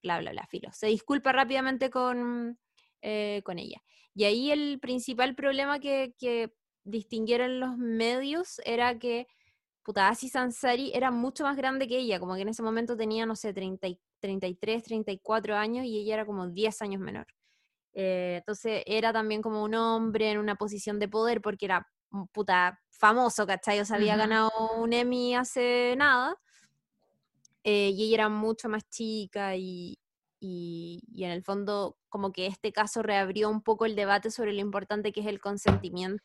bla, 0.03 0.19
bla, 0.19 0.31
bla, 0.31 0.47
filo. 0.47 0.69
Se 0.71 0.87
disculpa 0.87 1.31
rápidamente 1.31 1.89
con, 1.89 2.59
eh, 3.01 3.41
con 3.43 3.59
ella. 3.59 3.81
Y 4.13 4.23
ahí 4.25 4.51
el 4.51 4.79
principal 4.79 5.35
problema 5.35 5.79
que, 5.79 6.13
que 6.17 6.53
distinguieron 6.83 7.59
los 7.59 7.77
medios 7.77 8.61
era 8.65 8.97
que 8.99 9.27
puta, 9.85 10.13
Sansari 10.15 10.91
era 10.95 11.11
mucho 11.11 11.43
más 11.43 11.55
grande 11.55 11.87
que 11.87 11.99
ella, 11.99 12.19
como 12.19 12.35
que 12.35 12.41
en 12.41 12.49
ese 12.49 12.63
momento 12.63 12.97
tenía, 12.97 13.25
no 13.27 13.35
sé, 13.35 13.53
30, 13.53 13.87
33, 14.19 14.83
34 14.83 15.55
años 15.55 15.85
y 15.85 15.99
ella 15.99 16.15
era 16.15 16.25
como 16.25 16.47
10 16.49 16.81
años 16.81 16.99
menor. 16.99 17.27
Eh, 17.93 18.37
entonces 18.39 18.83
era 18.87 19.13
también 19.13 19.41
como 19.41 19.63
un 19.63 19.75
hombre 19.75 20.31
en 20.31 20.39
una 20.39 20.55
posición 20.55 20.99
de 20.99 21.07
poder 21.07 21.39
porque 21.41 21.65
era 21.65 21.87
puta 22.31 22.81
famoso, 22.89 23.45
¿cachai? 23.45 23.79
O 23.79 23.85
sea, 23.85 23.97
había 23.97 24.15
ganado 24.15 24.51
un 24.77 24.93
Emmy 24.93 25.35
hace 25.35 25.95
nada. 25.97 26.37
Eh, 27.63 27.91
y 27.95 28.03
ella 28.05 28.15
era 28.15 28.29
mucho 28.29 28.69
más 28.69 28.87
chica 28.89 29.55
y, 29.55 29.97
y, 30.39 31.01
en 31.17 31.31
el 31.31 31.43
fondo 31.43 31.97
como 32.09 32.31
que 32.31 32.45
este 32.45 32.71
caso 32.71 33.01
reabrió 33.01 33.49
un 33.49 33.61
poco 33.61 33.85
el 33.85 33.95
debate 33.95 34.29
sobre 34.29 34.53
lo 34.53 34.59
importante 34.59 35.11
que 35.11 35.21
es 35.21 35.25
el 35.25 35.39
consentimiento 35.39 36.23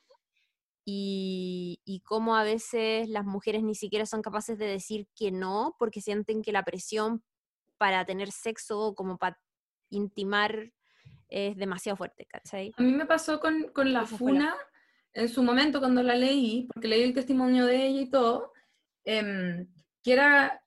y, 0.84 1.80
y 1.84 2.00
cómo 2.00 2.36
a 2.36 2.44
veces 2.44 3.08
las 3.08 3.24
mujeres 3.24 3.62
ni 3.62 3.74
siquiera 3.74 4.04
son 4.04 4.20
capaces 4.20 4.58
de 4.58 4.66
decir 4.66 5.08
que 5.16 5.30
no 5.30 5.76
porque 5.78 6.02
sienten 6.02 6.42
que 6.42 6.52
la 6.52 6.64
presión 6.64 7.22
para 7.78 8.04
tener 8.04 8.30
sexo 8.32 8.94
como 8.94 9.16
para 9.16 9.40
intimar 9.88 10.72
es 11.28 11.56
demasiado 11.56 11.96
fuerte, 11.96 12.26
¿cachai? 12.26 12.74
A 12.76 12.82
mí 12.82 12.92
me 12.92 13.06
pasó 13.06 13.40
con, 13.40 13.68
con 13.72 13.94
la 13.94 14.04
funa 14.04 14.54
en 15.14 15.28
su 15.28 15.42
momento 15.42 15.80
cuando 15.80 16.02
la 16.02 16.14
leí, 16.16 16.66
porque 16.72 16.88
leí 16.88 17.02
el 17.02 17.14
testimonio 17.14 17.66
de 17.66 17.86
ella 17.86 18.00
y 18.02 18.10
todo, 18.10 18.52
em, 19.04 19.68
que 20.02 20.12
era, 20.12 20.62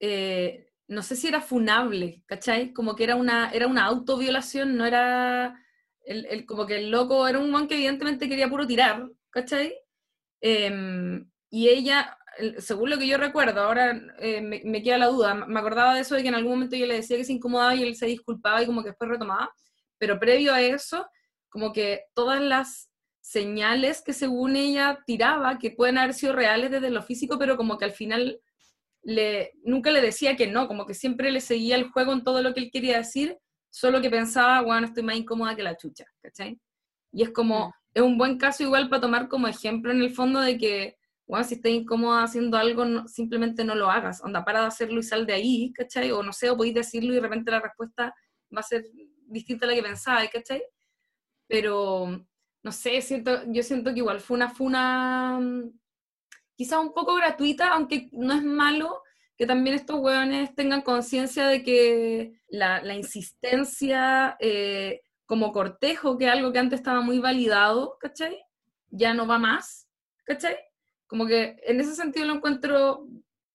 eh, 0.00 0.68
no 0.88 1.02
sé 1.02 1.16
si 1.16 1.28
era 1.28 1.40
funable, 1.40 2.22
¿cachai? 2.26 2.72
Como 2.72 2.96
que 2.96 3.04
era 3.04 3.16
una, 3.16 3.50
era 3.52 3.66
una 3.66 3.84
autoviolación, 3.86 4.76
no 4.76 4.86
era, 4.86 5.58
el, 6.04 6.26
el- 6.26 6.46
como 6.46 6.66
que 6.66 6.76
el 6.78 6.90
loco 6.90 7.26
era 7.28 7.38
un 7.38 7.50
man 7.50 7.68
que 7.68 7.74
evidentemente 7.76 8.28
quería 8.28 8.48
puro 8.48 8.66
tirar, 8.66 9.08
¿cachai? 9.30 9.74
Em, 10.40 11.30
y 11.50 11.68
ella, 11.68 12.16
el- 12.38 12.60
según 12.62 12.90
lo 12.90 12.98
que 12.98 13.06
yo 13.08 13.18
recuerdo, 13.18 13.62
ahora 13.62 14.00
eh, 14.18 14.40
me, 14.42 14.62
me 14.64 14.82
queda 14.82 14.98
la 14.98 15.06
duda, 15.08 15.34
me 15.34 15.60
acordaba 15.60 15.94
de 15.94 16.00
eso 16.02 16.14
de 16.16 16.22
que 16.22 16.28
en 16.28 16.34
algún 16.34 16.52
momento 16.54 16.76
yo 16.76 16.86
le 16.86 16.96
decía 16.96 17.16
que 17.16 17.24
se 17.24 17.32
incomodaba 17.34 17.74
y 17.74 17.82
él 17.84 17.96
se 17.96 18.06
disculpaba 18.06 18.62
y 18.62 18.66
como 18.66 18.82
que 18.82 18.90
después 18.90 19.10
retomaba, 19.10 19.50
pero 19.98 20.18
previo 20.18 20.52
a 20.54 20.60
eso, 20.62 21.06
como 21.50 21.72
que 21.72 22.04
todas 22.14 22.40
las 22.42 22.90
señales 23.22 24.02
que 24.02 24.12
según 24.12 24.56
ella 24.56 24.98
tiraba, 25.06 25.58
que 25.58 25.70
pueden 25.70 25.96
haber 25.98 26.12
sido 26.14 26.34
reales 26.34 26.70
desde 26.70 26.90
lo 26.90 27.02
físico, 27.02 27.38
pero 27.38 27.56
como 27.56 27.78
que 27.78 27.86
al 27.86 27.92
final 27.92 28.40
le, 29.02 29.52
nunca 29.64 29.90
le 29.90 30.00
decía 30.02 30.36
que 30.36 30.46
no, 30.48 30.68
como 30.68 30.86
que 30.86 30.94
siempre 30.94 31.30
le 31.32 31.40
seguía 31.40 31.76
el 31.76 31.90
juego 31.90 32.12
en 32.12 32.24
todo 32.24 32.42
lo 32.42 32.52
que 32.54 32.60
él 32.60 32.70
quería 32.72 32.98
decir, 32.98 33.38
solo 33.70 34.00
que 34.02 34.10
pensaba, 34.10 34.60
bueno, 34.62 34.86
estoy 34.88 35.02
más 35.04 35.16
incómoda 35.16 35.56
que 35.56 35.62
la 35.62 35.76
chucha, 35.76 36.04
¿cachai? 36.20 36.60
Y 37.12 37.22
es 37.22 37.30
como, 37.30 37.68
Mm. 37.68 37.72
es 37.94 38.02
un 38.02 38.18
buen 38.18 38.38
caso 38.38 38.62
igual 38.64 38.88
para 38.90 39.02
tomar 39.02 39.28
como 39.28 39.48
ejemplo 39.48 39.92
en 39.92 40.02
el 40.02 40.10
fondo 40.14 40.40
de 40.40 40.58
que, 40.58 40.96
bueno, 41.26 41.44
si 41.44 41.54
estás 41.54 41.72
incómoda 41.72 42.24
haciendo 42.24 42.56
algo, 42.58 42.84
no- 42.84 43.08
simplemente 43.08 43.64
no 43.64 43.74
lo 43.76 43.90
hagas, 43.90 44.22
onda, 44.24 44.44
para 44.44 44.60
de 44.62 44.66
hacerlo 44.66 44.98
y 45.00 45.02
sal 45.04 45.26
de 45.26 45.34
ahí, 45.34 45.72
¿cachai? 45.74 46.10
O 46.10 46.22
no 46.22 46.32
sé, 46.32 46.50
o 46.50 46.56
podéis 46.56 46.74
decirlo 46.74 47.12
y 47.12 47.16
de 47.16 47.20
repente 47.22 47.50
la 47.50 47.60
respuesta 47.60 48.14
va 48.54 48.60
a 48.60 48.62
ser 48.62 48.84
distinta 49.26 49.66
a 49.66 49.68
la 49.70 49.74
que 49.76 49.82
pensabas, 49.82 50.28
¿cachai? 50.30 50.62
Pero, 51.48 52.26
no 52.62 52.72
sé, 52.72 53.00
siento, 53.02 53.42
yo 53.48 53.62
siento 53.62 53.92
que 53.92 53.98
igual 53.98 54.20
fue 54.20 54.36
una 54.36 54.48
funa 54.50 55.38
mm, 55.40 55.70
quizás 56.54 56.78
un 56.78 56.92
poco 56.92 57.14
gratuita, 57.14 57.68
aunque 57.68 58.08
no 58.12 58.34
es 58.34 58.42
malo 58.42 59.02
que 59.36 59.46
también 59.46 59.74
estos 59.74 59.98
hueones 59.98 60.54
tengan 60.54 60.82
conciencia 60.82 61.48
de 61.48 61.62
que 61.62 62.40
la, 62.48 62.94
insistencia 62.94 64.36
eh, 64.38 65.02
como 65.26 65.52
cortejo, 65.52 66.18
que 66.18 66.28
algo 66.28 66.52
que 66.52 66.58
antes 66.58 66.78
estaba 66.78 67.00
muy 67.00 67.18
validado, 67.18 67.96
¿cachai? 67.98 68.38
Ya 68.90 69.14
no 69.14 69.26
va 69.26 69.38
más, 69.38 69.88
¿cachai? 70.24 70.56
Como 71.06 71.26
que 71.26 71.56
en 71.66 71.80
ese 71.80 71.94
sentido 71.96 72.26
lo 72.26 72.34
encuentro 72.34 73.08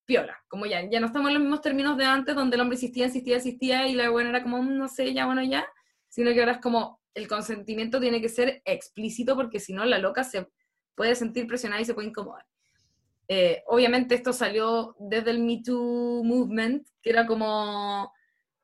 piola, 0.06 0.38
como 0.48 0.66
ya, 0.66 0.82
ya 0.90 1.00
no 1.00 1.08
estamos 1.08 1.28
en 1.30 1.36
los 1.36 1.44
mismos 1.44 1.62
términos 1.62 1.98
de 1.98 2.06
antes, 2.06 2.36
donde 2.36 2.56
el 2.56 2.62
hombre 2.62 2.76
insistía, 2.76 3.06
insistía, 3.06 3.36
insistía, 3.36 3.88
y 3.88 3.94
la 3.94 4.10
buena 4.10 4.30
era 4.30 4.44
como, 4.44 4.62
"Mm, 4.62 4.78
no 4.78 4.88
sé, 4.88 5.14
ya, 5.14 5.26
bueno, 5.26 5.44
ya, 5.44 5.68
sino 6.10 6.34
que 6.34 6.40
ahora 6.40 6.54
es 6.54 6.62
como, 6.62 7.00
el 7.18 7.28
consentimiento 7.28 8.00
tiene 8.00 8.22
que 8.22 8.30
ser 8.30 8.62
explícito, 8.64 9.36
porque 9.36 9.60
si 9.60 9.74
no, 9.74 9.84
la 9.86 9.98
loca 9.98 10.24
se 10.24 10.48
puede 10.94 11.16
sentir 11.16 11.48
presionada 11.48 11.82
y 11.82 11.86
se 11.86 11.96
puede 11.96 12.10
incomodar. 12.10 12.46
Eh, 13.28 13.64
obviamente 13.66 14.14
esto 14.14 14.32
salió 14.34 14.96
desde 15.00 15.32
el 15.32 15.40
Me 15.40 15.62
Too 15.64 16.24
Movement, 16.24 16.88
que 17.02 17.10
era 17.10 17.26
como, 17.26 18.14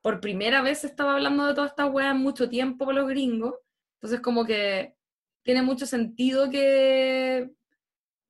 por 0.00 0.20
primera 0.20 0.62
vez 0.62 0.78
se 0.78 0.86
estaba 0.86 1.14
hablando 1.14 1.46
de 1.46 1.54
toda 1.54 1.66
esta 1.66 1.86
weá 1.86 2.12
en 2.12 2.18
mucho 2.18 2.48
tiempo 2.48 2.84
por 2.84 2.94
los 2.94 3.08
gringos, 3.08 3.56
entonces 3.96 4.20
como 4.20 4.44
que 4.44 4.94
tiene 5.42 5.62
mucho 5.62 5.84
sentido 5.84 6.48
que, 6.48 7.50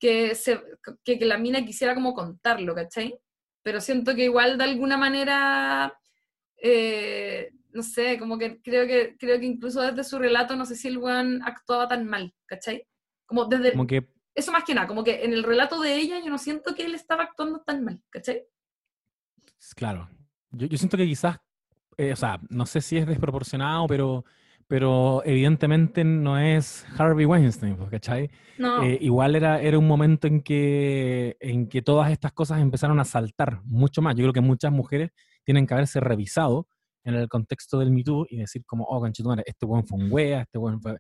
que, 0.00 0.34
se, 0.34 0.58
que 1.04 1.18
la 1.26 1.36
mina 1.36 1.66
quisiera 1.66 1.94
como 1.94 2.14
contarlo, 2.14 2.74
¿cachai? 2.74 3.18
Pero 3.62 3.82
siento 3.82 4.14
que 4.14 4.24
igual 4.24 4.56
de 4.56 4.64
alguna 4.64 4.96
manera, 4.96 5.98
eh, 6.62 7.50
no 7.74 7.82
sé, 7.82 8.18
como 8.18 8.38
que 8.38 8.62
creo, 8.62 8.86
que 8.86 9.16
creo 9.18 9.38
que 9.38 9.46
incluso 9.46 9.82
desde 9.82 10.04
su 10.04 10.18
relato, 10.18 10.56
no 10.56 10.64
sé 10.64 10.76
si 10.76 10.88
el 10.88 10.98
weón 10.98 11.42
actuaba 11.42 11.88
tan 11.88 12.06
mal, 12.06 12.32
¿cachai? 12.46 12.86
Como 13.26 13.46
desde, 13.46 13.72
Como 13.72 13.86
que 13.86 14.08
eso 14.34 14.52
más 14.52 14.64
que 14.64 14.74
nada, 14.74 14.86
como 14.86 15.04
que 15.04 15.24
en 15.24 15.32
el 15.32 15.42
relato 15.42 15.80
de 15.80 15.96
ella 15.96 16.20
yo 16.20 16.30
no 16.30 16.38
siento 16.38 16.74
que 16.74 16.84
él 16.84 16.94
estaba 16.94 17.24
actuando 17.24 17.60
tan 17.60 17.84
mal, 17.84 18.00
¿cachai? 18.10 18.44
Claro. 19.76 20.08
Yo, 20.50 20.66
yo 20.66 20.78
siento 20.78 20.96
que 20.96 21.06
quizás, 21.06 21.38
eh, 21.96 22.12
o 22.12 22.16
sea, 22.16 22.40
no 22.48 22.64
sé 22.66 22.80
si 22.80 22.96
es 22.96 23.06
desproporcionado, 23.06 23.86
pero, 23.86 24.24
pero 24.68 25.22
evidentemente 25.24 26.04
no 26.04 26.38
es 26.38 26.86
Harvey 26.96 27.26
Weinstein, 27.26 27.76
pues, 27.76 27.90
¿cachai? 27.90 28.30
No, 28.58 28.82
Eh, 28.82 28.98
igual 29.00 29.34
era, 29.34 29.60
era 29.60 29.78
un 29.78 29.86
momento 29.88 30.26
en 30.26 30.42
que, 30.42 31.36
en 31.40 31.68
que 31.68 31.82
todas 31.82 32.10
estas 32.12 32.32
cosas 32.32 32.60
empezaron 32.60 33.00
a 33.00 33.04
saltar 33.04 33.62
mucho 33.64 34.00
más. 34.00 34.14
Yo 34.14 34.22
creo 34.22 34.32
que 34.32 34.40
muchas 34.40 34.70
mujeres 34.70 35.10
tienen 35.44 35.66
que 35.66 35.74
haberse 35.74 36.00
revisado 36.00 36.68
en 37.04 37.14
el 37.14 37.28
contexto 37.28 37.78
del 37.78 37.90
Me 37.90 38.02
Too 38.02 38.26
y 38.30 38.38
decir 38.38 38.64
como, 38.64 38.84
oh, 38.84 39.00
conchetumare, 39.00 39.44
este 39.46 39.66
buen 39.66 39.86
fue 39.86 39.98
un 39.98 40.10
wea, 40.10 40.42
este 40.42 40.58
buen 40.58 40.80
fue, 40.80 40.96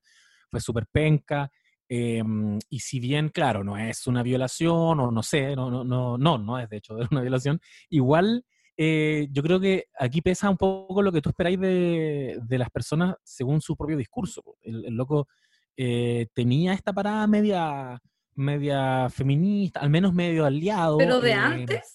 fue 0.50 0.60
súper 0.60 0.86
penca. 0.86 1.50
Em, 1.88 2.58
y 2.70 2.78
si 2.80 3.00
bien, 3.00 3.28
claro, 3.28 3.62
no 3.64 3.76
es 3.76 4.06
una 4.06 4.22
violación, 4.22 5.00
o 5.00 5.10
no 5.10 5.22
sé, 5.22 5.54
no, 5.56 5.70
no, 5.70 5.84
no, 5.84 6.16
no, 6.16 6.38
no 6.38 6.58
es 6.58 6.68
de 6.68 6.78
hecho 6.78 6.96
una 7.10 7.20
violación, 7.20 7.60
igual 7.90 8.44
eh, 8.76 9.28
yo 9.30 9.42
creo 9.42 9.60
que 9.60 9.86
aquí 9.98 10.20
pesa 10.20 10.50
un 10.50 10.56
poco 10.56 11.00
lo 11.02 11.12
que 11.12 11.20
tú 11.20 11.28
esperáis 11.28 11.60
de, 11.60 12.38
de 12.42 12.58
las 12.58 12.70
personas 12.70 13.14
según 13.22 13.60
su 13.60 13.76
propio 13.76 13.96
discurso. 13.96 14.42
El, 14.62 14.84
el 14.86 14.94
loco 14.94 15.28
eh, 15.76 16.26
tenía 16.34 16.72
esta 16.72 16.92
parada 16.92 17.26
media, 17.26 18.00
media 18.34 19.08
feminista, 19.10 19.80
al 19.80 19.90
menos 19.90 20.12
medio 20.12 20.44
aliado. 20.44 20.98
pero 20.98 21.20
de 21.20 21.30
eh, 21.30 21.34
antes. 21.34 21.93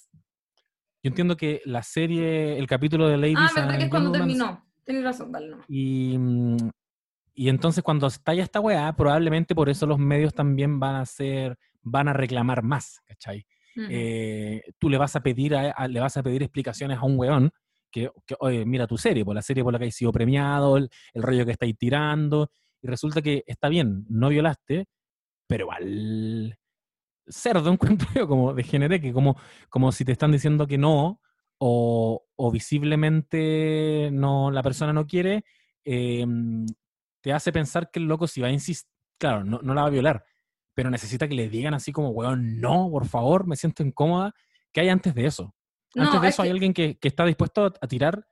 Yo 1.01 1.09
entiendo 1.09 1.37
que 1.37 1.61
la 1.65 1.81
serie, 1.83 2.57
el 2.57 2.67
capítulo 2.67 3.07
de 3.07 3.17
Ladies 3.17 3.37
Ah, 3.57 3.61
verdad 3.61 3.69
que 3.71 3.77
es 3.77 3.81
and 3.83 3.89
cuando 3.89 4.11
terminó. 4.11 4.65
Tienes 4.83 5.03
razón, 5.03 5.31
vale, 5.31 5.49
no. 5.49 5.57
y, 5.67 6.17
mm, 6.17 6.57
y 7.35 7.49
entonces 7.49 7.83
cuando 7.83 8.07
estalla 8.07 8.43
esta 8.43 8.59
weá, 8.59 8.91
probablemente 8.93 9.55
por 9.55 9.69
eso 9.69 9.85
los 9.85 9.97
medios 9.99 10.33
también 10.33 10.79
van 10.79 10.95
a 10.95 11.01
hacer, 11.01 11.57
van 11.81 12.07
a 12.09 12.13
reclamar 12.13 12.63
más, 12.63 13.01
¿cachai? 13.05 13.45
Eh, 13.87 14.61
tú 14.77 14.89
le 14.89 14.97
vas 14.97 15.15
a 15.15 15.21
pedir 15.23 15.55
a- 15.55 15.71
a- 15.71 15.87
le 15.87 16.01
vas 16.01 16.17
a 16.17 16.23
pedir 16.23 16.43
explicaciones 16.43 16.97
a 16.97 17.03
un 17.05 17.17
weón 17.17 17.49
que, 17.89 18.11
que, 18.25 18.35
oye, 18.41 18.65
mira 18.65 18.85
tu 18.87 18.97
serie, 18.97 19.23
por 19.23 19.33
la 19.35 19.41
serie 19.41 19.63
por 19.63 19.71
la 19.71 19.79
que 19.79 19.85
has 19.85 19.95
sido 19.95 20.11
premiado, 20.11 20.75
el, 20.75 20.89
el 21.13 21.23
rollo 21.23 21.45
que 21.45 21.51
estáis 21.53 21.77
tirando, 21.77 22.51
y 22.81 22.87
resulta 22.87 23.21
que 23.21 23.43
está 23.47 23.69
bien, 23.69 24.05
no 24.09 24.27
violaste, 24.29 24.87
pero 25.47 25.71
al 25.71 26.58
cerdo 27.29 27.71
encuentro 27.71 28.07
yo, 28.15 28.27
como 28.27 28.53
degeneré, 28.53 28.99
que 28.99 29.13
como, 29.13 29.37
como 29.69 29.91
si 29.91 30.03
te 30.05 30.11
están 30.11 30.31
diciendo 30.31 30.67
que 30.67 30.77
no, 30.77 31.21
o, 31.57 32.25
o 32.35 32.51
visiblemente 32.51 34.09
no, 34.11 34.51
la 34.51 34.63
persona 34.63 34.93
no 34.93 35.05
quiere, 35.07 35.43
eh, 35.85 36.25
te 37.21 37.33
hace 37.33 37.51
pensar 37.51 37.91
que 37.91 37.99
el 37.99 38.05
loco 38.05 38.27
si 38.27 38.41
va 38.41 38.47
a 38.47 38.51
insistir, 38.51 38.89
claro, 39.17 39.43
no, 39.43 39.59
no 39.61 39.73
la 39.73 39.81
va 39.81 39.87
a 39.87 39.91
violar, 39.91 40.23
pero 40.73 40.89
necesita 40.89 41.27
que 41.27 41.35
le 41.35 41.49
digan 41.49 41.73
así 41.73 41.91
como, 41.91 42.09
weón, 42.09 42.59
no, 42.61 42.89
por 42.89 43.05
favor, 43.05 43.45
me 43.47 43.55
siento 43.55 43.83
incómoda. 43.83 44.33
¿Qué 44.71 44.81
hay 44.81 44.89
antes 44.89 45.13
de 45.13 45.25
eso? 45.25 45.53
Antes 45.95 46.13
No, 46.15 46.21
de 46.21 46.27
es 46.29 46.33
eso 46.35 46.43
hay 46.43 46.49
que- 46.49 46.53
alguien 46.53 46.73
que, 46.73 46.97
que 46.97 47.07
está 47.07 47.25
dispuesto 47.25 47.65
a, 47.65 47.73
a 47.81 47.87
tirar 47.87 48.25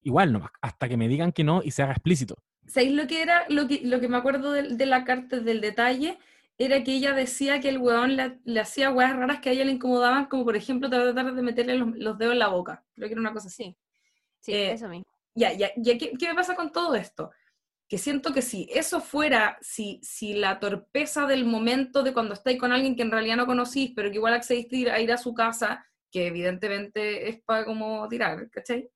igual 0.00 0.32
nomás, 0.32 0.50
hasta 0.60 0.88
que 0.88 0.96
me 0.96 1.06
digan 1.06 1.30
que 1.30 1.44
no 1.44 1.62
y 1.62 1.70
se 1.70 1.82
haga 1.82 1.92
explícito. 1.92 2.36
¿Sabéis 2.66 2.92
lo 2.94 3.06
que 3.06 3.22
era? 3.22 3.44
Lo 3.48 3.68
que, 3.68 3.80
lo 3.84 4.00
que 4.00 4.08
me 4.08 4.16
acuerdo 4.16 4.50
de, 4.52 4.74
de 4.74 4.86
la 4.86 5.04
carta, 5.04 5.38
del 5.38 5.60
detalle, 5.60 6.18
era 6.58 6.84
que 6.84 6.92
ella 6.94 7.12
decía 7.14 7.60
que 7.60 7.68
el 7.68 7.78
weón 7.78 8.16
le, 8.16 8.38
le 8.44 8.60
hacía 8.60 8.90
weas 8.92 9.16
raras 9.16 9.40
que 9.40 9.50
a 9.50 9.52
ella 9.52 9.64
le 9.64 9.72
incomodaban, 9.72 10.26
como 10.26 10.44
por 10.44 10.56
ejemplo 10.56 10.88
tratar 10.90 11.34
de 11.34 11.42
meterle 11.42 11.76
los, 11.76 11.88
los 11.96 12.18
dedos 12.18 12.32
en 12.34 12.38
la 12.40 12.48
boca. 12.48 12.84
Creo 12.94 13.08
que 13.08 13.12
era 13.14 13.20
una 13.20 13.32
cosa 13.32 13.48
así. 13.48 13.76
Sí, 14.40 14.52
Eh, 14.54 14.72
eso 14.72 14.88
mismo. 14.88 15.06
Ya, 15.34 15.52
ya, 15.52 15.70
ya, 15.76 15.96
¿qué, 15.98 16.12
qué 16.18 16.28
me 16.28 16.34
pasa 16.34 16.54
con 16.54 16.72
todo 16.72 16.94
esto? 16.94 17.30
Que 17.88 17.98
siento 17.98 18.32
que 18.34 18.42
si 18.42 18.68
eso 18.72 19.00
fuera, 19.00 19.58
si, 19.62 20.00
si 20.02 20.34
la 20.34 20.60
torpeza 20.60 21.26
del 21.26 21.44
momento 21.44 22.02
de 22.02 22.12
cuando 22.14 22.34
estáis 22.34 22.58
con 22.58 22.72
alguien 22.72 22.96
que 22.96 23.02
en 23.02 23.10
realidad 23.12 23.36
no 23.36 23.46
conocís, 23.46 23.92
pero 23.94 24.10
que 24.10 24.16
igual 24.16 24.34
accediste 24.34 24.76
a 24.76 24.80
ir- 24.80 24.90
a 24.92 25.00
ir 25.00 25.12
a 25.12 25.18
su 25.18 25.34
casa, 25.34 25.86
que 26.10 26.26
evidentemente 26.28 27.28
es 27.28 27.42
para 27.44 27.64
como 27.64 28.08
tirar, 28.08 28.50
¿cachai? 28.50 28.90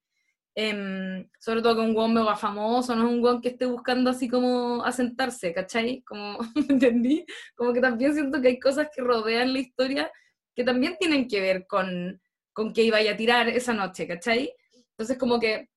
Em, 0.59 1.29
sobre 1.39 1.61
todo 1.61 1.77
con 1.77 1.85
un 1.85 1.95
guon 1.95 2.15
mega 2.15 2.35
famoso, 2.35 2.97
no 2.97 3.07
es 3.07 3.13
un 3.13 3.21
guon 3.21 3.43
que 3.43 3.51
esté 3.51 3.67
buscando 3.67 4.09
así 4.09 4.27
como 4.27 4.83
asentarse, 4.83 5.53
¿cachai? 5.53 6.03
Como, 6.03 6.39
¿me 6.55 6.75
entendí? 6.75 7.27
Como 7.55 7.75
que 7.75 7.81
también 7.83 8.15
siento 8.15 8.41
que 8.41 8.49
hay 8.49 8.59
cosas 8.59 8.89
que 8.95 9.03
rodean 9.03 9.53
la 9.53 9.59
historia 9.59 10.11
que 10.55 10.65
también 10.65 10.97
tienen 10.99 11.29
que 11.29 11.43
ver 11.43 11.67
con, 11.67 12.23
con 12.55 12.73
que 12.73 12.85
iba 12.85 12.97
a 12.99 13.17
tirar 13.19 13.51
esa 13.51 13.75
noche, 13.75 14.09
¿cachai? 14.09 14.51
Entonces 14.93 15.19
como 15.19 15.39
que, 15.39 15.69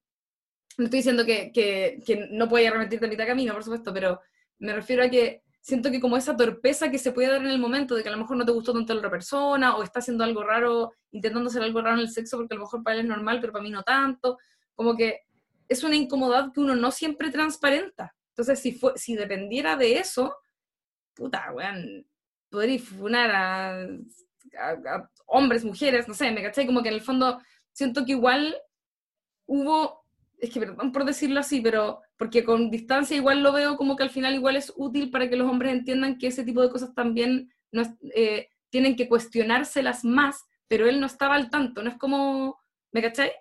no 0.78 0.86
estoy 0.86 1.00
diciendo 1.00 1.26
que, 1.26 1.52
que, 1.52 2.02
que 2.06 2.30
no 2.32 2.48
pueda 2.48 2.70
arrepentirte 2.70 3.06
a 3.06 3.10
mitad 3.10 3.28
camino, 3.28 3.54
por 3.54 3.66
supuesto, 3.66 3.94
pero 3.94 4.22
me 4.60 4.72
refiero 4.74 5.04
a 5.04 5.10
que 5.10 5.44
siento 5.60 5.92
que 5.92 6.00
como 6.00 6.16
esa 6.16 6.38
torpeza 6.38 6.90
que 6.90 6.98
se 6.98 7.12
puede 7.12 7.28
dar 7.28 7.42
en 7.42 7.50
el 7.50 7.60
momento 7.60 7.96
de 7.96 8.04
que 8.04 8.08
a 8.08 8.14
lo 8.14 8.18
mejor 8.18 8.38
no 8.38 8.46
te 8.46 8.54
gustó 8.54 8.72
tanto 8.72 8.94
la 8.94 9.00
otra 9.00 9.12
persona 9.12 9.76
o 9.76 9.84
está 9.84 10.00
haciendo 10.00 10.24
algo 10.24 10.42
raro, 10.42 10.94
intentando 11.12 11.50
hacer 11.50 11.64
algo 11.64 11.82
raro 11.82 11.96
en 11.96 12.04
el 12.04 12.10
sexo 12.10 12.38
porque 12.38 12.54
a 12.54 12.58
lo 12.58 12.64
mejor 12.64 12.82
para 12.82 12.96
él 12.96 13.02
es 13.02 13.08
normal, 13.08 13.42
pero 13.42 13.52
para 13.52 13.64
mí 13.64 13.72
no 13.72 13.84
tanto, 13.84 14.38
como 14.80 14.96
que 14.96 15.24
es 15.68 15.84
una 15.84 15.98
incomodidad 15.98 16.54
que 16.54 16.62
uno 16.62 16.74
no 16.78 16.90
siempre 16.92 17.32
transparenta. 17.32 18.16
Entonces, 18.30 18.62
si, 18.62 18.72
fue, 18.72 18.94
si 18.96 19.18
dependiera 19.18 19.76
de 19.76 20.00
eso, 20.00 20.34
puta, 21.16 21.52
weón, 21.54 22.08
podría 22.50 22.80
funar 22.80 23.32
a, 23.32 23.82
a- 23.84 24.72
a 24.96 25.12
hombres, 25.28 25.66
mujeres, 25.66 26.08
no 26.08 26.14
sé, 26.14 26.32
¿me 26.32 26.44
cachai? 26.44 26.66
Como 26.66 26.82
que 26.84 26.90
en 26.90 26.96
el 26.96 27.02
fondo 27.02 27.42
siento 27.74 28.06
que 28.06 28.14
igual 28.14 28.56
hubo, 29.46 30.06
es 30.40 30.50
que 30.52 30.60
perdón 30.60 30.92
por 30.92 31.06
decirlo 31.06 31.40
así, 31.40 31.62
pero 31.62 32.02
porque 32.18 32.44
con 32.44 32.70
distancia 32.72 33.18
igual 33.18 33.44
lo 33.44 33.52
veo 33.54 33.78
como 33.78 33.96
que 33.96 34.04
al 34.04 34.10
final 34.10 34.36
igual 34.36 34.56
es 34.56 34.74
útil 34.76 35.12
para 35.12 35.30
que 35.30 35.36
los 35.36 35.50
hombres 35.50 35.74
entiendan 35.74 36.18
que 36.18 36.28
ese 36.28 36.44
tipo 36.44 36.62
de 36.62 36.70
cosas 36.70 36.94
también 36.94 37.52
no 37.72 37.84
eh, 38.16 38.50
tienen 38.70 38.96
que 38.96 39.10
cuestionárselas 39.10 40.04
más, 40.06 40.46
pero 40.68 40.88
él 40.88 41.00
no 41.00 41.08
estaba 41.08 41.36
al 41.36 41.50
tanto, 41.50 41.84
no 41.84 41.90
es 41.90 41.98
como, 41.98 42.60
¿me 42.92 43.02
cachai? 43.02 43.32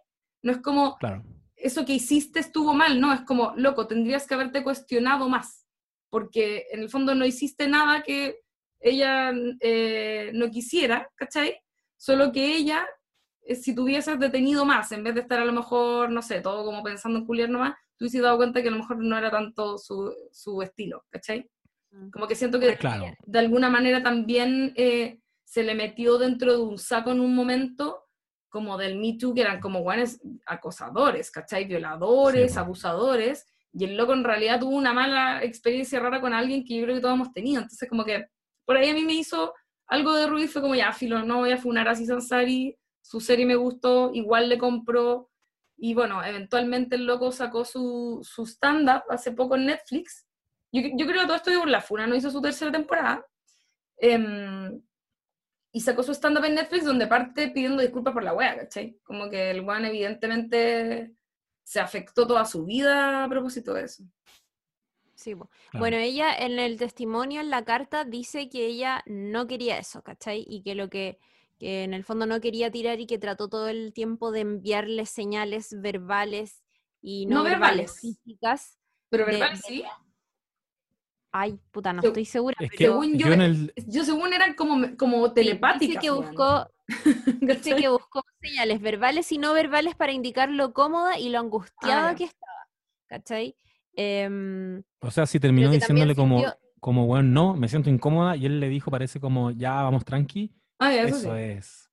No 0.42 0.52
es 0.52 0.58
como, 0.58 0.96
Claro. 0.98 1.24
eso 1.56 1.84
que 1.84 1.94
hiciste 1.94 2.40
estuvo 2.40 2.74
mal, 2.74 3.00
no, 3.00 3.12
es 3.12 3.22
como, 3.22 3.52
loco, 3.56 3.86
tendrías 3.86 4.26
que 4.26 4.34
haberte 4.34 4.62
cuestionado 4.62 5.28
más, 5.28 5.66
porque 6.10 6.66
en 6.72 6.80
el 6.80 6.88
fondo 6.90 7.14
no 7.14 7.24
hiciste 7.26 7.68
nada 7.68 8.02
que 8.02 8.40
ella 8.80 9.32
eh, 9.60 10.30
no 10.34 10.50
quisiera, 10.50 11.10
¿cachai? 11.16 11.58
Solo 11.96 12.30
que 12.30 12.54
ella, 12.56 12.86
eh, 13.42 13.56
si 13.56 13.74
te 13.74 13.80
hubieses 13.80 14.18
detenido 14.20 14.64
más, 14.64 14.92
en 14.92 15.02
vez 15.02 15.14
de 15.14 15.22
estar 15.22 15.40
a 15.40 15.44
lo 15.44 15.52
mejor, 15.52 16.10
no 16.10 16.22
sé, 16.22 16.40
todo 16.40 16.64
como 16.64 16.82
pensando 16.84 17.18
en 17.18 17.26
culiar 17.26 17.50
nomás, 17.50 17.74
tú 17.96 18.04
hubieses 18.04 18.22
dado 18.22 18.36
cuenta 18.36 18.62
que 18.62 18.68
a 18.68 18.70
lo 18.70 18.78
mejor 18.78 18.98
no 18.98 19.18
era 19.18 19.30
tanto 19.30 19.76
su, 19.78 20.14
su 20.30 20.62
estilo, 20.62 21.04
¿cachai? 21.10 21.50
Mm. 21.90 22.10
Como 22.10 22.28
que 22.28 22.36
siento 22.36 22.60
que 22.60 22.76
Claro. 22.76 23.06
de 23.26 23.38
alguna 23.40 23.68
manera 23.68 24.00
también 24.02 24.72
eh, 24.76 25.18
se 25.44 25.64
le 25.64 25.74
metió 25.74 26.18
dentro 26.18 26.52
de 26.52 26.62
un 26.62 26.78
saco 26.78 27.10
en 27.10 27.18
un 27.20 27.34
momento 27.34 27.97
como 28.48 28.78
del 28.78 28.98
Me 28.98 29.16
Too, 29.18 29.34
que 29.34 29.42
eran 29.42 29.60
como 29.60 29.80
guanes 29.80 30.20
acosadores, 30.46 31.30
¿cachai? 31.30 31.64
Violadores, 31.64 32.52
Sí, 32.52 32.58
abusadores, 32.58 33.46
y 33.72 33.84
el 33.84 33.96
loco 33.96 34.12
en 34.14 34.24
realidad 34.24 34.60
tuvo 34.60 34.76
una 34.76 34.92
mala 34.92 35.42
experiencia 35.44 36.00
rara 36.00 36.20
con 36.20 36.32
alguien 36.32 36.64
que 36.64 36.76
yo 36.76 36.84
creo 36.84 36.96
que 36.96 37.00
todos 37.02 37.14
hemos 37.14 37.32
tenido, 37.32 37.62
entonces 37.62 37.88
como 37.88 38.04
que 38.04 38.26
por 38.64 38.76
ahí 38.76 38.88
a 38.90 38.94
mí 38.94 39.04
me 39.04 39.14
hizo 39.14 39.54
algo 39.86 40.14
de 40.14 40.26
ruido 40.26 40.48
fue 40.48 40.62
como, 40.62 40.74
ya, 40.74 40.92
filo, 40.92 41.22
no 41.22 41.38
voy 41.38 41.52
a 41.52 41.58
funar 41.58 41.88
a 41.88 41.92
Aziz 41.92 42.10
Ansari, 42.10 42.76
su 43.02 43.20
serie 43.20 43.46
me 43.46 43.56
gustó, 43.56 44.10
igual 44.12 44.48
le 44.48 44.58
compró, 44.58 45.30
y 45.76 45.94
bueno, 45.94 46.22
eventualmente 46.24 46.96
el 46.96 47.06
loco 47.06 47.32
sacó 47.32 47.64
su, 47.64 48.20
su 48.22 48.44
stand-up 48.46 49.02
hace 49.10 49.32
poco 49.32 49.56
en 49.56 49.66
Netflix, 49.66 50.26
yo, 50.72 50.82
yo 50.82 51.06
creo 51.06 51.20
que 51.20 51.26
todo 51.26 51.36
esto 51.36 51.50
de 51.50 51.58
por 51.58 51.68
la 51.68 51.80
funa, 51.80 52.06
no 52.06 52.14
hizo 52.14 52.30
su 52.30 52.40
tercera 52.40 52.70
temporada, 52.70 53.24
Em, 54.00 54.80
y 55.78 55.80
sacó 55.80 56.02
su 56.02 56.10
stand-up 56.12 56.44
en 56.44 56.56
Netflix 56.56 56.84
donde 56.84 57.06
parte 57.06 57.50
pidiendo 57.52 57.80
disculpas 57.80 58.12
por 58.12 58.24
la 58.24 58.34
wea, 58.34 58.56
¿cachai? 58.58 58.98
Como 59.04 59.30
que 59.30 59.52
el 59.52 59.60
weón 59.60 59.84
evidentemente 59.84 61.14
se 61.62 61.78
afectó 61.78 62.26
toda 62.26 62.44
su 62.46 62.64
vida 62.64 63.22
a 63.22 63.28
propósito 63.28 63.74
de 63.74 63.84
eso. 63.84 64.02
Sí, 65.14 65.34
claro. 65.34 65.50
Bueno, 65.74 65.96
ella 65.98 66.34
en 66.36 66.58
el 66.58 66.78
testimonio, 66.78 67.40
en 67.40 67.50
la 67.50 67.64
carta, 67.64 68.04
dice 68.04 68.48
que 68.48 68.66
ella 68.66 69.04
no 69.06 69.46
quería 69.46 69.78
eso, 69.78 70.02
¿cachai? 70.02 70.44
Y 70.48 70.62
que 70.64 70.74
lo 70.74 70.88
que, 70.90 71.20
que 71.60 71.84
en 71.84 71.94
el 71.94 72.02
fondo 72.02 72.26
no 72.26 72.40
quería 72.40 72.72
tirar 72.72 72.98
y 72.98 73.06
que 73.06 73.18
trató 73.18 73.48
todo 73.48 73.68
el 73.68 73.92
tiempo 73.92 74.32
de 74.32 74.40
enviarle 74.40 75.06
señales 75.06 75.80
verbales 75.80 76.64
y 77.00 77.26
no, 77.26 77.36
No 77.36 77.42
verbales, 77.44 77.76
verbales. 77.76 78.00
físicas. 78.00 78.78
Pero 79.10 79.26
de- 79.26 79.56
sí. 79.64 79.84
Ay, 81.40 81.58
puta, 81.70 81.92
no 81.92 82.02
Seg- 82.02 82.06
estoy 82.08 82.24
segura, 82.24 82.56
Es 82.60 82.70
que 82.70 82.76
pero 82.78 82.92
según 83.00 83.18
yo, 83.18 83.26
yo 83.28 83.32
en 83.32 83.40
el... 83.42 83.72
Yo 83.86 84.04
según 84.04 84.32
eran 84.32 84.54
como, 84.54 84.96
como 84.96 85.32
telepáticas. 85.32 85.80
dice 85.88 86.00
que 86.00 86.10
buscó, 86.10 86.70
dice 86.86 87.46
¿Cachai? 87.46 87.76
que 87.82 87.88
buscó 87.88 88.24
señales 88.40 88.80
verbales 88.80 89.30
y 89.32 89.38
no 89.38 89.52
verbales 89.52 89.94
para 89.94 90.12
indicar 90.12 90.50
lo 90.50 90.72
cómoda 90.72 91.18
y 91.18 91.28
lo 91.28 91.38
angustiada 91.38 92.10
Ah, 92.10 92.14
que 92.14 92.24
estaba, 92.24 92.68
¿cachai? 93.06 93.56
Em, 93.94 94.82
O 95.00 95.10
sea, 95.10 95.26
si 95.26 95.38
terminó 95.40 95.70
que 95.70 95.76
diciéndole 95.76 96.14
como, 96.14 96.38
sintió- 96.38 96.58
como, 96.80 97.06
bueno, 97.06 97.28
no, 97.28 97.54
me 97.56 97.68
siento 97.68 97.90
incómoda, 97.90 98.36
y 98.36 98.46
él 98.46 98.60
le 98.60 98.68
dijo, 98.68 98.90
parece 98.90 99.20
como, 99.20 99.50
ya, 99.50 99.82
vamos 99.82 100.04
tranqui, 100.04 100.52
Ah, 100.78 100.94
eso, 100.94 101.16
eso 101.16 101.34
sí. 101.34 101.40
es, 101.42 101.90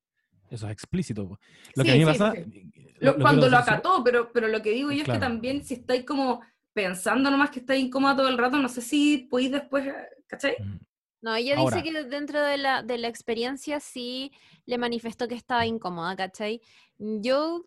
eso 0.50 0.66
es 0.66 0.72
explícito. 0.72 1.38
Lo 1.74 1.82
que 1.84 1.90
Sí, 1.90 1.96
a 1.96 1.98
mí 1.98 2.04
me 2.04 2.12
sí, 2.12 2.18
pasa... 2.18 2.34
sí. 2.44 2.70
lo- 3.00 3.12
Lo- 3.12 3.18
lo 3.18 3.22
cuando 3.22 3.48
lo 3.48 3.56
decir- 3.56 3.72
acató, 3.72 4.02
pero, 4.04 4.30
pero 4.32 4.46
lo 4.48 4.62
que 4.62 4.70
digo 4.70 4.90
yo 4.92 4.98
es 4.98 5.04
Claro. 5.04 5.20
que 5.20 5.26
también 5.26 5.64
si 5.64 5.74
estáis 5.74 6.04
como 6.04 6.40
pensando 6.76 7.30
nomás 7.30 7.48
que 7.50 7.60
estáis 7.60 7.82
incómoda 7.82 8.16
todo 8.16 8.28
el 8.28 8.36
rato, 8.36 8.58
no 8.58 8.68
sé 8.68 8.82
si 8.82 9.26
podéis 9.30 9.50
después, 9.50 9.82
¿cachai? 10.26 10.56
Mm. 10.60 10.78
No, 11.22 11.34
ella 11.34 11.56
Ahora- 11.56 11.74
dice 11.78 11.90
que 11.90 12.04
dentro 12.04 12.42
de 12.42 12.58
la, 12.58 12.82
de 12.82 12.98
la 12.98 13.08
experiencia 13.08 13.80
sí 13.80 14.30
le 14.66 14.76
manifestó 14.76 15.26
que 15.26 15.34
estaba 15.34 15.64
incómoda, 15.64 16.14
¿cachai? 16.14 16.60
Yo, 16.98 17.64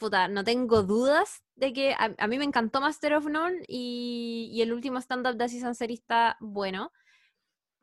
puta, 0.00 0.26
no 0.28 0.42
tengo 0.42 0.82
dudas 0.82 1.42
de 1.54 1.74
que 1.74 1.92
a, 1.92 2.14
a 2.16 2.26
mí 2.26 2.38
me 2.38 2.44
encantó 2.46 2.80
Master 2.80 3.12
of 3.14 3.26
None 3.26 3.62
y, 3.68 4.48
y 4.54 4.62
el 4.62 4.72
último 4.72 4.98
stand-up 5.00 5.36
de 5.36 5.44
Aziz 5.44 5.62
Ansari 5.62 5.94
está 5.94 6.38
bueno. 6.40 6.90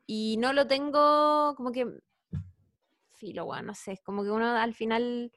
Y 0.06 0.36
no 0.38 0.52
lo 0.52 0.66
tengo 0.66 1.54
como 1.56 1.70
que... 1.70 1.86
Filo, 3.12 3.44
bueno, 3.46 3.68
no 3.68 3.74
sé, 3.74 3.92
es 3.92 4.00
como 4.02 4.24
que 4.24 4.30
uno 4.30 4.44
al 4.56 4.74
final 4.74 5.30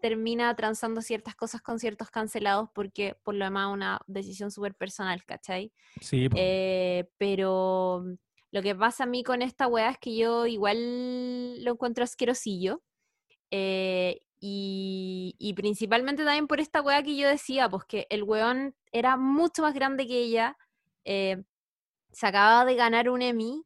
termina 0.00 0.54
transando 0.56 1.02
ciertas 1.02 1.34
cosas 1.34 1.60
con 1.62 1.78
ciertos 1.78 2.10
cancelados 2.10 2.68
porque 2.74 3.16
por 3.22 3.34
lo 3.34 3.44
demás 3.44 3.72
una 3.72 4.00
decisión 4.06 4.50
súper 4.50 4.74
personal, 4.74 5.24
¿cachai? 5.24 5.72
Sí. 6.00 6.28
Eh, 6.34 7.08
pero 7.18 8.04
lo 8.50 8.62
que 8.62 8.74
pasa 8.74 9.04
a 9.04 9.06
mí 9.06 9.22
con 9.22 9.42
esta 9.42 9.66
weá 9.66 9.90
es 9.90 9.98
que 9.98 10.16
yo 10.16 10.46
igual 10.46 11.62
lo 11.64 11.72
encuentro 11.72 12.04
asquerosillo. 12.04 12.82
eh, 13.50 14.20
y, 14.40 15.34
y 15.38 15.54
principalmente 15.54 16.24
también 16.24 16.46
por 16.46 16.60
esta 16.60 16.80
weá 16.80 17.02
que 17.02 17.16
yo 17.16 17.26
decía, 17.26 17.68
pues 17.68 17.84
que 17.86 18.06
el 18.08 18.22
weón 18.22 18.76
era 18.92 19.16
mucho 19.16 19.62
más 19.62 19.74
grande 19.74 20.06
que 20.06 20.16
ella, 20.16 20.56
eh, 21.04 21.42
se 22.12 22.26
acababa 22.26 22.64
de 22.64 22.76
ganar 22.76 23.08
un 23.10 23.22
Emmy 23.22 23.64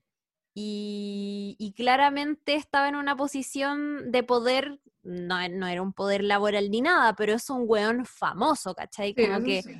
y, 0.54 1.56
y 1.58 1.72
claramente 1.72 2.54
estaba 2.54 2.88
en 2.88 2.96
una 2.96 3.16
posición 3.16 4.10
de 4.12 4.22
poder, 4.22 4.80
no, 5.02 5.48
no 5.48 5.66
era 5.66 5.82
un 5.82 5.92
poder 5.92 6.22
laboral 6.24 6.70
ni 6.70 6.80
nada, 6.82 7.14
pero 7.14 7.34
es 7.34 7.48
un 7.50 7.64
weón 7.66 8.04
famoso, 8.04 8.74
¿cachai? 8.74 9.14
Como 9.14 9.42
que 9.44 9.62
sí. 9.62 9.70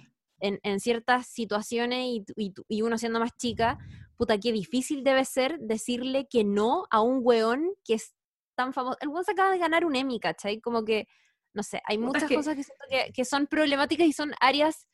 en, 0.40 0.59
en 0.62 0.81
ciertas 0.81 1.27
situaciones 1.27 2.01
y, 2.07 2.24
y 2.36 2.55
y 2.69 2.82
uno 2.82 2.97
siendo 2.99 3.20
más 3.20 3.36
chica, 3.36 3.78
puta, 4.16 4.39
qué 4.39 4.51
difícil 4.53 5.05
debe 5.05 5.24
ser 5.24 5.59
decirle 5.59 6.27
que 6.28 6.44
no 6.44 6.85
a 6.90 7.01
un 7.03 7.20
weón 7.23 7.70
que 7.85 7.94
es 7.94 8.15
tan 8.55 8.73
famoso. 8.73 8.97
El 9.01 9.09
weón 9.09 9.24
se 9.24 9.32
acaba 9.32 9.51
de 9.53 9.59
ganar 9.59 9.85
un 9.85 9.94
Emmy, 9.97 10.19
¿cachai? 10.20 10.61
Como 10.61 10.85
que, 10.85 11.07
no 11.55 11.62
sé, 11.62 11.82
hay 11.85 11.99
Puta, 11.99 12.07
muchas 12.09 12.28
que- 12.28 12.35
cosas 12.35 12.57
que 12.57 12.62
siento 12.65 12.85
que, 12.89 13.12
que 13.12 13.24
son 13.24 13.47
problemáticas 13.47 14.07
y 14.07 14.12
son 14.12 14.32
áreas 14.40 14.89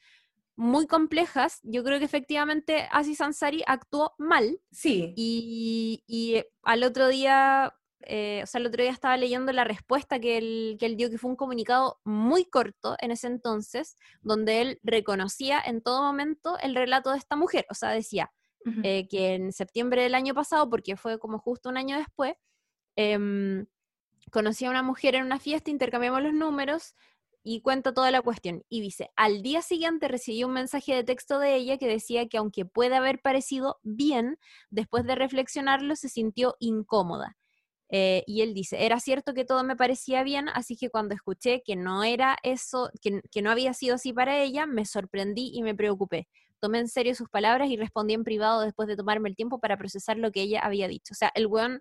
muy 0.58 0.88
complejas. 0.88 1.60
Yo 1.62 1.84
creo 1.84 2.00
que 2.00 2.04
efectivamente 2.04 2.88
Aziz 2.90 3.20
Ansari 3.20 3.62
actuó 3.64 4.14
mal 4.18 4.60
Sí, 4.72 5.14
y, 5.16 6.02
y, 6.08 6.34
eh, 6.34 6.50
al 6.64 6.82
otro 6.82 7.06
día, 7.06 7.72
eh, 8.00 8.40
o 8.42 8.46
sea, 8.46 8.60
el 8.60 8.66
otro 8.66 8.82
día 8.82 8.90
estaba 8.90 9.16
leyendo 9.16 9.52
la 9.52 9.62
respuesta 9.62 10.18
que 10.18 10.36
él, 10.36 10.76
que 10.80 10.86
él 10.86 10.96
dio, 10.96 11.10
que 11.10 11.18
fue 11.18 11.30
un 11.30 11.36
comunicado 11.36 12.00
muy 12.04 12.44
corto 12.44 12.96
en 12.98 13.12
ese 13.12 13.28
entonces, 13.28 13.96
donde 14.20 14.60
él 14.60 14.80
reconocía 14.82 15.62
en 15.64 15.80
todo 15.80 16.02
momento 16.02 16.58
el 16.60 16.74
relato 16.74 17.12
de 17.12 17.18
esta 17.18 17.36
mujer. 17.36 17.64
O 17.70 17.74
sea, 17.74 17.90
decía 17.90 18.32
eh, 18.82 19.06
que 19.08 19.34
en 19.34 19.52
septiembre 19.52 20.02
del 20.02 20.16
año 20.16 20.34
pasado, 20.34 20.68
porque 20.68 20.96
fue 20.96 21.20
como 21.20 21.38
justo 21.38 21.68
un 21.68 21.76
año 21.76 21.96
después, 21.96 22.34
em, 22.96 23.64
conocí 24.32 24.64
a 24.64 24.70
una 24.70 24.82
mujer 24.82 25.14
en 25.14 25.24
una 25.24 25.38
fiesta, 25.38 25.70
intercambiamos 25.70 26.20
los 26.20 26.34
números 26.34 26.96
y 27.42 27.60
cuenta 27.62 27.94
toda 27.94 28.10
la 28.10 28.22
cuestión. 28.22 28.64
Y 28.68 28.80
dice, 28.80 29.10
al 29.16 29.42
día 29.42 29.62
siguiente 29.62 30.08
recibí 30.08 30.44
un 30.44 30.52
mensaje 30.52 30.94
de 30.94 31.04
texto 31.04 31.38
de 31.38 31.54
ella 31.54 31.78
que 31.78 31.86
decía 31.86 32.26
que 32.28 32.38
aunque 32.38 32.64
puede 32.64 32.96
haber 32.96 33.20
parecido 33.20 33.78
bien, 33.82 34.38
después 34.70 35.04
de 35.04 35.14
reflexionarlo 35.14 35.96
se 35.96 36.08
sintió 36.08 36.56
incómoda. 36.58 37.36
Eh, 37.90 38.22
y 38.26 38.42
él 38.42 38.52
dice, 38.52 38.84
era 38.84 39.00
cierto 39.00 39.32
que 39.32 39.46
todo 39.46 39.64
me 39.64 39.76
parecía 39.76 40.22
bien, 40.22 40.48
así 40.50 40.76
que 40.76 40.90
cuando 40.90 41.14
escuché 41.14 41.62
que 41.64 41.74
no 41.74 42.04
era 42.04 42.36
eso, 42.42 42.90
que, 43.00 43.22
que 43.30 43.40
no 43.40 43.50
había 43.50 43.72
sido 43.72 43.94
así 43.94 44.12
para 44.12 44.42
ella, 44.42 44.66
me 44.66 44.84
sorprendí 44.84 45.50
y 45.54 45.62
me 45.62 45.74
preocupé. 45.74 46.28
Tomé 46.60 46.80
en 46.80 46.88
serio 46.88 47.14
sus 47.14 47.30
palabras 47.30 47.70
y 47.70 47.76
respondí 47.76 48.14
en 48.14 48.24
privado 48.24 48.60
después 48.60 48.88
de 48.88 48.96
tomarme 48.96 49.28
el 49.28 49.36
tiempo 49.36 49.58
para 49.60 49.78
procesar 49.78 50.18
lo 50.18 50.32
que 50.32 50.42
ella 50.42 50.60
había 50.60 50.88
dicho. 50.88 51.14
O 51.14 51.16
sea, 51.16 51.30
el 51.34 51.46
weón, 51.46 51.80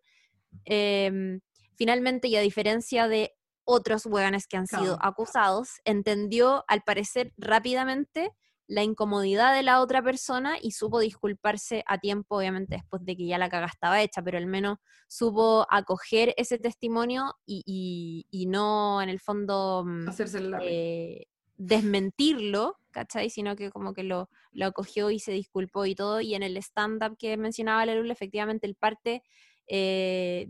em, 0.65 1.41
finalmente, 1.75 2.27
y 2.27 2.35
a 2.35 2.41
diferencia 2.41 3.07
de 3.07 3.36
otros 3.67 4.05
weones 4.05 4.47
que 4.47 4.55
han 4.57 4.65
sido 4.65 4.97
acusados, 5.01 5.69
entendió 5.83 6.63
al 6.67 6.81
parecer 6.83 7.33
rápidamente 7.37 8.31
la 8.69 8.83
incomodidad 8.83 9.53
de 9.53 9.63
la 9.63 9.81
otra 9.81 10.01
persona 10.01 10.57
y 10.61 10.71
supo 10.71 10.99
disculparse 10.99 11.83
a 11.85 11.99
tiempo, 11.99 12.37
obviamente 12.37 12.75
después 12.75 13.03
de 13.05 13.15
que 13.15 13.25
ya 13.25 13.37
la 13.37 13.49
caga 13.49 13.67
estaba 13.67 14.01
hecha, 14.01 14.21
pero 14.21 14.37
al 14.37 14.45
menos 14.45 14.77
supo 15.07 15.65
acoger 15.69 16.33
ese 16.37 16.57
testimonio 16.57 17.33
y, 17.45 17.63
y- 17.65 18.25
y 18.29 18.45
no 18.47 19.01
en 19.01 19.09
el 19.09 19.19
fondo 19.19 19.83
mm, 19.85 20.05
eh, 20.63 21.27
desmentirlo, 21.55 22.77
¿cachai? 22.91 23.29
Sino 23.29 23.55
que 23.55 23.71
como 23.71 23.93
que 23.93 24.03
lo, 24.03 24.29
lo 24.51 24.65
acogió 24.65 25.11
y 25.11 25.19
se 25.19 25.31
disculpó 25.31 25.85
y 25.85 25.95
todo. 25.95 26.21
Y 26.21 26.35
en 26.35 26.43
el 26.43 26.57
stand-up 26.57 27.17
que 27.17 27.37
mencionaba 27.37 27.85
la 27.85 27.95
Lula, 27.95 28.13
efectivamente, 28.13 28.67
el 28.67 28.75
parte 28.75 29.23
eh, 29.67 30.49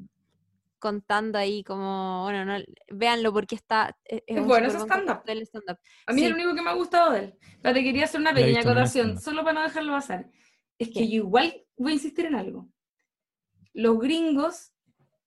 contando 0.79 1.37
ahí 1.37 1.63
como, 1.63 2.23
bueno, 2.23 2.45
no, 2.45 2.63
véanlo 2.89 3.33
porque 3.33 3.55
está... 3.55 3.95
Es, 4.03 4.21
Es 4.27 4.45
bueno 4.45 4.67
buen 4.67 4.81
stand-up. 4.81 5.23
stand-up. 5.45 5.77
A 6.05 6.13
mí 6.13 6.23
es 6.23 6.29
lo 6.29 6.35
único 6.35 6.55
que 6.55 6.61
me 6.61 6.69
ha 6.69 6.73
gustado 6.73 7.11
de 7.11 7.19
él. 7.19 7.37
Pero 7.61 7.73
te 7.73 7.83
quería 7.83 8.05
hacer 8.05 8.21
una 8.21 8.33
pequeña 8.33 8.61
acotación, 8.61 9.19
solo 9.19 9.43
para 9.43 9.53
no 9.59 9.63
dejarlo 9.63 9.93
pasar. 9.93 10.29
Es 10.77 10.89
que 10.89 10.93
¿Qué? 10.93 11.09
yo 11.09 11.15
igual 11.23 11.65
voy 11.75 11.91
a 11.91 11.95
insistir 11.95 12.25
en 12.25 12.35
algo. 12.35 12.69
Los 13.73 13.99
gringos, 13.99 14.73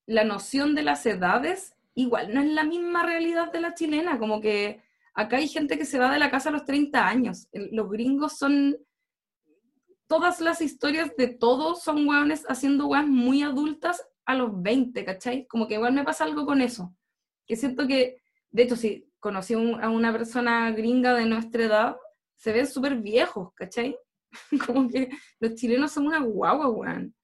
la 0.07 0.25
noción 0.25 0.75
de 0.75 0.83
las 0.83 1.05
edades, 1.07 1.75
igual 1.95 2.33
no 2.35 2.41
es 2.41 2.49
la 2.49 2.65
misma 2.65 3.05
realidad 3.05 3.53
de 3.53 3.61
la 3.61 3.75
chilena. 3.75 4.19
Como 4.19 4.41
que 4.41 4.83
acá 5.15 5.37
hay 5.39 5.49
gente 5.49 5.79
que 5.79 5.85
se 5.85 5.99
va 5.99 6.13
de 6.13 6.19
la 6.19 6.31
casa 6.31 6.49
a 6.49 6.53
los 6.53 6.65
30 6.65 7.07
años. 7.07 7.49
Los 7.53 7.91
gringos 7.91 8.37
son. 8.39 8.77
Todas 10.07 10.41
las 10.41 10.61
historias 10.61 11.15
de 11.17 11.29
todos 11.29 11.85
son 11.85 12.09
hueones 12.09 12.45
haciendo 12.49 12.89
hueas 12.89 13.07
muy 13.07 13.43
adultas 13.43 14.05
a 14.31 14.35
los 14.37 14.63
20, 14.63 15.05
¿cachai? 15.05 15.47
Como 15.47 15.67
que 15.67 15.75
igual 15.75 15.93
me 15.93 16.05
pasa 16.05 16.25
algo 16.25 16.47
con 16.47 16.61
eso. 16.61 16.95
Que 17.47 17.57
siento 17.57 17.87
que, 17.87 18.23
de 18.51 18.63
hecho, 18.63 18.77
si 18.77 19.09
conocí 19.19 19.55
a 19.55 19.91
una 19.91 20.13
persona 20.13 20.71
gringa 20.71 21.15
de 21.15 21.27
nuestra 21.27 21.65
edad, 21.65 21.97
se 22.37 22.53
ven 22.53 22.67
súper 22.67 22.97
viejos, 22.97 23.53
¿cachai? 23.55 23.97
como 24.67 24.89
que 24.89 25.11
los 25.41 25.55
chilenos 25.55 25.93
son 25.93 26.07
una 26.07 26.21
guagua, 26.21 26.69
weón. 26.69 27.15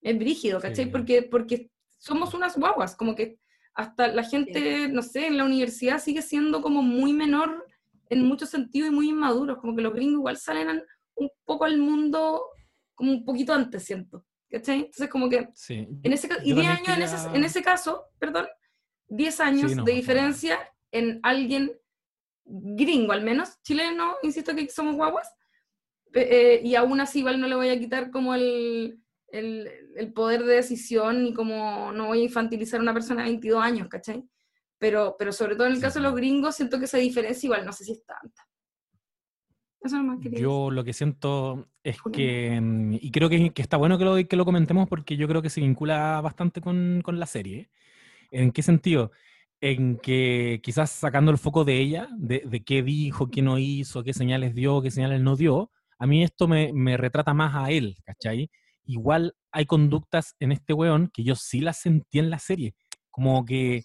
Es 0.00 0.18
brígido, 0.18 0.60
¿cachai? 0.60 0.90
Porque, 0.90 1.22
porque 1.22 1.70
somos 1.98 2.32
unas 2.34 2.56
guaguas, 2.56 2.94
como 2.94 3.14
que 3.14 3.38
hasta 3.74 4.08
la 4.08 4.22
gente, 4.22 4.88
no 4.88 5.02
sé, 5.02 5.26
en 5.26 5.36
la 5.36 5.44
universidad 5.44 6.00
sigue 6.00 6.22
siendo 6.22 6.62
como 6.62 6.82
muy 6.82 7.12
menor 7.12 7.66
en 8.08 8.24
muchos 8.24 8.50
sentidos 8.50 8.90
y 8.90 8.94
muy 8.94 9.10
inmaduros, 9.10 9.58
como 9.58 9.74
que 9.74 9.82
los 9.82 9.92
gringos 9.92 10.20
igual 10.20 10.36
salen 10.38 10.82
un 11.16 11.30
poco 11.44 11.64
al 11.64 11.78
mundo 11.78 12.42
como 12.94 13.12
un 13.12 13.24
poquito 13.24 13.52
antes, 13.52 13.84
siento. 13.84 14.24
¿Cachai? 14.56 14.78
Entonces, 14.78 15.08
como 15.10 15.28
que. 15.28 15.48
Sí. 15.52 15.86
En 16.02 16.12
ese, 16.12 16.28
y 16.42 16.54
10 16.54 16.66
años 16.66 16.88
en, 16.88 17.02
ese, 17.02 17.16
en, 17.34 17.44
ese, 17.44 17.62
caso, 17.62 18.06
perdón, 18.18 18.46
10 19.08 19.40
años 19.40 19.84
de 19.84 19.92
diferencia 19.92 20.58
en 20.90 21.20
alguien 21.22 21.78
gringo, 22.46 23.12
al 23.12 23.22
menos, 23.22 23.60
chileno, 23.62 24.16
insisto 24.22 24.54
que 24.54 24.66
somos 24.70 24.96
guaguas, 24.96 25.30
eh, 26.14 26.62
y 26.64 26.74
aún 26.74 27.00
así, 27.00 27.18
igual 27.18 27.38
no 27.38 27.48
le 27.48 27.54
voy 27.54 27.68
a 27.68 27.78
quitar 27.78 28.10
como 28.10 28.34
el, 28.34 28.98
el, 29.28 29.70
el, 29.94 30.12
poder 30.14 30.44
de 30.44 30.54
decisión, 30.54 31.24
ni 31.24 31.34
como 31.34 31.92
no 31.92 32.06
voy 32.06 32.20
a 32.20 32.24
infantilizar 32.24 32.80
a 32.80 32.82
una 32.82 32.94
persona 32.94 33.22
de 33.22 33.30
22 33.30 33.62
años, 33.62 33.88
¿cachai? 33.88 34.24
Pero, 34.78 35.16
pero 35.18 35.32
sobre 35.32 35.54
todo 35.54 35.66
en 35.66 35.74
el 35.74 35.80
caso 35.82 35.98
de 35.98 36.04
los 36.04 36.14
gringos, 36.14 36.56
siento 36.56 36.78
que 36.78 36.86
esa 36.86 36.96
diferencia 36.96 37.46
igual 37.46 37.66
no 37.66 37.74
sé 37.74 37.84
si 37.84 37.92
es 37.92 38.06
tanta. 38.06 38.48
Yo 40.40 40.70
lo 40.70 40.84
que 40.84 40.92
siento 40.92 41.68
es 41.82 41.98
que, 42.12 42.60
mm, 42.60 42.94
y 42.94 43.10
creo 43.10 43.28
que, 43.28 43.52
está 43.56 43.76
bueno 43.76 43.98
que 43.98 44.04
lo, 44.04 44.16
que 44.28 44.36
lo 44.36 44.44
comentemos 44.44 44.88
porque 44.88 45.16
yo 45.16 45.28
creo 45.28 45.42
que 45.42 45.50
se 45.50 45.60
vincula 45.60 46.20
bastante 46.20 46.60
con, 46.60 47.00
con 47.02 47.18
la 47.18 47.26
serie. 47.26 47.70
¿En 48.30 48.52
qué 48.52 48.62
sentido? 48.62 49.12
En 49.60 49.98
que 49.98 50.60
quizás 50.62 50.90
sacando 50.90 51.30
el 51.30 51.38
foco 51.38 51.64
de 51.64 51.78
ella, 51.80 52.08
de, 52.16 52.42
de, 52.46 52.64
qué 52.64 52.82
dijo, 52.82 53.30
qué 53.30 53.42
no 53.42 53.58
hizo, 53.58 54.04
qué 54.04 54.12
señales 54.12 54.54
dio, 54.54 54.82
qué 54.82 54.90
señales 54.90 55.20
no 55.20 55.36
dio, 55.36 55.70
a 55.98 56.06
mí 56.06 56.22
esto 56.22 56.48
me, 56.48 56.72
me 56.72 56.96
retrata 56.96 57.34
más 57.34 57.54
a 57.54 57.70
él, 57.70 57.96
¿cachai? 58.04 58.50
Igual 58.84 59.34
hay 59.50 59.66
conductas 59.66 60.34
en 60.40 60.52
este 60.52 60.72
weón 60.72 61.08
que 61.12 61.24
yo 61.24 61.34
sí 61.34 61.60
las 61.60 61.78
sentí 61.78 62.18
en 62.18 62.30
la 62.30 62.38
serie. 62.38 62.74
Como 63.10 63.44
que 63.44 63.82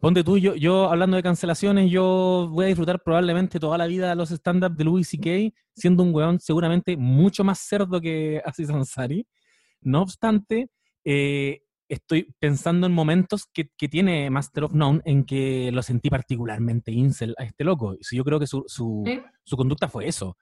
Ponte 0.00 0.24
tú, 0.24 0.38
yo, 0.38 0.54
yo 0.54 0.90
hablando 0.90 1.18
de 1.18 1.22
cancelaciones, 1.22 1.90
yo 1.90 2.48
voy 2.50 2.64
a 2.64 2.68
disfrutar 2.68 3.02
probablemente 3.02 3.60
toda 3.60 3.76
la 3.76 3.86
vida 3.86 4.14
los 4.14 4.30
stand-up 4.30 4.74
de 4.74 4.84
Louis 4.84 5.06
C.K., 5.06 5.54
siendo 5.74 6.02
un 6.02 6.14
weón 6.14 6.40
seguramente 6.40 6.96
mucho 6.96 7.44
más 7.44 7.58
cerdo 7.58 8.00
que 8.00 8.40
Aziz 8.46 8.70
Ansari. 8.70 9.26
No 9.82 10.00
obstante, 10.00 10.70
eh, 11.04 11.60
estoy 11.86 12.34
pensando 12.38 12.86
en 12.86 12.94
momentos 12.94 13.44
que, 13.52 13.68
que, 13.76 13.88
tiene 13.88 14.30
Master 14.30 14.64
of 14.64 14.72
None 14.72 15.02
en 15.04 15.24
que 15.24 15.70
lo 15.70 15.82
sentí 15.82 16.08
particularmente 16.08 16.92
incel 16.92 17.34
a 17.36 17.44
este 17.44 17.62
loco. 17.64 17.94
Yo 18.10 18.24
creo 18.24 18.40
que 18.40 18.46
su, 18.46 18.64
su, 18.68 19.04
su 19.44 19.56
conducta 19.56 19.88
fue 19.88 20.08
eso. 20.08 20.38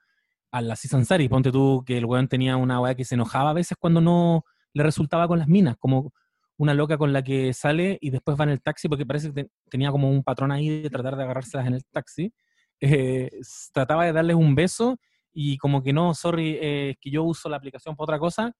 Al 0.51 0.71
Aziz 0.71 0.93
Ansari, 0.93 1.27
ponte 1.27 1.51
tú 1.51 1.83
que 1.85 1.97
el 1.97 2.05
weón 2.05 2.29
tenía 2.29 2.55
una 2.55 2.79
weá 2.79 2.95
que 2.95 3.03
se 3.03 3.15
enojaba 3.15 3.49
a 3.49 3.53
veces 3.53 3.77
cuando 3.77 3.99
no 3.99 4.45
le 4.73 4.83
resultaba 4.83 5.27
con 5.27 5.39
las 5.39 5.49
minas, 5.49 5.75
como 5.77 6.13
una 6.59 6.73
loca 6.73 6.97
con 6.97 7.13
la 7.13 7.23
que 7.23 7.53
sale 7.53 7.97
y 8.01 8.09
después 8.09 8.37
va 8.37 8.43
en 8.43 8.49
el 8.49 8.61
taxi 8.61 8.89
porque 8.89 9.05
parece 9.05 9.33
que 9.33 9.47
tenía 9.69 9.91
como 9.91 10.11
un 10.11 10.23
patrón 10.23 10.51
ahí 10.51 10.81
de 10.81 10.89
tratar 10.89 11.15
de 11.15 11.23
agarrárselas 11.23 11.65
en 11.67 11.73
el 11.73 11.85
taxi. 11.85 12.31
Eh, 12.81 13.29
trataba 13.73 14.05
de 14.05 14.13
darles 14.13 14.37
un 14.37 14.55
beso 14.55 14.97
y 15.33 15.57
como 15.57 15.83
que 15.83 15.91
no, 15.91 16.13
sorry, 16.13 16.51
eh, 16.61 16.91
es 16.91 16.97
que 17.01 17.11
yo 17.11 17.25
uso 17.25 17.49
la 17.49 17.57
aplicación 17.57 17.93
para 17.93 18.05
otra 18.05 18.19
cosa. 18.19 18.53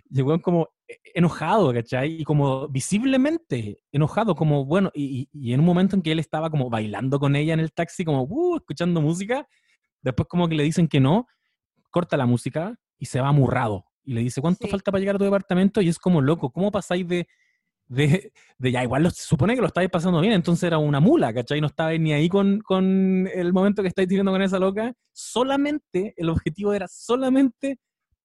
Llegó 0.10 0.42
como 0.42 0.70
e, 0.88 0.96
enojado, 1.14 1.72
¿cachai? 1.72 2.22
Y 2.22 2.24
como 2.24 2.68
visiblemente 2.70 3.78
enojado, 3.92 4.34
como 4.34 4.66
bueno, 4.66 4.90
y, 4.96 5.30
y, 5.32 5.54
en 5.54 5.60
un 5.60 5.68
momento 5.68 5.96
en 5.96 6.02
que 6.02 6.14
él 6.14 6.18
estaba 6.18 6.50
como 6.50 6.72
bailando 6.72 7.20
con 7.20 7.36
ella 7.36 7.54
en 7.54 7.60
el 7.60 7.72
taxi, 7.72 8.04
como 8.04 8.24
uh, 8.24 8.56
escuchando 8.56 9.00
música, 9.00 9.48
después 10.02 10.28
como 10.28 10.48
que 10.48 10.56
le 10.56 10.64
dicen 10.64 10.88
que 10.88 11.00
no, 11.00 11.28
corta 11.92 12.18
la 12.18 12.26
música 12.26 12.76
y 12.98 13.06
se 13.06 13.22
va 13.22 13.28
amurrado, 13.28 13.86
y 14.04 14.14
le 14.14 14.22
dice, 14.22 14.42
¿cuánto 14.42 14.68
falta 14.68 14.92
para 14.92 15.00
llegar 15.00 15.16
a 15.16 15.20
tu 15.20 15.26
departamento? 15.26 15.82
Y 15.82 15.90
es 15.90 16.00
como, 16.00 16.22
loco, 16.22 16.52
¿cómo 16.52 16.72
pasáis 16.72 17.08
de, 17.08 17.28
de, 17.88 18.32
de 18.58 18.72
ya, 18.72 18.84
igual 18.84 19.12
se 19.12 19.24
supone 19.24 19.56
que 19.56 19.62
lo 19.62 19.68
estáis 19.68 19.90
pasando 19.90 20.22
bien, 20.22 20.34
entonces 20.34 20.64
era 20.64 20.78
una 20.78 21.00
mula, 21.00 21.34
¿cachai? 21.34 21.62
No 21.62 21.68
estabais 21.68 22.00
ni 22.00 22.14
ahí 22.14 22.30
con, 22.30 22.60
con 22.62 23.30
el 23.34 23.54
momento 23.54 23.82
que 23.82 23.88
estáis 23.90 24.08
tirando 24.08 24.32
con 24.32 24.42
esa 24.42 24.60
loca, 24.60 24.94
solamente, 25.12 26.14
el 26.18 26.30
objetivo 26.30 26.74
era 26.74 26.88
solamente 26.88 27.80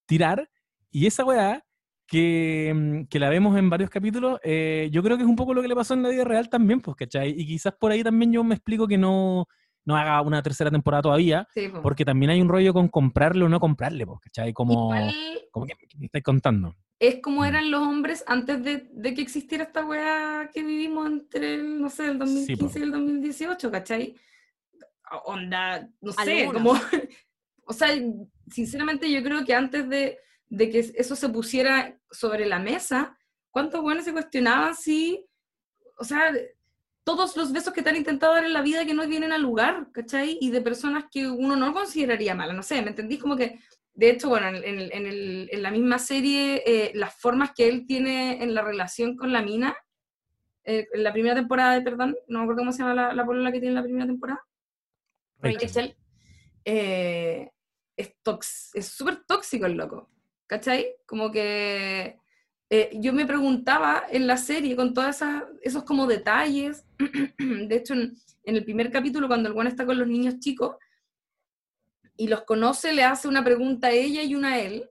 tirar, 0.06 0.48
y 0.90 1.06
esa 1.06 1.24
weá, 1.24 1.64
que, 2.06 2.72
mm, 2.74 3.04
que 3.08 3.18
la 3.18 3.28
vemos 3.28 3.56
en 3.58 3.68
varios 3.70 3.90
capítulos, 3.90 4.40
eh, 4.42 4.88
yo 4.92 5.02
creo 5.02 5.16
que 5.16 5.22
es 5.24 5.28
un 5.28 5.36
poco 5.36 5.54
lo 5.54 5.62
que 5.62 5.68
le 5.68 5.74
pasó 5.74 5.94
en 5.94 6.02
la 6.02 6.08
vida 6.08 6.24
real 6.24 6.48
también, 6.48 6.80
pues, 6.80 6.96
¿cachai? 6.96 7.34
Y 7.36 7.46
quizás 7.46 7.74
por 7.78 7.92
ahí 7.92 8.02
también 8.02 8.32
yo 8.32 8.42
me 8.44 8.54
explico 8.54 8.88
que 8.88 8.96
no, 8.98 9.46
no 9.88 9.96
haga 9.96 10.20
una 10.20 10.42
tercera 10.42 10.70
temporada 10.70 11.00
todavía, 11.00 11.48
porque 11.82 12.04
también 12.04 12.28
hay 12.28 12.42
un 12.42 12.48
rollo 12.50 12.74
con 12.74 12.88
comprarle 12.88 13.46
o 13.46 13.48
no 13.48 13.58
comprarle, 13.58 14.04
¿cachai? 14.20 14.52
Como, 14.52 14.94
como 15.50 15.64
que 15.64 15.72
me 15.96 16.04
estáis 16.04 16.22
contando. 16.22 16.76
Es 16.98 17.22
como 17.22 17.40
mm. 17.40 17.44
eran 17.46 17.70
los 17.70 17.80
hombres 17.80 18.22
antes 18.26 18.62
de, 18.62 18.86
de, 18.92 19.14
que 19.14 19.22
existiera 19.22 19.64
esta 19.64 19.86
weá 19.86 20.50
que 20.52 20.62
vivimos 20.62 21.06
entre 21.06 21.54
el, 21.54 21.80
no 21.80 21.88
sé, 21.88 22.04
el 22.04 22.18
2015 22.18 22.78
y 22.78 22.82
el 22.82 22.92
2018, 22.92 23.70
¿cachai? 23.70 24.14
Onda, 25.24 25.88
no 26.02 26.12
sé, 26.12 26.50
como... 26.52 26.72
o 27.64 27.72
sea, 27.72 27.88
sinceramente 28.50 29.10
yo 29.10 29.22
creo 29.22 29.42
que 29.46 29.54
antes 29.54 29.88
de, 29.88 30.18
de 30.50 30.68
que 30.68 30.80
eso 30.80 31.16
se 31.16 31.30
pusiera 31.30 31.98
sobre 32.10 32.44
la 32.44 32.58
mesa, 32.58 33.16
¿cuántos 33.50 33.80
buenos 33.80 34.04
se 34.04 34.12
cuestionaban 34.12 34.74
si, 34.74 35.24
o 35.98 36.04
sea, 36.04 36.30
todos 37.08 37.38
los 37.38 37.52
besos 37.52 37.72
que 37.72 37.80
te 37.82 37.88
han 37.88 37.96
intentado 37.96 38.34
dar 38.34 38.44
en 38.44 38.52
la 38.52 38.60
vida 38.60 38.84
que 38.84 38.92
no 38.92 39.08
vienen 39.08 39.32
al 39.32 39.40
lugar, 39.40 39.88
¿cachai? 39.92 40.36
Y 40.42 40.50
de 40.50 40.60
personas 40.60 41.06
que 41.10 41.26
uno 41.26 41.56
no 41.56 41.72
consideraría 41.72 42.34
malas, 42.34 42.54
no 42.54 42.62
sé, 42.62 42.82
¿me 42.82 42.90
entendís? 42.90 43.18
Como 43.18 43.34
que, 43.34 43.60
de 43.94 44.10
hecho, 44.10 44.28
bueno, 44.28 44.48
en, 44.48 44.62
en, 44.62 45.06
el, 45.06 45.48
en 45.50 45.62
la 45.62 45.70
misma 45.70 45.98
serie, 45.98 46.62
eh, 46.66 46.92
las 46.94 47.14
formas 47.18 47.52
que 47.56 47.66
él 47.66 47.86
tiene 47.86 48.42
en 48.42 48.52
la 48.52 48.60
relación 48.60 49.16
con 49.16 49.32
la 49.32 49.40
mina, 49.40 49.74
eh, 50.64 50.86
en 50.92 51.02
la 51.02 51.14
primera 51.14 51.34
temporada, 51.34 51.76
de, 51.76 51.80
perdón, 51.80 52.14
no 52.26 52.40
me 52.40 52.44
acuerdo 52.44 52.60
cómo 52.60 52.72
se 52.72 52.80
llama 52.80 52.92
la, 52.92 53.14
la 53.14 53.24
polola 53.24 53.52
que 53.52 53.60
tiene 53.60 53.70
en 53.70 53.76
la 53.76 53.84
primera 53.84 54.06
temporada. 54.06 54.44
Rachel. 55.38 55.96
Eh, 56.62 57.50
es 57.96 58.86
súper 58.86 59.24
tóxico 59.24 59.64
el 59.64 59.78
loco, 59.78 60.10
¿cachai? 60.46 60.96
Como 61.06 61.32
que 61.32 62.18
eh, 62.70 62.90
yo 62.94 63.14
me 63.14 63.24
preguntaba 63.24 64.04
en 64.10 64.26
la 64.26 64.36
serie 64.36 64.76
con 64.76 64.92
todos 64.92 65.16
esos 65.62 65.84
como 65.84 66.06
detalles, 66.06 66.84
de 67.38 67.74
hecho 67.74 67.94
en, 67.94 68.14
el 68.44 68.64
primer 68.64 68.90
capítulo 68.90 69.26
cuando 69.26 69.48
el 69.48 69.54
Juan 69.54 69.66
está 69.66 69.86
con 69.86 69.98
los 69.98 70.06
niños 70.06 70.38
chicos 70.38 70.76
y 72.16 72.28
los 72.28 72.42
conoce, 72.42 72.92
le 72.92 73.04
hace 73.04 73.28
una 73.28 73.44
pregunta 73.44 73.88
a 73.88 73.92
ella 73.92 74.22
y 74.22 74.34
una 74.34 74.54
a 74.54 74.58
él, 74.60 74.90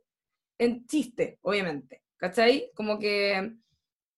en 0.58 0.88
chiste, 0.88 1.38
obviamente, 1.42 2.02
¿cachai? 2.18 2.72
Como 2.74 2.98
que, 2.98 3.54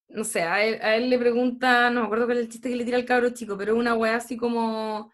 no 0.08 0.24
sé, 0.24 0.42
a 0.42 0.96
él, 0.96 1.10
le 1.10 1.18
pregunta, 1.18 1.90
no 1.90 2.00
me 2.00 2.06
acuerdo 2.06 2.26
cuál 2.26 2.38
es 2.38 2.44
el 2.44 2.50
chiste 2.50 2.70
que 2.70 2.76
le 2.76 2.84
tira 2.84 2.96
al 2.96 3.04
cabro 3.04 3.30
chico, 3.30 3.58
pero 3.58 3.76
una 3.76 3.94
wea 3.94 4.16
así 4.16 4.36
como, 4.38 5.12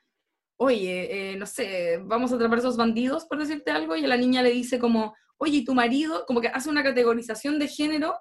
oye, 0.57 1.33
eh, 1.33 1.37
no 1.37 1.47
sé, 1.47 1.99
vamos 2.05 2.31
a 2.31 2.37
atrapar 2.37 2.59
a 2.59 2.61
esos 2.61 2.77
bandidos, 2.77 3.25
por 3.25 3.39
decirte 3.39 3.73
algo, 3.73 3.97
y 3.97 4.05
a 4.05 4.09
la 4.09 4.17
niña 4.17 4.43
le 4.43 4.51
dice 4.51 4.79
como, 4.79 5.17
oye, 5.37 5.59
¿y 5.59 5.65
tu 5.65 5.75
marido? 5.75 6.25
Como 6.27 6.41
que 6.41 6.49
hace 6.49 6.69
una 6.69 6.85
categorización 6.85 7.59
de 7.59 7.69
género 7.69 8.17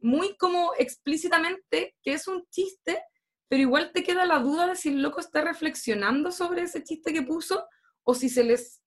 muy 0.00 0.36
como 0.36 0.72
explícitamente 0.78 1.94
que 2.02 2.12
es 2.12 2.28
un 2.28 2.44
chiste, 2.50 3.02
pero 3.48 3.62
igual 3.62 3.92
te 3.92 4.02
queda 4.02 4.26
la 4.26 4.38
duda 4.38 4.68
de 4.68 4.76
si 4.76 4.90
el 4.90 5.02
loco 5.02 5.20
está 5.20 5.42
reflexionando 5.42 6.30
sobre 6.30 6.62
ese 6.62 6.82
chiste 6.82 7.12
que 7.12 7.22
puso 7.22 7.66
o 8.02 8.14
si 8.14 8.28
se 8.28 8.44
les, 8.44 8.82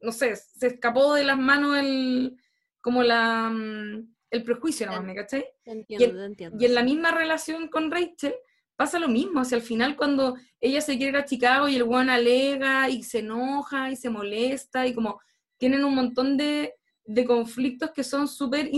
no 0.00 0.12
sé, 0.12 0.36
se 0.36 0.66
escapó 0.68 1.14
de 1.14 1.24
las 1.24 1.38
manos 1.38 1.78
el, 1.78 2.36
como 2.80 3.02
la, 3.02 3.50
mm, 3.50 4.14
el 4.30 4.42
prejuicio, 4.42 4.86
¿no? 4.86 5.02
¿me 5.02 5.14
cachai? 5.14 5.46
Entiendo, 5.64 6.24
entiendo. 6.24 6.56
y 6.60 6.66
en 6.66 6.74
la 6.74 6.82
misma 6.82 7.12
relación 7.12 7.68
con 7.68 7.90
Rachel 7.90 8.34
pasa 8.76 8.98
lo 8.98 9.08
mismo, 9.08 9.40
o 9.40 9.44
sea, 9.44 9.58
al 9.58 9.62
final 9.62 9.96
cuando 9.96 10.36
ella 10.60 10.80
se 10.80 10.96
quiere 10.96 11.10
ir 11.10 11.16
a 11.16 11.24
Chicago 11.24 11.68
y 11.68 11.76
el 11.76 11.82
one 11.82 12.12
alega 12.12 12.88
y 12.90 13.02
se 13.02 13.20
enoja 13.20 13.90
y 13.90 13.96
se 13.96 14.10
molesta 14.10 14.86
y 14.86 14.94
como 14.94 15.20
tienen 15.58 15.84
un 15.84 15.94
montón 15.94 16.36
de, 16.36 16.74
de 17.04 17.24
conflictos 17.24 17.90
que 17.90 18.04
son 18.04 18.28
súper 18.28 18.70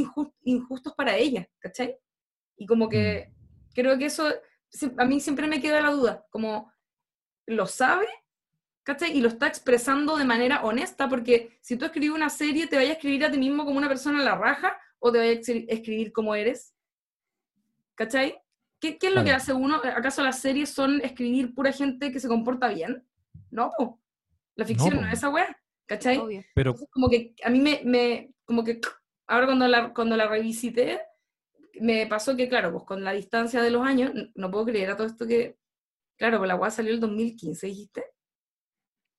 injustos 0.42 0.94
para 0.94 1.16
ella, 1.16 1.48
¿cachai? 1.58 1.96
Y 2.56 2.66
como 2.66 2.88
que 2.88 3.28
mm. 3.28 3.72
creo 3.74 3.98
que 3.98 4.06
eso, 4.06 4.26
a 4.98 5.04
mí 5.04 5.20
siempre 5.20 5.46
me 5.46 5.60
queda 5.60 5.80
la 5.80 5.90
duda, 5.90 6.26
como 6.30 6.72
lo 7.46 7.66
sabe, 7.66 8.06
¿cachai? 8.82 9.16
Y 9.16 9.20
lo 9.20 9.28
está 9.28 9.46
expresando 9.46 10.16
de 10.16 10.24
manera 10.24 10.64
honesta, 10.64 11.08
porque 11.08 11.58
si 11.60 11.76
tú 11.76 11.84
escribes 11.84 12.16
una 12.16 12.30
serie, 12.30 12.66
¿te 12.66 12.76
vayas 12.76 12.90
a 12.90 12.94
escribir 12.94 13.24
a 13.24 13.30
ti 13.30 13.38
mismo 13.38 13.64
como 13.64 13.78
una 13.78 13.88
persona 13.88 14.18
en 14.18 14.24
la 14.24 14.36
raja 14.36 14.76
o 14.98 15.12
te 15.12 15.18
vayas 15.18 15.48
a 15.48 15.52
escribir 15.52 16.12
como 16.12 16.34
eres? 16.34 16.74
¿Cachai? 17.94 18.36
¿Qué, 18.80 18.98
es 19.00 19.14
lo 19.14 19.24
que 19.24 19.32
hace 19.32 19.52
uno? 19.52 19.76
¿Acaso 19.76 20.22
las 20.22 20.40
series 20.40 20.70
son 20.70 21.00
escribir 21.00 21.54
pura 21.54 21.72
gente 21.72 22.12
que 22.12 22.20
se 22.20 22.28
comporta 22.28 22.68
bien? 22.68 23.06
No, 23.50 23.72
la 24.54 24.64
ficción 24.64 24.96
no, 24.96 25.06
es 25.06 25.14
esa 25.14 25.30
weá. 25.30 25.56
¿Cachai? 25.86 26.20
Pero... 26.54 26.74
como 26.90 27.08
que 27.08 27.34
a 27.44 27.50
mí 27.50 27.60
me, 27.60 27.82
me, 27.84 28.34
como 28.44 28.64
que 28.64 28.80
ahora 29.26 29.46
cuando 29.46 29.68
la, 29.68 29.92
cuando 29.94 30.16
la 30.16 30.28
revisité, 30.28 31.00
me 31.80 32.06
pasó 32.06 32.36
que, 32.36 32.48
claro, 32.48 32.72
pues 32.72 32.84
con 32.84 33.04
la 33.04 33.12
distancia 33.12 33.62
de 33.62 33.70
los 33.70 33.82
años, 33.86 34.12
no 34.34 34.50
puedo 34.50 34.66
creer 34.66 34.90
a 34.90 34.96
todo 34.96 35.06
esto 35.06 35.26
que, 35.26 35.58
Claro, 36.18 36.38
pues 36.38 36.48
la 36.48 36.56
weá 36.56 36.70
salió 36.70 36.92
el 36.94 37.00
2015, 37.00 37.66
dijiste. 37.68 38.04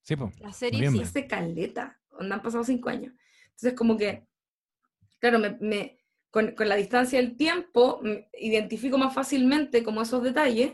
Sí, 0.04 0.16
pues. 0.16 0.34
La 0.40 0.52
serie 0.54 0.90
sí. 0.90 1.02
Hace 1.02 1.28
caleta, 1.28 2.00
donde 2.12 2.36
han 2.36 2.42
pasado 2.42 2.64
cinco 2.64 2.90
años. 2.90 3.14
Entonces, 3.48 3.74
como 3.74 3.98
que, 3.98 4.28
claro, 5.20 5.40
me, 5.40 5.58
me- 5.62 5.98
con, 6.32 6.52
con 6.54 6.70
la 6.70 6.76
distancia 6.76 7.20
del 7.20 7.38
tiempo, 7.38 8.00
me 8.04 8.30
identifico 8.34 8.98
más 8.98 9.14
fácilmente 9.14 9.84
como 9.84 10.02
esos 10.02 10.24
detalles, 10.24 10.74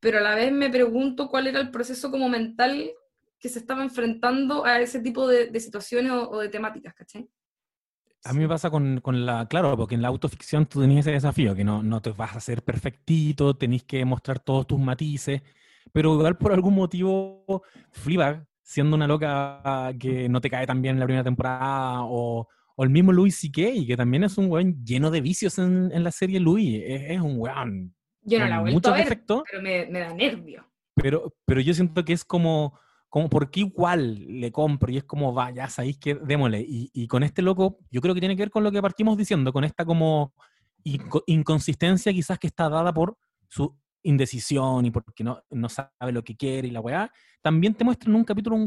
pero 0.00 0.18
a 0.18 0.22
la 0.22 0.34
vez 0.36 0.52
me 0.52 0.70
pregunto 0.70 1.28
cuál 1.28 1.48
era 1.48 1.60
el 1.60 1.70
proceso 1.70 2.10
como 2.10 2.28
mental 2.28 2.92
que 3.44 3.50
se 3.50 3.58
estaba 3.58 3.82
enfrentando 3.82 4.64
a 4.64 4.80
ese 4.80 5.00
tipo 5.00 5.28
de, 5.28 5.48
de 5.48 5.60
situaciones 5.60 6.10
o, 6.12 6.30
o 6.30 6.38
de 6.38 6.48
temáticas, 6.48 6.94
¿cachai? 6.94 7.28
A 8.24 8.32
mí 8.32 8.38
me 8.38 8.48
pasa 8.48 8.70
con, 8.70 9.02
con 9.02 9.26
la, 9.26 9.46
claro, 9.48 9.76
porque 9.76 9.96
en 9.96 10.00
la 10.00 10.08
autoficción 10.08 10.64
tú 10.64 10.80
tenías 10.80 11.00
ese 11.00 11.10
desafío, 11.12 11.54
que 11.54 11.62
no, 11.62 11.82
no 11.82 12.00
te 12.00 12.08
vas 12.12 12.32
a 12.32 12.38
hacer 12.38 12.62
perfectito, 12.62 13.54
tenés 13.54 13.84
que 13.84 14.02
mostrar 14.06 14.40
todos 14.40 14.66
tus 14.66 14.80
matices, 14.80 15.42
pero 15.92 16.14
igual 16.14 16.38
por 16.38 16.54
algún 16.54 16.74
motivo 16.74 17.62
Fleabag, 17.92 18.46
siendo 18.62 18.96
una 18.96 19.06
loca 19.06 19.92
que 20.00 20.26
no 20.30 20.40
te 20.40 20.48
cae 20.48 20.66
tan 20.66 20.80
bien 20.80 20.94
en 20.96 21.00
la 21.00 21.04
primera 21.04 21.22
temporada, 21.24 22.02
o, 22.04 22.48
o 22.76 22.82
el 22.82 22.88
mismo 22.88 23.12
Louis 23.12 23.36
C.K., 23.38 23.86
que 23.86 23.94
también 23.94 24.24
es 24.24 24.38
un 24.38 24.50
weón 24.50 24.82
lleno 24.86 25.10
de 25.10 25.20
vicios 25.20 25.58
en, 25.58 25.92
en 25.92 26.02
la 26.02 26.12
serie 26.12 26.40
Louis, 26.40 26.82
es, 26.82 27.10
es 27.10 27.20
un 27.20 27.38
weón 27.38 27.94
Yo 28.22 28.38
no 28.38 28.48
la 28.48 28.56
he 28.56 28.60
vuelto 28.60 28.74
muchos 28.76 28.92
a 28.94 28.96
ver, 28.96 29.04
defectos, 29.04 29.42
pero 29.50 29.60
me, 29.62 29.84
me 29.84 29.98
da 30.00 30.14
nervio. 30.14 30.64
pero, 30.94 31.34
pero 31.44 31.60
yo 31.60 31.74
siento 31.74 32.06
que 32.06 32.14
es 32.14 32.24
como, 32.24 32.78
como, 33.14 33.28
¿por 33.28 33.48
qué 33.48 33.60
igual 33.60 34.40
le 34.40 34.50
compro? 34.50 34.90
Y 34.90 34.96
es 34.96 35.04
como, 35.04 35.32
va, 35.32 35.52
ya 35.52 35.68
sabéis 35.68 35.98
que 35.98 36.16
démosle. 36.16 36.60
Y, 36.62 36.90
y 36.92 37.06
con 37.06 37.22
este 37.22 37.42
loco, 37.42 37.78
yo 37.88 38.00
creo 38.00 38.12
que 38.12 38.18
tiene 38.18 38.34
que 38.34 38.42
ver 38.42 38.50
con 38.50 38.64
lo 38.64 38.72
que 38.72 38.82
partimos 38.82 39.16
diciendo, 39.16 39.52
con 39.52 39.62
esta 39.62 39.84
como 39.84 40.34
inco- 40.84 41.22
inconsistencia 41.28 42.12
quizás 42.12 42.40
que 42.40 42.48
está 42.48 42.68
dada 42.68 42.92
por 42.92 43.16
su 43.48 43.72
indecisión 44.02 44.84
y 44.86 44.90
porque 44.90 45.22
no, 45.22 45.40
no 45.48 45.68
sabe 45.68 46.10
lo 46.10 46.24
que 46.24 46.36
quiere 46.36 46.66
y 46.66 46.72
la 46.72 46.80
weá. 46.80 47.08
También 47.40 47.74
te 47.74 47.84
muestran 47.84 48.10
en 48.10 48.16
un 48.16 48.24
capítulo 48.24 48.56
un 48.56 48.66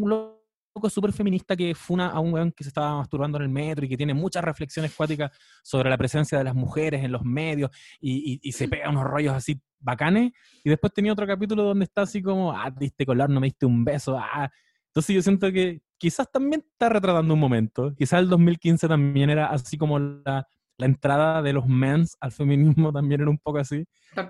loco 0.77 0.89
súper 0.89 1.11
feminista 1.11 1.55
que 1.55 1.73
funa 1.73 2.07
a 2.09 2.19
un 2.19 2.33
weón 2.33 2.51
que 2.51 2.63
se 2.63 2.69
estaba 2.69 2.97
masturbando 2.97 3.37
en 3.37 3.43
el 3.45 3.49
metro 3.49 3.85
y 3.85 3.89
que 3.89 3.97
tiene 3.97 4.13
muchas 4.13 4.43
reflexiones 4.43 4.93
cuáticas 4.93 5.31
sobre 5.63 5.89
la 5.89 5.97
presencia 5.97 6.37
de 6.37 6.43
las 6.43 6.53
mujeres 6.55 7.03
en 7.03 7.11
los 7.11 7.23
medios 7.23 7.71
y, 7.99 8.33
y- 8.33 8.39
y 8.43 8.51
se 8.51 8.67
pega 8.67 8.89
unos 8.89 9.03
rollos 9.03 9.33
así 9.33 9.59
bacanes. 9.79 10.31
Y 10.63 10.69
después 10.69 10.93
tenía 10.93 11.11
otro 11.13 11.25
capítulo 11.25 11.63
donde 11.63 11.85
está 11.85 12.03
así 12.03 12.21
como, 12.21 12.51
ah, 12.51 12.71
te 12.71 12.85
diste 12.85 13.05
color, 13.05 13.29
no 13.29 13.39
me 13.39 13.47
diste 13.47 13.65
un 13.65 13.83
beso. 13.83 14.17
Ah. 14.17 14.49
Entonces 14.89 15.15
yo 15.15 15.21
siento 15.21 15.51
que 15.51 15.81
quizás 15.97 16.31
también 16.31 16.63
está 16.71 16.89
retratando 16.89 17.33
un 17.33 17.39
momento. 17.39 17.93
Quizás 17.95 18.19
el 18.21 18.29
2015 18.29 18.87
también 18.87 19.29
era 19.31 19.47
así 19.47 19.77
como 19.77 19.97
la, 19.99 20.45
la 20.77 20.85
entrada 20.85 21.41
de 21.41 21.53
los 21.53 21.65
mens 21.67 22.15
al 22.19 22.31
feminismo 22.31 22.91
también 22.93 23.21
era 23.21 23.29
un 23.31 23.37
poco 23.39 23.57
así. 23.59 23.83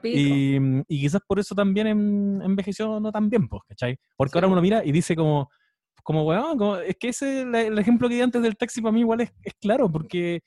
Y, 0.04 0.56
y 0.88 1.02
quizás 1.02 1.22
por 1.28 1.40
eso 1.40 1.54
también 1.56 1.88
en- 1.88 2.42
envejeció 2.42 3.00
no 3.00 3.12
tan 3.12 3.30
bien, 3.30 3.48
pues, 3.48 3.64
¿cachai? 3.68 3.98
Porque 4.16 4.32
Sí. 4.34 4.38
ahora 4.38 4.48
uno 4.48 4.62
mira 4.62 4.84
y 4.86 4.92
dice 4.92 5.16
como, 5.16 5.50
como 6.08 6.24
weón, 6.24 6.58
como- 6.58 6.78
es 6.78 6.96
que 6.98 7.10
ese, 7.10 7.46
la- 7.46 7.64
el 7.64 7.78
ejemplo 7.78 8.08
que 8.08 8.16
di 8.16 8.22
antes 8.22 8.42
del 8.42 8.56
taxi 8.56 8.80
para 8.82 8.94
mí 8.94 9.02
igual 9.02 9.20
es, 9.20 9.34
es 9.44 9.54
claro, 9.60 9.92
porque 9.92 10.42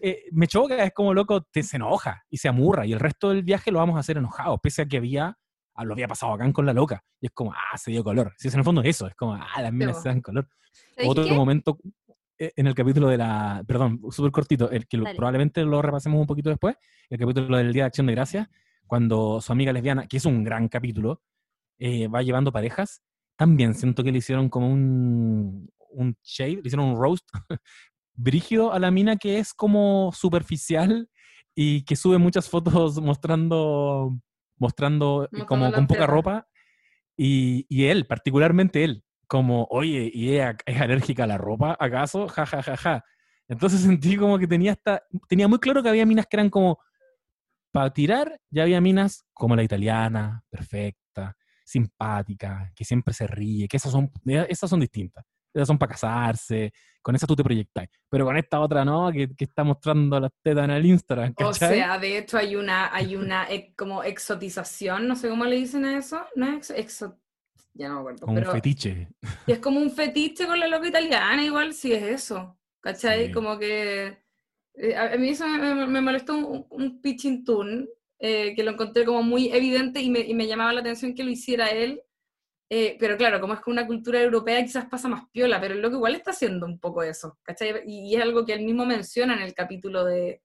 eh, 0.00 0.22
me 0.32 0.46
choca, 0.46 0.82
es 0.82 0.94
como 0.94 1.12
loco, 1.12 1.42
te 1.42 1.62
se 1.62 1.76
enoja 1.76 2.24
y 2.30 2.38
se 2.38 2.48
amurra, 2.48 2.86
y 2.86 2.94
el 2.94 3.00
resto 3.00 3.28
del 3.28 3.42
viaje 3.42 3.70
lo 3.70 3.80
vamos 3.80 3.96
a 3.96 4.00
hacer 4.00 4.16
enojados, 4.16 4.58
pese 4.62 4.80
a 4.80 4.86
que 4.86 4.96
había, 4.96 5.36
ah, 5.74 5.84
lo 5.84 5.92
había 5.92 6.08
pasado 6.08 6.32
acá 6.32 6.50
con 6.54 6.64
la 6.64 6.72
loca, 6.72 7.04
y 7.20 7.26
es 7.26 7.32
como, 7.32 7.52
ah, 7.52 7.76
se 7.76 7.90
dio 7.90 8.02
color. 8.02 8.32
Si 8.38 8.48
es 8.48 8.54
en 8.54 8.60
el 8.60 8.64
fondo 8.64 8.80
eso, 8.82 9.06
es 9.06 9.14
como, 9.14 9.34
ah, 9.34 9.60
las 9.60 9.72
minas 9.74 10.02
se 10.02 10.08
dan 10.08 10.22
color. 10.22 10.48
¿Sabéis 10.94 11.10
Otro 11.10 11.24
qué? 11.24 11.32
momento 11.34 11.78
eh, 12.38 12.52
en 12.56 12.66
el 12.66 12.74
capítulo 12.74 13.08
de 13.08 13.18
la, 13.18 13.62
perdón, 13.68 14.00
súper 14.10 14.32
cortito, 14.32 14.70
el 14.70 14.86
que 14.88 14.96
lo- 14.96 15.04
probablemente 15.16 15.62
lo 15.64 15.82
repasemos 15.82 16.18
un 16.18 16.26
poquito 16.26 16.48
después, 16.48 16.76
el 17.10 17.18
capítulo 17.18 17.58
del 17.58 17.74
Día 17.74 17.82
de 17.82 17.88
Acción 17.88 18.06
de 18.06 18.14
Gracias, 18.14 18.48
cuando 18.86 19.42
su 19.42 19.52
amiga 19.52 19.70
lesbiana, 19.70 20.06
que 20.06 20.16
es 20.16 20.24
un 20.24 20.42
gran 20.44 20.68
capítulo, 20.68 21.20
eh, 21.78 22.08
va 22.08 22.22
llevando 22.22 22.50
parejas, 22.52 23.02
también 23.36 23.74
siento 23.74 24.04
que 24.04 24.12
le 24.12 24.18
hicieron 24.18 24.48
como 24.48 24.70
un, 24.70 25.70
un 25.90 26.16
shade, 26.22 26.56
le 26.56 26.62
hicieron 26.64 26.86
un 26.90 26.96
roast 26.96 27.28
brígido 28.14 28.72
a 28.72 28.78
la 28.78 28.90
mina 28.90 29.16
que 29.16 29.38
es 29.38 29.54
como 29.54 30.12
superficial 30.12 31.08
y 31.54 31.84
que 31.84 31.96
sube 31.96 32.18
muchas 32.18 32.48
fotos 32.48 33.00
mostrando, 33.00 34.18
mostrando 34.56 35.28
Mostrando 35.30 35.46
como 35.46 35.72
con 35.72 35.86
poca 35.86 36.06
ropa 36.06 36.48
y, 37.16 37.66
y 37.68 37.86
él, 37.86 38.06
particularmente 38.06 38.84
él, 38.84 39.04
como, 39.26 39.66
oye, 39.70 40.10
¿y 40.12 40.32
ella 40.32 40.56
es 40.66 40.80
alérgica 40.80 41.24
a 41.24 41.26
la 41.26 41.38
ropa 41.38 41.76
acaso? 41.78 42.28
Ja, 42.28 42.46
ja, 42.46 42.62
ja, 42.62 42.76
ja. 42.76 43.04
Entonces 43.48 43.80
sentí 43.82 44.16
como 44.16 44.38
que 44.38 44.46
tenía 44.46 44.72
hasta, 44.72 45.02
tenía 45.28 45.48
muy 45.48 45.58
claro 45.58 45.82
que 45.82 45.88
había 45.88 46.06
minas 46.06 46.26
que 46.26 46.36
eran 46.36 46.50
como, 46.50 46.78
para 47.72 47.92
tirar, 47.92 48.40
ya 48.50 48.62
había 48.62 48.80
minas 48.80 49.24
como 49.32 49.56
la 49.56 49.64
italiana, 49.64 50.44
perfecta, 50.50 51.36
simpática, 51.64 52.72
que 52.74 52.84
siempre 52.84 53.12
se 53.14 53.26
ríe, 53.26 53.66
que 53.68 53.76
esas 53.76 53.92
son, 53.92 54.10
esas 54.48 54.70
son 54.70 54.80
distintas. 54.80 55.24
Esas 55.52 55.68
son 55.68 55.78
para 55.78 55.92
casarse, 55.92 56.72
con 57.00 57.14
esa 57.14 57.28
tú 57.28 57.36
te 57.36 57.44
proyectas. 57.44 57.86
Pero 58.10 58.24
con 58.24 58.36
esta 58.36 58.58
otra 58.58 58.84
no, 58.84 59.12
que, 59.12 59.28
que 59.36 59.44
está 59.44 59.62
mostrando 59.62 60.18
las 60.18 60.32
tetas 60.42 60.64
en 60.64 60.70
el 60.72 60.84
Instagram, 60.84 61.30
O 61.30 61.34
¿cachai? 61.52 61.76
sea, 61.76 61.96
de 61.98 62.18
hecho 62.18 62.38
hay 62.38 62.56
una, 62.56 62.92
hay 62.92 63.14
una 63.14 63.46
como 63.76 64.02
exotización, 64.02 65.06
no 65.06 65.14
sé 65.14 65.28
cómo 65.28 65.44
le 65.44 65.54
dicen 65.56 65.84
a 65.84 65.96
eso, 65.96 66.20
no 66.34 66.46
es 66.56 66.70
exo, 66.70 67.20
ya 67.72 67.86
no 67.88 67.94
me 67.94 68.00
acuerdo, 68.00 68.20
como 68.26 68.34
pero 68.34 68.48
un 68.50 68.54
fetiche. 68.56 69.08
y 69.46 69.52
es 69.52 69.58
como 69.60 69.78
un 69.78 69.92
fetiche 69.92 70.44
con 70.46 70.58
la 70.58 70.66
loca 70.66 70.88
italiana, 70.88 71.44
igual 71.44 71.72
sí 71.72 71.92
es 71.92 72.02
eso, 72.02 72.58
¿cachai? 72.80 73.26
Sí. 73.26 73.32
Como 73.32 73.56
que 73.56 74.18
eh, 74.74 74.96
a, 74.96 75.16
mí 75.16 75.28
eso 75.28 75.46
me, 75.46 75.72
me- 75.72 75.86
me 75.86 76.00
molestó 76.00 76.36
un, 76.36 76.66
un 76.68 77.00
pitching 77.00 77.44
tune, 77.44 77.86
eh, 78.26 78.54
que 78.56 78.62
lo 78.64 78.70
encontré 78.72 79.04
como 79.04 79.22
muy 79.22 79.50
evidente 79.52 80.00
y 80.00 80.08
me, 80.10 80.20
y 80.20 80.34
me 80.34 80.46
llamaba 80.46 80.72
la 80.72 80.80
atención 80.80 81.14
que 81.14 81.24
lo 81.24 81.30
hiciera 81.30 81.68
él, 81.70 82.00
eh, 82.70 82.96
pero 82.98 83.16
claro, 83.18 83.40
como 83.40 83.54
es 83.54 83.60
que 83.60 83.70
una 83.70 83.86
cultura 83.86 84.20
europea 84.22 84.62
quizás 84.64 84.86
pasa 84.86 85.08
más 85.08 85.24
piola, 85.30 85.60
pero 85.60 85.74
el 85.74 85.82
loco 85.82 85.96
igual 85.96 86.14
está 86.16 86.30
haciendo 86.32 86.66
un 86.66 86.78
poco 86.80 87.02
eso, 87.02 87.38
¿cachai? 87.42 87.82
Y, 87.86 88.10
y 88.12 88.16
es 88.16 88.22
algo 88.22 88.44
que 88.46 88.54
él 88.54 88.64
mismo 88.64 88.86
menciona 88.86 89.34
en 89.36 89.42
el 89.42 89.54
capítulo 89.54 90.04
de, 90.04 90.42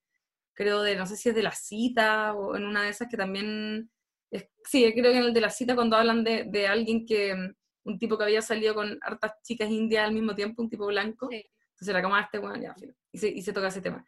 creo, 0.53 0.81
de, 0.83 0.95
no 0.97 1.05
sé 1.07 1.15
si 1.17 1.29
es 1.29 1.35
de 1.35 1.43
la 1.43 1.53
cita 1.53 2.33
o 2.35 2.55
en 2.57 2.65
una 2.65 2.83
de 2.83 2.89
esas 2.89 3.07
que 3.09 3.17
también, 3.17 3.89
es- 4.31 4.49
sí, 4.65 4.83
creo 4.93 5.11
que 5.13 5.17
en 5.19 5.25
el 5.25 5.33
de 5.33 5.41
la 5.41 5.49
cita 5.51 5.75
cuando 5.75 5.95
hablan 5.97 6.23
de, 6.23 6.45
de 6.45 6.67
alguien 6.67 7.05
que, 7.05 7.35
mm, 7.35 7.53
un 7.85 7.99
tipo 7.99 8.17
que 8.17 8.25
había 8.25 8.41
salido 8.41 8.75
con 8.75 8.99
hartas 9.01 9.33
chicas 9.43 9.69
indias 9.71 10.05
al 10.07 10.13
mismo 10.13 10.35
tiempo, 10.35 10.61
un 10.63 10.69
tipo 10.69 10.85
blanco, 10.87 11.29
Sí. 11.31 11.37
entonces 11.71 11.87
era 11.89 12.03
como, 12.03 12.15
ah, 12.15 12.21
este 12.23 12.39
bueno, 12.39 12.61
ya, 12.61 12.75
y 13.13 13.17
se, 13.19 13.29
y 13.29 13.41
se 13.41 13.53
toca 13.53 13.69
ese 13.69 13.81
tema. 13.81 14.05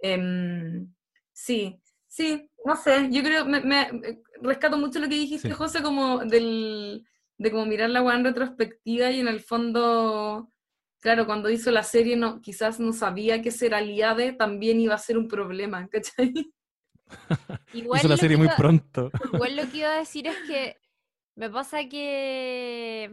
Em, 0.00 0.92
sí, 1.32 1.80
sí, 2.12 2.46
no 2.66 2.76
sé, 2.76 3.08
yo 3.10 3.22
creo, 3.22 3.46
me, 3.46 3.60
me- 3.62 3.88
eh, 4.04 4.22
rescato 4.42 4.76
mucho 4.76 4.98
lo 4.98 5.08
que 5.08 5.14
dijiste, 5.14 5.48
Sí. 5.48 5.54
José, 5.54 5.82
como 5.82 6.18
del, 6.26 7.06
de 7.38 7.50
como 7.50 7.64
mirar 7.64 7.88
la 7.88 8.02
weá 8.02 8.16
en 8.16 8.24
retrospectiva 8.24 9.10
y 9.10 9.20
en 9.20 9.28
el 9.28 9.40
fondo, 9.40 10.48
claro, 11.00 11.24
cuando 11.24 11.48
hizo 11.48 11.70
la 11.70 11.82
serie 11.82 12.16
no, 12.16 12.42
quizás 12.42 12.78
no 12.78 12.92
sabía 12.92 13.40
que 13.40 13.50
ser 13.50 13.74
aliade 13.74 14.32
también 14.34 14.78
iba 14.80 14.94
a 14.94 14.98
ser 14.98 15.16
un 15.16 15.26
problema, 15.26 15.88
¿cachai? 15.88 16.32
Igual 17.72 17.98
Hizo 18.00 18.08
la 18.08 18.16
serie 18.18 18.36
muy 18.36 18.46
iba- 18.46 18.56
pronto. 18.56 19.10
Igual 19.32 19.56
lo 19.56 19.62
que 19.70 19.78
iba 19.78 19.88
a 19.94 19.98
decir 19.98 20.26
es 20.26 20.36
que 20.46 20.76
me 21.34 21.48
pasa 21.48 21.88
que. 21.88 23.10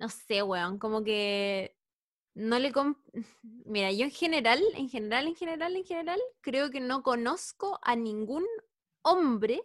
No 0.00 0.08
sé, 0.08 0.42
weón, 0.42 0.78
como 0.78 1.02
que 1.04 1.76
no 2.38 2.58
le. 2.58 2.72
com- 2.72 2.96
Mira, 3.42 3.92
yo 3.92 4.04
en 4.04 4.10
general, 4.10 4.62
en 4.74 4.88
general, 4.88 5.26
en 5.26 5.34
general, 5.34 5.76
en 5.76 5.84
general, 5.84 6.20
creo 6.40 6.70
que 6.70 6.80
no 6.80 7.02
conozco 7.02 7.78
a 7.82 7.96
ningún 7.96 8.46
hombre 9.02 9.62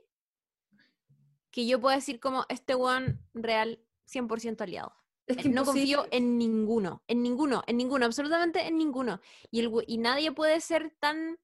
que 1.51 1.65
yo 1.67 1.79
pueda 1.79 1.95
decir 1.95 2.19
como 2.19 2.45
este 2.49 2.75
weón 2.75 3.21
real 3.33 3.79
100% 4.05 4.61
aliado. 4.61 4.93
Es 5.27 5.45
Eh, 5.45 5.49
no 5.49 5.63
confío 5.63 6.05
en 6.11 6.37
ninguno, 6.37 7.03
en 7.07 7.21
ninguno, 7.23 7.63
en 7.67 7.77
ninguno, 7.77 8.05
absolutamente 8.05 8.67
en 8.67 8.77
ninguno. 8.77 9.21
Y, 9.51 9.59
el, 9.61 9.71
y 9.87 9.97
nadie 9.99 10.31
puede 10.31 10.59
ser 10.59 10.95
tan 10.99 11.39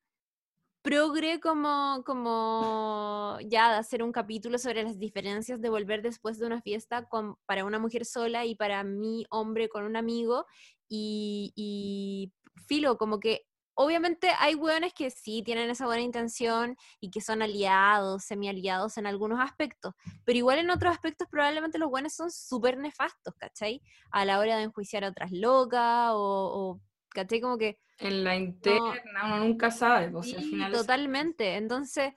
progre 0.81 1.39
como, 1.39 2.03
como 2.05 3.37
ya 3.45 3.71
de 3.71 3.77
hacer 3.79 4.01
un 4.01 4.11
capítulo 4.11 4.57
sobre 4.57 4.83
las 4.83 4.97
diferencias 4.97 5.61
de 5.61 5.69
volver 5.69 6.01
después 6.01 6.39
de 6.39 6.45
una 6.45 6.61
fiesta 6.61 7.05
con, 7.05 7.35
para 7.45 7.65
una 7.65 7.79
mujer 7.79 8.05
sola 8.05 8.45
y 8.45 8.55
para 8.55 8.83
mi 8.83 9.25
hombre 9.29 9.69
con 9.69 9.83
un 9.83 9.95
amigo. 9.95 10.45
Y, 10.87 12.33
filo, 12.67 12.97
como 12.97 13.19
que 13.19 13.45
obviamente 13.75 14.29
hay 14.39 14.55
hueones 14.55 14.93
que 14.93 15.09
sí 15.09 15.43
tienen 15.43 15.69
esa 15.69 15.85
buena 15.85 16.01
intención 16.01 16.75
y 16.99 17.09
que 17.11 17.21
son 17.21 17.41
aliados, 17.41 18.25
semi-aliados 18.25 18.97
en 18.97 19.07
algunos 19.07 19.39
aspectos, 19.39 19.93
pero 20.25 20.37
igual 20.37 20.59
en 20.59 20.69
otros 20.69 20.91
aspectos 20.91 21.27
probablemente 21.31 21.77
los 21.77 21.89
buenos 21.89 22.13
son 22.13 22.31
súper 22.31 22.77
nefastos, 22.77 23.33
¿cachai? 23.37 23.81
A 24.11 24.25
la 24.25 24.39
hora 24.39 24.57
de 24.57 24.63
enjuiciar 24.63 25.05
a 25.05 25.09
otras 25.09 25.31
locas 25.31 26.11
o 26.13 26.81
¿cachai? 27.09 27.41
Como 27.41 27.57
que 27.57 27.79
En 27.97 28.23
la 28.23 28.35
interna 28.35 29.25
uno 29.25 29.39
nunca 29.39 29.71
sabe, 29.71 30.09
pues, 30.09 30.29
si 30.29 30.35
al 30.35 30.43
Sí, 30.43 30.49
final 30.51 30.73
es- 30.73 30.81
totalmente. 30.81 31.55
Entonces, 31.55 32.13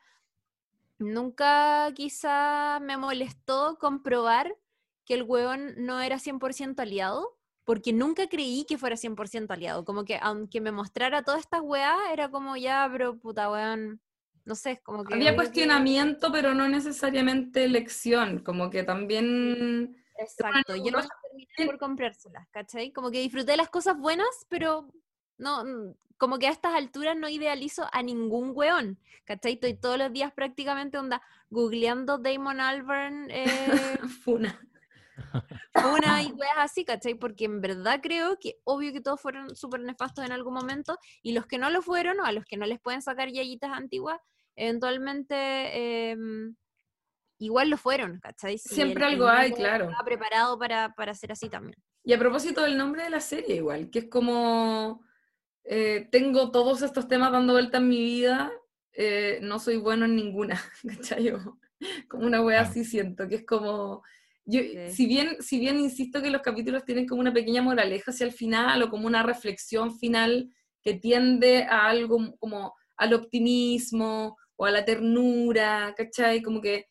nunca 0.98 1.90
quizá 1.94 2.78
me 2.80 2.96
molestó 2.96 3.76
comprobar 3.80 4.54
que 5.04 5.14
el 5.14 5.22
huevón 5.24 5.74
no 5.78 6.00
era 6.00 6.18
100% 6.18 6.82
aliado, 6.82 7.36
porque 7.64 7.92
nunca 7.92 8.28
creí 8.28 8.64
que 8.68 8.78
fuera 8.78 8.96
100% 8.96 9.50
aliado. 9.52 9.84
Como 9.84 10.04
que 10.04 10.18
aunque 10.20 10.60
me 10.60 10.72
mostrara 10.72 11.22
todas 11.22 11.40
estas 11.40 11.60
weas, 11.62 11.96
era 12.12 12.30
como 12.30 12.56
ya, 12.56 12.88
pero 12.90 13.18
puta 13.18 13.50
weón, 13.50 14.00
no 14.44 14.54
sé, 14.54 14.80
como 14.82 15.04
que... 15.04 15.14
Había 15.14 15.30
obvio 15.30 15.38
que- 15.40 15.44
cuestionamiento, 15.44 16.30
pero 16.32 16.54
no 16.54 16.68
necesariamente 16.68 17.64
elección, 17.64 18.38
como 18.40 18.70
que 18.70 18.82
también... 18.84 19.96
Exacto, 20.22 20.76
yo 20.76 20.90
no 20.90 20.98
cosas 20.98 21.10
terminé 21.22 21.66
por 21.66 21.78
comprárselas, 21.78 22.48
¿cachai? 22.50 22.92
Como 22.92 23.10
que 23.10 23.20
disfruté 23.20 23.56
las 23.56 23.68
cosas 23.68 23.96
buenas, 23.98 24.46
pero 24.48 24.88
no, 25.38 25.64
mm, 25.64 25.94
como 26.16 26.38
que 26.38 26.46
a 26.46 26.50
estas 26.50 26.74
alturas 26.74 27.16
no 27.16 27.28
idealizo 27.28 27.86
a 27.92 28.02
ningún 28.02 28.52
weón, 28.54 28.98
¿cachai? 29.24 29.54
Estoy 29.54 29.74
todos 29.74 29.98
los 29.98 30.12
días 30.12 30.32
prácticamente 30.32 30.98
onda 30.98 31.20
googleando 31.50 32.18
Damon 32.18 32.60
Albarn, 32.60 33.28
eh, 33.30 33.46
Funa. 34.24 34.60
una 35.94 36.22
y 36.22 36.32
weas 36.32 36.58
así, 36.58 36.84
¿cachai? 36.84 37.14
Porque 37.14 37.44
en 37.44 37.60
verdad 37.60 38.00
creo 38.02 38.38
que 38.38 38.60
obvio 38.64 38.92
que 38.92 39.00
todos 39.00 39.20
fueron 39.20 39.56
súper 39.56 39.80
nefastos 39.80 40.24
en 40.24 40.32
algún 40.32 40.54
momento 40.54 40.98
y 41.22 41.32
los 41.32 41.46
que 41.46 41.58
no 41.58 41.70
lo 41.70 41.82
fueron 41.82 42.20
o 42.20 42.24
a 42.24 42.32
los 42.32 42.44
que 42.44 42.56
no 42.56 42.66
les 42.66 42.80
pueden 42.80 43.02
sacar 43.02 43.28
yayitas 43.28 43.72
antiguas, 43.72 44.20
eventualmente 44.54 46.10
em, 46.10 46.54
igual 47.44 47.70
lo 47.70 47.76
fueron, 47.76 48.18
¿cachai? 48.20 48.58
Si 48.58 48.74
Siempre 48.74 49.04
el- 49.04 49.08
el 49.10 49.14
algo 49.14 49.28
hay, 49.28 49.50
mundo 49.50 49.56
claro. 49.64 49.84
Estaba 49.86 50.04
preparado 50.04 50.58
para, 50.58 50.94
para 50.94 51.14
ser 51.14 51.32
así 51.32 51.48
también. 51.48 51.74
Y 52.04 52.12
a 52.12 52.18
propósito 52.18 52.62
del 52.62 52.76
nombre 52.76 53.04
de 53.04 53.10
la 53.10 53.20
serie, 53.20 53.56
igual, 53.56 53.90
que 53.90 54.00
es 54.00 54.08
como, 54.08 55.04
eh, 55.64 56.08
tengo 56.10 56.50
todos 56.50 56.82
estos 56.82 57.06
temas 57.08 57.30
dando 57.32 57.52
vuelta 57.52 57.78
en 57.78 57.88
mi 57.88 57.98
vida, 58.02 58.50
eh, 58.92 59.38
no 59.42 59.58
soy 59.58 59.76
bueno 59.76 60.04
en 60.06 60.16
ninguna, 60.16 60.60
¿cachai? 61.22 61.32
Como 62.08 62.26
una 62.26 62.40
wea 62.42 62.60
así 62.62 62.84
siento, 62.84 63.28
que 63.28 63.36
es 63.36 63.46
como, 63.46 64.02
yo, 64.44 64.60
Sí. 64.60 64.90
si, 64.90 65.06
bien, 65.06 65.36
si 65.40 65.58
bien 65.60 65.78
insisto 65.78 66.20
que 66.20 66.30
los 66.30 66.42
capítulos 66.42 66.84
tienen 66.84 67.06
como 67.06 67.20
una 67.20 67.32
pequeña 67.32 67.62
moraleja 67.62 68.10
hacia 68.10 68.26
el 68.26 68.32
final 68.32 68.82
o 68.82 68.90
como 68.90 69.06
una 69.06 69.22
reflexión 69.22 69.96
final 69.98 70.50
que 70.82 70.94
tiende 70.94 71.62
a 71.64 71.86
algo 71.86 72.18
como 72.40 72.74
al 72.96 73.14
optimismo 73.14 74.36
o 74.56 74.66
a 74.66 74.70
la 74.72 74.84
ternura, 74.84 75.94
¿cachai? 75.96 76.42
Como 76.42 76.60
que 76.60 76.86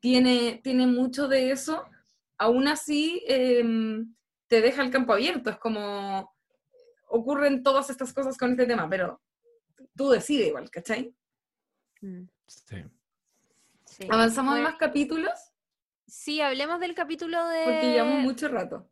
tiene, 0.00 0.60
tiene 0.62 0.86
mucho 0.86 1.28
de 1.28 1.50
eso, 1.50 1.84
aún 2.38 2.68
así 2.68 3.22
em, 3.26 4.14
te 4.46 4.60
deja 4.60 4.82
el 4.82 4.90
campo 4.90 5.12
abierto, 5.12 5.50
es 5.50 5.58
como 5.58 6.32
ocurren 7.08 7.62
todas 7.62 7.88
estas 7.90 8.12
cosas 8.12 8.36
con 8.36 8.50
este 8.52 8.66
tema, 8.66 8.88
pero 8.88 9.20
tú 9.96 10.10
decides 10.10 10.48
igual, 10.48 10.70
¿cachai? 10.70 11.14
Mm, 12.00 12.24
Sí. 12.46 12.76
sí. 13.84 14.06
¿Avanzamos 14.10 14.56
en 14.56 14.62
Fue- 14.62 14.70
más 14.72 14.78
capítulos? 14.78 15.32
Sí, 16.06 16.40
hablemos 16.40 16.78
del 16.78 16.94
capítulo 16.94 17.44
de... 17.48 17.64
Porque 17.64 17.90
llevamos 17.92 18.22
mucho 18.22 18.48
rato. 18.48 18.88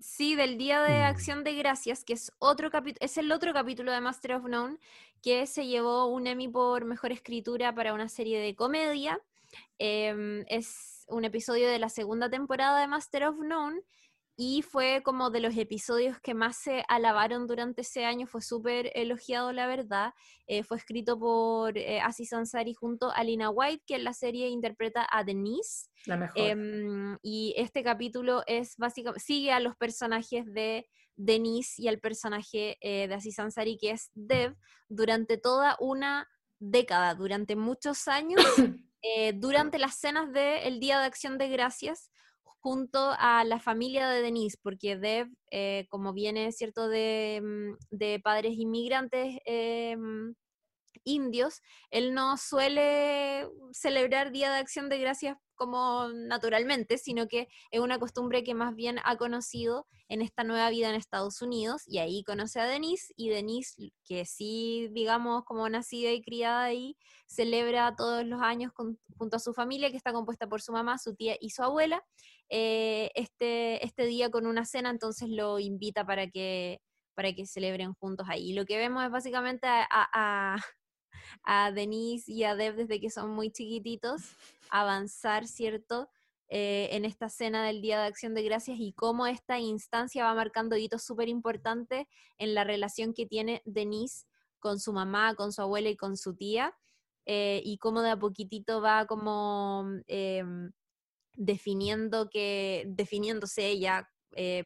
Sí, 0.00 0.34
del 0.34 0.58
Día 0.58 0.82
de 0.82 1.00
Mm. 1.00 1.04
Acción 1.04 1.44
de 1.44 1.54
Gracias, 1.54 2.04
que 2.04 2.12
es 2.12 2.32
otro 2.38 2.70
capítulo, 2.70 3.04
es 3.04 3.16
el 3.18 3.30
otro 3.32 3.52
capítulo 3.52 3.92
de 3.92 4.00
Master 4.00 4.34
of 4.34 4.44
None, 4.44 4.78
que 5.22 5.46
se 5.46 5.66
llevó 5.66 6.06
un 6.06 6.26
Emmy 6.26 6.48
por 6.48 6.84
mejor 6.84 7.12
escritura 7.12 7.74
para 7.74 7.92
una 7.94 8.08
serie 8.08 8.38
de 8.40 8.54
comedia. 8.54 9.20
Em, 9.78 10.44
es 10.48 11.04
un 11.08 11.24
episodio 11.24 11.68
de 11.68 11.78
la 11.78 11.88
segunda 11.88 12.30
temporada 12.30 12.80
de 12.80 12.86
Master 12.86 13.24
of 13.24 13.36
None 13.38 13.80
y 14.42 14.62
fue 14.62 15.02
como 15.04 15.28
de 15.28 15.40
los 15.40 15.54
episodios 15.58 16.18
que 16.20 16.32
más 16.32 16.56
se 16.56 16.82
alabaron 16.88 17.46
durante 17.46 17.82
ese 17.82 18.06
año, 18.06 18.26
fue 18.26 18.40
súper 18.40 18.90
elogiado, 18.94 19.52
la 19.52 19.66
verdad. 19.66 20.14
Eh, 20.46 20.62
fue 20.62 20.78
escrito 20.78 21.18
por 21.18 21.76
eh, 21.76 22.00
Aziz 22.00 22.32
Ansari 22.32 22.72
junto 22.72 23.10
a 23.10 23.22
Lina 23.22 23.50
White, 23.50 23.84
que 23.86 23.96
en 23.96 24.04
la 24.04 24.14
serie 24.14 24.48
interpreta 24.48 25.06
a 25.12 25.24
Denise. 25.24 25.90
La 26.06 26.16
mejor. 26.16 26.40
Em, 26.40 27.18
y 27.22 27.52
este 27.58 27.82
capítulo 27.82 28.42
es 28.46 28.78
básicamente, 28.78 29.20
sigue 29.20 29.52
a 29.52 29.60
los 29.60 29.76
personajes 29.76 30.46
de 30.46 30.88
Denise 31.16 31.74
y 31.76 31.88
al 31.88 32.00
personaje 32.00 32.78
eh, 32.80 33.08
de 33.08 33.14
Aziz 33.14 33.38
Ansari, 33.38 33.76
que 33.76 33.90
es 33.90 34.10
Dev, 34.14 34.56
durante 34.88 35.36
toda 35.36 35.76
una 35.80 36.26
década, 36.58 37.14
durante 37.14 37.56
muchos 37.56 38.08
años, 38.08 38.40
eh, 39.02 39.32
durante 39.34 39.78
las 39.78 39.96
cenas 39.96 40.32
del 40.32 40.80
Día 40.80 40.98
de 40.98 41.06
Acción 41.06 41.38
de 41.38 41.48
Gracias, 41.48 42.10
junto 42.60 43.12
a 43.18 43.42
la 43.44 43.58
familia 43.58 44.08
de 44.08 44.22
Denise, 44.22 44.58
porque 44.62 44.96
Dev, 44.96 45.28
eh, 45.50 45.86
como 45.88 46.12
viene, 46.12 46.52
¿cierto?, 46.52 46.88
de, 46.88 47.40
mm, 47.42 47.96
de 47.96 48.20
padres 48.20 48.52
inmigrantes 48.56 49.38
em, 49.46 50.34
indios, 51.04 51.60
él 51.90 52.14
no 52.14 52.36
suele 52.36 53.48
celebrar 53.72 54.32
Día 54.32 54.52
de 54.52 54.58
Acción 54.58 54.88
de 54.90 54.98
Gracias 54.98 55.36
como 55.60 56.08
naturalmente, 56.08 56.96
sino 56.96 57.28
que 57.28 57.48
es 57.70 57.80
una 57.80 57.98
costumbre 57.98 58.42
que 58.42 58.54
más 58.54 58.74
bien 58.74 58.98
ha 59.04 59.16
conocido 59.16 59.86
en 60.08 60.22
esta 60.22 60.42
nueva 60.42 60.70
vida 60.70 60.88
en 60.88 60.94
Estados 60.94 61.42
Unidos 61.42 61.82
y 61.86 61.98
ahí 61.98 62.24
conoce 62.24 62.60
a 62.60 62.64
Denise 62.64 63.12
y 63.14 63.28
Denise, 63.28 63.92
que 64.04 64.24
sí, 64.24 64.88
digamos, 64.92 65.44
como 65.44 65.68
nacida 65.68 66.12
y 66.12 66.22
criada 66.22 66.64
ahí, 66.64 66.96
celebra 67.26 67.94
todos 67.94 68.24
los 68.24 68.40
años 68.40 68.72
junto 69.18 69.36
a 69.36 69.38
su 69.40 69.52
familia, 69.52 69.90
que 69.90 69.98
está 69.98 70.12
compuesta 70.14 70.46
por 70.48 70.62
su 70.62 70.72
mamá, 70.72 70.96
su 70.98 71.14
tía 71.14 71.36
y 71.38 71.50
su 71.50 71.62
abuela, 71.62 72.02
eh, 72.48 73.10
este, 73.14 73.84
este 73.84 74.06
día 74.06 74.30
con 74.30 74.46
una 74.46 74.64
cena, 74.64 74.88
entonces 74.90 75.28
lo 75.28 75.58
invita 75.58 76.06
para 76.06 76.26
que, 76.28 76.80
para 77.14 77.32
que 77.34 77.44
celebren 77.46 77.92
juntos 77.94 78.26
ahí. 78.30 78.54
Lo 78.54 78.64
que 78.64 78.78
vemos 78.78 79.04
es 79.04 79.10
básicamente 79.10 79.66
a- 79.68 80.56
a 81.42 81.72
Denise 81.72 82.30
y 82.30 82.44
a 82.44 82.54
Deb 82.54 82.76
desde 82.76 83.00
que 83.00 83.10
son 83.10 83.30
muy 83.30 83.50
chiquititos 83.50 84.22
avanzar, 84.70 85.46
¿cierto? 85.46 86.08
Eh, 86.52 86.88
en 86.92 87.04
esta 87.04 87.28
cena 87.28 87.64
del 87.64 87.80
Día 87.80 88.00
de 88.00 88.06
Acción 88.08 88.34
de 88.34 88.42
Gracias 88.42 88.76
y 88.80 88.92
cómo 88.92 89.28
esta 89.28 89.60
instancia 89.60 90.24
va 90.24 90.34
marcando 90.34 90.76
hitos 90.76 91.04
súper 91.04 91.28
importantes 91.28 92.06
en 92.38 92.54
la 92.54 92.64
relación 92.64 93.14
que 93.14 93.24
tiene 93.24 93.62
Denise 93.64 94.26
con 94.58 94.80
su 94.80 94.92
mamá, 94.92 95.36
con 95.36 95.52
su 95.52 95.62
abuela 95.62 95.90
y 95.90 95.96
con 95.96 96.16
su 96.16 96.34
tía, 96.34 96.74
eh, 97.24 97.62
y 97.64 97.78
cómo 97.78 98.02
de 98.02 98.10
a 98.10 98.18
poquitito 98.18 98.80
va 98.80 99.06
como 99.06 99.84
em, 100.08 100.72
definiendo 101.34 102.28
que, 102.28 102.84
definiéndose 102.88 103.68
ella 103.68 104.10
eh, 104.34 104.64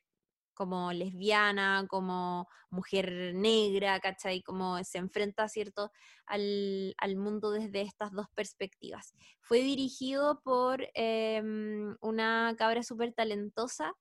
como 0.55 0.93
lesbiana, 0.93 1.87
como 1.89 2.49
mujer 2.71 3.35
negra, 3.35 4.01
¿cachai? 4.01 4.43
Como 4.43 4.83
se 4.85 4.99
enfrenta, 4.99 5.49
¿cierto?, 5.49 5.91
al, 6.27 6.95
al 6.99 7.17
mundo 7.17 7.51
desde 7.51 7.83
estas 7.83 8.13
dos 8.13 8.27
perspectivas. 8.35 9.15
Fue 9.41 9.61
dirigido 9.61 10.41
por 10.43 10.89
em, 10.95 11.97
una 12.01 12.55
cabra 12.57 12.83
súper 12.83 13.13
talentosa 13.13 13.93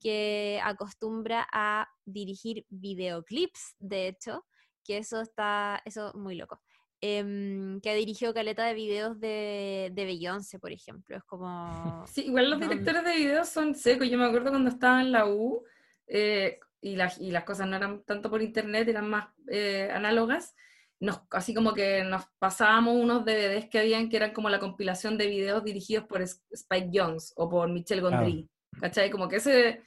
que 0.00 0.60
acostumbra 0.62 1.46
a 1.52 1.88
dirigir 2.04 2.64
videoclips, 2.68 3.74
de 3.78 4.08
hecho, 4.08 4.44
que 4.84 4.98
eso 4.98 5.20
está, 5.20 5.82
eso 5.84 6.12
muy 6.14 6.36
loco. 6.36 6.60
Em, 7.00 7.80
que 7.80 7.94
dirigió 7.94 8.34
caleta 8.34 8.64
de 8.64 8.74
videos 8.74 9.20
de, 9.20 9.90
de 9.92 10.04
Beyoncé, 10.04 10.58
por 10.58 10.72
ejemplo. 10.72 11.16
Es 11.16 11.22
como... 11.24 12.04
Sí, 12.08 12.26
igual 12.26 12.50
los 12.50 12.58
directores 12.58 13.04
de 13.04 13.14
videos 13.14 13.48
son 13.48 13.74
secos. 13.76 14.08
Yo 14.08 14.18
me 14.18 14.26
acuerdo 14.26 14.50
cuando 14.50 14.70
estaba 14.70 15.00
en 15.00 15.12
la 15.12 15.26
U 15.26 15.62
eh, 16.08 16.58
y, 16.80 16.96
las, 16.96 17.18
y 17.18 17.30
las 17.30 17.44
cosas 17.44 17.68
no 17.68 17.76
eran 17.76 18.02
tanto 18.04 18.30
por 18.30 18.42
internet, 18.42 18.88
eran 18.88 19.08
más 19.08 19.28
eh, 19.48 19.90
análogas. 19.92 20.54
Nos, 21.00 21.20
así 21.30 21.54
como 21.54 21.74
que 21.74 22.02
nos 22.02 22.24
pasábamos 22.38 22.96
unos 22.96 23.24
DVDs 23.24 23.68
que 23.68 23.78
habían 23.78 24.08
que 24.08 24.16
eran 24.16 24.32
como 24.32 24.48
la 24.48 24.58
compilación 24.58 25.16
de 25.16 25.28
videos 25.28 25.62
dirigidos 25.62 26.06
por 26.06 26.22
Spike 26.22 26.90
Jones 26.92 27.32
o 27.36 27.48
por 27.48 27.68
Michel. 27.68 28.00
Gondry. 28.00 28.48
¿Cachai? 28.80 29.10
Como 29.10 29.28
que 29.28 29.36
ese. 29.36 29.82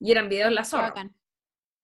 Y 0.00 0.10
eran 0.10 0.28
videos 0.28 0.52
la 0.52 0.64
zorra. 0.64 1.10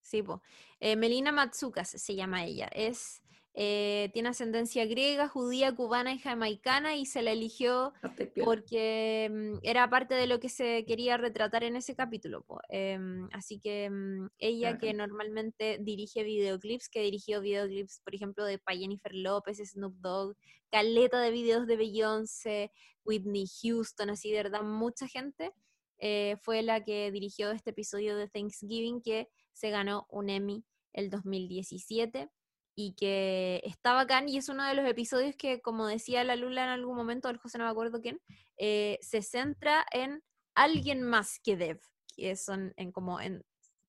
Sí, 0.02 0.22
po. 0.22 0.42
Eh, 0.80 0.96
Melina 0.96 1.30
Matsukas 1.30 1.88
se 1.90 2.14
llama 2.14 2.44
ella. 2.44 2.68
Es, 2.72 3.22
eh, 3.54 4.10
tiene 4.14 4.30
ascendencia 4.30 4.86
griega, 4.86 5.28
judía, 5.28 5.74
cubana 5.74 6.14
y 6.14 6.18
jamaicana 6.18 6.96
y 6.96 7.04
se 7.04 7.20
la 7.20 7.32
eligió 7.32 7.92
pierdas. 8.00 8.46
porque 8.46 9.30
mm, 9.30 9.58
era 9.62 9.90
parte 9.90 10.14
de 10.14 10.26
lo 10.26 10.40
que 10.40 10.48
se 10.48 10.86
quería 10.86 11.18
retratar 11.18 11.62
en 11.62 11.76
ese 11.76 11.94
capítulo. 11.94 12.46
Em, 12.70 13.28
así 13.32 13.60
que 13.60 13.90
mm, 13.90 14.28
ella 14.38 14.78
que 14.78 14.94
normalmente 14.94 15.78
dirige 15.82 16.24
videoclips, 16.24 16.88
que 16.88 17.02
dirigió 17.02 17.42
videoclips, 17.42 18.00
por 18.02 18.14
ejemplo, 18.14 18.44
de 18.46 18.58
Jennifer 18.66 19.14
López, 19.14 19.58
Snoop 19.58 19.96
Dogg, 19.96 20.34
caleta 20.70 21.20
de 21.20 21.30
videos 21.30 21.66
de 21.66 21.76
Beyoncé, 21.76 22.72
Whitney 23.04 23.44
Houston, 23.62 24.08
así 24.08 24.30
de 24.30 24.44
verdad, 24.44 24.62
mucha 24.62 25.06
gente, 25.06 25.52
eh, 25.98 26.36
fue 26.40 26.62
la 26.62 26.82
que 26.82 27.10
dirigió 27.10 27.50
este 27.50 27.70
episodio 27.70 28.16
de 28.16 28.28
Thanksgiving 28.28 29.02
que 29.02 29.28
se 29.52 29.68
ganó 29.68 30.06
un 30.08 30.30
Emmy 30.30 30.64
el 30.94 31.10
2017 31.10 32.30
y 32.74 32.94
que 32.94 33.60
está 33.64 33.92
bacán 33.92 34.28
y 34.28 34.38
es 34.38 34.48
uno 34.48 34.64
de 34.66 34.74
los 34.74 34.88
episodios 34.88 35.36
que, 35.36 35.60
como 35.60 35.86
decía 35.86 36.24
la 36.24 36.36
Lula 36.36 36.64
en 36.64 36.70
algún 36.70 36.96
momento, 36.96 37.28
el 37.28 37.38
José 37.38 37.58
no 37.58 37.64
me 37.64 37.70
acuerdo 37.70 38.00
quién, 38.00 38.20
eh, 38.56 38.98
se 39.02 39.22
centra 39.22 39.84
en 39.92 40.22
alguien 40.54 41.02
más 41.02 41.38
que 41.38 41.56
Dev, 41.56 41.80
que 42.16 42.36
son 42.36 42.72
en 42.76 42.92
como 42.92 43.20
en 43.20 43.44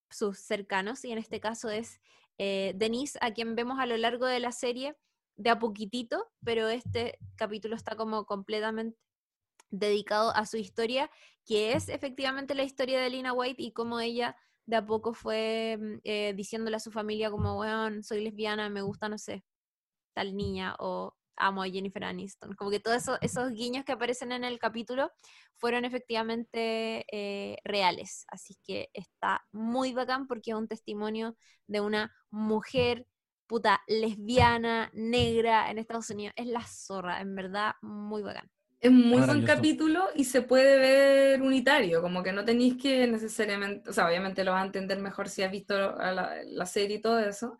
sus 0.09 0.39
cercanos, 0.39 1.03
y 1.05 1.11
en 1.11 1.17
este 1.17 1.39
caso 1.39 1.69
es 1.69 1.99
eh, 2.37 2.73
Denise, 2.75 3.17
a 3.21 3.31
quien 3.31 3.55
vemos 3.55 3.79
a 3.79 3.85
lo 3.85 3.97
largo 3.97 4.25
de 4.25 4.39
la 4.39 4.51
serie 4.51 4.95
de 5.35 5.49
a 5.49 5.59
poquitito, 5.59 6.31
pero 6.43 6.67
este 6.69 7.17
capítulo 7.35 7.75
está 7.75 7.95
como 7.95 8.25
completamente 8.25 8.97
dedicado 9.71 10.35
a 10.35 10.45
su 10.45 10.57
historia, 10.57 11.09
que 11.45 11.73
es 11.73 11.89
efectivamente 11.89 12.53
la 12.53 12.63
historia 12.63 13.01
de 13.01 13.09
Lina 13.09 13.33
White 13.33 13.61
y 13.61 13.71
cómo 13.71 13.99
ella 13.99 14.37
de 14.65 14.75
a 14.77 14.85
poco 14.85 15.13
fue 15.13 15.77
mm, 15.79 15.99
eh, 16.03 16.33
diciéndole 16.35 16.77
a 16.77 16.79
su 16.79 16.91
familia 16.91 17.31
como, 17.31 17.59
weón, 17.59 18.03
soy 18.03 18.23
lesbiana, 18.23 18.69
me 18.69 18.81
gusta, 18.81 19.09
no 19.09 19.17
sé, 19.17 19.43
tal 20.13 20.35
niña 20.35 20.75
o 20.79 21.15
amo 21.35 21.63
a 21.63 21.67
Jennifer 21.69 22.03
Aniston. 22.03 22.53
Como 22.55 22.69
que 22.71 22.79
todos 22.79 22.97
eso- 22.97 23.17
esos 23.21 23.51
guiños 23.53 23.85
que 23.85 23.91
aparecen 23.93 24.31
en 24.31 24.43
el 24.43 24.59
capítulo 24.59 25.11
fueron 25.57 25.85
efectivamente 25.85 27.05
eh, 27.11 27.57
reales. 27.63 28.25
Así 28.29 28.55
que 28.63 28.89
está 28.93 29.45
muy 29.51 29.93
bacán 29.93 30.27
porque 30.27 30.51
es 30.51 30.57
un 30.57 30.67
testimonio 30.67 31.35
de 31.67 31.81
una 31.81 32.13
mujer 32.31 33.07
puta 33.47 33.81
lesbiana, 33.87 34.89
negra 34.93 35.69
en 35.71 35.77
Estados 35.79 36.09
Unidos. 36.09 36.33
Es 36.37 36.47
la 36.47 36.65
zorra, 36.67 37.21
en 37.21 37.35
verdad, 37.35 37.73
muy 37.81 38.21
bacán. 38.23 38.49
Es 38.83 38.91
muy 38.91 39.21
buen 39.21 39.39
capítulo 39.55 40.09
y 40.13 40.25
se 40.25 40.41
puede 40.41 40.77
ver 40.77 41.41
unitario, 41.41 42.01
como 42.01 42.21
que 42.21 42.33
no 42.33 42.43
tenéis 42.43 42.75
que 42.75 43.07
necesariamente, 43.07 43.89
o 43.89 43.93
sea, 43.93 44.07
obviamente 44.07 44.43
lo 44.43 44.51
vas 44.51 44.63
a 44.63 44.65
entender 44.65 44.99
mejor 44.99 45.29
si 45.29 45.41
has 45.41 45.51
visto 45.51 45.73
la, 45.77 46.35
la 46.45 46.65
serie 46.65 46.97
y 46.97 47.01
todo 47.01 47.19
eso, 47.19 47.57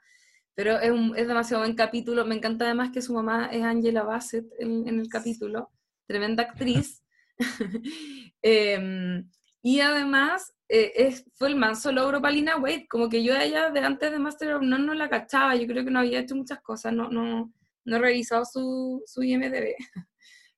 pero 0.54 0.78
es, 0.80 0.91
un- 0.91 1.16
es 1.18 1.26
demasiado 1.28 1.64
buen 1.64 1.76
capítulo. 1.76 2.26
Me 2.26 2.36
encanta 2.36 2.66
además 2.66 2.91
que 2.91 3.02
su 3.02 3.14
mamá 3.14 3.48
es 3.52 3.64
Angela 3.64 4.04
Bassett 4.04 4.45
en, 4.60 4.88
en 4.88 5.00
el 5.00 5.08
capítulo, 5.08 5.72
tremenda 6.08 6.44
actriz. 6.44 7.02
Em, 8.41 9.30
y 9.62 9.80
además 9.80 10.54
eh, 10.68 10.91
es, 10.95 11.26
fue 11.36 11.48
el 11.48 11.56
manso 11.56 11.91
logro 11.94 12.22
para 12.22 12.34
Lina 12.34 12.58
Wade, 12.58 12.86
como 12.90 13.08
que 13.10 13.24
yo 13.24 13.34
a 13.34 13.44
ella 13.44 13.70
de 13.70 13.80
antes 13.80 14.12
de 14.12 14.20
Master 14.20 14.56
of 14.56 14.62
None 14.64 14.86
no 14.86 14.94
la 14.94 15.10
cachaba, 15.10 15.56
yo 15.56 15.66
creo 15.68 15.86
que 15.86 15.91
no 15.91 16.00
había 16.00 16.20
hecho 16.20 16.36
muchas 16.36 16.62
cosas, 16.62 16.91
no, 16.94 17.10
no, 17.10 17.52
no 17.86 17.95
he 17.95 18.00
revisado 18.00 18.44
su, 18.45 19.02
su 19.06 19.24
IMDb 19.24 19.74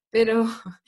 pero, 0.10 0.46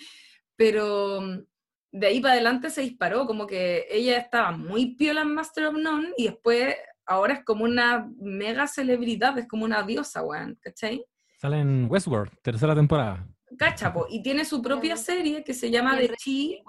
pero 0.56 1.22
mm, 1.22 1.46
de 1.92 2.08
ahí 2.08 2.20
para 2.20 2.34
adelante 2.34 2.70
se 2.70 2.82
disparó, 2.82 3.26
como 3.26 3.48
que 3.48 3.86
ella 3.90 4.18
estaba 4.18 4.52
muy 4.52 4.96
piola 4.96 5.22
en 5.22 5.34
Master 5.34 5.68
of 5.68 5.76
None 5.76 6.10
y 6.18 6.26
después 6.26 6.76
ahora 7.06 7.36
es 7.36 7.44
como 7.44 7.64
una 7.64 8.10
mega 8.20 8.68
celebridad, 8.68 9.38
es 9.38 9.48
como 9.48 9.66
una 9.66 9.84
diosa, 9.84 10.24
weón, 10.24 10.58
¿cachai? 10.62 11.06
Sale 11.40 11.60
en 11.60 11.88
Westworld, 11.90 12.32
tercera 12.42 12.76
temporada. 12.76 13.28
Cachapo, 13.58 14.08
y 14.10 14.22
tiene 14.22 14.44
su 14.44 14.62
propia 14.62 14.98
serie 14.98 15.44
que 15.44 15.54
se 15.54 15.72
llama 15.72 15.98
The 15.98 16.14
Chi, 16.18 16.62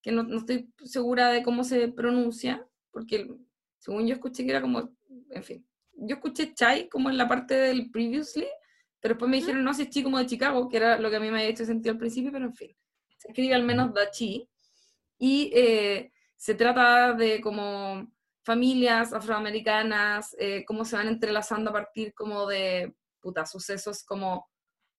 que 0.00 0.12
no, 0.12 0.22
no 0.22 0.38
estoy 0.38 0.72
segura 0.84 1.30
de 1.30 1.42
cómo 1.42 1.64
se 1.64 1.88
pronuncia, 1.88 2.64
porque 2.92 3.28
según 3.78 4.06
yo 4.06 4.14
escuché 4.14 4.44
que 4.44 4.50
era 4.50 4.60
como, 4.60 4.90
en 5.30 5.42
fin, 5.42 5.66
yo 5.92 6.16
escuché 6.16 6.54
Chai 6.54 6.88
como 6.88 7.10
en 7.10 7.18
la 7.18 7.28
parte 7.28 7.54
del 7.54 7.90
previously, 7.90 8.46
pero 9.00 9.14
después 9.14 9.30
me 9.30 9.38
dijeron, 9.38 9.64
no, 9.64 9.74
si 9.74 9.82
es 9.82 9.90
Chi 9.90 10.02
como 10.02 10.18
de 10.18 10.26
Chicago, 10.26 10.68
que 10.68 10.76
era 10.76 10.98
lo 10.98 11.10
que 11.10 11.16
a 11.16 11.20
mí 11.20 11.30
me 11.30 11.38
había 11.38 11.50
hecho 11.50 11.64
sentido 11.64 11.92
al 11.92 11.98
principio, 11.98 12.30
pero 12.30 12.46
en 12.46 12.54
fin, 12.54 12.76
se 13.16 13.28
escribe 13.28 13.54
al 13.54 13.64
menos 13.64 13.94
Da 13.94 14.10
Chi, 14.10 14.48
y 15.18 15.50
eh, 15.54 16.12
se 16.36 16.54
trata 16.54 17.12
de 17.12 17.40
como 17.40 18.10
familias 18.42 19.12
afroamericanas, 19.12 20.34
eh, 20.38 20.64
cómo 20.66 20.84
se 20.84 20.96
van 20.96 21.08
entrelazando 21.08 21.70
a 21.70 21.74
partir 21.74 22.14
como 22.14 22.46
de, 22.46 22.94
puta, 23.20 23.46
sucesos 23.46 24.02
como 24.02 24.48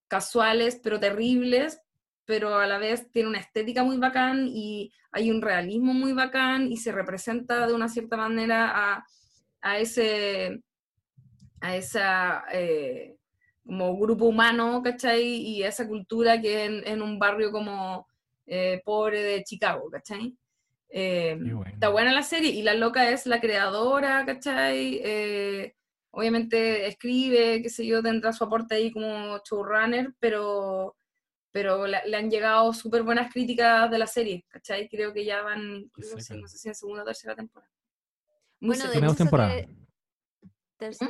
casuales, 0.07 0.79
pero 0.83 0.99
terribles, 0.99 1.81
pero 2.25 2.55
a 2.55 2.67
la 2.67 2.77
vez 2.77 3.11
tiene 3.11 3.29
una 3.29 3.39
estética 3.39 3.83
muy 3.83 3.97
bacán 3.97 4.47
y 4.47 4.93
hay 5.11 5.31
un 5.31 5.41
realismo 5.41 5.93
muy 5.93 6.13
bacán 6.13 6.71
y 6.71 6.77
se 6.77 6.91
representa 6.91 7.65
de 7.67 7.73
una 7.73 7.89
cierta 7.89 8.15
manera 8.15 8.71
a, 8.73 9.05
a 9.61 9.79
ese, 9.79 10.61
a 11.61 11.75
esa 11.75 12.43
eh, 12.51 13.17
como 13.65 13.97
grupo 13.97 14.25
humano, 14.25 14.81
¿cachai? 14.83 15.23
Y 15.23 15.63
a 15.63 15.69
esa 15.69 15.87
cultura 15.87 16.41
que 16.41 16.65
en, 16.65 16.87
en 16.87 17.01
un 17.01 17.19
barrio 17.19 17.51
como 17.51 18.07
eh, 18.45 18.81
pobre 18.83 19.21
de 19.21 19.43
Chicago, 19.43 19.89
¿cachai? 19.89 20.35
Eh, 20.89 21.37
bueno. 21.39 21.65
Está 21.73 21.89
buena 21.89 22.11
la 22.11 22.23
serie 22.23 22.51
y 22.51 22.63
la 22.63 22.73
loca 22.73 23.09
es 23.09 23.25
la 23.25 23.39
creadora, 23.39 24.25
¿cachai? 24.25 24.99
Eh, 25.03 25.75
obviamente 26.11 26.87
escribe, 26.87 27.61
qué 27.61 27.69
sé 27.69 27.85
yo, 27.85 28.01
tendrá 28.03 28.33
su 28.33 28.43
aporte 28.43 28.75
ahí 28.75 28.91
como 28.91 29.39
showrunner, 29.43 30.13
pero, 30.19 30.97
pero 31.51 31.87
la- 31.87 32.03
le 32.05 32.17
han 32.17 32.29
llegado 32.29 32.73
súper 32.73 33.03
buenas 33.03 33.31
críticas 33.31 33.89
de 33.89 33.99
la 33.99 34.07
serie, 34.07 34.43
¿cachai? 34.49 34.89
Creo 34.89 35.13
que 35.13 35.23
ya 35.23 35.41
van, 35.43 35.61
incluso, 35.75 36.19
seca. 36.19 36.41
no 36.41 36.47
sé 36.47 36.57
si 36.57 36.67
en 36.67 36.75
segunda 36.75 37.03
o 37.03 37.05
tercera 37.05 37.35
temporada. 37.35 37.71
Muy 38.59 38.75
Bueno, 38.75 38.83
de 38.91 38.97
hecho, 38.97 39.15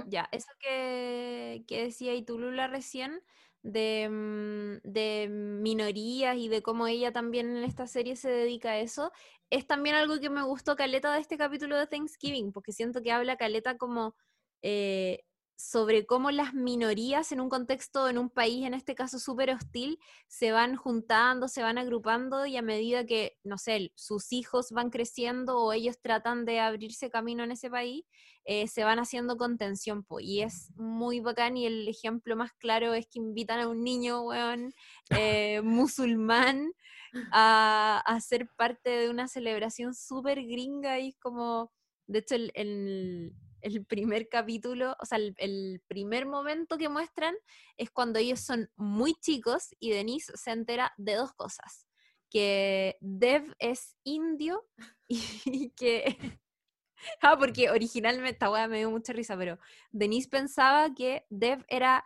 Ya, 0.07 0.27
eso 0.31 0.47
que, 0.59 1.63
que 1.67 1.83
decía 1.83 2.13
y 2.13 2.25
Lula 2.27 2.67
recién, 2.67 3.21
de, 3.63 4.09
mm, 4.09 4.79
de 4.83 5.27
minorías 5.29 6.37
y 6.37 6.49
de 6.49 6.61
cómo 6.61 6.87
ella 6.87 7.11
también 7.11 7.55
en 7.57 7.63
esta 7.63 7.87
serie 7.87 8.15
se 8.15 8.29
dedica 8.29 8.71
a 8.71 8.79
eso, 8.79 9.11
es 9.49 9.67
también 9.67 9.95
algo 9.95 10.19
que 10.19 10.29
me 10.29 10.43
gustó 10.43 10.75
Caleta 10.75 11.13
de 11.13 11.19
este 11.21 11.37
capítulo 11.37 11.77
de 11.77 11.87
Thanksgiving, 11.87 12.51
porque 12.51 12.71
siento 12.71 13.01
que 13.01 13.11
habla 13.11 13.37
Caleta 13.37 13.77
como 13.77 14.15
eh, 14.61 15.23
sobre 15.69 16.05
cómo 16.05 16.31
las 16.31 16.53
minorías 16.53 17.31
en 17.31 17.39
un 17.41 17.49
contexto, 17.49 18.09
en 18.09 18.17
un 18.17 18.29
país, 18.29 18.65
en 18.65 18.73
este 18.73 18.95
caso 18.95 19.19
súper 19.19 19.51
hostil, 19.51 19.99
se 20.27 20.51
van 20.51 20.75
juntando, 20.75 21.47
se 21.47 21.61
van 21.61 21.77
agrupando 21.77 22.45
y 22.45 22.57
a 22.57 22.61
medida 22.61 23.05
que, 23.05 23.37
no 23.43 23.57
sé, 23.57 23.91
sus 23.95 24.31
hijos 24.33 24.71
van 24.71 24.89
creciendo 24.89 25.57
o 25.59 25.73
ellos 25.73 25.99
tratan 26.01 26.45
de 26.45 26.59
abrirse 26.59 27.09
camino 27.09 27.43
en 27.43 27.51
ese 27.51 27.69
país, 27.69 28.05
eh, 28.45 28.67
se 28.67 28.83
van 28.83 28.99
haciendo 28.99 29.37
contención, 29.37 30.03
po, 30.03 30.19
y 30.19 30.41
es 30.41 30.71
muy 30.75 31.19
bacán 31.19 31.57
y 31.57 31.65
el 31.67 31.87
ejemplo 31.87 32.35
más 32.35 32.53
claro 32.53 32.93
es 32.93 33.05
que 33.07 33.19
invitan 33.19 33.59
a 33.59 33.67
un 33.67 33.83
niño, 33.83 34.21
weón, 34.23 34.73
eh, 35.11 35.61
musulmán 35.63 36.73
a, 37.31 38.01
a 38.05 38.21
ser 38.21 38.47
parte 38.57 38.89
de 38.89 39.09
una 39.09 39.27
celebración 39.27 39.93
súper 39.93 40.43
gringa 40.45 40.99
y 40.99 41.09
es 41.09 41.17
como, 41.17 41.71
de 42.07 42.19
hecho, 42.19 42.35
el, 42.35 42.51
el- 42.55 43.33
el 43.61 43.85
primer 43.85 44.29
capítulo, 44.29 44.95
o 44.99 45.05
sea, 45.05 45.17
el, 45.17 45.33
el 45.37 45.81
primer 45.87 46.25
momento 46.25 46.77
que 46.77 46.89
muestran 46.89 47.35
es 47.77 47.91
cuando 47.91 48.19
ellos 48.19 48.39
son 48.39 48.69
muy 48.75 49.13
chicos 49.15 49.75
y 49.79 49.91
Denise 49.91 50.31
se 50.35 50.51
entera 50.51 50.93
de 50.97 51.15
dos 51.15 51.33
cosas, 51.33 51.87
que 52.29 52.97
Dev 53.01 53.55
es 53.59 53.95
indio 54.03 54.65
y 55.07 55.69
que... 55.71 56.17
Ah, 57.19 57.35
porque 57.35 57.71
originalmente, 57.71 58.29
esta 58.29 58.51
weá 58.51 58.67
me 58.67 58.77
dio 58.77 58.91
mucha 58.91 59.11
risa, 59.11 59.35
pero 59.35 59.57
Denise 59.91 60.29
pensaba 60.29 60.93
que 60.93 61.25
Dev 61.29 61.65
era 61.67 62.05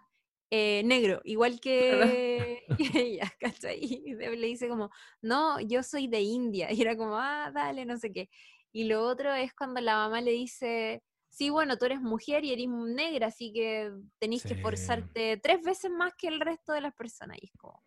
eh, 0.51 0.83
negro, 0.85 1.21
igual 1.25 1.59
que, 1.61 2.63
ella, 2.93 3.31
¿cachai? 3.39 3.79
Y 3.81 4.13
Dev 4.13 4.35
le 4.35 4.47
dice 4.47 4.69
como, 4.69 4.89
no, 5.21 5.59
yo 5.59 5.83
soy 5.83 6.07
de 6.07 6.21
India. 6.21 6.71
Y 6.71 6.81
era 6.81 6.95
como, 6.95 7.17
ah, 7.17 7.51
dale, 7.53 7.85
no 7.85 7.97
sé 7.97 8.11
qué. 8.11 8.29
Y 8.71 8.85
lo 8.85 9.03
otro 9.03 9.33
es 9.33 9.53
cuando 9.53 9.81
la 9.81 9.95
mamá 9.95 10.21
le 10.21 10.31
dice, 10.31 11.03
sí, 11.35 11.49
bueno, 11.49 11.77
tú 11.77 11.85
eres 11.85 12.01
mujer 12.01 12.45
y 12.45 12.53
eres 12.53 12.67
negra, 12.69 13.27
así 13.27 13.51
que 13.51 13.91
tenés 14.19 14.41
que 14.43 14.49
Sí. 14.49 14.53
esforzarte 14.55 15.37
tres 15.43 15.61
veces 15.63 15.91
más 15.91 16.13
que 16.17 16.29
el 16.29 16.39
resto 16.39 16.71
de 16.71 16.81
las 16.81 16.93
personas. 16.95 17.37
Y 17.41 17.47
es 17.47 17.51
como, 17.57 17.83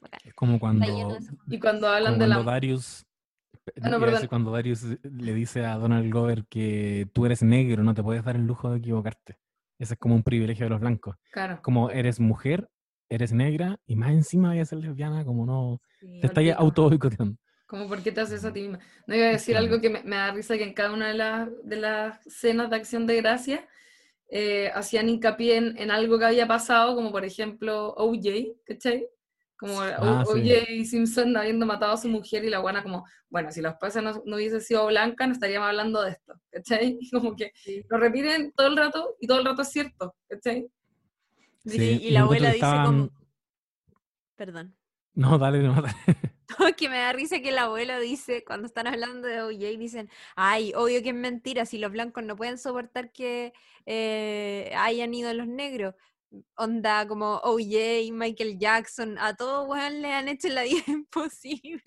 bacán. 0.00 0.20
Es 0.24 0.34
como 0.34 0.58
cuando, 0.58 1.18
Y 1.48 1.60
cuando 1.60 1.86
hablan 1.88 2.14
como 2.14 2.24
de 2.24 2.28
cuando 2.30 2.44
la... 2.44 2.52
Darius, 2.52 3.06
Ah, 3.80 3.90
no, 3.90 4.00
perdón. 4.00 4.26
cuando 4.26 4.50
Darius 4.50 4.82
le 5.04 5.34
dice 5.34 5.64
a 5.64 5.76
Donald 5.76 6.10
Glover 6.10 6.44
que 6.48 7.06
tú 7.12 7.26
eres 7.26 7.44
negro, 7.44 7.84
no 7.84 7.94
te 7.94 8.02
puedes 8.02 8.24
dar 8.24 8.34
el 8.34 8.44
lujo 8.44 8.70
de 8.70 8.78
equivocarte. 8.78 9.38
Ese 9.78 9.94
es 9.94 10.00
como 10.00 10.16
un 10.16 10.24
privilegio 10.24 10.66
de 10.66 10.70
los 10.70 10.80
blancos. 10.80 11.14
Claro. 11.30 11.60
Como 11.62 11.88
eres 11.90 12.18
mujer, 12.18 12.68
eres 13.08 13.32
negra 13.32 13.78
y 13.86 13.94
más 13.94 14.10
encima 14.10 14.48
voy 14.48 14.58
a 14.58 14.64
ser 14.64 14.78
lesbiana, 14.78 15.24
como 15.24 15.46
no, 15.46 15.80
Sí, 16.00 16.18
te 16.20 16.26
estás 16.26 16.44
auto 16.56 16.88
boicoteando. 16.88 17.38
Como, 17.72 17.88
¿por 17.88 18.02
qué 18.02 18.12
te 18.12 18.20
haces 18.20 18.40
eso 18.40 18.48
a 18.48 18.52
ti 18.52 18.60
misma? 18.60 18.80
No 19.06 19.16
iba 19.16 19.28
a 19.28 19.30
decir 19.30 19.56
algo 19.56 19.80
que 19.80 19.88
me, 19.88 20.02
me 20.02 20.16
da 20.16 20.30
risa 20.30 20.58
que 20.58 20.64
en 20.64 20.74
cada 20.74 20.92
una 20.92 21.08
de 21.08 21.14
las, 21.14 21.48
de 21.64 21.76
las 21.76 22.26
escenas 22.26 22.68
de 22.68 22.76
acción 22.76 23.06
de 23.06 23.16
gracia 23.16 23.66
eh, 24.28 24.70
hacían 24.74 25.08
hincapié 25.08 25.56
en, 25.56 25.78
en 25.78 25.90
algo 25.90 26.18
que 26.18 26.26
había 26.26 26.46
pasado, 26.46 26.94
como 26.94 27.10
por 27.10 27.24
ejemplo 27.24 27.94
OJ, 27.96 28.58
¿cachai? 28.66 29.08
Como 29.56 29.80
Ah, 29.80 30.22
O- 30.26 30.36
sí. 30.36 30.52
OJ 30.52 30.84
Simpson 30.84 31.34
habiendo 31.34 31.64
matado 31.64 31.92
a 31.92 31.96
su 31.96 32.10
mujer 32.10 32.44
y 32.44 32.50
la 32.50 32.58
buena 32.58 32.82
como, 32.82 33.06
bueno, 33.30 33.50
si 33.50 33.62
la 33.62 33.70
esposa 33.70 34.02
no, 34.02 34.22
no 34.26 34.36
hubiese 34.36 34.60
sido 34.60 34.86
blanca, 34.88 35.26
no 35.26 35.32
estaríamos 35.32 35.68
hablando 35.68 36.02
de 36.02 36.10
esto, 36.10 36.34
¿cachai? 36.50 36.98
Como 37.10 37.34
que 37.34 37.52
lo 37.88 37.96
repiten 37.96 38.52
todo 38.52 38.66
el 38.66 38.76
rato 38.76 39.16
y 39.18 39.26
todo 39.26 39.38
el 39.38 39.46
rato 39.46 39.62
es 39.62 39.70
cierto, 39.70 40.14
¿cachai? 40.28 40.68
Sí, 41.64 42.00
y 42.02 42.08
y 42.08 42.10
la 42.10 42.20
abuela 42.20 42.48
dice 42.48 42.56
estaban- 42.66 42.84
como... 42.86 43.10
Perdón. 44.36 44.76
No, 45.14 45.38
dale, 45.38 45.60
no, 45.62 45.72
dale. 45.80 45.94
No, 46.58 46.66
que 46.76 46.88
me 46.88 46.98
da 46.98 47.12
risa 47.12 47.40
que 47.40 47.50
el 47.50 47.58
abuelo 47.58 47.98
dice, 48.00 48.44
cuando 48.44 48.66
están 48.66 48.86
hablando 48.86 49.28
de 49.28 49.42
OJ, 49.42 49.78
dicen, 49.78 50.08
ay, 50.36 50.72
obvio 50.74 51.02
que 51.02 51.10
es 51.10 51.14
mentira, 51.14 51.66
si 51.66 51.78
los 51.78 51.92
blancos 51.92 52.24
no 52.24 52.36
pueden 52.36 52.58
soportar 52.58 53.12
que 53.12 53.52
eh, 53.86 54.72
hayan 54.76 55.14
ido 55.14 55.32
los 55.34 55.46
negros. 55.46 55.94
Onda 56.56 57.06
como 57.06 57.36
OJ, 57.44 58.10
Michael 58.12 58.58
Jackson, 58.58 59.18
a 59.18 59.36
todos, 59.36 59.68
weón, 59.68 60.00
le 60.00 60.12
han 60.12 60.28
hecho 60.28 60.48
la 60.48 60.62
vida 60.62 60.82
imposible. 60.86 61.82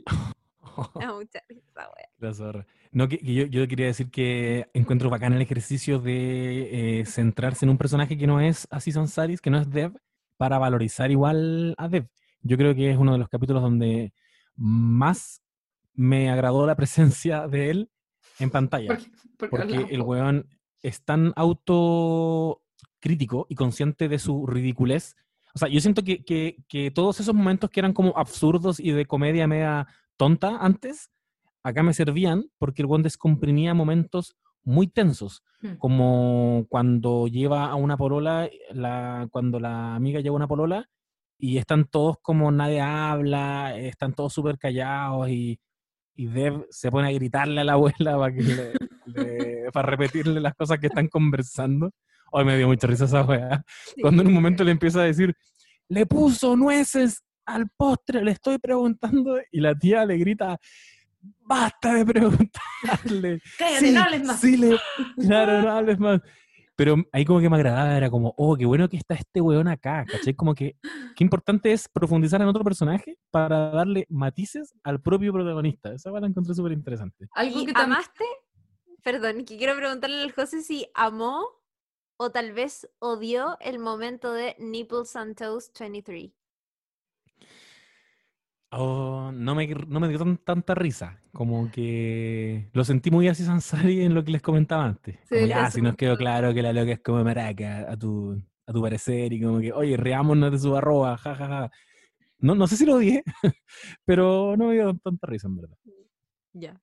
Da 1.00 1.14
mucha 1.14 1.40
risa, 1.50 1.90
weón. 2.22 2.66
No, 2.96 3.10
que, 3.10 3.18
que 3.18 3.34
yo, 3.34 3.46
yo 3.48 3.68
quería 3.68 3.88
decir 3.88 4.10
que 4.10 4.70
encuentro 4.74 5.10
bacán 5.10 5.34
el 5.34 5.42
ejercicio 5.42 6.00
de 6.00 7.02
eh, 7.02 7.06
centrarse 7.06 7.66
en 7.66 7.72
un 7.72 7.78
personaje 7.78 8.18
que 8.18 8.26
no 8.26 8.40
es 8.40 8.70
Aziz 8.72 8.96
Ansari, 8.96 9.38
que 9.38 9.50
no 9.50 9.58
es 9.60 9.70
Dev, 9.70 9.92
para 10.38 10.60
valorizar 10.60 11.12
igual 11.12 11.76
a 11.78 11.90
Dev. 11.90 12.08
Yo 12.42 12.56
creo 12.56 12.74
que 12.74 12.92
es 12.92 12.98
uno 12.98 13.12
de 13.12 13.18
los 13.18 13.28
capítulos 13.28 13.62
donde 13.62 14.14
más 14.56 15.41
me 15.94 16.30
agradó 16.30 16.65
la 16.65 16.76
presencia 16.76 17.48
de 17.48 17.69
él 17.69 17.90
en 18.40 18.49
pantalla. 18.49 18.88
Porque, 18.88 19.11
porque 19.38 19.49
Porque 19.49 19.64
hablamos 19.64 19.91
el 19.91 20.02
weón 20.02 20.49
es 20.82 21.03
tan 21.03 21.34
autocrítico 21.36 23.48
y 23.49 23.56
consciente 23.56 24.07
de 24.07 24.19
su 24.19 24.45
ridiculez 24.45 25.15
O 25.53 25.60
sea, 25.60 25.68
yo 25.68 25.80
siento 25.80 26.03
que, 26.03 26.23
que, 26.23 26.57
que 26.68 26.91
todos 26.91 27.19
esos 27.19 27.34
momentos 27.34 27.69
que 27.69 27.80
eran 27.80 27.94
como 27.94 28.14
absurdos 28.18 28.80
y 28.80 28.91
de 28.91 29.06
comedia 29.06 29.48
media 29.48 29.88
tonta 30.18 30.57
antes, 30.60 31.11
acá 31.64 31.84
me 31.84 31.94
servían 31.94 32.49
porque 32.57 32.82
el 32.82 32.88
buen 32.88 33.03
descomprimía 33.03 33.73
momentos 33.73 34.36
muy 34.64 34.88
tensos, 34.88 35.44
Hmm. 35.65 35.77
como 35.77 36.65
cuando 36.69 37.27
lleva 37.27 37.65
a 37.65 37.76
una 37.76 37.98
polola, 37.98 38.49
la, 38.72 39.27
cuando 39.32 39.60
la 39.60 39.95
amiga 39.95 40.19
lleva 40.19 40.36
una 40.36 40.48
polola 40.48 40.90
y 41.38 41.57
están 41.57 41.86
todos 41.86 42.18
como 42.22 42.52
nadie 42.52 42.82
habla, 42.82 43.76
están 43.78 44.14
todos 44.14 44.34
súper 44.34 44.57
callados 44.57 45.30
y, 45.30 45.60
y 46.16 46.28
Dev 46.28 46.66
se 46.70 46.90
pone 46.90 47.10
a 47.10 47.12
gritarle 47.12 47.62
a 47.62 47.64
la 47.64 47.74
abuela 48.07 48.18
para, 48.18 48.34
que 48.34 48.41
le- 48.41 48.74
le- 49.06 49.72
para 49.72 49.90
repetirle 49.90 50.40
las 50.40 50.53
cosas 50.56 50.80
que 50.80 50.88
están 50.88 51.07
conversando. 51.07 51.91
Hoy 52.32 52.45
me 52.45 52.57
dio 52.57 52.68
mucha 52.68 52.88
risa 52.88 53.06
esa 53.06 53.24
weá. 53.24 53.64
Cuando 54.02 54.22
en 54.22 54.30
un 54.30 54.34
momento 54.34 54.64
le 54.64 54.72
empieza 54.72 55.02
a 55.02 55.06
decir, 55.06 55.34
le 55.90 56.06
puso 56.06 56.56
nueces 56.56 57.22
al 57.45 57.68
postre, 57.78 58.24
le 58.24 58.32
estoy 58.32 58.57
preguntando, 58.57 59.38
y 59.52 59.60
la 59.62 59.76
tía 59.76 60.03
le 60.06 60.18
grita, 60.18 60.57
basta 61.41 61.94
de 61.94 62.06
preguntarle. 62.06 63.40
Cállate, 63.57 63.86
Sí, 63.86 63.91
no 63.94 64.02
hables 64.02 64.24
más. 64.26 64.40
sí, 64.40 64.57
le- 64.57 64.78
claro, 65.28 65.62
no 65.62 65.70
hables 65.72 65.99
más. 65.99 66.22
Pero 66.76 66.97
ahí 67.11 67.23
como 67.23 67.39
que 67.39 67.49
me 67.49 67.56
agradaba, 67.56 67.95
era 67.95 68.10
como, 68.10 68.34
oh, 68.38 68.57
qué 68.57 68.65
bueno 68.65 68.89
que 68.89 68.97
está 68.97 69.15
este 69.15 69.39
weón 69.39 69.68
acá, 69.68 70.06
¿cachai? 70.06 70.34
Como 70.34 70.53
que, 70.53 70.76
qué 71.15 71.23
importante 71.23 71.72
es 71.72 71.88
profundizar 71.88 72.41
en 72.41 72.47
otro 72.47 72.64
personaje 72.64 73.18
para 73.31 73.69
darle 73.69 74.06
matices 74.10 74.73
al 74.84 75.02
propio 75.02 75.31
protagonista. 75.31 75.93
Esa 75.93 76.11
la 76.11 76.27
encontré 76.27 76.53
súper 76.53 76.73
interesante. 76.73 77.27
Algo 77.31 77.61
¿Y 77.61 77.65
que 77.65 77.73
también... 77.73 77.97
amaste? 77.97 78.26
Perdón, 79.03 79.45
que 79.45 79.57
quiero 79.57 79.76
preguntarle 79.76 80.22
al 80.22 80.31
José 80.31 80.64
si 80.64 80.88
amó 80.95 81.45
o 82.18 82.31
tal 82.31 82.53
vez 82.53 82.89
odió 82.99 83.57
el 83.61 83.80
momento 83.80 84.34
de 84.34 84.56
Nipples 84.60 85.15
and 85.15 85.35
Toes 85.35 85.72
23. 85.80 86.31
Oh, 88.72 89.32
no 89.34 89.56
me, 89.56 89.68
no 89.68 90.00
me 90.00 90.10
dio 90.10 90.18
tan- 90.20 90.38
tanta 90.38 90.76
risa, 90.76 91.22
como 91.32 91.72
que 91.72 92.70
lo 92.74 92.84
sentí 92.84 93.10
muy 93.12 93.28
así 93.28 93.44
Sansari 93.44 94.02
en 94.02 94.14
lo 94.14 94.24
que 94.26 94.32
les 94.32 94.42
comentaba 94.42 94.84
antes. 94.86 95.18
Como 95.30 95.42
Sí, 95.44 95.48
ya, 95.48 95.64
eso 95.64 95.72
si 95.78 95.82
nos 95.82 95.96
quedó 95.96 96.18
claro 96.18 96.54
que 96.54 96.62
la 96.62 96.74
loca 96.74 96.92
es 96.92 97.00
como 97.00 97.24
maraca 97.24 97.90
a 97.90 97.96
tu, 97.98 98.42
a 98.66 98.74
tu 98.74 98.82
parecer 98.82 99.32
y 99.32 99.42
como 99.42 99.60
que, 99.60 99.72
oye, 99.72 99.96
reámonos 99.98 100.52
de 100.52 100.60
su 100.60 100.76
arroba, 100.76 101.16
jajaja. 101.18 101.72
No, 102.40 102.54
no 102.56 102.68
sé 102.68 102.76
si 102.76 102.86
lo 102.86 102.96
odié, 102.96 103.24
pero 104.06 104.56
no 104.58 104.68
me 104.68 104.74
dio 104.74 104.94
tanta 104.98 105.28
risa 105.28 105.48
en 105.48 105.56
verdad. 105.56 105.78
Ya. 106.54 106.82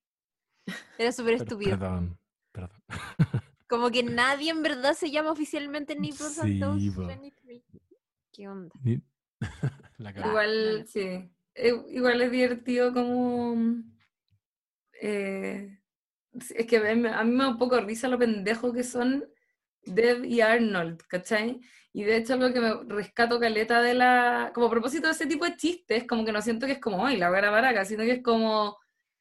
Era 0.97 1.13
súper 1.13 1.35
estúpido. 1.35 1.79
Perdón, 1.79 2.19
perdón. 2.53 2.83
Como 3.69 3.91
que 3.91 4.03
nadie 4.03 4.51
en 4.51 4.63
verdad 4.63 4.95
se 4.95 5.11
llama 5.11 5.33
oficialmente 5.33 5.95
and 5.95 6.17
Toes 6.17 6.35
Sí, 6.81 6.91
po. 6.91 7.07
23. 7.07 7.63
¿Qué 8.33 8.49
onda? 8.49 8.71
Ni- 8.83 9.01
la. 9.99 10.11
Igual, 10.29 10.85
sí. 10.87 11.31
Eh, 11.55 11.73
Igual 11.91 12.21
es 12.23 12.31
divertido 12.31 12.93
como... 12.93 13.57
eh, 15.01 15.79
es 16.55 16.67
que 16.67 16.77
a 16.79 16.95
mí, 16.95 17.07
a 17.09 17.25
mí 17.25 17.31
me 17.33 17.45
da 17.45 17.51
un 17.51 17.59
poco 17.59 17.79
risa 17.81 18.09
lo 18.09 18.19
pendejo 18.19 18.73
que 18.73 18.83
son 18.85 19.25
Dev 19.83 20.25
y 20.25 20.41
Arnold, 20.41 21.03
¿cachai? 21.09 21.61
Y 21.93 22.05
de 22.05 22.17
hecho 22.17 22.35
algo 22.35 22.53
que 22.53 22.61
me 22.61 22.75
rescato 22.95 23.39
caleta 23.41 23.83
de 23.83 23.95
la... 23.95 24.51
Como 24.55 24.67
a 24.69 24.71
propósito 24.71 25.09
de 25.09 25.13
ese 25.13 25.27
tipo 25.27 25.45
de 25.45 25.57
chistes, 25.57 26.07
como 26.07 26.25
que 26.25 26.33
no 26.33 26.41
siento 26.43 26.67
que 26.67 26.73
es 26.75 26.81
como, 26.81 27.07
ay, 27.07 27.19
la 27.19 27.31
gara 27.31 27.51
baraca, 27.51 27.85
sino 27.85 28.05
que 28.05 28.13
es 28.13 28.23
como... 28.23 28.79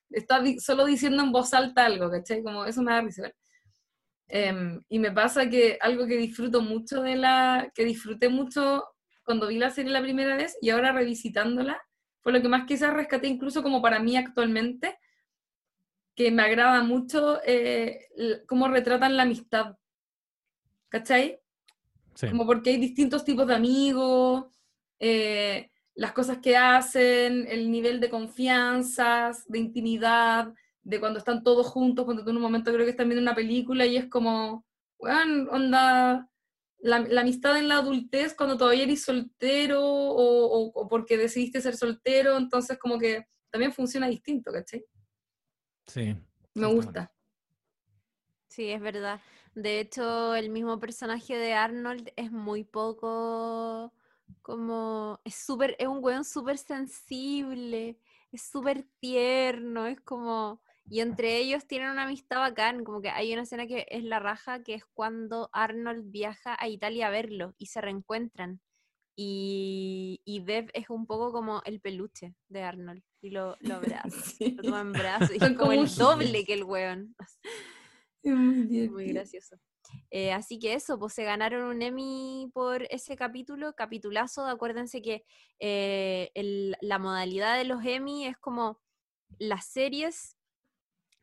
Está 0.10 0.41
solo 0.60 0.86
diciendo 0.86 1.24
en 1.24 1.32
voz 1.32 1.53
alta 1.53 1.86
algo, 1.86 2.10
¿cachai? 2.12 2.44
Como 2.44 2.66
eso 2.66 2.82
me 2.84 2.91
da 2.94 3.02
risa. 3.02 3.32
Em, 4.28 4.82
y 4.90 4.99
me 4.99 5.12
pasa 5.12 5.49
que 5.49 5.78
algo 5.82 6.08
que 6.08 6.16
disfruto 6.18 6.62
mucho 6.62 7.02
de 7.02 7.16
la... 7.18 7.72
que 7.76 7.84
disfruté 7.86 8.30
mucho 8.30 8.86
cuando 9.24 9.48
vi 9.48 9.58
la 9.60 9.70
serie 9.72 9.91
la 9.91 10.02
primera 10.02 10.36
vez 10.38 10.58
y 10.62 10.70
ahora 10.70 10.91
revisitándola, 10.94 11.82
fue 12.22 12.31
lo 12.31 12.41
que 12.41 12.49
más 12.49 12.65
quizás 12.65 12.93
rescaté 12.93 13.27
incluso 13.27 13.64
como 13.64 13.81
para 13.81 13.99
mí 13.99 14.15
actualmente, 14.15 14.98
que 16.15 16.31
me 16.31 16.43
agrada 16.43 16.84
mucho 16.84 17.39
eh, 17.45 18.07
cómo 18.48 18.68
retratan 18.68 19.18
la 19.18 19.23
amistad. 19.23 19.77
¿Cachai? 20.89 21.39
Sí. 22.15 22.30
Como 22.30 22.45
porque 22.45 22.72
hay 22.72 22.77
distintos 22.77 23.23
tipos 23.23 23.48
de 23.48 23.56
amigos, 23.56 24.45
eh, 24.99 25.72
las 25.95 26.11
cosas 26.11 26.39
que 26.39 26.57
hacen, 26.57 27.48
el 27.49 27.72
nivel 27.72 27.99
de 27.99 28.10
confianzas, 28.10 29.48
de 29.48 29.60
intimidad, 29.60 30.53
de 30.84 30.99
cuando 30.99 31.19
están 31.19 31.43
todos 31.43 31.68
juntos, 31.68 32.06
cuando 32.06 32.23
tú 32.23 32.30
en 32.30 32.38
un 32.38 32.41
momento 32.41 32.72
creo 32.72 32.85
que 32.85 32.91
están 32.91 33.07
viendo 33.07 33.22
una 33.22 33.35
película 33.35 33.85
y 33.85 33.98
es 33.98 34.07
como, 34.07 34.65
weón, 34.98 35.48
onda, 35.49 36.30
la, 36.82 36.99
la 36.99 37.22
amistad 37.22 37.58
en 37.58 37.68
la 37.68 37.78
adultez 37.78 38.34
cuando 38.36 38.58
todavía 38.58 38.84
eres 38.84 39.03
soltero 39.03 39.84
o, 39.84 40.45
o- 40.45 40.72
o 40.74 40.88
porque 40.88 41.18
decidiste 41.18 41.62
ser 41.62 41.76
soltero, 41.78 42.38
entonces 42.38 42.78
como 42.80 42.98
que 42.98 43.26
también 43.49 43.72
funciona 43.74 44.08
distinto, 44.08 44.52
¿cachai? 44.52 44.86
Sí. 45.88 46.16
Me 46.53 46.68
gusta. 46.68 47.12
Sí, 48.48 48.70
es 48.70 48.82
verdad. 48.82 49.22
De 49.56 49.80
hecho, 49.80 50.36
el 50.36 50.49
mismo 50.49 50.80
personaje 50.80 51.38
de 51.38 51.53
Arnold 51.53 52.12
es 52.16 52.32
muy 52.32 52.64
poco 52.64 53.94
como 54.41 55.20
es 55.24 55.36
súper, 55.36 55.76
es 55.78 55.88
un 55.88 55.99
weón 56.03 56.24
súper 56.26 56.58
sensible, 56.58 57.98
es 58.32 58.41
súper 58.44 58.88
tierno, 58.99 59.86
es 59.88 59.99
como 60.02 60.62
y 60.90 60.99
entre 60.99 61.38
ellos 61.38 61.66
tienen 61.68 61.91
una 61.91 62.03
amistad 62.03 62.40
bacán, 62.40 62.84
como 62.84 63.02
que 63.02 63.10
hay 63.10 63.32
una 63.34 63.44
escena 63.44 63.68
que 63.68 63.86
es 63.90 64.03
la 64.03 64.20
raja, 64.20 64.62
que 64.64 64.74
es 64.74 64.84
cuando 64.94 65.49
Arnold 65.53 66.12
viaja 66.12 66.56
a 66.60 66.68
Italia 66.68 67.08
a 67.08 67.12
verlo 67.12 67.53
y 67.58 67.68
se 67.68 67.82
reencuentran. 67.82 68.60
Y, 69.16 70.22
y 70.26 70.40
Dev 70.44 70.70
es 70.74 70.90
un 70.90 71.06
poco 71.06 71.32
como 71.32 71.62
el 71.66 71.80
peluche 71.82 72.34
de 72.48 72.64
Arnold 72.64 73.03
y 73.22 73.30
lo, 73.30 73.56
lo 73.60 73.76
abraza, 73.76 74.10
Sí. 74.38 74.52
lo 74.58 74.64
toma 74.64 74.82
en 74.82 74.91
brazos 74.94 75.32
y 75.32 75.44
es 75.44 75.58
como 75.58 75.74
el 75.74 75.94
doble 75.95 76.44
que 76.45 76.53
el 76.53 76.64
weón. 76.64 77.16
Es 78.24 78.36
muy 78.36 78.88
Muy 78.90 79.14
gracioso. 79.14 79.58
Eh, 80.12 80.32
así 80.32 80.60
que 80.60 80.74
eso, 80.76 80.99
pues 80.99 81.14
se 81.14 81.24
ganaron 81.24 81.64
un 81.64 81.82
Emmy 81.82 82.49
por 82.53 82.84
ese 82.91 83.16
capítulo, 83.16 83.74
capitulazo. 83.74 84.45
Acuérdense 84.45 85.02
que 85.02 85.24
eh, 85.60 86.30
el- 86.36 86.78
la 86.82 86.99
modalidad 86.99 87.58
de 87.58 87.64
los 87.66 87.84
Emmy 87.84 88.26
es 88.28 88.38
como 88.38 88.80
las 89.40 89.66
series. 89.66 90.38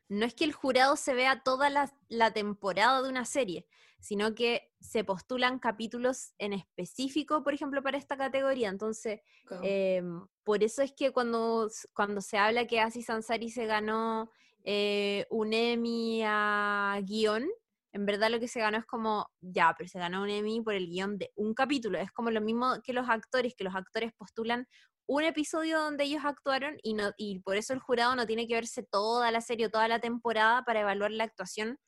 No 0.09 0.25
es 0.25 0.33
que 0.33 0.43
el 0.43 0.53
jurado 0.53 0.95
se 0.95 1.13
vea 1.13 1.43
toda 1.43 1.69
la, 1.69 1.91
la 2.09 2.31
temporada 2.31 3.01
de 3.01 3.09
una 3.09 3.25
serie, 3.25 3.65
sino 3.99 4.33
que 4.33 4.71
se 4.79 5.03
postulan 5.03 5.59
capítulos 5.59 6.33
en 6.37 6.53
específico, 6.53 7.43
por 7.43 7.53
ejemplo, 7.53 7.83
para 7.83 7.97
esta 7.97 8.17
categoría. 8.17 8.69
Entonces. 8.69 9.21
Em, 9.63 10.25
por 10.43 10.63
eso 10.63 10.81
es 10.81 10.93
que 10.93 11.11
cuando, 11.11 11.69
cuando 11.93 12.21
se 12.21 12.37
habla 12.37 12.67
que 12.67 12.79
Aziz 12.79 13.09
Ansari 13.09 13.49
se 13.49 13.65
ganó 13.65 14.29
eh, 14.63 15.25
un 15.29 15.53
Emmy 15.53 16.21
a 16.23 16.99
guion, 17.03 17.47
en 17.91 18.05
verdad 18.05 18.29
lo 18.29 18.39
que 18.39 18.47
se 18.47 18.59
ganó 18.59 18.77
es 18.77 18.85
como, 18.85 19.29
ya, 19.41 19.73
pero 19.77 19.89
se 19.89 19.99
ganó 19.99 20.21
un 20.21 20.29
Emmy 20.29 20.61
por 20.61 20.75
el 20.75 20.87
guion 20.87 21.17
de 21.17 21.31
un 21.35 21.53
capítulo. 21.53 21.97
Es 21.97 22.11
como 22.11 22.29
lo 22.29 22.41
mismo 22.41 22.81
que 22.83 22.93
los 22.93 23.09
actores, 23.09 23.55
que 23.55 23.63
los 23.63 23.75
actores 23.75 24.13
postulan 24.13 24.67
un 25.09 25.23
episodio 25.23 25.79
donde 25.81 26.03
ellos 26.03 26.21
actuaron 26.23 26.77
y, 26.83 26.93
no, 26.93 27.11
y 27.17 27.39
por 27.39 27.57
eso 27.57 27.73
el 27.73 27.79
jurado 27.79 28.15
no 28.15 28.27
tiene 28.27 28.47
que 28.47 28.53
verse 28.53 28.83
toda 28.83 29.31
la 29.31 29.41
serie 29.41 29.65
o 29.65 29.69
toda 29.71 29.87
la 29.87 29.99
temporada 29.99 30.61
para 30.63 30.81
evaluar 30.81 31.09
la 31.11 31.23
actuación 31.23 31.79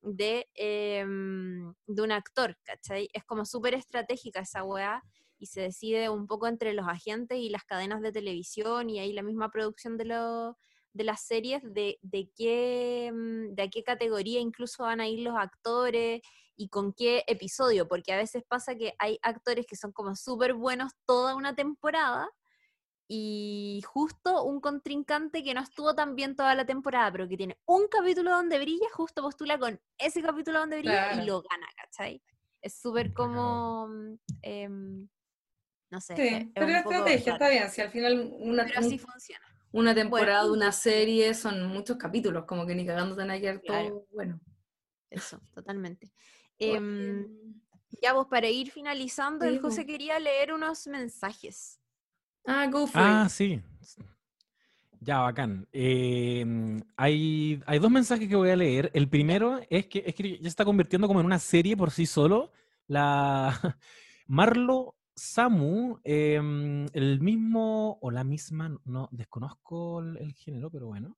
de, 0.00 0.48
em, 0.54 1.74
de 1.86 2.02
un 2.02 2.12
actor, 2.12 2.56
¿cachai? 2.62 3.08
Es 3.12 3.24
como 3.24 3.44
súper 3.44 3.74
estratégica 3.74 4.40
esa 4.40 4.62
weá 4.62 5.02
y 5.40 5.46
se 5.46 5.62
decide 5.62 6.08
un 6.08 6.28
poco 6.28 6.46
entre 6.46 6.72
los 6.72 6.86
agentes 6.86 7.38
y 7.38 7.48
las 7.50 7.64
cadenas 7.64 8.00
de 8.00 8.12
televisión 8.12 8.90
y 8.90 9.00
ahí 9.00 9.12
la 9.12 9.22
misma 9.24 9.50
producción 9.50 9.96
de, 9.96 10.04
lo- 10.04 10.56
de 10.92 11.02
las 11.04 11.22
series 11.22 11.62
de, 11.64 11.98
de, 12.02 12.30
qué, 12.36 13.10
mm, 13.12 13.54
de 13.56 13.70
qué 13.70 13.82
categoría 13.82 14.38
incluso 14.40 14.84
van 14.84 15.00
a 15.00 15.08
ir 15.08 15.20
los 15.20 15.36
actores 15.36 16.20
y 16.56 16.68
con 16.68 16.92
qué 16.92 17.24
episodio, 17.26 17.88
porque 17.88 18.12
a 18.12 18.16
veces 18.18 18.44
pasa 18.48 18.76
que 18.76 18.94
hay 19.00 19.18
actores 19.22 19.66
que 19.66 19.74
son 19.76 19.90
como 19.92 20.14
súper 20.16 20.54
buenos 20.54 20.92
toda 21.06 21.34
una 21.34 21.54
temporada 21.56 22.28
y 23.10 23.82
justo 23.86 24.44
un 24.44 24.60
contrincante 24.60 25.42
que 25.42 25.54
no 25.54 25.62
estuvo 25.62 25.94
tan 25.94 26.14
bien 26.14 26.36
toda 26.36 26.54
la 26.54 26.66
temporada, 26.66 27.10
pero 27.10 27.26
que 27.26 27.38
tiene 27.38 27.58
un 27.64 27.88
capítulo 27.88 28.30
donde 28.32 28.58
brilla, 28.58 28.86
justo 28.92 29.22
postula 29.22 29.58
con 29.58 29.80
ese 29.96 30.20
capítulo 30.22 30.58
donde 30.60 30.78
brilla 30.78 31.08
Claro. 31.08 31.22
y 31.22 31.26
lo 31.26 31.40
gana, 31.42 31.66
¿cachai? 31.76 32.22
Es 32.60 32.74
súper 32.78 33.14
como... 33.14 33.88
mm, 33.88 34.18
em, 34.42 35.08
no 35.90 36.00
sé. 36.02 36.16
Sí, 36.16 36.22
es- 36.34 36.48
pero 36.54 36.66
la 36.68 36.78
estrategia 36.80 37.32
está 37.32 37.48
bien, 37.48 37.70
si 37.70 37.80
al 37.80 37.90
final 37.90 38.30
una, 38.40 38.64
Pero 38.66 38.80
así 38.80 38.98
funciona. 38.98 39.44
una 39.72 39.94
temporada 39.94 40.40
Bueno. 40.42 40.52
una 40.54 40.72
serie 40.72 41.32
son 41.32 41.66
muchos 41.66 41.96
capítulos, 41.96 42.44
como 42.44 42.66
que 42.66 42.74
ni 42.74 42.84
cagando 42.84 43.14
te 43.16 43.22
van 43.22 43.30
a 43.30 43.40
quedar 43.40 43.60
Claro. 43.62 43.88
todo 43.88 44.06
bueno. 44.12 44.38
Eso, 45.08 45.40
totalmente. 45.54 46.12
Em, 46.58 47.26
ya, 48.02 48.12
pues 48.14 48.26
para 48.28 48.48
ir 48.50 48.70
finalizando, 48.70 49.46
Sí, 49.46 49.52
el 49.52 49.60
José 49.60 49.82
po. 49.82 49.86
quería 49.86 50.18
leer 50.18 50.52
unos 50.52 50.86
mensajes. 50.86 51.80
Ah, 52.46 52.66
go 52.70 52.86
for 52.86 53.00
Ah, 53.02 53.24
it. 53.26 53.30
sí. 53.30 53.60
Ya, 55.00 55.20
bacán. 55.20 55.68
Eh, 55.72 56.44
hay, 56.96 57.62
hay 57.66 57.78
dos 57.78 57.90
mensajes 57.90 58.28
que 58.28 58.34
voy 58.36 58.50
a 58.50 58.56
leer. 58.56 58.90
El 58.94 59.08
primero 59.08 59.60
es 59.70 59.86
que, 59.86 60.02
es 60.04 60.14
que 60.14 60.32
ya 60.38 60.42
se 60.42 60.48
está 60.48 60.64
convirtiendo 60.64 61.06
como 61.06 61.20
en 61.20 61.26
una 61.26 61.38
serie 61.38 61.76
por 61.76 61.90
sí 61.92 62.04
solo. 62.04 62.50
La 62.88 63.52
Marlo 64.26 64.96
Samu, 65.14 66.00
em, 66.04 66.86
el 66.92 67.20
mismo 67.20 67.98
o 68.00 68.10
la 68.10 68.24
misma, 68.24 68.76
no 68.84 69.08
desconozco 69.12 70.00
el, 70.00 70.16
el 70.18 70.32
género, 70.34 70.70
pero 70.70 70.86
bueno. 70.88 71.16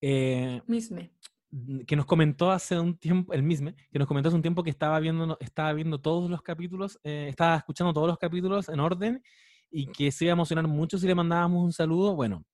eh, 0.00 0.62
Misme. 0.66 1.12
mm, 1.50 1.80
que 1.80 1.96
nos 1.96 2.06
comentó 2.06 2.50
hace 2.52 2.78
un 2.78 2.96
tiempo, 2.98 3.32
el 3.32 3.42
mismo, 3.42 3.72
que 3.92 3.98
nos 3.98 4.06
comentó 4.08 4.28
hace 4.28 4.36
un 4.36 4.42
tiempo 4.42 4.62
que 4.62 4.70
estaba 4.70 4.98
viendo, 5.00 5.36
estaba 5.40 5.72
viendo 5.72 6.00
todos 6.00 6.30
los 6.30 6.42
capítulos, 6.42 6.98
eh, 7.04 7.26
estaba 7.28 7.56
escuchando 7.56 7.92
todos 7.92 8.06
los 8.08 8.18
capítulos 8.18 8.68
en 8.68 8.80
orden 8.80 9.22
y 9.70 9.86
que 9.86 10.10
se 10.10 10.24
iba 10.24 10.32
a 10.32 10.34
emocionar 10.34 10.66
mucho 10.66 10.98
si 10.98 11.06
le 11.06 11.14
mandábamos 11.14 11.64
un 11.64 11.72
saludo. 11.72 12.14
Bueno, 12.14 12.44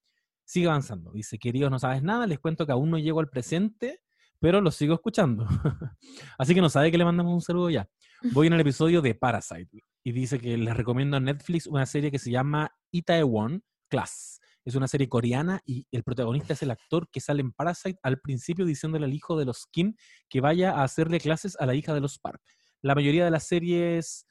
sigue 0.45 0.67
avanzando. 0.67 1.11
Dice, 1.11 1.37
queridos, 1.37 1.71
no 1.71 1.79
sabes 1.79 2.03
nada, 2.03 2.27
les 2.27 2.39
cuento 2.39 2.65
que 2.65 2.71
aún 2.71 2.89
no 2.89 2.97
llego 2.97 3.19
al 3.19 3.29
presente, 3.29 4.01
pero 4.39 4.61
los 4.61 4.75
sigo 4.75 4.93
escuchando. 4.93 5.47
Así 6.37 6.53
que 6.53 6.61
no 6.61 6.69
sabe 6.69 6.91
que 6.91 6.97
le 6.97 7.05
mandamos 7.05 7.33
un 7.33 7.41
saludo 7.41 7.69
ya. 7.69 7.87
Voy 8.33 8.47
en 8.47 8.53
el 8.53 8.59
episodio 8.61 9.01
de 9.01 9.15
Parasite 9.15 9.79
y 10.03 10.11
dice 10.11 10.39
que 10.39 10.57
les 10.57 10.75
recomiendo 10.75 11.17
en 11.17 11.25
Netflix 11.25 11.67
una 11.67 11.85
serie 11.85 12.11
que 12.11 12.19
se 12.19 12.31
llama 12.31 12.71
Itaewon 12.91 13.63
Class. 13.89 14.39
Es 14.63 14.73
una 14.75 14.87
serie 14.87 15.07
coreana 15.07 15.61
y 15.65 15.87
el 15.91 16.03
protagonista 16.03 16.53
es 16.53 16.63
el 16.63 16.71
actor 16.71 17.07
que 17.11 17.21
sale 17.21 17.41
en 17.41 17.51
Parasite 17.51 17.99
al 18.01 18.19
principio 18.19 18.65
diciéndole 18.65 19.05
al 19.05 19.13
hijo 19.13 19.37
de 19.37 19.45
los 19.45 19.67
Kim 19.71 19.95
que 20.27 20.41
vaya 20.41 20.71
a 20.71 20.83
hacerle 20.83 21.19
clases 21.19 21.55
a 21.59 21.67
la 21.67 21.75
hija 21.75 21.93
de 21.93 22.01
los 22.01 22.17
Park. 22.17 22.41
La 22.81 22.95
mayoría 22.95 23.25
de 23.25 23.31
las 23.31 23.47
series, 23.47 24.25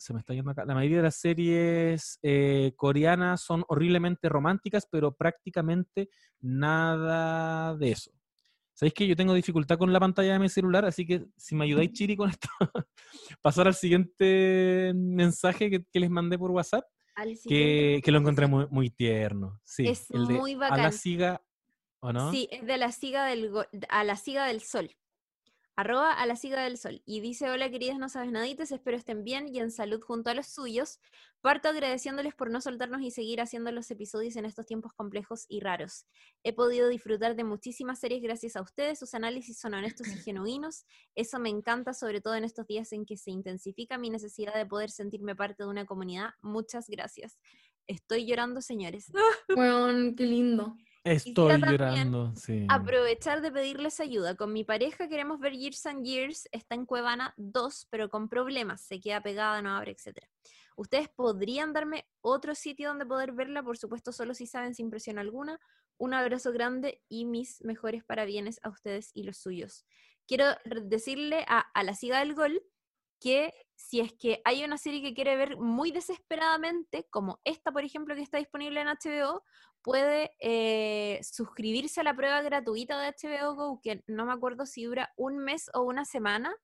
se 0.00 0.14
me 0.14 0.20
está 0.20 0.32
yendo 0.32 0.50
acá, 0.50 0.64
la 0.64 0.74
mayoría 0.74 0.98
de 0.98 1.02
las 1.04 1.16
series 1.16 2.18
eh, 2.22 2.72
coreanas 2.76 3.42
son 3.42 3.64
horriblemente 3.68 4.28
románticas, 4.28 4.88
pero 4.90 5.14
prácticamente 5.14 6.08
nada 6.40 7.76
de 7.76 7.92
eso. 7.92 8.10
¿Sabéis 8.72 8.94
que 8.94 9.06
yo 9.06 9.14
tengo 9.14 9.34
dificultad 9.34 9.76
con 9.76 9.92
la 9.92 10.00
pantalla 10.00 10.32
de 10.32 10.38
mi 10.38 10.48
celular? 10.48 10.86
Así 10.86 11.06
que 11.06 11.26
si 11.36 11.54
me 11.54 11.64
ayudáis, 11.64 11.92
Chiri, 11.92 12.16
con 12.16 12.30
esto, 12.30 12.48
pasar 13.42 13.66
al 13.66 13.74
siguiente 13.74 14.92
mensaje 14.94 15.68
que, 15.68 15.84
que 15.84 16.00
les 16.00 16.08
mandé 16.08 16.38
por 16.38 16.50
WhatsApp 16.50 16.84
que, 17.46 18.02
lo 18.06 18.18
encontré 18.18 18.46
muy, 18.46 18.66
muy 18.70 18.90
tierno. 18.90 19.60
Sí, 19.64 19.86
Es 19.86 20.10
el 20.10 20.26
de 20.26 20.34
muy 20.34 20.54
a 20.54 20.56
la 20.56 20.68
bacán. 20.70 20.92
siga, 20.92 21.42
¿o 22.00 22.12
no? 22.12 22.30
Sí, 22.30 22.48
es 22.50 22.64
de 22.64 22.78
la 22.78 22.92
siga 22.92 23.26
del 23.26 23.52
a 23.88 24.04
la 24.04 24.16
siga 24.16 24.46
del 24.46 24.60
sol. 24.60 24.90
Arroba 25.80 26.12
a 26.12 26.26
la 26.26 26.36
siga 26.36 26.62
del 26.62 26.76
sol. 26.76 27.00
Y 27.06 27.20
dice, 27.20 27.48
hola 27.48 27.70
queridas 27.70 27.98
no 27.98 28.10
sabes 28.10 28.30
naditas, 28.30 28.70
espero 28.70 28.98
estén 28.98 29.24
bien 29.24 29.48
y 29.48 29.60
en 29.60 29.70
salud 29.70 30.02
junto 30.02 30.28
a 30.28 30.34
los 30.34 30.46
suyos. 30.46 31.00
Parto 31.40 31.70
agradeciéndoles 31.70 32.34
por 32.34 32.50
no 32.50 32.60
soltarnos 32.60 33.00
y 33.00 33.10
seguir 33.10 33.40
haciendo 33.40 33.72
los 33.72 33.90
episodios 33.90 34.36
en 34.36 34.44
estos 34.44 34.66
tiempos 34.66 34.92
complejos 34.92 35.46
y 35.48 35.60
raros. 35.60 36.04
He 36.44 36.52
podido 36.52 36.86
disfrutar 36.88 37.34
de 37.34 37.44
muchísimas 37.44 37.98
series 37.98 38.20
gracias 38.20 38.56
a 38.56 38.60
ustedes, 38.60 38.98
sus 38.98 39.14
análisis 39.14 39.58
son 39.58 39.72
honestos 39.72 40.06
y 40.08 40.18
genuinos. 40.18 40.84
Eso 41.14 41.38
me 41.38 41.48
encanta, 41.48 41.94
sobre 41.94 42.20
todo 42.20 42.34
en 42.34 42.44
estos 42.44 42.66
días 42.66 42.92
en 42.92 43.06
que 43.06 43.16
se 43.16 43.30
intensifica 43.30 43.96
mi 43.96 44.10
necesidad 44.10 44.52
de 44.54 44.66
poder 44.66 44.90
sentirme 44.90 45.34
parte 45.34 45.62
de 45.62 45.70
una 45.70 45.86
comunidad. 45.86 46.34
Muchas 46.42 46.90
gracias. 46.90 47.38
Estoy 47.86 48.26
llorando, 48.26 48.60
señores. 48.60 49.10
Weón, 49.56 50.14
qué 50.14 50.26
lindo. 50.26 50.76
Estoy 51.02 51.58
llorando, 51.58 52.34
sí. 52.36 52.66
aprovechar 52.68 53.40
de 53.40 53.50
pedirles 53.50 54.00
ayuda. 54.00 54.34
Con 54.36 54.52
mi 54.52 54.64
pareja 54.64 55.08
queremos 55.08 55.40
ver 55.40 55.54
Years 55.54 55.86
and 55.86 56.04
Years, 56.04 56.48
está 56.52 56.74
en 56.74 56.84
Cuevana 56.84 57.32
2, 57.38 57.88
pero 57.90 58.10
con 58.10 58.28
problemas, 58.28 58.82
se 58.82 59.00
queda 59.00 59.22
pegada, 59.22 59.62
no 59.62 59.70
abre, 59.74 59.92
etc. 59.92 60.18
¿Ustedes 60.76 61.08
podrían 61.08 61.72
darme 61.72 62.06
otro 62.20 62.54
sitio 62.54 62.88
donde 62.88 63.06
poder 63.06 63.32
verla? 63.32 63.62
Por 63.62 63.78
supuesto, 63.78 64.12
solo 64.12 64.34
si 64.34 64.46
saben, 64.46 64.74
sin 64.74 64.90
presión 64.90 65.18
alguna. 65.18 65.58
Un 65.96 66.14
abrazo 66.14 66.52
grande 66.52 67.02
y 67.08 67.24
mis 67.24 67.62
mejores 67.62 68.04
parabienes 68.04 68.60
a 68.62 68.68
ustedes 68.68 69.10
y 69.14 69.24
los 69.24 69.38
suyos. 69.38 69.86
Quiero 70.26 70.44
decirle 70.84 71.44
a, 71.48 71.60
a 71.60 71.82
la 71.82 71.94
siga 71.94 72.20
del 72.20 72.34
gol 72.34 72.62
que 73.20 73.52
si 73.76 74.00
es 74.00 74.12
que 74.12 74.40
hay 74.44 74.64
una 74.64 74.78
serie 74.78 75.02
que 75.02 75.14
quiere 75.14 75.36
ver 75.36 75.56
muy 75.58 75.90
desesperadamente, 75.92 77.06
como 77.10 77.40
esta, 77.44 77.72
por 77.72 77.84
ejemplo, 77.84 78.14
que 78.14 78.22
está 78.22 78.38
disponible 78.38 78.80
en 78.80 78.88
HBO, 78.88 79.42
puede 79.82 80.32
eh, 80.40 81.20
suscribirse 81.22 82.00
a 82.00 82.04
la 82.04 82.14
prueba 82.14 82.42
gratuita 82.42 82.98
de 83.00 83.08
HBO 83.08 83.54
Go, 83.54 83.80
que 83.82 84.02
no 84.06 84.26
me 84.26 84.32
acuerdo 84.32 84.66
si 84.66 84.84
dura 84.84 85.12
un 85.16 85.38
mes 85.38 85.70
o 85.74 85.82
una 85.82 86.04
semana, 86.04 86.54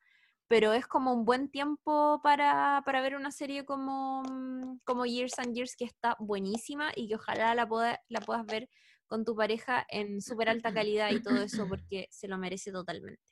pero 0.49 0.73
es 0.73 0.87
como 0.87 1.13
un 1.13 1.25
buen 1.25 1.51
tiempo 1.51 2.21
para, 2.23 2.83
para 2.85 3.01
ver 3.01 3.17
una 3.17 3.33
serie 3.33 3.65
como, 3.65 4.23
mm, 4.23 4.81
como 4.85 5.07
Years 5.07 5.39
and 5.39 5.55
Years, 5.55 5.75
que 5.77 5.85
está 5.85 6.17
buenísima 6.21 6.93
y 6.95 7.09
que 7.09 7.17
ojalá 7.17 7.55
la, 7.55 7.67
pueda- 7.67 8.01
la 8.09 8.21
puedas 8.21 8.47
ver 8.47 8.69
con 9.07 9.25
tu 9.25 9.35
pareja 9.35 9.85
en 9.89 10.21
súper 10.21 10.49
alta 10.49 10.73
calidad 10.73 11.11
y 11.11 11.21
todo 11.23 11.41
eso, 11.43 11.69
porque 11.69 12.07
se 12.11 12.29
lo 12.29 12.39
merece 12.39 12.71
totalmente. 12.73 13.23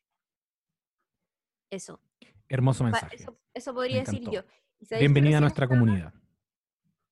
Eso. 1.70 2.01
Hermoso 2.49 2.85
mensaje. 2.85 3.16
Eso, 3.16 3.39
eso 3.53 3.75
podría 3.75 4.01
decir 4.01 4.23
yo. 4.31 4.43
¿Y 4.81 4.87
sabéis 4.87 4.89
que 4.89 4.99
Bienvenida 4.99 5.39
a 5.39 5.41
nuestra 5.41 5.65
estaba- 5.65 5.81
comunidad. 5.81 6.15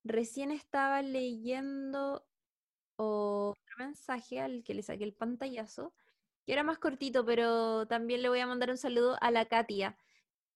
Recién 0.04 0.50
estaba 0.50 1.00
leyendo 1.02 2.26
otro 2.96 3.56
mensaje 3.78 4.40
al 4.40 4.62
que 4.64 4.74
le 4.74 4.82
saqué 4.82 5.04
el 5.04 5.14
pantallazo, 5.14 5.94
que 6.44 6.52
era 6.52 6.62
más 6.64 6.78
cortito, 6.78 7.24
pero 7.24 7.86
también 7.86 8.20
le 8.22 8.28
voy 8.28 8.40
a 8.40 8.46
mandar 8.46 8.70
un 8.70 8.76
saludo 8.76 9.16
a 9.20 9.30
la 9.30 9.46
Katia, 9.46 9.96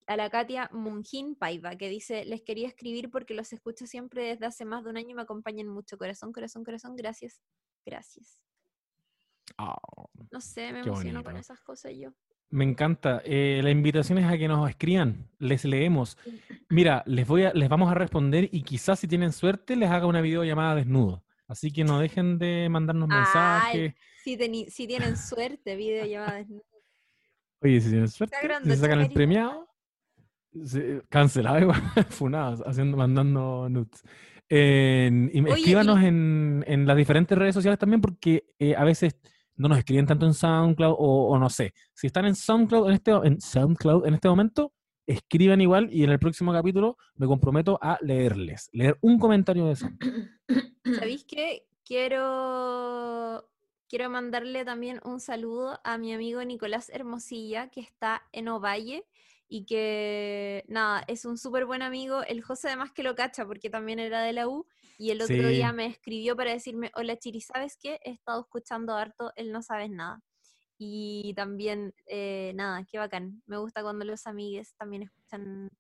a 0.09 0.17
la 0.17 0.31
Katia 0.31 0.69
Munjin 0.73 1.37
Paiva, 1.37 1.77
que 1.77 1.89
dice, 1.89 2.25
les 2.25 2.43
quería 2.43 2.67
escribir 2.69 3.11
porque 3.11 3.35
los 3.35 3.53
escucho 3.53 3.87
siempre 3.87 4.25
desde 4.25 4.47
hace 4.47 4.65
más 4.65 4.83
de 4.85 4.91
un 4.91 4.97
año 4.97 5.11
y 5.11 5.15
me 5.15 5.23
acompañan 5.23 5.69
mucho. 5.69 5.97
Corazón, 5.97 6.33
corazón, 6.33 6.65
corazón, 6.65 6.97
gracias, 6.97 7.41
gracias. 7.85 8.41
Ah, 9.59 9.77
No 10.33 10.41
sé, 10.41 10.73
me 10.73 10.81
emociono 10.81 11.23
con 11.23 11.37
esas 11.37 11.61
cosas 11.61 11.93
yo. 11.97 12.13
Me 12.51 12.65
encanta. 12.65 13.21
Eh, 13.25 13.61
la 13.63 13.71
invitación 13.71 14.19
es 14.19 14.25
a 14.27 14.37
que 14.39 14.49
nos 14.49 14.69
escriban, 14.69 15.29
les 15.39 15.65
leemos. 15.65 16.17
Mira, 16.69 17.03
les 17.07 17.27
voy 17.27 17.45
a, 17.45 17.53
les 17.53 17.69
vamos 17.69 17.91
a 17.91 17.95
responder 17.95 18.49
y 18.53 18.63
quizás 18.63 19.01
si 19.01 19.09
tienen 19.09 19.33
suerte 19.33 19.77
les 19.77 19.91
haga 19.91 20.07
una 20.07 20.21
videollamada 20.21 20.75
desnudo. 20.77 21.23
Así 21.49 21.71
que 21.71 21.85
no 21.85 22.01
dejen 22.01 22.39
de 22.39 22.69
mandarnos 22.69 23.09
Ay, 23.11 23.17
mensajes. 23.19 23.95
Si, 24.25 24.37
teni- 24.37 24.69
si 24.69 24.87
tienen 24.87 25.17
suerte, 25.17 25.77
videollamada 25.77 26.35
desnuda. 26.39 26.63
Oye, 27.63 27.81
si 27.81 27.89
tienen 27.91 28.09
suerte, 28.09 28.37
si 28.63 28.69
se 28.71 28.77
sacan 28.77 29.01
el 29.01 29.13
premiado, 29.13 29.69
se- 30.65 31.03
cancelado 31.09 31.59
igual, 31.61 31.81
funados, 32.11 32.63
haciendo, 32.67 32.97
mandando 32.97 33.69
nudes. 33.69 34.03
Y 34.49 34.55
Oye, 35.41 35.53
escríbanos 35.55 36.01
y- 36.03 36.07
en, 36.07 36.65
en 36.67 36.87
las 36.87 36.97
diferentes 36.97 37.37
redes 37.37 37.55
sociales 37.55 37.79
también, 37.79 38.01
porque 38.01 38.45
eh, 38.59 38.75
a 38.77 38.85
veces 38.85 39.17
no 39.57 39.69
nos 39.69 39.79
escriben 39.79 40.07
tanto 40.07 40.27
en 40.27 40.35
SoundCloud 40.35 40.95
o, 40.99 41.29
o 41.29 41.39
no 41.39 41.51
sé. 41.51 41.73
Si 41.95 42.07
están 42.07 42.27
en 42.27 42.35
SoundCloud 42.35 42.89
en 42.89 42.95
este, 42.95 43.11
en 43.11 43.41
SoundCloud 43.41 44.07
en 44.07 44.15
este 44.15 44.29
momento, 44.29 44.73
escriban 45.07 45.61
igual 45.61 45.89
y 45.93 46.05
en 46.05 46.11
el 46.11 46.19
próximo 46.19 46.53
capítulo 46.53 46.99
me 47.15 47.27
comprometo 47.27 47.79
a 47.81 47.99
leerles, 48.03 48.69
leer 48.73 48.99
un 49.01 49.19
comentario 49.19 49.67
de 49.67 49.73
eso. 49.73 49.89
¿Sabéis 50.85 51.25
qué? 51.25 51.67
Quiero, 51.85 53.49
quiero 53.89 54.11
mandarle 54.11 54.65
también 54.65 55.01
un 55.05 55.21
saludo 55.21 55.79
a 55.85 55.99
mi 55.99 56.13
amigo 56.13 56.45
Nicolás 56.45 56.91
Hermosilla, 56.91 57.69
que 57.69 57.81
está 57.81 58.23
en 58.33 58.49
Ovalle 58.49 59.07
y 59.49 59.65
que, 59.65 60.65
nada, 60.67 61.05
es 61.07 61.25
un 61.25 61.39
súper 61.39 61.67
buen 61.67 61.83
amigo. 61.83 62.25
El 62.25 62.43
José 62.43 62.69
además 62.69 62.91
que 62.91 63.05
lo 63.05 63.15
cacha 63.15 63.47
porque 63.47 63.71
también 63.71 64.01
era 64.01 64.23
de 64.23 64.33
la 64.33 64.49
U 64.49 64.67
y 64.99 65.11
el 65.11 65.21
otro 65.21 65.49
día 65.49 65.73
me 65.73 65.87
escribió 65.87 66.37
para 66.37 66.53
decirme, 66.53 66.91
hola 66.95 67.17
Chiri, 67.17 67.41
¿sabes 67.41 67.77
qué? 67.81 67.99
He 68.05 68.11
estado 68.13 68.41
escuchando 68.41 68.95
harto 68.95 69.33
El 69.37 69.53
No 69.53 69.63
Sabes 69.63 69.91
Nada. 69.91 70.21
Y 70.79 71.33
también, 71.35 71.95
eh, 72.07 72.53
nada, 72.55 72.85
qué 72.91 72.99
bacán. 72.99 73.43
Me 73.47 73.57
gusta 73.59 73.83
cuando 73.83 74.05
los 74.05 74.27
amigues 74.27 74.75
también 74.77 75.03
escuchan 75.03 75.71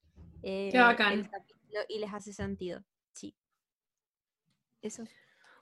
eh, 0.43 0.70
bacán. 0.74 1.12
el 1.12 1.30
capítulo 1.30 1.80
y 1.88 1.98
les 1.98 2.12
hace 2.12 2.32
sentido. 2.32 2.82
Sí. 3.12 3.34
Eso. 4.80 5.05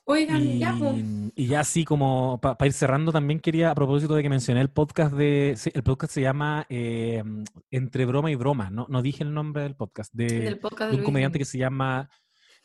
Oigan, 0.06 0.42
Y, 0.42 0.58
ya, 0.58 0.76
pues. 0.78 1.02
y 1.34 1.46
ya 1.46 1.60
así 1.60 1.84
como 1.84 2.38
para 2.38 2.66
ir 2.66 2.74
cerrando, 2.74 3.10
también 3.10 3.40
quería, 3.40 3.70
a 3.70 3.74
propósito 3.74 4.14
de 4.14 4.22
que 4.22 4.28
mencioné 4.28 4.60
el 4.60 4.68
podcast 4.68 5.14
de, 5.14 5.56
el 5.72 5.82
podcast 5.82 6.12
se 6.12 6.20
llama 6.20 6.66
eh, 6.68 7.22
Entre 7.70 8.04
Broma 8.04 8.30
y 8.30 8.34
Broma, 8.34 8.68
no, 8.68 8.86
no 8.90 9.00
dije 9.00 9.24
el 9.24 9.32
nombre 9.32 9.62
del 9.62 9.76
podcast, 9.76 10.12
de, 10.12 10.26
Del 10.40 10.58
podcast 10.58 10.90
de 10.90 10.98
un 10.98 11.04
comediante 11.04 11.38
que 11.38 11.46
se 11.46 11.56
llama 11.56 12.10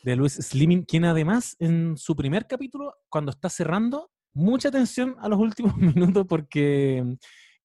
de 0.03 0.15
Luis 0.15 0.33
Slimming, 0.33 0.83
quien 0.85 1.05
además 1.05 1.55
en 1.59 1.97
su 1.97 2.15
primer 2.15 2.47
capítulo, 2.47 2.93
cuando 3.09 3.31
está 3.31 3.49
cerrando, 3.49 4.09
mucha 4.33 4.69
atención 4.69 5.15
a 5.19 5.27
los 5.27 5.39
últimos 5.39 5.75
minutos 5.77 6.25
porque 6.27 7.03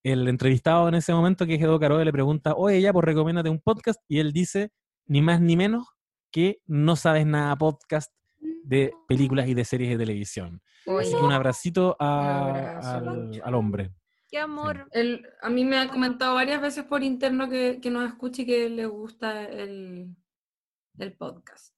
el 0.03 0.27
entrevistado 0.27 0.87
en 0.87 0.95
ese 0.95 1.13
momento, 1.13 1.45
que 1.45 1.55
es 1.55 1.61
Edo 1.61 1.79
Caroe, 1.79 2.03
le 2.05 2.11
pregunta, 2.11 2.53
oye, 2.55 2.81
ya, 2.81 2.93
pues 2.93 3.05
recomiéndate 3.05 3.49
un 3.49 3.59
podcast, 3.59 3.99
y 4.07 4.19
él 4.19 4.33
dice, 4.33 4.71
ni 5.07 5.21
más 5.21 5.41
ni 5.41 5.55
menos 5.55 5.87
que 6.31 6.59
No 6.67 6.95
Sabes 6.95 7.25
Nada 7.25 7.55
podcast 7.55 8.11
de 8.63 8.91
películas 9.07 9.47
y 9.47 9.53
de 9.53 9.63
series 9.65 9.89
de 9.91 9.97
televisión. 9.97 10.61
Oye, 10.85 11.07
Así 11.07 11.15
que 11.15 11.23
un 11.23 11.31
abracito 11.31 11.95
a- 11.99 12.49
Un 12.51 12.57
abrazo, 12.57 13.41
al, 13.45 13.55
hombre. 13.55 13.91
Qué 14.29 14.37
amor. 14.39 14.87
el- 14.91 15.25
a 15.41 15.49
mí 15.49 15.63
me 15.63 15.77
ha 15.77 15.87
comentado 15.89 16.35
varias 16.35 16.61
veces 16.61 16.83
por 16.83 17.01
interno 17.03 17.49
que, 17.49 17.79
que 17.81 17.89
nos 17.89 18.07
escuche 18.07 18.41
y 18.41 18.45
que 18.45 18.69
le 18.69 18.85
gusta 18.85 19.43
el, 19.45 20.15
el 20.99 21.13
podcast. 21.13 21.74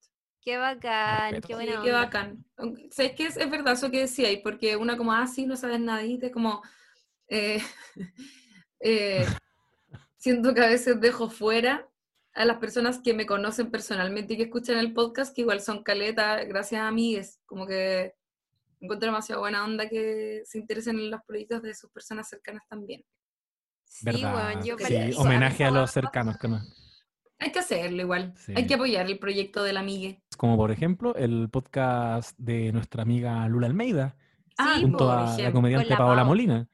Qué 0.47 0.55
bacán, 0.55 1.41
qué 1.41 1.47
Sí, 1.47 1.53
buena 1.55 1.81
qué 1.83 1.91
bacán. 1.91 2.45
¿Sabes 2.91 3.11
qué? 3.17 3.25
Es, 3.25 3.35
es 3.35 3.51
verdad 3.51 3.73
eso 3.73 3.91
que 3.91 3.99
decía 3.99 4.29
ahí, 4.29 4.37
porque 4.37 4.77
una 4.77 4.95
como, 4.95 5.11
ah, 5.11 5.27
sí, 5.27 5.45
no 5.45 5.57
sabes 5.57 5.77
nadita, 5.81 6.27
es 6.27 6.31
como, 6.31 6.61
eh, 7.27 7.61
eh, 8.79 9.25
siento 10.15 10.53
que 10.53 10.61
a 10.61 10.67
veces 10.69 11.01
dejo 11.01 11.29
fuera 11.29 11.89
a 12.33 12.45
las 12.45 12.59
personas 12.59 12.99
que 12.99 13.13
me 13.13 13.25
conocen 13.25 13.69
personalmente 13.69 14.35
y 14.35 14.37
que 14.37 14.43
escuchan 14.43 14.77
el 14.77 14.93
podcast, 14.93 15.35
que 15.35 15.41
igual 15.41 15.59
son 15.59 15.83
caleta, 15.83 16.41
gracias 16.45 16.79
a 16.79 16.87
amigues, 16.87 17.41
como 17.45 17.67
que 17.67 18.13
encuentro 18.79 19.07
demasiado 19.07 19.41
buena 19.41 19.65
onda 19.65 19.89
que 19.89 20.43
se 20.45 20.59
interesen 20.59 20.97
en 20.97 21.11
los 21.11 21.19
proyectos 21.27 21.61
de 21.61 21.75
sus 21.75 21.91
personas 21.91 22.29
cercanas 22.29 22.63
también. 22.69 23.03
Sí, 23.83 24.05
¿Verdad? 24.05 24.33
weón, 24.33 24.63
yo 24.63 24.77
Sí, 24.77 25.11
homenaje 25.17 25.65
a 25.65 25.71
los 25.71 25.91
cercanos. 25.91 26.37
que 26.37 26.47
no- 26.47 26.61
Hay 27.39 27.51
que 27.51 27.59
hacerlo 27.59 28.01
igual, 28.01 28.33
Sí. 28.35 28.53
hay 28.55 28.65
que 28.65 28.73
apoyar 28.73 29.05
el 29.05 29.19
proyecto 29.19 29.63
del 29.63 29.77
amigue. 29.77 30.21
Como 30.37 30.57
por 30.57 30.71
ejemplo 30.71 31.15
el 31.15 31.49
podcast 31.49 32.37
de 32.39 32.71
nuestra 32.71 33.03
amiga 33.03 33.47
Lula 33.47 33.67
Almeida, 33.67 34.15
Ah, 34.57 34.77
junto 34.81 34.97
por 34.99 35.11
a 35.11 35.37
la 35.37 35.51
comediante 35.51 35.89
la 35.89 35.97
Paola 35.97 36.21
Pao. 36.21 36.27
Molina. 36.29 36.67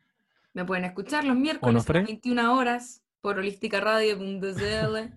Me 0.53 0.64
pueden 0.64 0.85
escuchar 0.85 1.26
los 1.26 1.35
miércoles 1.35 1.90
a 1.90 1.94
las 1.94 2.06
21 2.06 2.56
horas 2.56 3.02
por 3.22 3.38
holísticaradio.cl. 3.40 5.14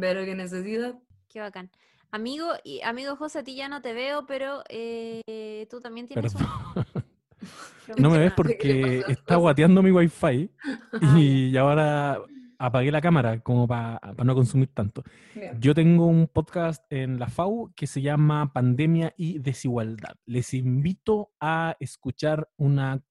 Pero 0.00 0.24
qué 0.24 0.34
necesidad. 0.34 0.94
Qué 1.28 1.40
bacán. 1.40 1.70
Amigo, 2.10 2.48
y 2.64 2.80
amigo 2.82 3.14
José, 3.16 3.38
a 3.40 3.44
ti 3.44 3.54
ya 3.54 3.68
no 3.68 3.80
te 3.82 3.92
veo, 3.92 4.26
pero 4.26 4.64
eh, 4.68 5.66
tú 5.70 5.80
también 5.80 6.08
tienes 6.08 6.34
Perdón. 6.34 6.50
un... 6.74 6.84
No 7.96 8.10
me 8.10 8.18
ves 8.18 8.32
¿Qué 8.34 8.36
le 8.36 8.36
porque 8.36 9.04
está 9.08 9.36
guateando 9.36 9.82
mi 9.82 9.90
wifi 9.90 10.50
Ah, 10.92 11.18
y 11.18 11.56
ahora 11.56 12.18
apagué 12.60 12.92
la 12.92 13.00
cámara 13.00 13.40
como 13.40 13.66
para 13.66 13.98
no 14.22 14.34
consumir 14.34 14.68
tanto. 14.74 15.02
Bien. 15.34 15.58
Yo 15.60 15.74
tengo 15.74 16.06
un 16.06 16.28
podcast 16.28 16.84
en 16.92 17.18
la 17.18 17.26
FAU 17.26 17.72
que 17.74 17.86
se 17.86 18.02
llama 18.02 18.52
Pandemia 18.52 19.14
y 19.16 19.38
Desigualdad. 19.38 20.14
Les 20.26 20.52
invito 20.52 21.32
a 21.40 21.74
escuchar 21.80 22.50
una, 22.58 23.02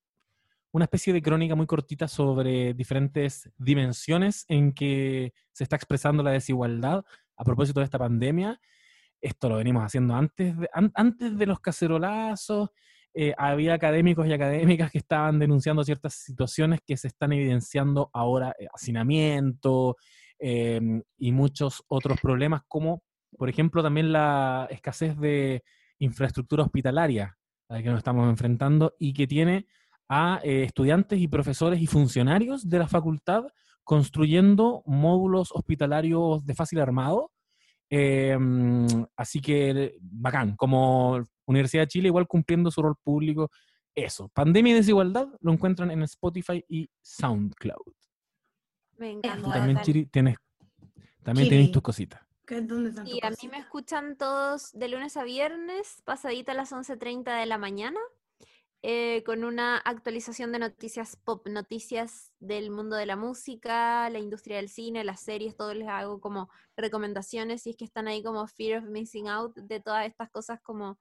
una 0.71 0.85
especie 0.85 1.13
de 1.13 1.21
crónica 1.23 1.55
muy 1.55 1.65
cortita 1.65 2.07
sobre 2.07 2.75
diferentes 2.75 3.51
dimensiones 3.57 4.45
en 4.49 4.71
que 4.71 5.33
se 5.51 5.63
está 5.63 5.75
expresando 5.75 6.21
la 6.21 6.31
desigualdad 6.31 7.03
a 7.35 7.43
propósito 7.43 7.79
de 7.79 7.85
esta 7.85 7.97
pandemia. 7.97 8.61
Esto 9.19 9.49
lo 9.49 9.55
venimos 9.57 9.83
haciendo 9.83 10.13
antes 10.15 10.57
de, 10.59 10.69
an- 10.73 10.91
antes 10.93 11.35
de 11.37 11.45
los 11.47 11.59
cacerolazos. 11.59 12.69
Eh, 13.21 13.33
había 13.37 13.73
académicos 13.73 14.25
y 14.27 14.31
académicas 14.31 14.89
que 14.91 14.99
estaban 14.99 15.39
denunciando 15.39 15.83
ciertas 15.83 16.13
situaciones 16.13 16.79
que 16.87 16.95
se 16.95 17.09
están 17.09 17.33
evidenciando 17.33 18.09
ahora, 18.13 18.55
eh, 18.57 18.67
hacinamiento, 18.73 19.97
eh, 20.39 20.79
y 21.17 21.31
muchos 21.33 21.83
otros 21.89 22.17
problemas, 22.21 22.61
como 22.69 23.03
por 23.37 23.49
ejemplo 23.49 23.83
también 23.83 24.13
la 24.13 24.69
escasez 24.71 25.19
de 25.19 25.63
infraestructura 25.97 26.63
hospitalaria 26.63 27.37
a 27.67 27.73
la 27.73 27.83
que 27.83 27.89
nos 27.89 27.97
estamos 27.97 28.29
enfrentando 28.29 28.95
y 28.97 29.11
que 29.11 29.27
tiene 29.27 29.67
a 30.07 30.39
eh, 30.41 30.63
estudiantes 30.63 31.19
y 31.19 31.27
profesores 31.27 31.81
y 31.81 31.87
funcionarios 31.87 32.69
de 32.69 32.79
la 32.79 32.87
facultad 32.87 33.47
construyendo 33.83 34.81
módulos 34.85 35.51
hospitalarios 35.51 36.45
de 36.45 36.55
fácil 36.55 36.79
armado. 36.79 37.31
Mm, 37.91 39.03
así 39.17 39.41
que 39.41 39.97
bacán, 39.99 40.55
como 40.55 41.21
Universidad 41.49 41.83
de 41.83 41.87
Chile 41.87 42.07
igual 42.07 42.27
cumpliendo 42.27 42.69
su 42.71 42.81
rol 42.81 42.95
público. 43.03 43.49
Eso, 43.95 44.29
pandemia 44.29 44.73
y 44.73 44.75
desigualdad 44.77 45.27
lo 45.41 45.51
encuentran 45.51 45.91
en 45.91 46.03
Spotify 46.03 46.63
y 46.69 46.89
SoundCloud. 47.01 47.93
me 48.97 49.09
Y 49.09 49.13
encanta. 49.13 49.51
también. 49.51 49.81
Chiri, 49.81 50.05
tienes, 50.07 50.35
también 51.23 51.45
Chiri. 51.45 51.49
tienes 51.57 51.71
tus 51.71 51.81
cositas. 51.81 52.21
¿Qué- 52.45 52.61
¿Dónde 52.61 52.89
están 52.89 53.07
Y 53.07 53.19
a 53.23 53.29
mí 53.29 53.47
me 53.49 53.57
escuchan 53.59 54.17
todos 54.17 54.71
de 54.73 54.87
lunes 54.89 55.15
a 55.17 55.23
viernes, 55.23 56.01
pasadita 56.03 56.51
a 56.51 56.55
las 56.55 56.71
11.30 56.71 57.37
de 57.39 57.45
la 57.45 57.57
mañana, 57.57 57.99
eh, 58.81 59.23
con 59.25 59.43
una 59.43 59.77
actualización 59.77 60.51
de 60.51 60.59
noticias 60.59 61.15
pop, 61.17 61.47
noticias 61.47 62.31
del 62.39 62.71
mundo 62.71 62.95
de 62.95 63.05
la 63.05 63.15
música, 63.15 64.09
la 64.09 64.19
industria 64.19 64.57
del 64.57 64.69
cine, 64.69 65.03
las 65.03 65.21
series, 65.21 65.55
todo 65.57 65.73
les 65.73 65.87
hago 65.87 66.19
como 66.21 66.49
recomendaciones, 66.77 67.61
si 67.63 67.71
es 67.71 67.75
que 67.77 67.85
están 67.85 68.07
ahí 68.07 68.23
como 68.23 68.45
Fear 68.47 68.83
of 68.83 68.89
Missing 68.89 69.27
Out, 69.27 69.55
de 69.57 69.79
todas 69.81 70.07
estas 70.07 70.29
cosas 70.29 70.59
como 70.61 70.97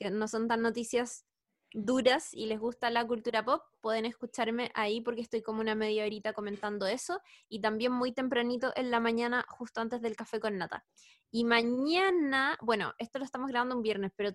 que 0.00 0.10
no 0.10 0.26
son 0.28 0.48
tan 0.48 0.62
noticias 0.62 1.26
duras 1.72 2.32
y 2.32 2.46
les 2.46 2.58
gusta 2.58 2.90
la 2.90 3.06
cultura 3.06 3.44
pop, 3.44 3.62
pueden 3.82 4.06
escucharme 4.06 4.72
ahí 4.74 5.02
porque 5.02 5.20
estoy 5.20 5.42
como 5.42 5.60
una 5.60 5.74
media 5.74 6.04
horita 6.04 6.32
comentando 6.32 6.86
eso 6.86 7.20
y 7.50 7.60
también 7.60 7.92
muy 7.92 8.12
tempranito 8.12 8.72
en 8.76 8.90
la 8.90 8.98
mañana, 8.98 9.44
justo 9.48 9.82
antes 9.82 10.00
del 10.00 10.16
café 10.16 10.40
con 10.40 10.56
nata. 10.56 10.86
Y 11.30 11.44
mañana, 11.44 12.56
bueno, 12.62 12.94
esto 12.98 13.18
lo 13.18 13.26
estamos 13.26 13.50
grabando 13.50 13.76
un 13.76 13.82
viernes, 13.82 14.10
pero 14.16 14.30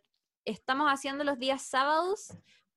estamos 0.45 0.87
haciendo 0.87 1.23
los 1.23 1.39
días 1.39 1.63
sábados. 1.63 2.31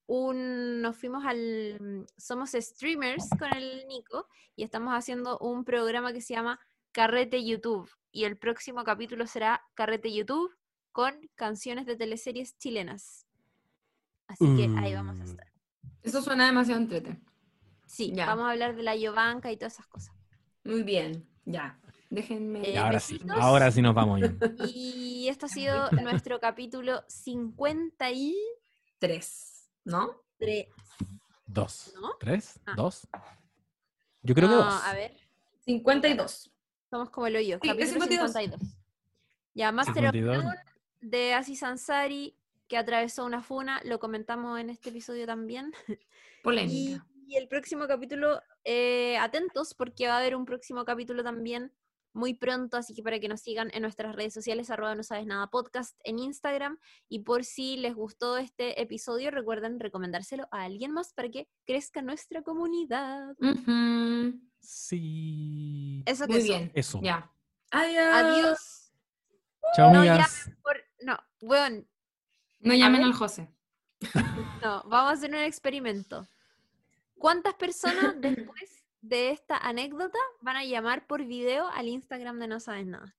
Un, 0.06 0.80
nos 0.80 0.96
fuimos 0.96 1.26
al. 1.26 2.06
Somos 2.16 2.52
streamers 2.52 3.28
con 3.38 3.54
el 3.54 3.86
Nico 3.86 4.26
y 4.56 4.64
estamos 4.64 4.94
haciendo 4.94 5.38
un 5.38 5.64
programa 5.64 6.14
que 6.14 6.22
se 6.22 6.32
llama 6.32 6.58
Carrete 6.92 7.44
YouTube. 7.44 7.90
Y 8.10 8.24
el 8.24 8.38
próximo 8.38 8.82
capítulo 8.82 9.26
será 9.26 9.62
Carrete 9.74 10.12
YouTube 10.12 10.50
con 10.98 11.14
canciones 11.36 11.86
de 11.86 11.94
teleseries 11.94 12.58
chilenas. 12.58 13.24
Así 14.26 14.44
que 14.56 14.64
ahí 14.80 14.92
vamos 14.94 15.20
a 15.20 15.24
estar. 15.24 15.46
Eso 16.02 16.20
suena 16.22 16.46
demasiado 16.46 16.80
entrete. 16.80 17.20
Sí, 17.86 18.10
Ya. 18.12 18.26
vamos 18.26 18.46
a 18.46 18.50
hablar 18.50 18.74
de 18.74 18.82
la 18.82 18.96
Yovanka 18.96 19.52
y 19.52 19.56
todas 19.56 19.74
esas 19.74 19.86
cosas. 19.86 20.12
Muy 20.64 20.82
bien, 20.82 21.24
ya. 21.44 21.78
Déjenme. 22.10 22.68
Eh, 22.68 22.78
ahora 22.78 22.98
sí, 22.98 23.20
ahora 23.30 23.70
sí 23.70 23.80
nos 23.80 23.94
vamos. 23.94 24.18
Ian. 24.18 24.40
Y 24.74 25.28
esto 25.28 25.46
ha 25.46 25.48
sido 25.48 25.88
nuestro 25.92 26.40
capítulo 26.40 27.04
53. 27.06 28.34
Tres, 28.98 29.70
¿no? 29.84 30.20
Dos. 31.46 31.94
¿No? 32.02 32.16
¿Tres? 32.18 32.58
Ah. 32.66 32.74
¿Dos? 32.76 33.06
Yo 34.22 34.34
creo 34.34 34.48
que 34.48 34.54
No, 34.56 34.64
dos. 34.64 34.82
A 34.84 34.94
ver, 34.94 35.16
52. 35.64 36.50
somos 36.90 37.10
como 37.10 37.28
el 37.28 37.36
hoyo. 37.36 37.60
Sí, 37.62 37.68
es 37.68 37.92
capítulo 37.92 38.00
52. 38.00 38.32
52. 38.32 38.74
Ya, 39.54 39.70
Master 39.70 40.06
of 40.06 40.10
52. 40.12 40.44
None 40.44 40.68
de 41.00 41.34
Aziz 41.34 41.62
Ansari, 41.62 42.36
que 42.68 42.76
atravesó 42.76 43.24
una 43.24 43.42
funa, 43.42 43.80
lo 43.84 43.98
comentamos 43.98 44.58
en 44.60 44.70
este 44.70 44.90
episodio 44.90 45.26
también. 45.26 45.72
Y, 46.40 46.42
Polémica. 46.42 47.06
y 47.26 47.36
el 47.36 47.48
próximo 47.48 47.86
capítulo, 47.88 48.40
eh, 48.64 49.18
atentos, 49.18 49.74
porque 49.74 50.06
va 50.06 50.14
a 50.14 50.18
haber 50.18 50.36
un 50.36 50.44
próximo 50.46 50.84
capítulo 50.84 51.22
también 51.24 51.72
muy 52.14 52.32
pronto, 52.34 52.76
así 52.76 52.94
que 52.94 53.02
para 53.02 53.18
que 53.20 53.28
nos 53.28 53.40
sigan 53.42 53.70
en 53.74 53.82
nuestras 53.82 54.14
redes 54.16 54.32
sociales, 54.34 54.70
arroba 54.70 54.94
no 54.94 55.02
sabes 55.02 55.26
nada 55.26 55.48
podcast 55.48 55.98
en 56.04 56.18
Instagram, 56.20 56.78
y 57.08 57.18
por 57.20 57.44
si 57.44 57.76
les 57.76 57.94
gustó 57.94 58.38
este 58.38 58.80
episodio, 58.80 59.30
recuerden 59.30 59.78
recomendárselo 59.80 60.48
a 60.52 60.62
alguien 60.62 60.92
más 60.92 61.12
para 61.12 61.28
que 61.28 61.48
crezca 61.66 62.02
nuestra 62.02 62.42
comunidad. 62.42 63.36
Sí. 64.60 66.02
Eso 66.06 66.26
que 66.26 66.32
Muy 66.32 66.40
eso. 66.42 66.48
bien. 66.48 66.72
Eso. 66.74 67.00
Ya. 67.02 67.30
Adiós. 67.70 68.14
Adiós. 68.14 68.92
Chao, 69.76 69.92
No, 69.92 70.04
ya. 70.04 70.12
amigas. 70.14 70.50
Por- 70.62 70.82
no, 71.02 71.18
weón, 71.40 71.86
No 72.60 72.74
llamen 72.74 73.02
al 73.04 73.12
José. 73.12 73.48
no, 74.62 74.82
vamos 74.84 75.10
a 75.10 75.12
hacer 75.12 75.30
un 75.30 75.36
experimento. 75.40 76.28
¿Cuántas 77.18 77.54
personas 77.54 78.14
después 78.20 78.84
de 79.00 79.30
esta 79.30 79.56
anécdota 79.56 80.18
van 80.40 80.56
a 80.56 80.64
llamar 80.64 81.06
por 81.06 81.24
video 81.24 81.68
al 81.68 81.88
Instagram 81.88 82.38
de 82.38 82.48
No 82.48 82.60
Sabes 82.60 82.86
Nada? 82.86 83.16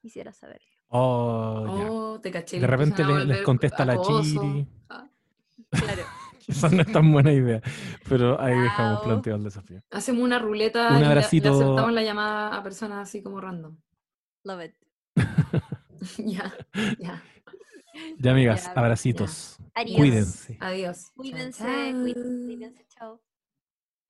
Quisiera 0.00 0.32
saberlo. 0.32 0.66
Oh, 0.88 1.64
ya. 1.78 1.90
Oh, 1.90 2.20
te 2.20 2.30
caché. 2.30 2.60
De 2.60 2.66
repente 2.66 3.04
le- 3.04 3.24
les 3.24 3.42
contesta 3.42 3.84
la. 3.84 4.00
Chiri. 4.00 4.66
Ah. 4.88 5.08
Claro. 5.70 6.02
Esa 6.46 6.68
no 6.68 6.82
es 6.82 6.92
tan 6.92 7.12
buena 7.12 7.32
idea. 7.32 7.60
Pero 8.08 8.40
ahí 8.40 8.56
dejamos 8.56 9.00
planteado 9.02 9.36
el 9.38 9.44
desafío. 9.44 9.82
Hacemos 9.90 10.22
una 10.22 10.38
ruleta 10.38 10.90
Un 10.90 10.98
y 10.98 11.00
le- 11.00 11.06
abracito. 11.06 11.48
Le, 11.50 11.54
aceptamos 11.56 11.92
la 11.92 12.02
llamada 12.04 12.56
a 12.56 12.62
personas 12.62 13.08
así 13.08 13.20
como 13.20 13.40
random. 13.40 13.76
Love 14.44 14.64
it. 14.66 14.74
ya, 16.18 16.54
ya. 16.98 17.22
Ya, 18.18 18.32
amigas, 18.32 18.64
Ya, 18.64 18.72
abracitos. 18.72 19.58
Adiós. 19.74 19.96
Cuídense. 19.98 20.56
Adiós. 20.60 21.10
Cuídense, 21.16 21.62
Chao, 21.62 21.92
chao. 21.92 22.00
cuídense, 22.02 22.46
cuídense, 22.46 22.86
chao. 22.88 23.20